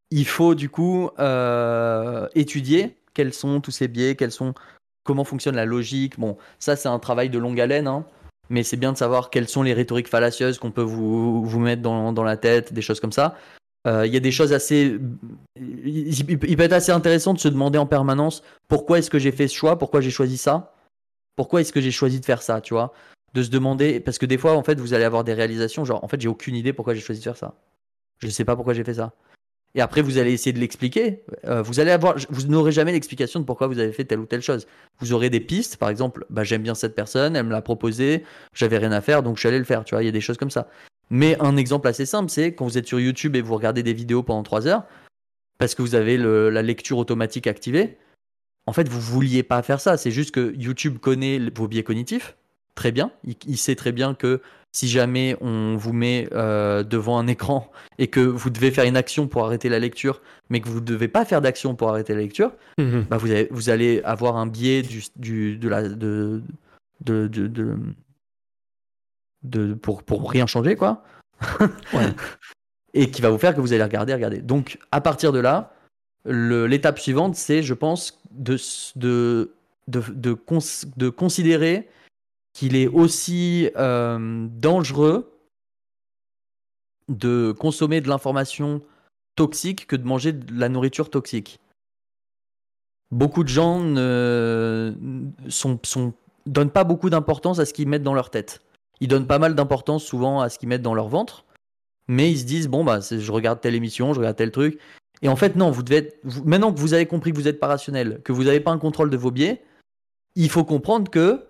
il 0.09 0.25
faut 0.25 0.55
du 0.55 0.69
coup 0.69 1.09
euh, 1.19 2.27
étudier 2.35 2.97
quels 3.13 3.33
sont 3.33 3.59
tous 3.59 3.71
ces 3.71 3.87
biais, 3.87 4.15
quels 4.15 4.31
sont, 4.31 4.53
comment 5.03 5.25
fonctionne 5.25 5.55
la 5.55 5.65
logique. 5.65 6.19
Bon, 6.19 6.37
ça 6.59 6.75
c'est 6.75 6.87
un 6.87 6.99
travail 6.99 7.29
de 7.29 7.39
longue 7.39 7.59
haleine. 7.59 7.87
Hein 7.87 8.05
mais 8.49 8.63
c'est 8.63 8.77
bien 8.77 8.91
de 8.91 8.97
savoir 8.97 9.29
quelles 9.29 9.47
sont 9.47 9.63
les 9.63 9.73
rhétoriques 9.73 10.07
fallacieuses 10.07 10.59
qu'on 10.59 10.71
peut 10.71 10.81
vous, 10.81 11.43
vous 11.45 11.59
mettre 11.59 11.81
dans, 11.81 12.13
dans, 12.13 12.23
la 12.23 12.37
tête, 12.37 12.73
des 12.73 12.81
choses 12.81 12.99
comme 12.99 13.11
ça. 13.11 13.35
Euh, 13.87 14.05
il 14.05 14.13
y 14.13 14.17
a 14.17 14.19
des 14.19 14.31
choses 14.31 14.53
assez. 14.53 14.99
Il, 15.55 16.37
peut 16.37 16.63
être 16.63 16.73
assez 16.73 16.91
intéressant 16.91 17.33
de 17.33 17.39
se 17.39 17.47
demander 17.47 17.77
en 17.77 17.85
permanence 17.85 18.43
pourquoi 18.67 18.99
est-ce 18.99 19.09
que 19.09 19.19
j'ai 19.19 19.31
fait 19.31 19.47
ce 19.47 19.55
choix, 19.55 19.77
pourquoi 19.77 20.01
j'ai 20.01 20.11
choisi 20.11 20.37
ça, 20.37 20.73
pourquoi 21.35 21.61
est-ce 21.61 21.71
que 21.71 21.81
j'ai 21.81 21.91
choisi 21.91 22.19
de 22.19 22.25
faire 22.25 22.41
ça, 22.41 22.61
tu 22.61 22.73
vois? 22.73 22.93
De 23.33 23.43
se 23.43 23.49
demander, 23.49 23.99
parce 23.99 24.17
que 24.17 24.25
des 24.25 24.37
fois, 24.37 24.53
en 24.53 24.63
fait, 24.63 24.79
vous 24.79 24.93
allez 24.93 25.03
avoir 25.03 25.23
des 25.23 25.33
réalisations, 25.33 25.85
genre, 25.85 26.03
en 26.03 26.07
fait, 26.07 26.19
j'ai 26.19 26.27
aucune 26.27 26.55
idée 26.55 26.73
pourquoi 26.73 26.93
j'ai 26.93 27.01
choisi 27.01 27.21
de 27.21 27.23
faire 27.23 27.37
ça. 27.37 27.55
Je 28.19 28.27
ne 28.27 28.31
sais 28.31 28.45
pas 28.45 28.55
pourquoi 28.55 28.73
j'ai 28.73 28.83
fait 28.83 28.95
ça. 28.95 29.13
Et 29.75 29.81
après, 29.81 30.01
vous 30.01 30.17
allez 30.17 30.33
essayer 30.33 30.53
de 30.53 30.59
l'expliquer. 30.59 31.23
Euh, 31.45 31.61
vous 31.61 31.79
allez 31.79 31.91
avoir, 31.91 32.15
vous 32.29 32.47
n'aurez 32.47 32.71
jamais 32.71 32.91
l'explication 32.91 33.39
de 33.39 33.45
pourquoi 33.45 33.67
vous 33.67 33.79
avez 33.79 33.91
fait 33.91 34.05
telle 34.05 34.19
ou 34.19 34.25
telle 34.25 34.41
chose. 34.41 34.65
Vous 34.99 35.13
aurez 35.13 35.29
des 35.29 35.39
pistes, 35.39 35.77
par 35.77 35.89
exemple, 35.89 36.25
bah, 36.29 36.43
j'aime 36.43 36.63
bien 36.63 36.73
cette 36.73 36.95
personne, 36.95 37.35
elle 37.35 37.45
me 37.45 37.51
l'a 37.51 37.61
proposé, 37.61 38.23
j'avais 38.53 38.77
rien 38.77 38.91
à 38.91 39.01
faire, 39.01 39.21
donc 39.23 39.35
je 39.35 39.41
suis 39.41 39.49
allé 39.49 39.59
le 39.59 39.65
faire. 39.65 39.83
Tu 39.83 39.93
vois, 39.93 40.03
il 40.03 40.05
y 40.05 40.09
a 40.09 40.13
des 40.13 40.21
choses 40.21 40.37
comme 40.37 40.49
ça. 40.49 40.67
Mais 41.09 41.37
un 41.39 41.57
exemple 41.57 41.87
assez 41.87 42.05
simple, 42.05 42.29
c'est 42.29 42.53
quand 42.53 42.65
vous 42.65 42.77
êtes 42.77 42.87
sur 42.87 42.99
YouTube 42.99 43.35
et 43.35 43.41
vous 43.41 43.55
regardez 43.55 43.83
des 43.83 43.93
vidéos 43.93 44.23
pendant 44.23 44.43
3 44.43 44.67
heures, 44.67 44.83
parce 45.57 45.75
que 45.75 45.81
vous 45.81 45.95
avez 45.95 46.17
la 46.17 46.61
lecture 46.61 46.97
automatique 46.97 47.47
activée. 47.47 47.97
En 48.65 48.73
fait, 48.73 48.89
vous 48.89 48.99
vouliez 48.99 49.43
pas 49.43 49.61
faire 49.61 49.79
ça. 49.79 49.95
C'est 49.95 50.11
juste 50.11 50.31
que 50.31 50.53
YouTube 50.57 50.97
connaît 50.97 51.39
vos 51.55 51.67
biais 51.67 51.83
cognitifs 51.83 52.35
très 52.77 52.91
bien. 52.93 53.11
il 53.45 53.57
sait 53.57 53.75
très 53.75 53.91
bien 53.91 54.13
que 54.13 54.39
si 54.71 54.87
jamais 54.87 55.35
on 55.41 55.75
vous 55.75 55.93
met 55.93 56.27
euh, 56.33 56.83
devant 56.83 57.17
un 57.17 57.27
écran 57.27 57.71
et 57.97 58.07
que 58.07 58.19
vous 58.19 58.49
devez 58.49 58.71
faire 58.71 58.85
une 58.85 58.97
action 58.97 59.27
pour 59.27 59.45
arrêter 59.45 59.69
la 59.69 59.79
lecture, 59.79 60.21
mais 60.49 60.61
que 60.61 60.69
vous 60.69 60.79
ne 60.79 60.85
devez 60.85 61.07
pas 61.07 61.25
faire 61.25 61.41
d'action 61.41 61.75
pour 61.75 61.89
arrêter 61.89 62.13
la 62.13 62.21
lecture, 62.21 62.51
mhm. 62.77 63.05
bah 63.09 63.17
vous, 63.17 63.27
vous, 63.49 63.69
allez 63.69 64.01
avoir 64.03 64.37
un 64.37 64.45
biais 64.45 64.81
du, 64.83 65.03
du 65.15 65.57
de 65.57 65.69
la, 65.69 65.87
de, 65.87 66.43
de, 67.01 67.27
de, 67.27 67.77
de, 69.43 69.73
pour, 69.73 70.03
pour 70.03 70.29
rien 70.29 70.45
changer, 70.45 70.75
quoi. 70.75 71.03
Et 72.93 73.11
qui 73.11 73.21
va 73.21 73.29
vous 73.29 73.37
faire 73.37 73.55
que 73.55 73.61
vous 73.61 73.73
allez 73.73 73.83
regarder, 73.83 74.13
regarder. 74.13 74.41
Donc, 74.41 74.79
à 74.91 75.01
partir 75.01 75.31
de 75.31 75.39
là, 75.39 75.73
l'étape 76.25 76.99
suivante, 76.99 77.35
c'est, 77.35 77.63
je 77.63 77.73
pense, 77.73 78.19
de, 78.31 78.57
de, 78.95 79.53
de, 79.87 80.01
de, 80.09 80.37
de 80.97 81.09
considérer 81.09 81.87
qu'il 82.57 82.75
est 82.75 82.87
aussi 82.87 83.69
euh, 83.77 84.47
dangereux 84.49 85.31
de 87.07 87.51
consommer 87.51 88.01
de 88.01 88.09
l'information 88.09 88.81
toxique 89.35 89.85
que 89.85 89.95
de 89.95 90.03
manger 90.03 90.33
de 90.33 90.59
la 90.59 90.67
nourriture 90.67 91.11
toxique. 91.11 91.59
beaucoup 93.11 93.43
de 93.43 93.47
gens 93.47 93.79
ne 93.81 94.91
donnent 96.47 96.71
pas 96.71 96.83
beaucoup 96.83 97.11
d'importance 97.11 97.59
à 97.59 97.65
ce 97.65 97.73
qu'ils 97.73 97.87
mettent 97.87 98.01
dans 98.01 98.15
leur 98.15 98.31
tête. 98.31 98.61
Ils 99.01 99.07
donnent 99.07 99.27
pas 99.27 99.37
mal 99.37 99.53
d'importance 99.53 100.03
souvent 100.03 100.41
à 100.41 100.49
ce 100.49 100.57
qu'ils 100.57 100.69
mettent 100.69 100.81
dans 100.81 100.95
leur 100.95 101.09
ventre, 101.09 101.45
mais 102.07 102.31
ils 102.31 102.39
se 102.39 102.45
disent 102.45 102.69
bon 102.69 102.83
bah 102.83 103.01
je 103.01 103.31
regarde 103.31 103.61
telle 103.61 103.75
émission, 103.75 104.13
je 104.13 104.19
regarde 104.19 104.35
tel 104.35 104.49
truc. 104.49 104.79
Et 105.21 105.29
en 105.29 105.35
fait 105.35 105.55
non, 105.55 105.69
vous 105.69 105.83
devez 105.83 106.11
maintenant 106.43 106.73
que 106.73 106.79
vous 106.79 106.95
avez 106.95 107.05
compris 107.05 107.33
que 107.33 107.37
vous 107.37 107.43
n'êtes 107.43 107.59
pas 107.59 107.67
rationnel, 107.67 108.19
que 108.23 108.31
vous 108.31 108.45
n'avez 108.45 108.61
pas 108.61 108.71
un 108.71 108.79
contrôle 108.79 109.11
de 109.11 109.17
vos 109.17 109.29
biais, 109.29 109.63
il 110.33 110.49
faut 110.49 110.65
comprendre 110.65 111.11
que 111.11 111.46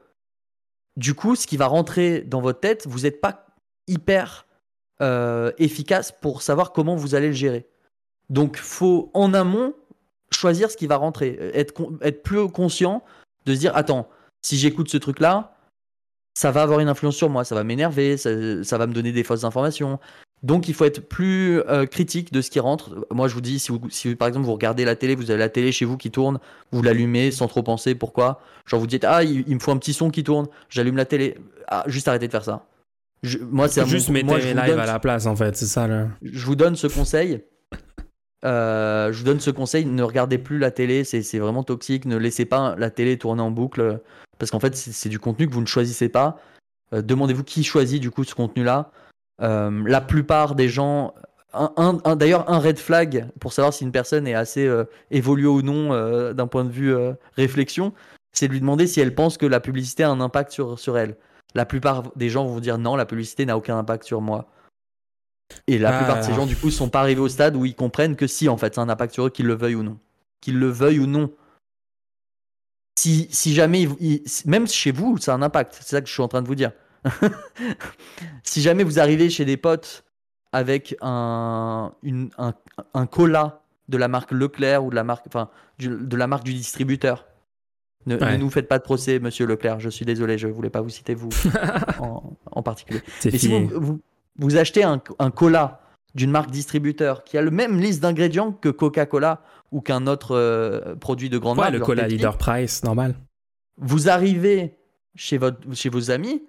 du 0.98 1.14
coup, 1.14 1.36
ce 1.36 1.48
qui 1.48 1.58
va 1.58 1.68
rentrer 1.68 2.22
dans 2.22 2.42
votre 2.42 2.60
tête, 2.60 2.86
vous 2.88 3.02
n'êtes 3.02 3.22
pas 3.22 3.46
hyper 3.88 4.48
euh, 5.02 5.52
efficace 5.60 6.12
pour 6.12 6.42
savoir 6.42 6.74
comment 6.74 6.96
vous 6.96 7.16
allez 7.16 7.28
le 7.28 7.34
gérer. 7.34 7.68
Donc, 8.30 8.58
faut 8.58 9.12
en 9.14 9.34
amont 9.34 9.74
choisir 10.32 10.70
ce 10.70 10.76
qui 10.76 10.88
va 10.88 10.98
rentrer, 10.98 11.38
être, 11.54 11.74
être 12.02 12.24
plus 12.24 12.50
conscient 12.50 13.04
de 13.46 13.54
se 13.54 13.60
dire 13.60 13.78
attends, 13.78 14.10
si 14.42 14.58
j'écoute 14.58 14.90
ce 14.90 14.98
truc-là, 14.98 15.56
ça 16.34 16.52
va 16.52 16.64
avoir 16.64 16.80
une 16.80 16.90
influence 16.90 17.16
sur 17.16 17.30
moi, 17.30 17.46
ça 17.46 17.56
va 17.56 17.64
m'énerver, 17.64 18.18
ça, 18.18 18.30
va 18.78 18.88
me 18.88 18.94
donner 18.94 19.12
des 19.12 19.24
fausses 19.24 19.44
informations. 19.44 20.00
Donc 20.44 20.68
il 20.68 20.74
faut 20.76 20.86
être 20.86 21.08
plus 21.08 21.60
euh, 21.62 21.86
critique 21.86 22.32
de 22.32 22.42
ce 22.42 22.52
qui 22.52 22.60
rentre. 22.60 23.08
Moi 23.12 23.28
je 23.28 23.34
vous 23.34 23.42
dis, 23.42 23.60
si, 23.60 23.72
vous, 23.72 23.82
si 23.90 24.16
par 24.16 24.28
exemple 24.28 24.46
vous 24.46 24.54
regardez 24.54 24.86
la 24.86 24.96
télé, 24.96 25.16
vous 25.16 25.32
avez 25.32 25.40
la 25.40 25.50
télé 25.50 25.72
chez 25.72 25.86
vous 25.86 25.98
qui 25.98 26.12
tourne, 26.12 26.40
vous 26.72 26.84
l'allumez 26.84 27.32
sans 27.32 27.48
trop 27.48 27.64
penser, 27.64 27.96
pourquoi? 27.96 28.40
Genre 28.66 28.80
vous 28.80 28.88
dites, 28.88 29.04
ah 29.04 29.24
il, 29.24 29.54
me 29.54 29.60
faut 29.60 29.72
un 29.72 29.78
petit 29.78 29.94
son 29.94 30.12
qui 30.12 30.24
tourne, 30.24 30.48
j'allume 30.70 30.96
la 30.96 31.06
télé. 31.06 31.38
Ah, 31.68 31.84
juste 31.88 32.08
arrêtez 32.08 32.28
de 32.28 32.32
faire 32.32 32.44
ça. 32.44 32.68
moi 33.42 33.68
c'est 33.68 33.86
Juste 33.88 34.10
mettez 34.10 34.38
les 34.38 34.54
live 34.54 34.80
à 34.80 34.86
la 34.86 35.00
place 35.00 35.26
en 35.26 35.36
fait, 35.36 35.56
c'est 35.56 35.66
ça. 35.66 35.88
Je 36.22 36.46
vous 36.46 36.56
donne 36.56 36.76
ce 36.76 36.88
conseil. 36.88 37.42
Euh, 38.46 39.12
je 39.12 39.18
vous 39.18 39.26
donne 39.26 39.40
ce 39.40 39.50
conseil, 39.50 39.86
ne 39.86 40.04
regardez 40.04 40.38
plus 40.38 40.60
la 40.60 40.70
télé, 40.70 41.04
c'est 41.04 41.40
vraiment 41.40 41.64
toxique, 41.64 42.06
ne 42.06 42.16
laissez 42.16 42.46
pas 42.46 42.76
la 42.78 42.92
télé 42.92 43.18
tourner 43.18 43.42
en 43.42 43.50
boucle, 43.50 44.00
parce 44.38 44.52
qu'en 44.52 44.60
fait 44.60 44.76
c'est 44.76 45.10
du 45.10 45.18
contenu 45.18 45.48
que 45.48 45.54
vous 45.54 45.62
ne 45.62 45.66
choisissez 45.66 46.10
pas. 46.10 46.40
Euh, 46.94 47.02
demandez-vous 47.02 47.44
qui 47.44 47.64
choisit 47.64 48.00
du 48.00 48.12
coup 48.12 48.24
ce 48.24 48.36
contenu-là. 48.36 48.92
Euh, 49.42 49.84
la 49.86 50.02
plupart 50.02 50.56
des 50.56 50.70
gens, 50.70 51.14
un, 51.54 52.16
d'ailleurs 52.16 52.50
un 52.50 52.60
red 52.60 52.80
flag 52.80 53.30
pour 53.40 53.54
savoir 53.54 53.74
si 53.74 53.84
une 53.84 53.92
personne 53.92 54.28
est 54.28 54.34
assez 54.34 54.70
évoluée 55.12 55.48
ou 55.48 55.62
non 55.62 56.34
d'un 56.34 56.48
point 56.48 56.66
de 56.66 56.72
vue 56.72 56.96
réflexion, 57.36 57.94
c'est 58.34 58.48
de 58.48 58.54
lui 58.54 58.60
demander 58.60 58.88
si 58.88 59.00
elle 59.00 59.16
pense 59.16 59.38
que 59.38 59.46
la 59.46 59.60
publicité 59.60 60.04
a 60.04 60.10
un 60.10 60.22
impact 60.22 60.52
sur, 60.52 60.80
sur 60.80 60.98
elle. 60.98 61.16
La 61.56 61.66
plupart 61.66 62.12
des 62.16 62.30
gens 62.30 62.46
vont 62.46 62.60
dire 62.60 62.78
non, 62.78 62.96
la 62.96 63.06
publicité 63.06 63.46
n'a 63.46 63.58
aucun 63.58 63.78
impact 63.78 64.04
sur 64.04 64.22
moi. 64.22 64.48
Et 65.68 65.78
la 65.78 65.98
plupart 65.98 66.20
de 66.20 66.24
ces 66.24 66.32
ah. 66.32 66.36
gens, 66.36 66.46
du 66.46 66.56
coup, 66.56 66.70
sont 66.70 66.90
pas 66.90 67.02
arrivés 67.02 67.22
au 67.22 67.30
stade 67.30 67.56
où 67.56 67.66
ils 67.66 67.76
comprennent 67.76 68.16
que 68.16 68.28
si, 68.28 68.50
en 68.50 68.58
fait, 68.58 68.76
c'est 68.76 68.82
un 68.82 68.90
impact 68.90 69.14
sur 69.14 69.28
eux, 69.28 69.30
qu'ils 69.30 69.48
le 69.48 69.56
veuillent 69.56 69.76
ou 69.76 69.84
non. 69.84 69.98
Qu'ils 70.42 70.60
le 70.60 70.68
veuillent 70.68 71.00
ou 71.00 71.08
non. 71.08 71.32
Si, 73.00 73.28
si 73.32 73.54
jamais, 73.54 73.88
même 74.46 74.68
chez 74.68 74.92
vous, 74.92 75.18
ça 75.18 75.34
a 75.34 75.36
un 75.36 75.42
impact. 75.42 75.78
C'est 75.80 75.96
ça 75.96 76.02
que 76.02 76.08
je 76.08 76.14
suis 76.14 76.22
en 76.22 76.28
train 76.28 76.42
de 76.42 76.48
vous 76.48 76.56
dire. 76.56 76.72
si 78.44 78.62
jamais 78.62 78.84
vous 78.84 79.00
arrivez 79.00 79.30
chez 79.30 79.46
des 79.46 79.58
potes 79.58 80.04
avec 80.52 80.96
un, 81.02 81.94
une, 82.04 82.30
un, 82.38 82.54
un, 82.94 83.06
cola 83.06 83.62
de 83.90 83.98
la 83.98 84.08
marque 84.08 84.32
Leclerc 84.32 84.84
ou 84.84 84.90
de 84.90 84.96
la 84.96 85.04
marque, 85.04 85.26
enfin, 85.28 85.50
de 85.80 86.16
la 86.16 86.28
marque 86.28 86.44
du 86.44 86.54
distributeur, 86.54 87.26
ne, 88.08 88.38
nous 88.38 88.50
faites 88.50 88.68
pas 88.68 88.80
de 88.80 88.84
procès, 88.84 89.20
monsieur 89.20 89.46
Leclerc. 89.46 89.80
Je 89.80 89.90
suis 89.90 90.06
désolé, 90.06 90.38
je 90.38 90.48
voulais 90.48 90.70
pas 90.70 90.82
vous 90.82 90.90
citer 90.90 91.14
vous 91.14 91.30
en, 92.52 92.64
particulier. 92.64 93.02
Mais 93.26 93.38
si 93.38 93.66
vous, 93.66 94.00
vous 94.38 94.56
achetez 94.56 94.84
un, 94.84 95.00
cola 95.30 95.82
d'une 96.16 96.32
marque 96.32 96.50
distributeur 96.50 97.24
qui 97.24 97.38
a 97.38 97.42
le 97.42 97.52
même 97.52 97.80
liste 97.80 98.02
d'ingrédients 98.02 98.54
que 98.54 98.70
Coca-Cola 98.70 99.42
ou 99.72 99.82
qu'un 99.82 100.08
autre 100.08 100.36
euh, 100.36 100.96
produit 100.96 101.30
de 101.30 101.38
grande 101.38 101.60
ouais, 101.60 101.70
le 101.70 101.80
cola 101.80 102.08
leader 102.08 102.38
price, 102.38 102.84
normal. 102.84 103.16
Vous 103.78 104.10
arrivez 104.10 104.78
chez, 105.16 105.38
votre, 105.38 105.60
chez 105.74 105.90
vos 105.90 106.10
amis 106.10 106.42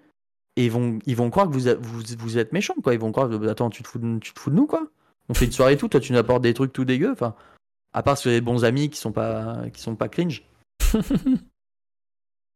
et 0.59 0.65
ils 0.65 0.73
vont, 0.73 0.99
ils 1.07 1.15
vont 1.15 1.31
croire 1.31 1.49
que 1.49 1.53
vous, 1.53 1.71
vous, 1.81 2.03
vous 2.19 2.37
êtes 2.37 2.53
méchant, 2.53 2.75
quoi. 2.83 2.93
Ils 2.93 2.99
vont 2.99 3.13
croire, 3.13 3.31
attends, 3.49 3.71
tu 3.71 3.85
te, 3.85 3.89
fous 3.89 4.01
de, 4.01 4.19
tu 4.19 4.35
te 4.35 4.41
fous 4.41 4.51
de 4.51 4.57
nous, 4.57 4.67
quoi. 4.67 4.89
On 5.29 5.35
fait 5.35 5.45
une 5.45 5.53
soirée 5.53 5.75
et 5.75 5.77
tout, 5.77 5.87
toi 5.87 6.01
tu 6.01 6.13
nous 6.13 6.19
apportes 6.19 6.43
des 6.43 6.53
trucs 6.53 6.73
tout 6.73 6.85
dégueux. 6.85 7.13
Enfin, 7.13 7.37
à 7.93 8.03
part 8.03 8.19
avez 8.25 8.37
des 8.37 8.41
bons 8.41 8.65
amis 8.65 8.91
qui 8.91 8.99
sont 8.99 9.13
pas, 9.13 9.59
qui 9.73 9.81
sont 9.81 9.95
pas 9.95 10.09
cringe. 10.09 10.43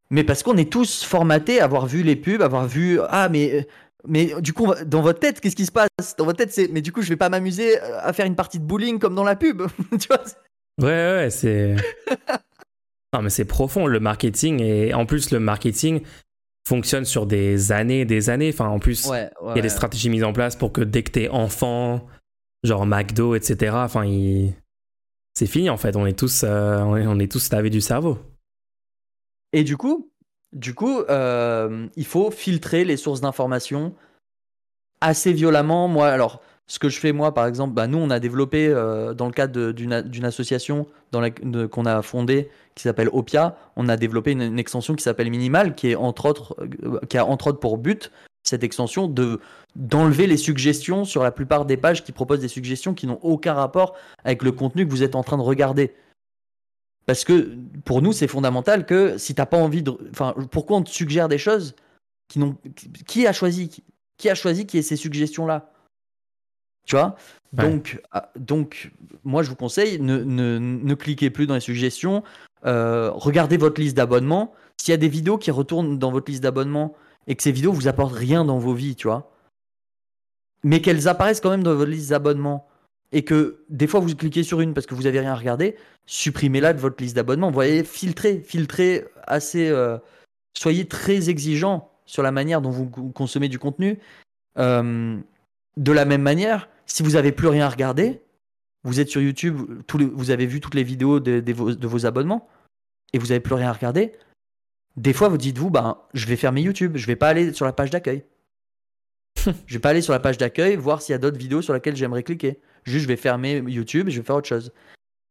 mais 0.09 0.25
parce 0.25 0.43
qu'on 0.43 0.57
est 0.57 0.69
tous 0.69 1.05
formatés 1.05 1.61
à 1.61 1.63
avoir 1.63 1.85
vu 1.85 2.03
les 2.03 2.17
pubs, 2.17 2.41
avoir 2.41 2.67
vu 2.67 2.99
ah 3.07 3.29
mais 3.29 3.67
mais 4.05 4.33
du 4.41 4.51
coup, 4.51 4.73
dans 4.85 5.01
votre 5.01 5.19
tête, 5.19 5.39
qu'est-ce 5.39 5.55
qui 5.55 5.65
se 5.65 5.71
passe? 5.71 6.15
Dans 6.17 6.25
votre 6.25 6.39
tête, 6.39 6.51
c'est 6.51 6.67
mais 6.67 6.81
du 6.81 6.91
coup, 6.91 7.01
je 7.01 7.07
vais 7.07 7.15
pas 7.15 7.29
m'amuser 7.29 7.79
à 7.79 8.11
faire 8.11 8.25
une 8.25 8.35
partie 8.35 8.59
de 8.59 8.65
bowling 8.65 8.99
comme 8.99 9.15
dans 9.15 9.23
la 9.23 9.37
pub. 9.37 9.63
tu 9.99 10.07
vois 10.09 10.23
Ouais, 10.81 10.87
ouais, 10.87 11.29
c'est. 11.29 11.77
non, 13.13 13.21
mais 13.21 13.29
c'est 13.29 13.45
profond 13.45 13.87
le 13.87 14.01
marketing 14.01 14.61
et 14.61 14.93
en 14.93 15.05
plus 15.05 15.31
le 15.31 15.39
marketing 15.39 16.01
fonctionne 16.65 17.05
sur 17.05 17.25
des 17.25 17.71
années, 17.71 18.01
et 18.01 18.05
des 18.05 18.29
années. 18.29 18.49
Enfin, 18.49 18.67
en 18.67 18.79
plus, 18.79 19.09
il 19.09 19.55
y 19.55 19.59
a 19.59 19.61
des 19.61 19.69
stratégies 19.69 20.09
mises 20.09 20.23
en 20.23 20.33
place 20.33 20.55
pour 20.55 20.71
que 20.71 20.81
dès 20.81 21.03
que 21.03 21.11
t'es 21.11 21.29
enfant, 21.29 22.07
genre 22.63 22.85
McDo, 22.85 23.35
etc. 23.35 23.75
Enfin, 23.75 24.03
c'est 25.33 25.47
fini 25.47 25.69
en 25.69 25.77
fait. 25.77 25.95
On 25.95 26.05
est 26.05 26.17
tous, 26.17 26.43
euh, 26.43 26.79
on 26.79 27.19
est 27.19 27.31
tous 27.31 27.51
lavés 27.51 27.69
du 27.69 27.81
cerveau. 27.81 28.17
Et 29.51 29.63
du 29.63 29.77
coup, 29.77 30.11
du 30.51 30.73
coup, 30.73 30.99
euh, 31.01 31.87
il 31.95 32.05
faut 32.05 32.31
filtrer 32.31 32.85
les 32.85 32.97
sources 32.97 33.21
d'informations 33.21 33.93
assez 35.01 35.33
violemment. 35.33 35.87
Moi, 35.87 36.07
alors, 36.07 36.41
ce 36.67 36.79
que 36.79 36.89
je 36.89 36.99
fais 36.99 37.11
moi, 37.11 37.33
par 37.33 37.45
exemple, 37.45 37.73
bah, 37.73 37.87
nous, 37.87 37.97
on 37.97 38.09
a 38.09 38.19
développé 38.19 38.67
euh, 38.67 39.13
dans 39.13 39.25
le 39.25 39.33
cadre 39.33 39.71
d'une 39.71 40.25
association 40.25 40.87
qu'on 41.11 41.85
a 41.85 42.01
fondée 42.01 42.49
qui 42.75 42.83
s'appelle 42.83 43.09
Opia, 43.11 43.55
on 43.75 43.87
a 43.89 43.97
développé 43.97 44.31
une, 44.31 44.57
extension 44.57 44.95
qui 44.95 45.03
s'appelle 45.03 45.29
Minimal, 45.29 45.75
est 45.83 45.95
euh, 45.95 46.99
qui 47.07 47.17
a 47.17 47.25
entre 47.25 47.47
autres 47.47 47.59
pour 47.59 47.77
but 47.77 48.11
cette 48.43 48.63
extension 48.63 49.07
de 49.07 49.39
d'enlever 49.75 50.27
les 50.27 50.37
suggestions 50.37 51.05
sur 51.05 51.23
la 51.23 51.31
plupart 51.31 51.65
des 51.65 51.77
pages 51.77 52.03
qui 52.03 52.11
proposent 52.11 52.41
des 52.41 52.47
suggestions 52.47 52.93
qui 52.93 53.07
n'ont 53.07 53.19
aucun 53.21 53.53
rapport 53.53 53.95
avec 54.23 54.43
le 54.43 54.51
contenu 54.51 54.85
que 54.85 54.91
vous 54.91 55.03
êtes 55.03 55.15
en 55.15 55.23
train 55.23 55.37
de 55.37 55.43
regarder. 55.43 55.93
Parce 57.05 57.23
que 57.23 57.57
pour 57.83 58.01
nous, 58.01 58.13
c'est 58.13 58.27
fondamental 58.27 58.85
que 58.85 59.17
si 59.17 59.35
t'as 59.35 59.45
pas 59.45 59.57
envie 59.57 59.83
de. 59.83 59.97
Enfin, 60.11 60.35
pourquoi 60.51 60.77
on 60.77 60.83
te 60.83 60.89
suggère 60.89 61.27
des 61.27 61.37
choses 61.37 61.75
qui 62.27 62.39
n'ont. 62.39 62.55
Qui 63.07 63.27
a 63.27 63.33
choisi 63.33 63.83
Qui 64.17 64.29
a 64.29 64.35
choisi 64.35 64.65
qui 64.65 64.77
ait 64.77 64.83
ces 64.83 64.95
suggestions-là? 64.95 65.72
Tu 66.85 66.95
vois? 66.95 67.15
Donc, 67.53 68.01
ah, 68.11 68.31
donc, 68.37 68.91
moi, 69.23 69.43
je 69.43 69.49
vous 69.49 69.55
conseille, 69.55 69.99
ne, 69.99 70.23
ne, 70.23 70.57
ne 70.57 70.93
cliquez 70.95 71.29
plus 71.29 71.47
dans 71.47 71.53
les 71.53 71.59
suggestions. 71.59 72.23
Euh, 72.65 73.11
regardez 73.13 73.57
votre 73.57 73.79
liste 73.79 73.95
d'abonnements. 73.95 74.53
S'il 74.77 74.91
y 74.91 74.95
a 74.95 74.97
des 74.97 75.07
vidéos 75.07 75.37
qui 75.37 75.51
retournent 75.51 75.99
dans 75.99 76.11
votre 76.11 76.29
liste 76.31 76.43
d'abonnements 76.43 76.95
et 77.27 77.35
que 77.35 77.43
ces 77.43 77.51
vidéos 77.51 77.71
vous 77.71 77.87
apportent 77.87 78.15
rien 78.15 78.43
dans 78.43 78.57
vos 78.57 78.73
vies, 78.73 78.95
tu 78.95 79.07
vois, 79.07 79.31
mais 80.63 80.81
qu'elles 80.81 81.07
apparaissent 81.07 81.41
quand 81.41 81.51
même 81.51 81.63
dans 81.63 81.75
votre 81.75 81.91
liste 81.91 82.09
d'abonnements 82.09 82.67
et 83.11 83.23
que 83.23 83.63
des 83.69 83.85
fois 83.85 83.99
vous 83.99 84.15
cliquez 84.15 84.43
sur 84.43 84.59
une 84.59 84.73
parce 84.73 84.87
que 84.87 84.95
vous 84.95 85.05
avez 85.05 85.19
rien 85.19 85.35
regardé, 85.35 85.75
supprimez-la 86.05 86.73
de 86.73 86.79
votre 86.79 87.01
liste 87.01 87.15
d'abonnements. 87.15 87.47
Vous 87.47 87.53
voyez, 87.53 87.83
filtrez, 87.83 88.41
filtrez 88.43 89.05
assez. 89.27 89.69
Euh, 89.69 89.97
soyez 90.57 90.85
très 90.85 91.29
exigeant 91.29 91.91
sur 92.05 92.23
la 92.23 92.31
manière 92.31 92.61
dont 92.61 92.71
vous 92.71 92.87
consommez 92.87 93.49
du 93.49 93.59
contenu. 93.59 93.99
Euh, 94.57 95.17
de 95.77 95.91
la 95.91 96.05
même 96.05 96.21
manière, 96.21 96.69
si 96.85 97.03
vous 97.03 97.11
n'avez 97.11 97.31
plus 97.31 97.47
rien 97.47 97.65
à 97.65 97.69
regarder, 97.69 98.21
vous 98.83 98.99
êtes 98.99 99.09
sur 99.09 99.21
YouTube, 99.21 99.57
vous 99.91 100.31
avez 100.31 100.45
vu 100.45 100.59
toutes 100.59 100.75
les 100.75 100.83
vidéos 100.83 101.19
de, 101.19 101.53
vos, 101.53 102.05
abonnements 102.05 102.47
et 103.13 103.17
vous 103.17 103.27
n'avez 103.27 103.39
plus 103.39 103.55
rien 103.55 103.69
à 103.69 103.73
regarder. 103.73 104.11
Des 104.95 105.13
fois, 105.13 105.29
vous 105.29 105.37
dites-vous, 105.37 105.69
ben, 105.69 105.97
je 106.13 106.27
vais 106.27 106.35
fermer 106.35 106.61
YouTube, 106.61 106.97
je 106.97 107.07
vais 107.07 107.15
pas 107.15 107.29
aller 107.29 107.53
sur 107.53 107.65
la 107.65 107.73
page 107.73 107.89
d'accueil. 107.89 108.25
je 109.65 109.73
vais 109.73 109.79
pas 109.79 109.89
aller 109.89 110.01
sur 110.01 110.13
la 110.13 110.19
page 110.19 110.37
d'accueil, 110.37 110.75
voir 110.75 111.01
s'il 111.01 111.13
y 111.13 111.15
a 111.15 111.17
d'autres 111.17 111.37
vidéos 111.37 111.61
sur 111.61 111.73
lesquelles 111.73 111.95
j'aimerais 111.95 112.23
cliquer. 112.23 112.59
Juste, 112.83 113.03
je 113.03 113.07
vais 113.07 113.15
fermer 113.15 113.63
YouTube 113.65 114.09
et 114.09 114.11
je 114.11 114.19
vais 114.19 114.25
faire 114.25 114.35
autre 114.35 114.47
chose. 114.47 114.71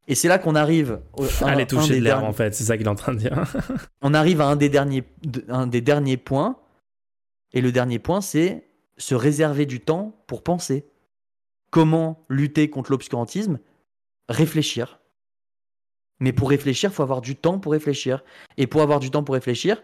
Et 0.08 0.14
c'est 0.14 0.28
là 0.28 0.38
qu'on 0.38 0.54
arrive. 0.54 1.00
à 1.42 1.54
les 1.54 1.66
toucher 1.66 2.00
de 2.00 2.04
l'herbe, 2.04 2.24
en 2.24 2.32
fait, 2.32 2.54
c'est 2.54 2.64
ça 2.64 2.76
qu'il 2.76 2.86
est 2.86 2.90
en 2.90 2.94
train 2.94 3.12
de 3.12 3.18
dire. 3.18 3.44
on 4.02 4.14
arrive 4.14 4.40
à 4.40 4.46
un 4.46 4.56
des 4.56 4.68
derniers, 4.68 5.04
un 5.48 5.66
des 5.66 5.80
derniers 5.80 6.16
points. 6.16 6.58
Et 7.52 7.60
le 7.60 7.70
dernier 7.70 7.98
point, 7.98 8.20
c'est 8.20 8.64
se 8.96 9.14
réserver 9.14 9.66
du 9.66 9.80
temps 9.80 10.16
pour 10.26 10.42
penser. 10.42 10.86
Comment 11.72 12.24
lutter 12.28 12.68
contre 12.68 12.90
l'obscurantisme 12.90 13.58
Réfléchir. 14.28 15.00
Mais 16.20 16.32
pour 16.32 16.50
réfléchir, 16.50 16.90
il 16.90 16.92
faut 16.92 17.02
avoir 17.02 17.22
du 17.22 17.34
temps 17.34 17.58
pour 17.58 17.72
réfléchir. 17.72 18.22
Et 18.58 18.66
pour 18.66 18.82
avoir 18.82 19.00
du 19.00 19.10
temps 19.10 19.24
pour 19.24 19.34
réfléchir, 19.34 19.82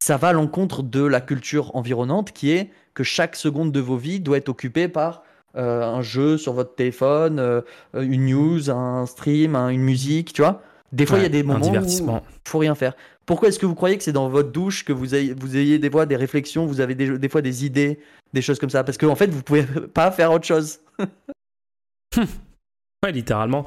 ça 0.00 0.16
va 0.16 0.28
à 0.28 0.32
l'encontre 0.32 0.84
de 0.84 1.04
la 1.04 1.20
culture 1.20 1.74
environnante 1.74 2.30
qui 2.32 2.52
est 2.52 2.70
que 2.94 3.02
chaque 3.02 3.34
seconde 3.34 3.72
de 3.72 3.80
vos 3.80 3.96
vies 3.96 4.20
doit 4.20 4.36
être 4.36 4.48
occupée 4.48 4.86
par 4.86 5.24
euh, 5.56 5.82
un 5.82 6.00
jeu 6.00 6.38
sur 6.38 6.52
votre 6.52 6.76
téléphone, 6.76 7.40
euh, 7.40 7.62
une 7.94 8.26
news, 8.26 8.70
un 8.70 9.04
stream, 9.06 9.56
une 9.56 9.82
musique, 9.82 10.32
tu 10.32 10.42
vois. 10.42 10.62
Des 10.92 11.06
fois, 11.06 11.18
il 11.18 11.22
y 11.22 11.26
a 11.26 11.28
des 11.28 11.42
moments 11.42 11.72
où 11.72 11.74
il 11.74 12.22
faut 12.44 12.58
rien 12.58 12.76
faire. 12.76 12.94
Pourquoi 13.26 13.48
est-ce 13.48 13.58
que 13.58 13.66
vous 13.66 13.74
croyez 13.74 13.96
que 13.96 14.02
c'est 14.02 14.12
dans 14.12 14.28
votre 14.28 14.50
douche 14.50 14.84
que 14.84 14.92
vous 14.92 15.14
ayez, 15.14 15.34
vous 15.34 15.56
ayez 15.56 15.78
des 15.78 15.90
fois 15.90 16.06
des 16.06 16.16
réflexions, 16.16 16.66
vous 16.66 16.80
avez 16.80 16.94
des, 16.94 17.18
des 17.18 17.28
fois 17.28 17.42
des 17.42 17.64
idées, 17.64 17.98
des 18.32 18.42
choses 18.42 18.58
comme 18.58 18.70
ça? 18.70 18.84
Parce 18.84 18.98
qu'en 18.98 19.08
en 19.08 19.16
fait, 19.16 19.28
vous 19.28 19.42
pouvez 19.42 19.62
pas 19.94 20.10
faire 20.10 20.32
autre 20.32 20.46
chose. 20.46 20.80
ouais, 22.16 23.12
littéralement. 23.12 23.64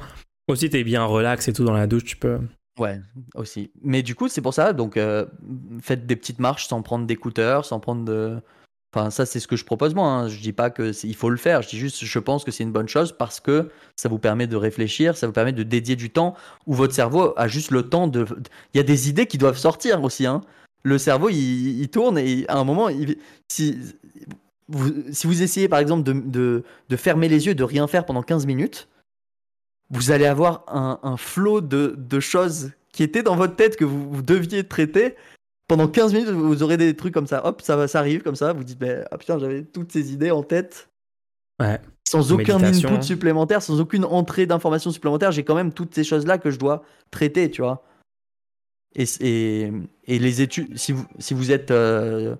Aussi, 0.48 0.70
t'es 0.70 0.84
bien 0.84 1.04
relax 1.04 1.48
et 1.48 1.52
tout 1.52 1.64
dans 1.64 1.74
la 1.74 1.86
douche, 1.86 2.04
tu 2.04 2.16
peux. 2.16 2.38
Ouais, 2.78 3.00
aussi. 3.34 3.70
Mais 3.82 4.02
du 4.02 4.14
coup, 4.14 4.28
c'est 4.28 4.40
pour 4.40 4.54
ça, 4.54 4.72
donc 4.72 4.96
euh, 4.96 5.26
faites 5.82 6.06
des 6.06 6.16
petites 6.16 6.38
marches 6.38 6.68
sans 6.68 6.80
prendre 6.82 7.06
d'écouteurs, 7.06 7.64
sans 7.64 7.80
prendre 7.80 8.04
de. 8.04 8.40
Enfin, 8.98 9.10
ça, 9.10 9.26
c'est 9.26 9.38
ce 9.38 9.46
que 9.46 9.56
je 9.56 9.64
propose 9.64 9.94
moi. 9.94 10.08
Hein. 10.08 10.28
Je 10.28 10.40
dis 10.40 10.52
pas 10.52 10.70
que 10.70 10.92
il 11.04 11.14
faut 11.14 11.30
le 11.30 11.36
faire. 11.36 11.62
Je 11.62 11.68
dis 11.68 11.78
juste, 11.78 12.04
je 12.04 12.18
pense 12.18 12.44
que 12.44 12.50
c'est 12.50 12.64
une 12.64 12.72
bonne 12.72 12.88
chose 12.88 13.14
parce 13.16 13.38
que 13.38 13.70
ça 13.96 14.08
vous 14.08 14.18
permet 14.18 14.46
de 14.46 14.56
réfléchir, 14.56 15.16
ça 15.16 15.26
vous 15.26 15.32
permet 15.32 15.52
de 15.52 15.62
dédier 15.62 15.96
du 15.96 16.10
temps 16.10 16.34
où 16.66 16.74
votre 16.74 16.94
cerveau 16.94 17.32
a 17.36 17.46
juste 17.48 17.70
le 17.70 17.88
temps 17.88 18.08
de. 18.08 18.26
Il 18.74 18.78
y 18.78 18.80
a 18.80 18.84
des 18.84 19.08
idées 19.08 19.26
qui 19.26 19.38
doivent 19.38 19.58
sortir 19.58 20.02
aussi. 20.02 20.26
Hein. 20.26 20.40
Le 20.82 20.98
cerveau, 20.98 21.28
il, 21.28 21.88
tourne 21.88 22.18
et 22.18 22.44
à 22.48 22.56
un 22.56 22.64
moment, 22.64 22.88
si 23.48 23.78
vous, 24.68 25.42
essayez 25.42 25.68
par 25.68 25.80
exemple 25.80 26.02
de, 26.04 26.64
fermer 26.96 27.28
les 27.28 27.46
yeux, 27.46 27.54
de 27.54 27.64
rien 27.64 27.86
faire 27.88 28.04
pendant 28.04 28.22
15 28.22 28.46
minutes, 28.46 28.88
vous 29.90 30.10
allez 30.10 30.26
avoir 30.26 30.64
un, 30.68 31.16
flot 31.16 31.60
de, 31.60 32.20
choses 32.20 32.72
qui 32.92 33.02
étaient 33.02 33.22
dans 33.22 33.36
votre 33.36 33.56
tête 33.56 33.76
que 33.76 33.84
vous, 33.84 34.22
deviez 34.22 34.64
traiter. 34.64 35.14
Pendant 35.68 35.86
15 35.86 36.14
minutes, 36.14 36.30
vous 36.30 36.62
aurez 36.62 36.78
des 36.78 36.96
trucs 36.96 37.12
comme 37.12 37.26
ça. 37.26 37.44
Hop, 37.46 37.60
ça, 37.60 37.86
ça 37.86 37.98
arrive 37.98 38.22
comme 38.22 38.36
ça. 38.36 38.54
Vous 38.54 38.64
dites, 38.64 38.78
bah, 38.78 39.06
ah 39.10 39.18
putain, 39.18 39.38
j'avais 39.38 39.64
toutes 39.64 39.92
ces 39.92 40.12
idées 40.12 40.30
en 40.30 40.42
tête. 40.42 40.88
Ouais. 41.60 41.78
Sans 42.08 42.32
aucun 42.32 42.62
input 42.62 43.02
supplémentaire, 43.02 43.60
sans 43.60 43.78
aucune 43.78 44.06
entrée 44.06 44.46
d'informations 44.46 44.90
supplémentaires, 44.90 45.30
j'ai 45.30 45.44
quand 45.44 45.54
même 45.54 45.72
toutes 45.72 45.94
ces 45.94 46.04
choses-là 46.04 46.38
que 46.38 46.50
je 46.50 46.58
dois 46.58 46.82
traiter, 47.10 47.50
tu 47.50 47.60
vois. 47.60 47.84
Et, 48.94 49.04
et, 49.20 49.70
et 50.06 50.18
les 50.18 50.40
études, 50.40 50.78
si 50.78 50.92
vous, 50.92 51.06
si 51.18 51.34
vous 51.34 51.52
êtes 51.52 51.70
euh, 51.70 52.34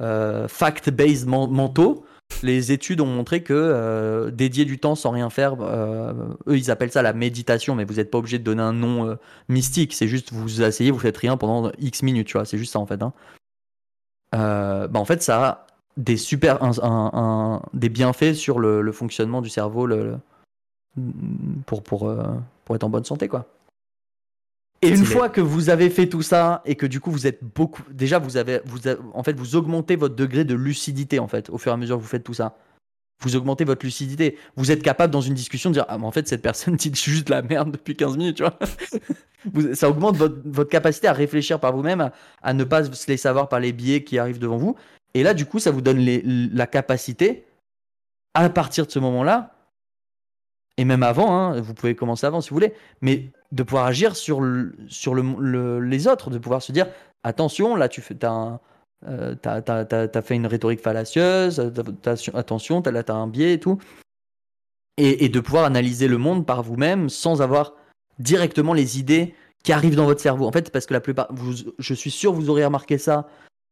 euh, 0.00 0.46
fact-based 0.46 1.26
mentaux, 1.26 2.04
les 2.42 2.72
études 2.72 3.00
ont 3.00 3.06
montré 3.06 3.42
que 3.42 3.52
euh, 3.54 4.30
dédier 4.30 4.64
du 4.64 4.78
temps 4.78 4.94
sans 4.94 5.10
rien 5.10 5.30
faire, 5.30 5.56
euh, 5.60 6.12
eux 6.46 6.56
ils 6.56 6.70
appellent 6.70 6.92
ça 6.92 7.02
la 7.02 7.12
méditation, 7.12 7.74
mais 7.74 7.84
vous 7.84 7.94
n'êtes 7.94 8.10
pas 8.10 8.18
obligé 8.18 8.38
de 8.38 8.44
donner 8.44 8.62
un 8.62 8.72
nom 8.72 9.08
euh, 9.08 9.14
mystique, 9.48 9.94
c'est 9.94 10.08
juste 10.08 10.32
vous 10.32 10.62
asseyez, 10.62 10.90
vous 10.90 10.98
faites 10.98 11.16
rien 11.16 11.36
pendant 11.36 11.70
X 11.78 12.02
minutes, 12.02 12.28
tu 12.28 12.32
vois, 12.34 12.44
c'est 12.44 12.58
juste 12.58 12.72
ça 12.72 12.78
en 12.78 12.86
fait. 12.86 13.02
Hein. 13.02 13.12
bah 14.32 14.88
en 14.94 15.04
fait 15.04 15.22
ça 15.22 15.44
a 15.44 15.66
des 15.96 16.16
super, 16.16 16.58
des 17.74 17.88
bienfaits 17.88 18.34
sur 18.34 18.58
le, 18.58 18.92
fonctionnement 18.92 19.42
du 19.42 19.48
cerveau 19.48 19.88
pour, 21.66 21.82
pour 21.82 22.76
être 22.76 22.84
en 22.84 22.90
bonne 22.90 23.04
santé 23.04 23.28
quoi. 23.28 23.46
Et 24.82 24.88
une 24.88 25.04
fois 25.04 25.28
que 25.28 25.42
vous 25.42 25.68
avez 25.68 25.90
fait 25.90 26.08
tout 26.08 26.22
ça 26.22 26.62
et 26.64 26.74
que 26.74 26.86
du 26.86 27.00
coup 27.00 27.10
vous 27.10 27.26
êtes 27.26 27.44
beaucoup, 27.44 27.82
déjà 27.90 28.18
vous 28.18 28.38
avez, 28.38 28.60
vous 28.64 28.80
en 29.12 29.22
fait 29.22 29.38
vous 29.38 29.54
augmentez 29.54 29.94
votre 29.96 30.14
degré 30.14 30.44
de 30.44 30.54
lucidité 30.54 31.18
en 31.18 31.28
fait 31.28 31.50
au 31.50 31.58
fur 31.58 31.70
et 31.70 31.74
à 31.74 31.76
mesure 31.76 31.98
que 31.98 32.02
vous 32.02 32.08
faites 32.08 32.24
tout 32.24 32.34
ça. 32.34 32.56
Vous 33.22 33.36
augmentez 33.36 33.64
votre 33.64 33.84
lucidité. 33.84 34.38
Vous 34.56 34.70
êtes 34.70 34.82
capable 34.82 35.12
dans 35.12 35.20
une 35.20 35.34
discussion 35.34 35.68
de 35.68 35.74
dire 35.74 35.84
ah 35.88 35.98
mais 35.98 36.06
en 36.06 36.10
fait 36.10 36.26
cette 36.26 36.40
personne 36.40 36.76
dit 36.76 36.90
juste 36.94 37.28
la 37.28 37.42
merde 37.42 37.72
depuis 37.72 37.94
15 37.94 38.16
minutes, 38.16 38.38
tu 38.38 38.42
vois. 38.42 38.58
ça 39.74 39.90
augmente 39.90 40.16
votre, 40.16 40.64
capacité 40.64 41.08
à 41.08 41.12
réfléchir 41.12 41.60
par 41.60 41.74
vous-même, 41.74 42.10
à, 42.42 42.54
ne 42.54 42.64
pas 42.64 42.84
se 42.84 42.90
laisser 42.90 43.18
savoir 43.18 43.50
par 43.50 43.60
les 43.60 43.72
biais 43.72 44.02
qui 44.02 44.18
arrivent 44.18 44.38
devant 44.38 44.56
vous. 44.56 44.76
Et 45.12 45.22
là 45.22 45.34
du 45.34 45.44
coup 45.44 45.58
ça 45.58 45.70
vous 45.70 45.82
donne 45.82 46.02
la 46.54 46.66
capacité 46.66 47.44
à 48.32 48.48
partir 48.48 48.86
de 48.86 48.90
ce 48.90 48.98
moment-là 48.98 49.59
et 50.76 50.84
même 50.84 51.02
avant, 51.02 51.36
hein, 51.36 51.60
vous 51.60 51.74
pouvez 51.74 51.94
commencer 51.94 52.26
avant 52.26 52.40
si 52.40 52.50
vous 52.50 52.56
voulez, 52.56 52.72
mais 53.00 53.30
de 53.52 53.62
pouvoir 53.62 53.86
agir 53.86 54.16
sur, 54.16 54.40
sur 54.88 55.14
le, 55.14 55.80
les 55.80 56.06
autres, 56.08 56.30
de 56.30 56.38
pouvoir 56.38 56.62
se 56.62 56.72
dire 56.72 56.86
attention, 57.22 57.76
là 57.76 57.88
tu 57.88 58.02
as, 58.22 58.60
euh, 59.06 59.34
fait 60.22 60.34
une 60.36 60.46
rhétorique 60.46 60.80
fallacieuse, 60.80 61.60
attention, 62.34 62.82
là 62.82 63.02
tu 63.02 63.12
as 63.12 63.14
un 63.14 63.26
biais 63.26 63.54
et 63.54 63.60
tout. 63.60 63.78
Et, 64.96 65.30
de 65.30 65.40
pouvoir 65.40 65.64
analyser 65.64 66.08
le 66.08 66.18
monde 66.18 66.44
par 66.44 66.62
vous-même 66.62 67.08
sans 67.08 67.40
avoir 67.40 67.74
directement 68.18 68.74
les 68.74 68.98
idées 68.98 69.34
qui 69.62 69.72
arrivent 69.72 69.96
dans 69.96 70.04
votre 70.04 70.20
cerveau. 70.20 70.46
En 70.46 70.52
fait, 70.52 70.70
parce 70.70 70.84
que 70.84 70.92
la 70.92 71.00
plupart, 71.00 71.28
je 71.78 71.94
suis 71.94 72.10
sûr 72.10 72.32
vous 72.34 72.50
aurez 72.50 72.64
remarqué 72.64 72.98
ça 72.98 73.26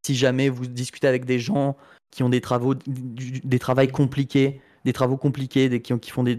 si 0.07 0.15
jamais 0.15 0.49
vous 0.49 0.67
discutez 0.67 1.07
avec 1.07 1.27
des 1.27 1.39
gens 1.39 1.77
qui 2.11 2.23
ont 2.23 2.31
des 2.31 2.41
travaux, 2.41 2.75
des 2.75 3.59
travaux 3.59 3.87
compliqués, 3.89 4.63
des 4.87 4.95
travaux 4.95 5.19
compliqués, 5.19 5.69
des, 5.69 5.83
qui 5.83 6.11
font 6.11 6.23
des, 6.23 6.39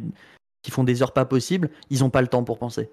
qui 0.62 0.72
font 0.72 0.84
des 0.84 1.02
heures 1.02 1.14
pas 1.14 1.26
possibles, 1.26 1.70
ils 1.90 2.00
n'ont 2.00 2.10
pas 2.10 2.22
le 2.22 2.28
temps 2.28 2.44
pour 2.44 2.58
penser. 2.58 2.90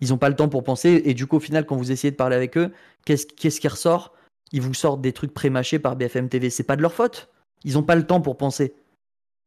Ils 0.00 0.10
n'ont 0.10 0.18
pas 0.18 0.28
le 0.28 0.36
temps 0.36 0.48
pour 0.48 0.64
penser, 0.64 1.02
et 1.04 1.14
du 1.14 1.26
coup, 1.26 1.36
au 1.36 1.40
final, 1.40 1.66
quand 1.66 1.76
vous 1.76 1.90
essayez 1.90 2.10
de 2.10 2.16
parler 2.16 2.36
avec 2.36 2.56
eux, 2.56 2.72
qu'est-ce 3.04 3.60
qui 3.60 3.68
ressort? 3.68 4.14
Ils 4.52 4.62
vous 4.62 4.74
sortent 4.74 5.00
des 5.00 5.12
trucs 5.12 5.34
pré-mâchés 5.34 5.78
par 5.78 5.96
BFM 5.96 6.28
TV. 6.28 6.50
C'est 6.50 6.62
pas 6.62 6.76
de 6.76 6.82
leur 6.82 6.94
faute. 6.94 7.28
Ils 7.64 7.74
n'ont 7.74 7.82
pas 7.82 7.96
le 7.96 8.06
temps 8.06 8.20
pour 8.20 8.36
penser. 8.36 8.74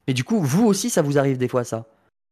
Et 0.08 0.14
du 0.14 0.24
coup, 0.24 0.40
vous 0.40 0.66
aussi, 0.66 0.90
ça 0.90 1.02
vous 1.02 1.18
arrive 1.18 1.38
des 1.38 1.48
fois, 1.48 1.64
ça. 1.64 1.88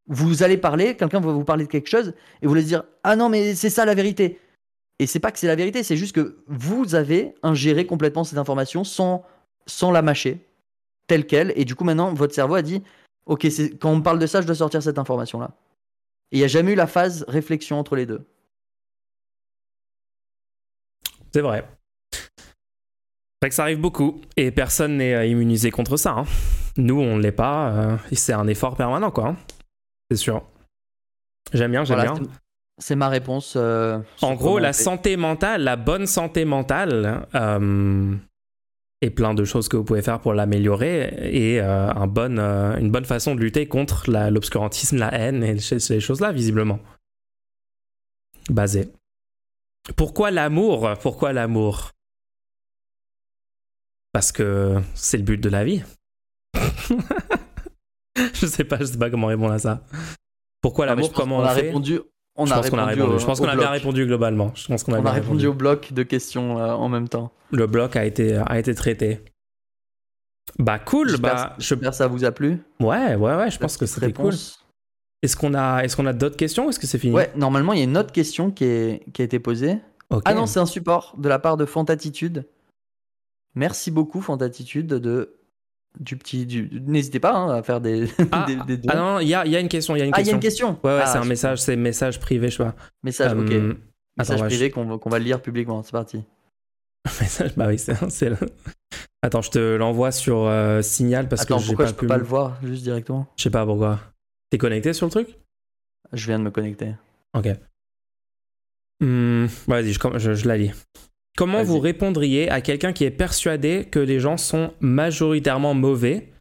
Vous 0.08 0.44
allez 0.44 0.58
parler, 0.58 0.96
quelqu'un 0.96 1.20
va 1.20 1.32
vous 1.32 1.44
parler 1.44 1.66
de 1.66 1.70
quelque 1.70 1.90
chose, 1.90 2.14
et 2.42 2.48
vous 2.48 2.54
allez 2.54 2.64
dire 2.64 2.84
Ah 3.04 3.16
non, 3.16 3.30
mais 3.30 3.56
c'est 3.56 3.70
ça 3.70 3.86
la 3.86 3.94
vérité. 3.94 4.40
Et 4.98 5.08
c'est 5.08 5.20
pas 5.20 5.32
que 5.32 5.40
c'est 5.40 5.48
la 5.48 5.56
vérité, 5.56 5.82
c'est 5.84 5.96
juste 5.96 6.16
que 6.16 6.44
vous 6.48 6.96
avez 6.96 7.36
ingéré 7.42 7.86
complètement 7.86 8.24
cette 8.24 8.38
information 8.38 8.84
sans, 8.84 9.24
sans 9.66 9.92
la 9.92 10.02
mâcher, 10.02 10.46
telle 11.08 11.26
qu'elle, 11.26 11.54
et 11.56 11.64
du 11.64 11.76
coup, 11.76 11.86
maintenant, 11.86 12.14
votre 12.14 12.36
cerveau 12.36 12.56
a 12.56 12.62
dit 12.62 12.84
ok, 13.30 13.48
quand 13.80 13.92
on 13.92 14.02
parle 14.02 14.20
de 14.20 14.26
ça, 14.26 14.42
je 14.42 14.48
dois 14.48 14.56
sortir 14.56 14.84
cette 14.84 14.98
information-là. 14.98 15.52
Et 16.32 16.38
il 16.38 16.40
n'y 16.40 16.46
a 16.46 16.48
jamais 16.48 16.74
eu 16.74 16.76
la 16.76 16.88
phase 16.88 17.24
réflexion 17.28 17.80
entre 17.80 17.96
les 17.96 18.06
deux. 18.06 18.28
C'est 21.32 21.42
vrai. 21.42 21.64
C'est 22.12 23.46
vrai 23.46 23.50
que 23.50 23.56
ça 23.56 23.64
arrive 23.64 23.80
beaucoup 23.80 24.20
et 24.36 24.52
personne 24.52 24.98
n'est 24.98 25.14
euh, 25.14 25.26
immunisé 25.26 25.70
contre 25.72 25.96
ça. 25.96 26.12
Hein. 26.12 26.26
Nous, 26.76 27.00
on 27.00 27.18
ne 27.18 27.22
l'est 27.22 27.32
pas. 27.32 27.70
Euh, 27.70 27.98
c'est 28.12 28.34
un 28.34 28.48
effort 28.48 28.76
permanent, 28.76 29.12
quoi. 29.12 29.28
Hein. 29.30 29.38
C'est 30.10 30.18
sûr. 30.18 30.44
J'aime 31.54 31.72
bien, 31.72 31.84
j'aime 31.84 32.02
bien. 32.02 32.16
C'est 32.80 32.96
ma 32.96 33.10
réponse. 33.10 33.54
Euh, 33.56 34.00
en 34.22 34.34
gros, 34.34 34.58
la 34.58 34.74
santé 34.74 35.18
mentale, 35.18 35.64
la 35.64 35.76
bonne 35.76 36.08
santé 36.08 36.46
mentale, 36.46 37.28
et 39.02 39.10
plein 39.10 39.34
de 39.34 39.46
choses 39.46 39.70
que 39.70 39.78
vous 39.78 39.84
pouvez 39.84 40.02
faire 40.02 40.20
pour 40.20 40.34
l'améliorer 40.34 41.14
et 41.22 41.62
euh, 41.62 41.90
un 41.92 42.08
bon, 42.08 42.38
euh, 42.38 42.78
une 42.78 42.92
bonne 42.92 43.06
façon 43.06 43.34
de 43.34 43.40
lutter 43.40 43.68
contre 43.68 44.12
l'obscurantisme, 44.30 44.98
la, 44.98 45.14
haine 45.14 45.44
et 45.44 45.58
ces 45.60 46.00
choses-là, 46.00 46.32
visiblement. 46.32 46.80
Basé. 48.50 48.92
Pourquoi 49.96 50.32
l'amour? 50.32 50.90
Pourquoi 51.02 51.34
l'amour? 51.34 51.92
Parce 54.12 54.32
que 54.32 54.82
c'est 54.96 55.18
le 55.18 55.24
but 55.24 55.38
de 55.38 55.50
la 55.50 55.64
vie. 55.64 55.84
je 58.34 58.46
sais 58.46 58.64
pas, 58.64 58.78
je 58.80 58.86
sais 58.86 58.98
pas 58.98 59.10
comment 59.10 59.28
répondre 59.28 59.54
à 59.54 59.60
ça. 59.60 59.84
Pourquoi 60.62 60.86
l'amour 60.86 61.14
Comment 61.14 61.38
on, 61.38 61.44
a 61.44 61.56
fait? 61.56 61.62
répondu 61.62 62.00
on 62.40 62.46
je, 62.46 62.54
a 62.54 62.56
pense 62.56 62.70
répondu, 62.70 63.20
je 63.20 63.26
pense 63.26 63.40
qu'on 63.40 63.48
a 63.48 63.56
bien 63.56 63.70
répondu 63.70 64.06
globalement. 64.06 64.52
Je 64.56 64.68
pense 64.68 64.84
qu'on 64.84 64.94
a, 64.94 65.00
on 65.00 65.06
a 65.06 65.12
répondu, 65.12 65.46
au 65.46 65.54
bloc 65.54 65.94
de 65.94 66.04
questions 66.04 66.58
euh, 66.58 66.72
en 66.72 66.90
même 66.90 67.08
temps. 67.08 67.32
Le 67.52 67.68
bloc 67.68 67.96
a 67.96 68.06
été, 68.06 68.38
a 68.38 68.58
été 68.58 68.74
traité. 68.74 69.22
Bah 70.58 70.80
cool. 70.80 71.18
Bah, 71.18 71.56
j'espère 71.60 71.92
que 71.92 71.96
ça 71.96 72.08
vous 72.08 72.26
a 72.26 72.32
plu. 72.32 72.58
Ouais, 72.80 73.16
ouais, 73.16 73.36
ouais. 73.36 73.52
Je 73.52 73.60
pense 73.60 73.78
que 73.78 73.86
c'était 73.86 74.14
cool. 74.14 74.34
Est-ce 75.22 75.36
qu'on 75.36 75.54
a, 75.54 75.82
est-ce 75.84 75.98
qu'on 75.98 76.06
a 76.06 76.14
d'autres 76.14 76.38
questions 76.38 76.66
ou 76.66 76.70
est-ce 76.70 76.80
que 76.80 76.88
c'est 76.88 76.98
fini? 76.98 77.14
Ouais, 77.14 77.32
normalement 77.36 77.74
il 77.74 77.80
y 77.80 77.82
a 77.82 77.86
une 77.86 77.98
autre 77.98 78.14
question 78.14 78.52
qui, 78.52 78.64
est, 78.64 79.04
qui 79.14 79.22
a 79.22 79.26
été 79.26 79.38
posée. 79.40 79.78
Ah 80.26 80.34
non, 80.34 80.46
c'est 80.46 80.60
un 80.60 80.66
support 80.66 81.14
de 81.18 81.30
la 81.30 81.40
part 81.40 81.58
de 81.58 81.66
Fantatitude. 81.66 82.46
Merci 83.54 83.92
beaucoup 83.92 84.22
Fantatitude 84.22 84.88
de 84.88 85.39
du 86.00 86.18
petit. 86.18 86.46
Du... 86.46 86.70
N'hésitez 86.86 87.20
pas 87.20 87.36
hein, 87.36 87.58
à 87.58 87.64
faire 87.64 87.82
des. 87.82 88.08
Ah, 88.32 88.46
ah 88.88 88.96
non, 88.96 89.20
il 89.20 89.28
y 89.28 89.34
a, 89.34 89.46
y 89.46 89.56
a, 89.56 89.60
une 89.60 89.68
question. 89.68 89.96
Il 89.96 90.00
y 90.00 90.02
a 90.02 90.06
une 90.06 90.12
ah, 90.14 90.18
question. 90.18 90.32
y 90.32 90.34
a 90.34 90.36
une 90.36 90.42
question. 90.42 90.80
Ouais, 90.84 90.92
ouais, 90.92 91.02
ah, 91.04 91.08
c'est 91.08 91.18
un 91.18 91.26
message, 91.26 91.62
c'est 91.62 91.76
message 91.76 92.20
privé, 92.20 92.50
je 92.50 92.58
sais 92.58 92.64
pas. 92.64 92.76
Message, 93.04 93.34
ok. 93.34 93.52
Euh, 93.52 93.74
message 94.18 94.42
privé 94.42 94.72
qu'on 94.72 95.10
va 95.10 95.20
lire 95.20 95.42
publiquement. 95.42 95.84
C'est 95.84 95.92
parti. 95.92 96.24
message, 97.22 97.56
bah 97.56 97.68
oui, 97.68 97.78
c'est. 97.78 97.96
Attends, 99.22 99.42
je 99.42 99.52
te 99.52 99.76
l'envoie 99.76 100.12
sur 100.12 100.46
euh, 100.46 100.82
Signal 100.82 101.28
parce 101.28 101.42
Attends, 101.42 101.60
que 101.60 101.66
pourquoi 101.66 101.86
pas 101.86 101.92
je 101.92 101.96
peux 101.96 102.08
pas 102.08 102.18
le 102.18 102.24
voir 102.24 102.58
juste 102.64 102.84
directement? 102.84 103.28
Je 103.36 103.44
sais 103.44 103.50
pas 103.50 103.66
pourquoi. 103.66 104.00
T'es 104.50 104.58
connecté 104.58 104.94
sur 104.94 105.08
le 105.08 105.12
truc? 105.12 105.38
Je 106.14 106.26
viens 106.28 106.40
de 106.40 106.44
me 106.46 106.52
connecter. 106.52 106.96
Ok. 107.38 107.48
Hmm, 109.02 109.46
vas-y, 109.68 109.94
je, 109.94 110.00
je, 110.18 110.34
je 110.34 110.48
la 110.48 110.58
lis. 110.58 110.72
Comment 111.40 111.64
vous 111.64 111.80
répondriez 111.80 112.50
à 112.50 112.60
quelqu'un 112.60 112.92
qui 112.92 113.06
est 113.06 113.12
persuadé 113.12 113.88
que 113.90 114.00
les 114.00 114.20
gens 114.20 114.36
sont 114.36 114.74
majoritairement 114.82 115.74
mauvais 115.74 116.34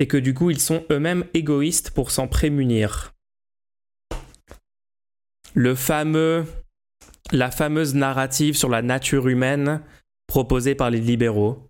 et 0.00 0.06
que 0.06 0.16
du 0.16 0.32
coup 0.32 0.48
ils 0.48 0.58
sont 0.58 0.86
eux-mêmes 0.90 1.26
égoïstes 1.34 1.90
pour 1.90 2.10
s'en 2.10 2.28
prémunir? 2.28 3.12
Le 5.52 5.74
fameux, 5.74 6.46
la 7.30 7.50
fameuse 7.50 7.94
narrative 7.94 8.56
sur 8.56 8.70
la 8.70 8.80
nature 8.80 9.28
humaine 9.28 9.82
proposée 10.26 10.74
par 10.74 10.88
les 10.88 11.00
libéraux 11.00 11.68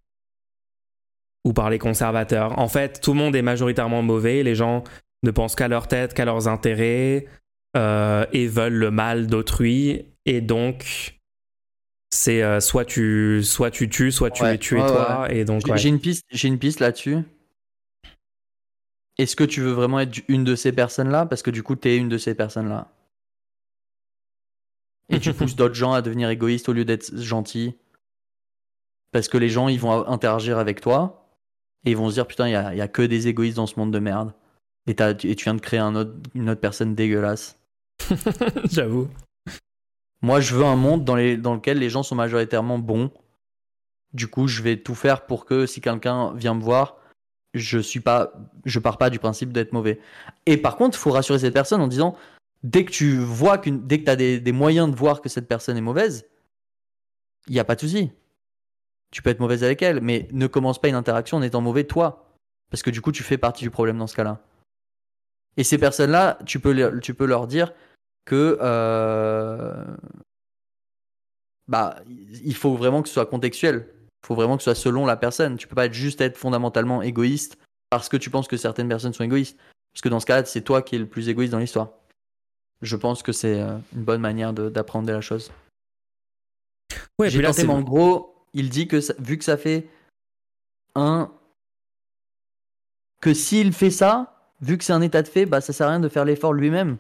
ou 1.45 1.53
par 1.53 1.69
les 1.69 1.81
conservateurs. 1.81 2.57
En 2.61 2.69
fait, 2.69 3.01
tout 3.01 3.13
le 3.13 3.19
monde 3.19 3.35
est 3.35 3.43
majoritairement 3.43 4.03
mauvais, 4.03 4.45
les 4.45 4.55
gens 4.55 4.85
ne 5.25 5.33
pensent 5.33 5.57
qu'à 5.57 5.67
leur 5.67 5.89
tête, 5.89 6.15
qu'à 6.15 6.27
leurs 6.27 6.47
intérêts 6.47 7.27
euh, 7.77 8.25
et 8.33 8.47
veulent 8.47 8.73
le 8.73 8.93
mal 8.93 9.27
d'autrui 9.27 10.07
et 10.27 10.41
donc 10.41 11.19
c'est 12.13 12.43
euh, 12.43 12.61
soit 12.61 12.85
tu 12.85 13.43
soit 13.43 13.71
tu 13.71 13.89
tues 13.89 14.13
soit 14.13 14.31
tu 14.31 14.45
es 14.45 14.59
tué 14.59 14.79
toi 14.79 15.27
et 15.31 15.45
donc 15.45 15.63
j'ai 15.77 15.89
une 15.89 16.01
piste 16.01 16.27
j'ai 16.31 16.49
une 16.49 16.59
piste 16.59 16.81
là-dessus 16.81 17.19
est-ce 19.19 19.35
que 19.37 19.45
tu 19.45 19.61
veux 19.61 19.73
vraiment 19.73 20.01
être 20.01 20.21
une 20.29 20.45
de 20.45 20.55
ces 20.55 20.73
personnes 20.73 21.11
là 21.11 21.27
parce 21.27 21.43
que 21.43 21.51
du 21.51 21.63
coup 21.63 21.77
tu 21.77 21.89
es 21.89 21.97
une 21.97 22.09
de 22.09 22.19
ces 22.19 22.35
personnes 22.35 22.69
là 22.69 22.93
Et 25.13 25.21
tu 25.21 25.33
pousses 25.33 25.57
d'autres 25.57 25.75
gens 25.75 25.93
à 25.93 26.03
devenir 26.03 26.29
égoïstes 26.31 26.69
au 26.69 26.73
lieu 26.73 26.85
d'être 26.85 27.17
gentils. 27.17 27.75
Parce 29.13 29.29
que 29.29 29.37
les 29.37 29.49
gens, 29.49 29.69
ils 29.69 29.79
vont 29.79 30.07
interagir 30.09 30.59
avec 30.59 30.81
toi. 30.81 31.29
Et 31.85 31.91
ils 31.91 31.97
vont 31.97 32.09
se 32.09 32.15
dire, 32.15 32.27
putain, 32.27 32.49
il 32.49 32.75
n'y 32.75 32.81
a, 32.81 32.89
que 32.89 33.03
des 33.03 33.29
égoïstes 33.29 33.57
dans 33.57 33.67
ce 33.67 33.79
monde 33.79 33.93
de 33.93 33.99
merde. 33.99 34.33
Et, 34.87 34.93
et 34.93 35.37
tu 35.37 35.45
viens 35.45 35.55
de 35.55 35.61
créer 35.61 35.81
un 35.81 35.95
autre, 35.95 36.15
une 36.35 36.49
autre 36.49 36.61
personne 36.61 36.95
dégueulasse. 36.95 37.59
J'avoue. 38.71 39.09
Moi, 40.23 40.41
je 40.41 40.55
veux 40.55 40.65
un 40.65 40.77
monde 40.77 41.05
dans, 41.05 41.17
lequel 41.17 41.79
les 41.79 41.91
gens 41.91 42.05
sont 42.05 42.15
majoritairement 42.15 42.79
bons. 42.79 43.11
Du 44.13 44.29
coup, 44.29 44.47
je 44.47 44.63
vais 44.63 44.77
tout 44.77 44.95
faire 44.95 45.27
pour 45.27 45.45
que 45.45 45.67
si 45.67 45.81
quelqu'un 45.81 46.33
vient 46.35 46.55
me 46.55 46.63
voir, 46.63 46.97
je 47.55 47.79
suis 47.79 48.01
pas, 48.01 48.33
je 48.65 48.79
pars 48.79 48.99
pas 48.99 49.11
du 49.11 49.19
principe 49.19 49.53
d'être 49.53 49.73
mauvais. 49.73 50.01
Et 50.47 50.57
par 50.57 50.77
contre, 50.77 50.97
il 50.97 51.01
faut 51.01 51.11
rassurer 51.11 51.41
cette 51.41 51.55
personne 51.55 51.81
en 51.81 51.89
disant, 51.89 52.17
dès 52.63 52.85
que 52.85 52.93
tu 52.93 53.17
vois 53.19 53.59
dès 53.59 53.99
que 53.99 54.05
tu 54.05 54.11
as 54.11 54.17
des, 54.17 54.39
des, 54.39 54.53
moyens 54.53 54.89
de 54.89 54.97
voir 54.97 55.21
que 55.21 55.29
cette 55.29 55.49
personne 55.49 55.77
est 55.77 55.83
mauvaise, 55.83 56.29
il 57.49 57.55
n'y 57.55 57.61
a 57.61 57.65
pas 57.65 57.75
de 57.75 57.81
souci. 57.81 58.13
Tu 59.11 59.23
peux 59.23 59.31
être 59.31 59.41
mauvaise 59.41 59.65
avec 59.65 59.83
elle, 59.83 60.01
mais 60.01 60.29
ne 60.31 60.47
commence 60.47 60.81
pas 60.81 60.89
une 60.89 60.95
interaction 60.95 61.39
en 61.39 61.43
étant 61.43 61.61
mauvais 61.61 61.85
toi. 61.85 62.29
Parce 62.71 62.83
que 62.83 62.91
du 62.91 63.01
coup, 63.01 63.13
tu 63.13 63.23
fais 63.23 63.39
partie 63.39 63.65
du 63.65 63.71
problème 63.71 63.99
dans 63.99 64.07
ce 64.07 64.17
cas-là. 64.17 64.41
Et 65.57 65.65
ces 65.65 65.79
personnes-là, 65.79 66.39
tu 66.47 66.61
peux 66.61 67.27
leur 67.27 67.47
dire 67.47 67.73
que 68.25 68.59
euh, 68.61 69.85
bah, 71.69 71.97
il 72.07 72.55
faut 72.55 72.75
vraiment 72.77 73.03
que 73.03 73.09
ce 73.09 73.15
soit 73.15 73.27
contextuel. 73.27 73.89
Il 74.23 74.27
faut 74.27 74.35
vraiment 74.35 74.57
que 74.57 74.63
ce 74.63 74.73
soit 74.73 74.81
selon 74.81 75.07
la 75.07 75.17
personne. 75.17 75.57
Tu 75.57 75.67
peux 75.67 75.75
pas 75.75 75.87
être 75.87 75.95
juste 75.95 76.21
être 76.21 76.37
fondamentalement 76.37 77.03
égoïste 77.03 77.59
parce 77.91 78.09
que 78.09 78.17
tu 78.17 78.31
penses 78.31 78.49
que 78.49 78.57
certaines 78.57 78.89
personnes 78.89 79.13
sont 79.13 79.25
égoïstes. 79.25 79.59
Parce 79.93 80.03
que 80.03 80.09
dans 80.09 80.21
ce 80.21 80.27
cas-là, 80.27 80.45
c'est 80.45 80.63
toi 80.63 80.83
qui 80.83 80.97
es 80.97 80.99
le 80.99 81.07
plus 81.07 81.29
égoïste 81.29 81.53
dans 81.53 81.59
l'histoire. 81.59 81.91
Je 82.81 82.97
pense 82.97 83.23
que 83.23 83.33
c'est 83.33 83.61
euh, 83.61 83.77
une 83.95 84.03
bonne 84.03 84.21
manière 84.21 84.53
d'apprendre 84.53 85.11
la 85.11 85.21
chose. 85.21 85.53
Ouais, 87.19 87.31
J'ai 87.31 87.43
tenté, 87.43 87.65
mais 87.65 87.73
en 87.73 87.83
gros, 87.83 88.35
il 88.55 88.71
dit 88.71 88.89
que 88.89 89.01
vu 89.21 89.39
que 89.39 89.45
ça 89.45 89.57
fait 89.57 89.89
un. 90.95 91.31
Que 93.21 93.35
s'il 93.35 93.73
fait 93.73 93.91
ça, 93.91 94.51
vu 94.61 94.79
que 94.79 94.85
c'est 94.85 94.93
un 94.93 95.03
état 95.03 95.23
de 95.23 95.29
fait, 95.29 95.47
bah 95.47 95.61
ça 95.61 95.73
sert 95.73 95.87
à 95.87 95.91
rien 95.91 96.01
de 96.01 96.09
faire 96.09 96.25
l'effort 96.25 96.53
lui-même. 96.53 96.97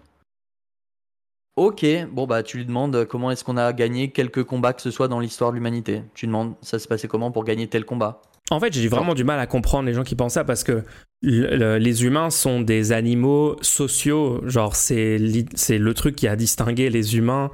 Ok, 1.56 1.84
bon 2.10 2.26
bah 2.26 2.42
tu 2.42 2.56
lui 2.56 2.64
demandes 2.64 3.04
comment 3.04 3.30
est-ce 3.30 3.44
qu'on 3.44 3.58
a 3.58 3.72
gagné 3.72 4.10
quelques 4.10 4.44
combats 4.44 4.72
que 4.72 4.80
ce 4.80 4.90
soit 4.90 5.08
dans 5.08 5.20
l'histoire 5.20 5.50
de 5.50 5.56
l'humanité. 5.56 6.02
Tu 6.14 6.26
demandes 6.26 6.54
ça 6.62 6.78
s'est 6.78 6.88
passé 6.88 7.08
comment 7.08 7.30
pour 7.30 7.44
gagner 7.44 7.68
tel 7.68 7.84
combat? 7.84 8.22
En 8.50 8.60
fait, 8.60 8.72
j'ai 8.72 8.88
vraiment 8.88 9.14
du 9.14 9.24
mal 9.24 9.38
à 9.38 9.46
comprendre 9.46 9.86
les 9.86 9.94
gens 9.94 10.02
qui 10.02 10.14
pensent 10.14 10.34
ça 10.34 10.44
parce 10.44 10.64
que 10.64 10.82
les 11.22 12.04
humains 12.04 12.30
sont 12.30 12.60
des 12.60 12.92
animaux 12.92 13.56
sociaux. 13.62 14.46
Genre, 14.46 14.76
c'est 14.76 15.18
le 15.18 15.92
truc 15.94 16.16
qui 16.16 16.28
a 16.28 16.36
distingué 16.36 16.90
les 16.90 17.16
humains 17.16 17.50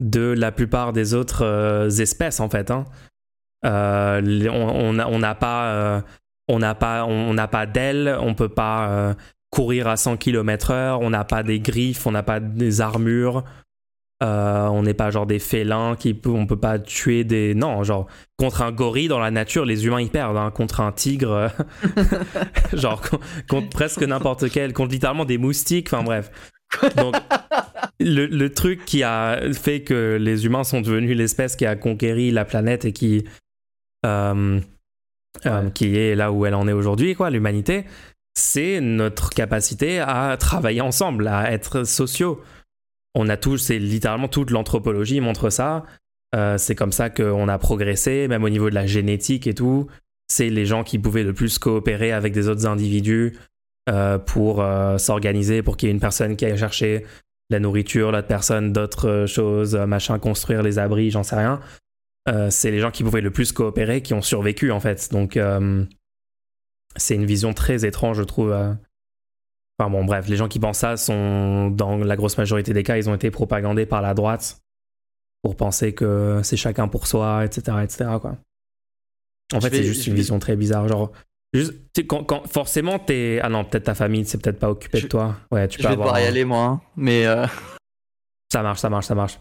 de 0.00 0.32
la 0.36 0.52
plupart 0.52 0.92
des 0.92 1.14
autres 1.14 1.44
euh, 1.44 1.90
espèces, 1.90 2.40
en 2.40 2.48
fait. 2.48 2.70
Hein. 2.70 2.84
Euh, 3.64 4.20
on 4.52 4.92
n'a 4.92 5.34
pas, 5.34 6.04
on 6.48 6.58
n'a 6.58 6.74
pas, 6.74 7.04
on 7.04 7.34
n'a 7.34 7.48
pas 7.48 7.66
d'ailes, 7.66 8.16
on 8.20 8.34
peut 8.34 8.48
pas 8.48 8.88
euh, 8.88 9.14
courir 9.50 9.88
à 9.88 9.96
100 9.96 10.16
km/h, 10.16 10.98
on 11.00 11.10
n'a 11.10 11.24
pas 11.24 11.42
des 11.42 11.60
griffes, 11.60 12.06
on 12.06 12.12
n'a 12.12 12.22
pas 12.22 12.40
des 12.40 12.80
armures. 12.80 13.44
Euh, 14.22 14.66
on 14.66 14.82
n'est 14.82 14.92
pas 14.92 15.10
genre 15.10 15.26
des 15.26 15.38
félins 15.38 15.96
qui 15.96 16.14
on 16.26 16.46
peut 16.46 16.60
pas 16.60 16.78
tuer 16.78 17.24
des 17.24 17.54
non 17.54 17.82
genre 17.84 18.06
contre 18.36 18.60
un 18.60 18.70
gorille 18.70 19.08
dans 19.08 19.18
la 19.18 19.30
nature 19.30 19.64
les 19.64 19.86
humains 19.86 20.02
ils 20.02 20.10
perdent 20.10 20.36
hein. 20.36 20.50
contre 20.50 20.82
un 20.82 20.92
tigre 20.92 21.50
genre 22.74 23.00
contre 23.48 23.70
presque 23.70 24.02
n'importe 24.02 24.50
quel 24.50 24.74
contre 24.74 24.92
littéralement 24.92 25.24
des 25.24 25.38
moustiques 25.38 25.90
enfin 25.90 26.02
bref 26.02 26.30
donc 26.98 27.14
le, 27.98 28.48
truc 28.48 28.84
qui 28.84 29.02
a 29.02 29.40
fait 29.54 29.84
que 29.84 30.18
les 30.20 30.44
humains 30.44 30.64
sont 30.64 30.82
devenus 30.82 31.16
l'espèce 31.16 31.56
qui 31.56 31.64
a 31.64 31.74
conquéri 31.74 32.30
la 32.30 32.44
planète 32.44 32.84
et 32.84 32.92
qui 32.92 33.24
euh, 34.04 34.60
euh, 35.46 35.70
qui 35.70 35.96
est 35.96 36.14
là 36.14 36.30
où 36.30 36.44
elle 36.44 36.54
en 36.54 36.68
est 36.68 36.72
aujourd'hui 36.72 37.14
quoi 37.14 37.30
l'humanité 37.30 37.86
c'est 38.34 38.80
notre 38.80 39.30
capacité 39.30 40.00
à 40.00 40.36
travailler 40.38 40.80
ensemble 40.80 41.28
à 41.28 41.52
être 41.52 41.84
sociaux 41.84 42.42
on 43.14 43.28
a 43.28 43.36
tous, 43.36 43.58
c'est 43.58 43.78
littéralement 43.78 44.28
toute 44.28 44.50
l'anthropologie 44.50 45.20
montre 45.20 45.50
ça. 45.50 45.84
Euh, 46.34 46.58
c'est 46.58 46.76
comme 46.76 46.92
ça 46.92 47.10
qu'on 47.10 47.48
a 47.48 47.58
progressé, 47.58 48.28
même 48.28 48.44
au 48.44 48.48
niveau 48.48 48.70
de 48.70 48.74
la 48.74 48.86
génétique 48.86 49.46
et 49.46 49.54
tout. 49.54 49.88
C'est 50.28 50.48
les 50.48 50.64
gens 50.64 50.84
qui 50.84 50.98
pouvaient 50.98 51.24
le 51.24 51.32
plus 51.32 51.58
coopérer 51.58 52.12
avec 52.12 52.32
des 52.32 52.48
autres 52.48 52.66
individus 52.66 53.36
euh, 53.88 54.18
pour 54.18 54.62
euh, 54.62 54.96
s'organiser, 54.98 55.62
pour 55.62 55.76
qu'il 55.76 55.88
y 55.88 55.90
ait 55.90 55.94
une 55.94 56.00
personne 56.00 56.36
qui 56.36 56.44
aille 56.44 56.56
chercher 56.56 57.04
la 57.50 57.58
nourriture, 57.58 58.12
l'autre 58.12 58.28
personne 58.28 58.72
d'autres 58.72 59.24
choses, 59.26 59.74
machin, 59.74 60.20
construire 60.20 60.62
les 60.62 60.78
abris, 60.78 61.10
j'en 61.10 61.24
sais 61.24 61.34
rien. 61.34 61.60
c'est 62.48 62.70
les 62.70 62.78
gens 62.78 62.92
qui 62.92 63.02
pouvaient 63.02 63.20
le 63.20 63.32
plus 63.32 63.50
coopérer 63.50 64.02
qui 64.02 64.14
ont 64.14 64.22
survécu 64.22 64.70
en 64.70 64.78
fait. 64.78 65.10
Donc 65.10 65.36
c'est 66.96 67.14
une 67.14 67.26
vision 67.26 67.52
très 67.52 67.84
étrange, 67.84 68.16
je 68.18 68.22
trouve, 68.22 68.52
Enfin 69.80 69.88
bon, 69.88 70.04
bref, 70.04 70.28
les 70.28 70.36
gens 70.36 70.48
qui 70.48 70.58
pensent 70.58 70.80
ça 70.80 70.98
sont, 70.98 71.70
dans 71.70 71.96
la 71.96 72.14
grosse 72.14 72.36
majorité 72.36 72.74
des 72.74 72.82
cas, 72.82 72.98
ils 72.98 73.08
ont 73.08 73.14
été 73.14 73.30
propagandés 73.30 73.86
par 73.86 74.02
la 74.02 74.12
droite 74.12 74.60
pour 75.42 75.56
penser 75.56 75.94
que 75.94 76.40
c'est 76.42 76.58
chacun 76.58 76.86
pour 76.86 77.06
soi, 77.06 77.46
etc., 77.46 77.78
etc. 77.82 78.10
Quoi. 78.20 78.36
En 79.54 79.60
fait, 79.60 79.70
c'est 79.70 79.82
juste 79.82 80.06
une 80.06 80.14
vision 80.14 80.38
très 80.38 80.54
bizarre. 80.54 80.86
Genre, 80.86 81.10
juste, 81.54 81.72
quand, 82.06 82.24
quand, 82.24 82.46
forcément, 82.46 82.98
t'es. 82.98 83.40
Ah 83.42 83.48
non, 83.48 83.64
peut-être 83.64 83.84
ta 83.84 83.94
famille, 83.94 84.26
c'est 84.26 84.36
peut-être 84.36 84.58
pas 84.58 84.68
occupé 84.68 85.00
de 85.00 85.06
toi. 85.06 85.36
Ouais, 85.50 85.66
tu 85.66 85.78
peux 85.78 85.84
je 85.84 85.88
vais 85.88 85.94
avoir. 85.94 86.20
y 86.20 86.24
aller, 86.24 86.44
moi, 86.44 86.64
hein. 86.64 86.80
mais. 86.96 87.26
Euh, 87.26 87.46
ça 88.52 88.62
marche, 88.62 88.80
ça 88.80 88.90
marche, 88.90 89.06
ça 89.06 89.14
marche. 89.14 89.40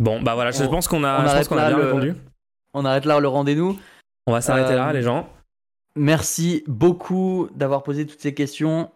Bon, 0.00 0.20
bah 0.20 0.34
voilà, 0.34 0.50
je 0.50 0.64
pense 0.64 0.88
qu'on 0.88 1.04
a, 1.04 1.10
a 1.12 1.44
bien 1.44 1.76
répondu. 1.76 2.14
On 2.74 2.84
arrête 2.84 3.04
là 3.04 3.20
le 3.20 3.28
rendez-vous. 3.28 3.78
On 4.26 4.32
va 4.32 4.40
s'arrêter 4.40 4.74
là, 4.74 4.88
euh, 4.88 4.92
les 4.92 5.02
gens. 5.02 5.28
Merci 5.96 6.62
beaucoup 6.66 7.48
d'avoir 7.54 7.82
posé 7.82 8.06
toutes 8.06 8.20
ces 8.20 8.34
questions. 8.34 8.90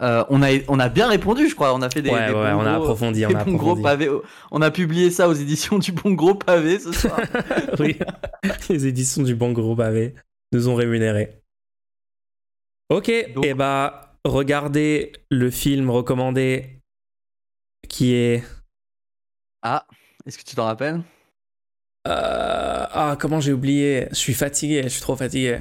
Euh, 0.00 0.24
on, 0.30 0.42
a, 0.42 0.48
on 0.68 0.78
a 0.78 0.88
bien 0.88 1.08
répondu, 1.08 1.48
je 1.48 1.54
crois. 1.54 1.74
On 1.74 1.82
a 1.82 1.90
fait 1.90 2.02
des, 2.02 2.10
ouais, 2.10 2.30
ouais, 2.30 2.52
on 2.52 2.60
a 2.60 2.76
approfondi, 2.76 3.26
on 3.26 3.34
a 3.34 3.44
Gros 3.44 3.74
pavés. 3.74 4.08
On 4.50 4.62
a 4.62 4.70
publié 4.70 5.10
ça 5.10 5.28
aux 5.28 5.34
éditions 5.34 5.78
du 5.78 5.90
Bon 5.90 6.12
Gros 6.12 6.34
Pavé 6.34 6.78
ce 6.78 6.92
soir. 6.92 7.18
oui, 7.80 7.98
les 8.68 8.86
éditions 8.86 9.22
du 9.22 9.34
Bon 9.34 9.52
Gros 9.52 9.74
Pavé 9.74 10.14
nous 10.52 10.68
ont 10.68 10.76
rémunérés. 10.76 11.42
Ok, 12.90 13.08
et 13.08 13.34
eh 13.42 13.54
bah 13.54 14.14
regardez 14.24 15.12
le 15.30 15.50
film 15.50 15.90
recommandé 15.90 16.80
qui 17.88 18.14
est. 18.14 18.44
Ah, 19.62 19.84
est-ce 20.24 20.38
que 20.38 20.44
tu 20.44 20.54
t'en 20.54 20.64
rappelles? 20.64 21.02
Euh... 22.06 22.86
Ah, 22.90 23.16
comment 23.20 23.40
j'ai 23.40 23.52
oublié? 23.52 24.06
Je 24.10 24.16
suis 24.16 24.32
fatigué, 24.32 24.84
je 24.84 24.88
suis 24.88 25.02
trop 25.02 25.16
fatigué. 25.16 25.58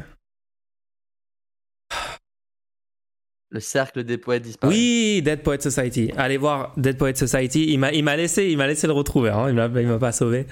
Le 3.49 3.59
cercle 3.61 4.03
des 4.03 4.17
poètes 4.17 4.43
disparus. 4.43 4.75
Oui, 4.75 5.21
Dead 5.23 5.41
Poet 5.41 5.61
Society. 5.61 6.11
Allez 6.17 6.37
voir 6.37 6.73
Dead 6.75 6.97
Poet 6.97 7.15
Society. 7.15 7.71
Il 7.71 7.79
m'a, 7.79 7.93
il 7.93 8.03
m'a 8.03 8.17
laissé, 8.17 8.47
il 8.47 8.57
m'a 8.57 8.67
laissé 8.67 8.87
le 8.87 8.93
retrouver. 8.93 9.29
Hein. 9.29 9.47
Il 9.49 9.55
m'a, 9.55 9.67
il 9.67 9.87
m'a 9.87 9.99
pas 9.99 10.11
sauvé. 10.11 10.47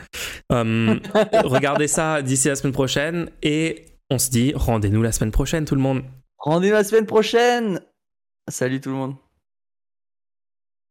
Hum, 0.49 1.01
regardez 1.43 1.88
ça 1.88 2.22
d'ici 2.22 2.47
la 2.47 2.55
semaine 2.55 2.73
prochaine 2.73 3.30
et 3.43 3.85
on 4.09 4.17
se 4.17 4.30
dit 4.30 4.53
rendez-nous 4.55 5.01
la 5.01 5.11
semaine 5.11 5.31
prochaine, 5.31 5.65
tout 5.65 5.76
le 5.76 5.81
monde. 5.81 6.03
Rendez-nous 6.38 6.73
la 6.73 6.84
semaine 6.84 7.05
prochaine. 7.05 7.81
Salut 8.47 8.80
tout 8.80 8.89
le 8.89 8.95
monde. 8.95 9.15